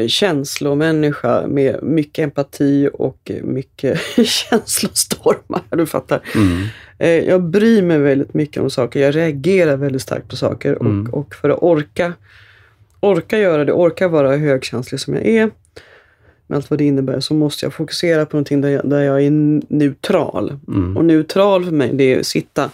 känslomänniska 0.07 1.47
med 1.47 1.83
mycket 1.83 2.23
empati 2.23 2.89
och 2.93 3.31
mycket 3.43 3.99
känslostormar. 4.25 5.61
Du 5.69 5.85
fattar. 5.85 6.21
Mm. 6.35 6.63
Eh, 6.97 7.29
Jag 7.29 7.43
bryr 7.43 7.81
mig 7.81 7.99
väldigt 7.99 8.33
mycket 8.33 8.61
om 8.63 8.69
saker. 8.69 8.99
Jag 8.99 9.15
reagerar 9.15 9.77
väldigt 9.77 10.01
starkt 10.01 10.27
på 10.29 10.35
saker. 10.35 10.77
Mm. 10.81 11.07
Och, 11.07 11.17
och 11.19 11.35
för 11.35 11.49
att 11.49 11.63
orka, 11.63 12.13
orka 12.99 13.39
göra 13.39 13.65
det, 13.65 13.73
orka 13.73 14.07
vara 14.07 14.37
högkänslig 14.37 14.99
som 14.99 15.13
jag 15.13 15.25
är, 15.25 15.49
med 16.47 16.55
allt 16.57 16.69
vad 16.69 16.79
det 16.79 16.85
innebär, 16.85 17.19
så 17.19 17.33
måste 17.33 17.65
jag 17.65 17.73
fokusera 17.73 18.25
på 18.25 18.35
någonting 18.37 18.61
där 18.61 18.69
jag, 18.69 18.89
där 18.89 19.01
jag 19.01 19.23
är 19.23 19.31
neutral. 19.73 20.59
Mm. 20.67 20.97
Och 20.97 21.05
neutral 21.05 21.65
för 21.65 21.71
mig, 21.71 21.89
det 21.93 22.13
är 22.13 22.19
att 22.19 22.25
sitta 22.25 22.69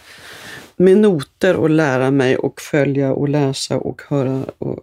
med 0.78 0.98
noter 0.98 1.56
och 1.56 1.70
lära 1.70 2.12
mig 2.12 2.38
och 2.38 2.62
följa 2.62 3.14
och 3.14 3.30
läsa 3.30 3.78
och 3.78 4.02
höra. 4.10 4.44
Och, 4.58 4.80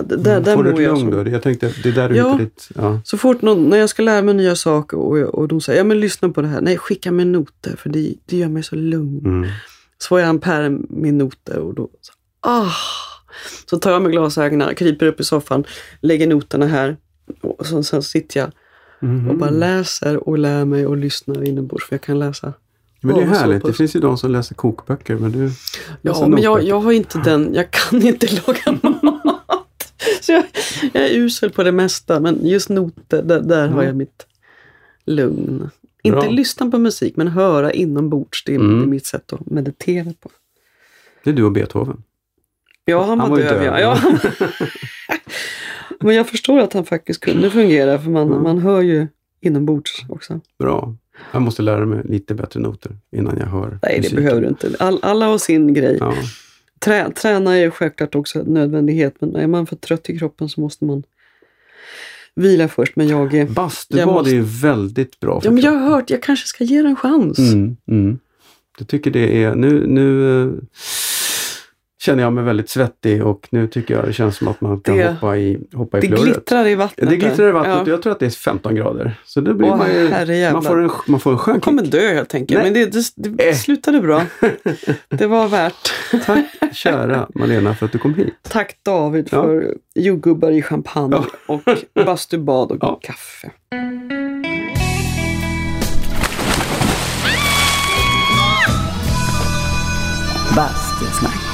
där, 0.00 0.40
där 0.40 0.54
Får 0.56 0.64
du 0.64 0.70
ett 0.70 0.78
lugn 0.78 1.10
då? 1.10 1.30
Jag 1.30 1.42
tänkte, 1.42 1.72
det 1.82 1.88
är 1.88 1.92
där 1.92 2.08
du 2.08 2.16
Ja. 2.16 2.36
ditt... 2.40 2.68
Ja. 2.74 3.00
så 3.04 3.18
fort 3.18 3.42
någon, 3.42 3.68
när 3.68 3.76
jag 3.76 3.88
ska 3.88 4.02
lära 4.02 4.22
mig 4.22 4.34
nya 4.34 4.56
saker 4.56 4.96
och, 4.98 5.18
jag- 5.18 5.34
och 5.34 5.48
de 5.48 5.60
säger 5.60 5.80
ja 5.80 5.84
men 5.84 6.00
lyssna 6.00 6.28
på 6.28 6.42
det 6.42 6.48
här. 6.48 6.60
Nej, 6.60 6.78
skicka 6.78 7.12
mig 7.12 7.24
noter 7.24 7.76
för 7.76 7.88
det, 7.90 8.14
det 8.26 8.36
gör 8.36 8.48
mig 8.48 8.62
så 8.62 8.76
lugn. 8.76 9.18
Mm. 9.26 9.50
Så 9.98 10.08
får 10.08 10.20
jag 10.20 10.28
en 10.28 10.38
pärm 10.40 10.86
med 10.90 11.14
noter 11.14 11.58
och 11.58 11.74
då, 11.74 11.90
så, 12.00 12.12
ah. 12.40 12.70
Så 13.70 13.78
tar 13.78 13.90
jag 13.92 14.02
med 14.02 14.12
glasögonen, 14.12 14.74
kryper 14.74 15.06
upp 15.06 15.20
i 15.20 15.24
soffan, 15.24 15.64
lägger 16.00 16.26
noterna 16.26 16.66
här 16.66 16.96
och 17.42 17.66
så, 17.66 17.82
sen 17.82 18.02
sitter 18.02 18.40
jag 18.40 18.50
Mhm. 19.04 19.30
och 19.30 19.36
bara 19.36 19.50
läser 19.50 20.28
och 20.28 20.38
lär 20.38 20.64
mig 20.64 20.86
och 20.86 20.96
lyssnar 20.96 21.42
inombords 21.48 21.86
för 21.88 21.94
jag 21.94 22.00
kan 22.00 22.18
läsa. 22.18 22.52
Men 23.00 23.14
det 23.16 23.22
är 23.22 23.26
härligt. 23.26 23.64
Det 23.64 23.72
finns 23.72 23.96
ju 23.96 24.00
de 24.00 24.18
som 24.18 24.30
läser 24.30 24.54
kokböcker. 24.54 25.16
Men 25.16 25.32
du 25.32 25.50
Ja, 26.02 26.26
men 26.28 26.42
jag, 26.42 26.62
jag 26.62 26.80
har 26.80 26.92
inte 26.92 27.18
den, 27.18 27.54
jag 27.54 27.70
kan 27.70 28.02
inte 28.06 28.26
laga 28.46 28.78
mat. 29.02 29.41
Så 30.20 30.32
jag, 30.32 30.44
jag 30.92 31.04
är 31.04 31.14
usel 31.14 31.50
på 31.50 31.62
det 31.62 31.72
mesta, 31.72 32.20
men 32.20 32.46
just 32.46 32.68
noter, 32.68 33.22
där, 33.22 33.40
där 33.40 33.68
har 33.68 33.74
Mm. 33.74 33.86
jag 33.86 33.96
mitt 33.96 34.26
lugn. 35.06 35.70
Inte 36.02 36.18
Bra. 36.20 36.30
lyssna 36.30 36.70
på 36.70 36.78
musik, 36.78 37.16
men 37.16 37.28
höra 37.28 37.72
inombords. 37.72 38.44
Det 38.44 38.54
är, 38.54 38.58
Mm. 38.58 38.78
det 38.78 38.84
är 38.84 38.86
mitt 38.86 39.06
sätt 39.06 39.32
att 39.32 39.46
meditera 39.50 40.12
på. 40.20 40.30
Det 41.24 41.30
är 41.30 41.34
du 41.34 41.42
och 41.44 41.52
Beethoven. 41.52 42.02
Ja, 42.84 43.02
han, 43.04 43.20
Han 43.20 43.30
var 43.30 43.38
döv. 43.38 43.60
döv, 43.62 43.78
ja. 43.80 43.98
men 46.00 46.14
jag 46.14 46.28
förstår 46.28 46.58
att 46.58 46.72
han 46.72 46.84
faktiskt 46.84 47.20
kunde 47.20 47.50
fungera, 47.50 47.98
för 47.98 48.10
man, 48.10 48.26
Mm. 48.28 48.42
man 48.42 48.58
hör 48.58 48.80
ju 48.80 49.06
inombords 49.40 50.04
också. 50.08 50.40
Bra. 50.58 50.94
Jag 51.32 51.42
måste 51.42 51.62
lära 51.62 51.86
mig 51.86 52.02
lite 52.04 52.34
bättre 52.34 52.60
noter 52.60 52.96
innan 53.16 53.36
jag 53.38 53.46
hör 53.46 53.68
Nej, 53.70 53.78
det 53.82 53.96
musiken. 53.96 54.16
behöver 54.16 54.40
du 54.42 54.48
inte. 54.48 54.70
All, 54.78 54.98
alla 55.02 55.26
har 55.26 55.38
sin 55.38 55.74
grej. 55.74 55.96
Ja. 56.00 56.14
Trä, 56.84 57.10
träna 57.10 57.56
är 57.58 57.70
självklart 57.70 58.14
också 58.14 58.38
en 58.40 58.46
nödvändighet, 58.46 59.14
men 59.20 59.36
är 59.36 59.46
man 59.46 59.66
för 59.66 59.76
trött 59.76 60.10
i 60.10 60.18
kroppen 60.18 60.48
så 60.48 60.60
måste 60.60 60.84
man 60.84 61.02
vila 62.34 62.68
först. 62.68 62.96
Men 62.96 63.08
jag 63.08 63.34
är... 63.34 63.46
Bastubad 63.46 64.00
Jag 64.00 64.08
måste- 64.08 64.30
är 64.30 64.34
ju 64.34 64.42
väldigt 64.42 65.20
bra 65.20 65.40
för 65.40 65.48
Ja, 65.48 65.52
men 65.52 65.62
jag 65.62 65.72
har 65.72 65.90
hört, 65.90 66.10
jag 66.10 66.22
kanske 66.22 66.46
ska 66.46 66.64
ge 66.64 66.82
det 66.82 66.88
en 66.88 66.96
chans. 66.96 67.38
Mm, 67.38 67.76
mm. 67.88 68.18
Jag 68.78 68.88
tycker 68.88 69.10
det 69.10 69.42
är, 69.42 69.54
nu, 69.54 69.86
nu 69.86 70.40
eh, 70.42 70.52
känner 72.04 72.22
jag 72.22 72.32
mig 72.32 72.44
väldigt 72.44 72.68
svettig 72.70 73.26
och 73.26 73.48
nu 73.50 73.66
tycker 73.68 73.94
jag 73.94 74.04
det 74.04 74.12
känns 74.12 74.36
som 74.36 74.48
att 74.48 74.60
man 74.60 74.80
kan 74.80 74.96
Det- 74.96 75.10
hoppa 75.12 75.36
i, 75.36 75.58
hoppa 75.74 75.98
i 75.98 76.00
Det 76.00 76.06
flödet. 76.06 76.24
glittrar 76.24 76.66
i 76.66 76.74
vattnet. 76.74 77.10
Det 77.10 77.16
glittrar 77.16 77.48
i 77.48 77.52
vattnet 77.52 77.80
och 77.80 77.88
Ja. 77.88 77.90
jag 77.92 78.02
tror 78.02 78.12
att 78.12 78.20
det 78.20 78.26
är 78.26 78.30
15 78.30 78.74
grader. 78.74 79.14
Så 79.24 79.40
då 79.40 79.54
blir 79.54 79.68
Åh, 79.70 79.76
man 79.76 79.88
ju, 79.94 80.52
man 80.52 80.62
får 80.62 80.82
en, 80.82 80.90
man 81.06 81.20
får 81.20 81.32
en 81.32 81.38
skön 81.38 81.54
Jag 81.54 81.62
kommer 81.62 81.82
kick. 81.82 81.92
dö 81.92 82.14
helt 82.14 82.34
enkelt. 82.34 82.62
Nej. 82.62 82.72
Men 82.72 82.90
det, 82.90 82.92
det, 83.16 83.30
det 83.36 83.48
Eh. 83.48 83.54
slutade 83.54 84.00
bra. 84.00 84.22
Det 85.08 85.26
var 85.26 85.48
värt. 85.48 85.92
Tack 86.26 86.44
kära 86.72 87.26
Malena 87.34 87.74
för 87.74 87.86
att 87.86 87.92
du 87.92 87.98
kom 87.98 88.14
hit. 88.14 88.34
Tack 88.42 88.76
David 88.82 89.28
Ja. 89.30 89.42
för 89.42 89.74
jordgubbar 89.94 90.50
i 90.50 90.62
champagne 90.62 91.16
och 91.46 91.60
bastubad 92.06 92.70
och 92.70 92.78
Ja. 92.80 92.98
kaffe. 93.02 93.50
Bastusnack. 100.56 101.51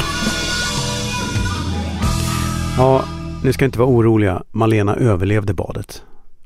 Ja, 2.79 3.05
ni 3.45 3.53
ska 3.53 3.65
inte 3.65 3.79
vara 3.79 3.89
oroliga. 3.89 4.43
Malena 4.51 4.97
överlevde 4.97 5.55
badet. 5.55 6.03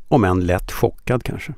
Om 0.09 0.25
än 0.25 0.47
lätt 0.47 0.73
chockad 0.73 1.23
kanske. 1.23 1.55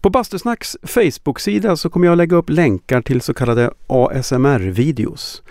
På 0.00 0.10
Bastusnacks 0.10 0.76
Facebook-sida 0.82 1.76
så 1.76 1.90
kommer 1.90 2.06
jag 2.06 2.18
lägga 2.18 2.36
upp 2.36 2.50
länkar 2.50 3.02
till 3.02 3.20
så 3.20 3.34
kallade 3.34 3.70
ASMR-videos. 3.86 5.42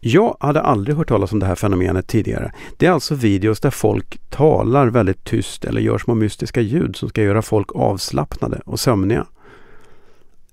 Jag 0.00 0.36
hade 0.40 0.60
aldrig 0.60 0.96
hört 0.96 1.08
talas 1.08 1.32
om 1.32 1.38
det 1.38 1.46
här 1.46 1.54
fenomenet 1.54 2.08
tidigare. 2.08 2.52
Det 2.76 2.86
är 2.86 2.90
alltså 2.90 3.14
videos 3.14 3.60
där 3.60 3.70
folk 3.70 4.30
talar 4.30 4.86
väldigt 4.86 5.24
tyst 5.24 5.64
eller 5.64 5.80
gör 5.80 5.98
små 5.98 6.14
mystiska 6.14 6.60
ljud 6.60 6.96
som 6.96 7.08
ska 7.08 7.22
göra 7.22 7.42
folk 7.42 7.72
avslappnade 7.74 8.60
och 8.64 8.80
sömniga. 8.80 9.26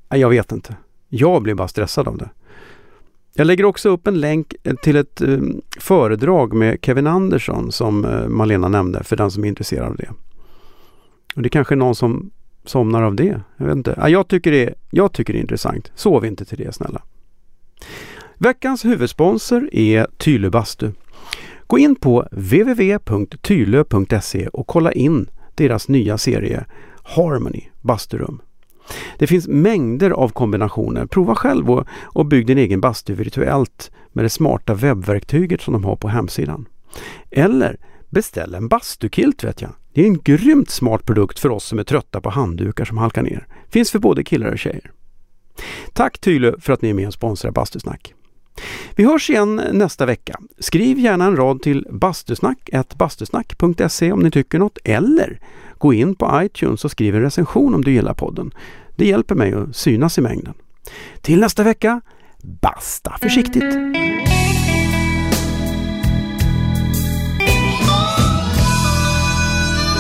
Jag 0.10 0.30
vet 0.30 0.52
inte. 0.52 0.76
Jag 1.10 1.42
blir 1.42 1.56
bara 1.56 1.68
stressad 1.68 2.08
av 2.08 2.18
det. 2.18 2.30
Jag 3.36 3.48
lägger 3.48 3.66
också 3.66 3.90
upp 3.90 4.08
en 4.08 4.20
länk 4.20 4.56
eh, 4.64 4.76
till 4.76 4.96
ett 4.96 5.22
eh, 5.22 5.38
föredrag 5.80 6.54
med 6.54 6.78
Kevin 6.82 7.08
Andersson 7.08 7.72
som 7.72 8.06
eh, 8.06 8.28
Malena 8.28 8.68
nämnde 8.68 9.04
för 9.04 9.16
den 9.16 9.32
som 9.32 9.44
är 9.44 9.48
intresserad 9.48 9.88
av 9.88 9.96
det. 9.96 10.10
Och 11.36 11.42
det 11.42 11.48
är 11.48 11.50
kanske 11.50 11.74
är 11.74 11.78
någon 11.78 11.96
som 11.96 12.32
somnar 12.66 13.02
av 13.02 13.16
det. 13.16 13.42
Jag 13.58 13.66
vet 13.66 13.76
inte. 13.76 14.06
Jag, 14.08 14.28
tycker 14.28 14.52
det 14.52 14.64
är, 14.64 14.76
jag 14.90 15.14
tycker 15.14 15.34
det 15.34 15.40
är 15.40 15.42
intressant. 15.42 15.92
Sov 15.96 16.26
inte 16.26 16.46
till 16.46 16.58
det 16.58 16.76
snälla. 16.76 17.02
Veckans 18.38 18.86
huvudsponsor 18.86 19.70
är 19.72 20.08
Tylö 20.18 20.50
Bastu. 20.50 20.92
Gå 21.68 21.80
in 21.80 21.96
på 21.96 22.28
www.tylö.se 22.32 23.68
och 24.48 24.68
kolla 24.68 24.92
in 24.92 25.30
deras 25.56 25.88
nya 25.88 26.18
serie 26.18 26.66
Harmony 27.04 27.62
Basturum. 27.82 28.42
Det 29.18 29.28
finns 29.28 29.48
mängder 29.48 30.12
av 30.12 30.30
kombinationer. 30.30 31.06
Prova 31.06 31.36
själv 31.36 31.72
och, 31.72 31.88
och 32.04 32.26
bygg 32.26 32.48
din 32.48 32.58
egen 32.58 32.82
bastu 32.82 33.14
virtuellt 33.14 33.92
med 34.12 34.26
det 34.26 34.30
smarta 34.30 34.74
webbverktyget 34.74 35.62
som 35.62 35.74
de 35.74 35.84
har 35.84 35.96
på 35.96 36.08
hemsidan. 36.08 36.66
Eller 37.32 37.78
beställ 38.10 38.56
en 38.56 38.68
bastukilt 38.68 39.44
vet 39.44 39.62
jag. 39.62 39.72
Det 39.94 40.02
är 40.02 40.06
en 40.06 40.20
grymt 40.20 40.70
smart 40.70 41.06
produkt 41.06 41.40
för 41.40 41.50
oss 41.50 41.66
som 41.66 41.80
är 41.80 41.84
trötta 41.84 42.22
på 42.22 42.30
handdukar 42.30 42.86
som 42.86 42.98
halkar 42.98 43.22
ner. 43.22 43.48
Finns 43.70 43.92
för 43.92 44.00
både 44.00 44.24
killar 44.24 44.52
och 44.52 44.60
tjejer. 44.60 44.92
Tack 45.94 46.20
Tylö 46.20 46.54
för 46.60 46.74
att 46.74 46.82
ni 46.82 46.90
är 46.90 46.94
med 46.94 47.08
och 47.08 47.14
sponsrar 47.14 47.52
Bastusnack. 47.52 48.14
Vi 48.96 49.06
hörs 49.06 49.30
igen 49.30 49.62
nästa 49.72 50.06
vecka. 50.06 50.40
Skriv 50.60 51.00
gärna 51.00 51.26
en 51.26 51.36
rad 51.36 51.62
till 51.62 51.88
bastusnack.bastusnack.se 51.92 54.12
om 54.12 54.20
ni 54.20 54.32
tycker 54.32 54.60
något 54.60 54.78
eller 54.84 55.40
gå 55.84 55.94
in 55.94 56.16
på 56.16 56.42
iTunes 56.44 56.86
och 56.86 56.92
skriv 56.92 57.16
en 57.16 57.22
recension 57.22 57.76
om 57.76 57.84
du 57.84 57.92
gillar 57.92 58.14
podden. 58.14 58.52
Det 58.96 59.06
hjälper 59.06 59.36
mig 59.36 59.54
att 59.54 59.76
synas 59.76 60.18
i 60.18 60.22
mängden. 60.22 60.54
Till 61.22 61.40
nästa 61.40 61.64
vecka, 61.64 62.02
basta 62.62 63.18
försiktigt! 63.22 63.64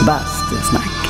Bastusnack. 0.07 1.02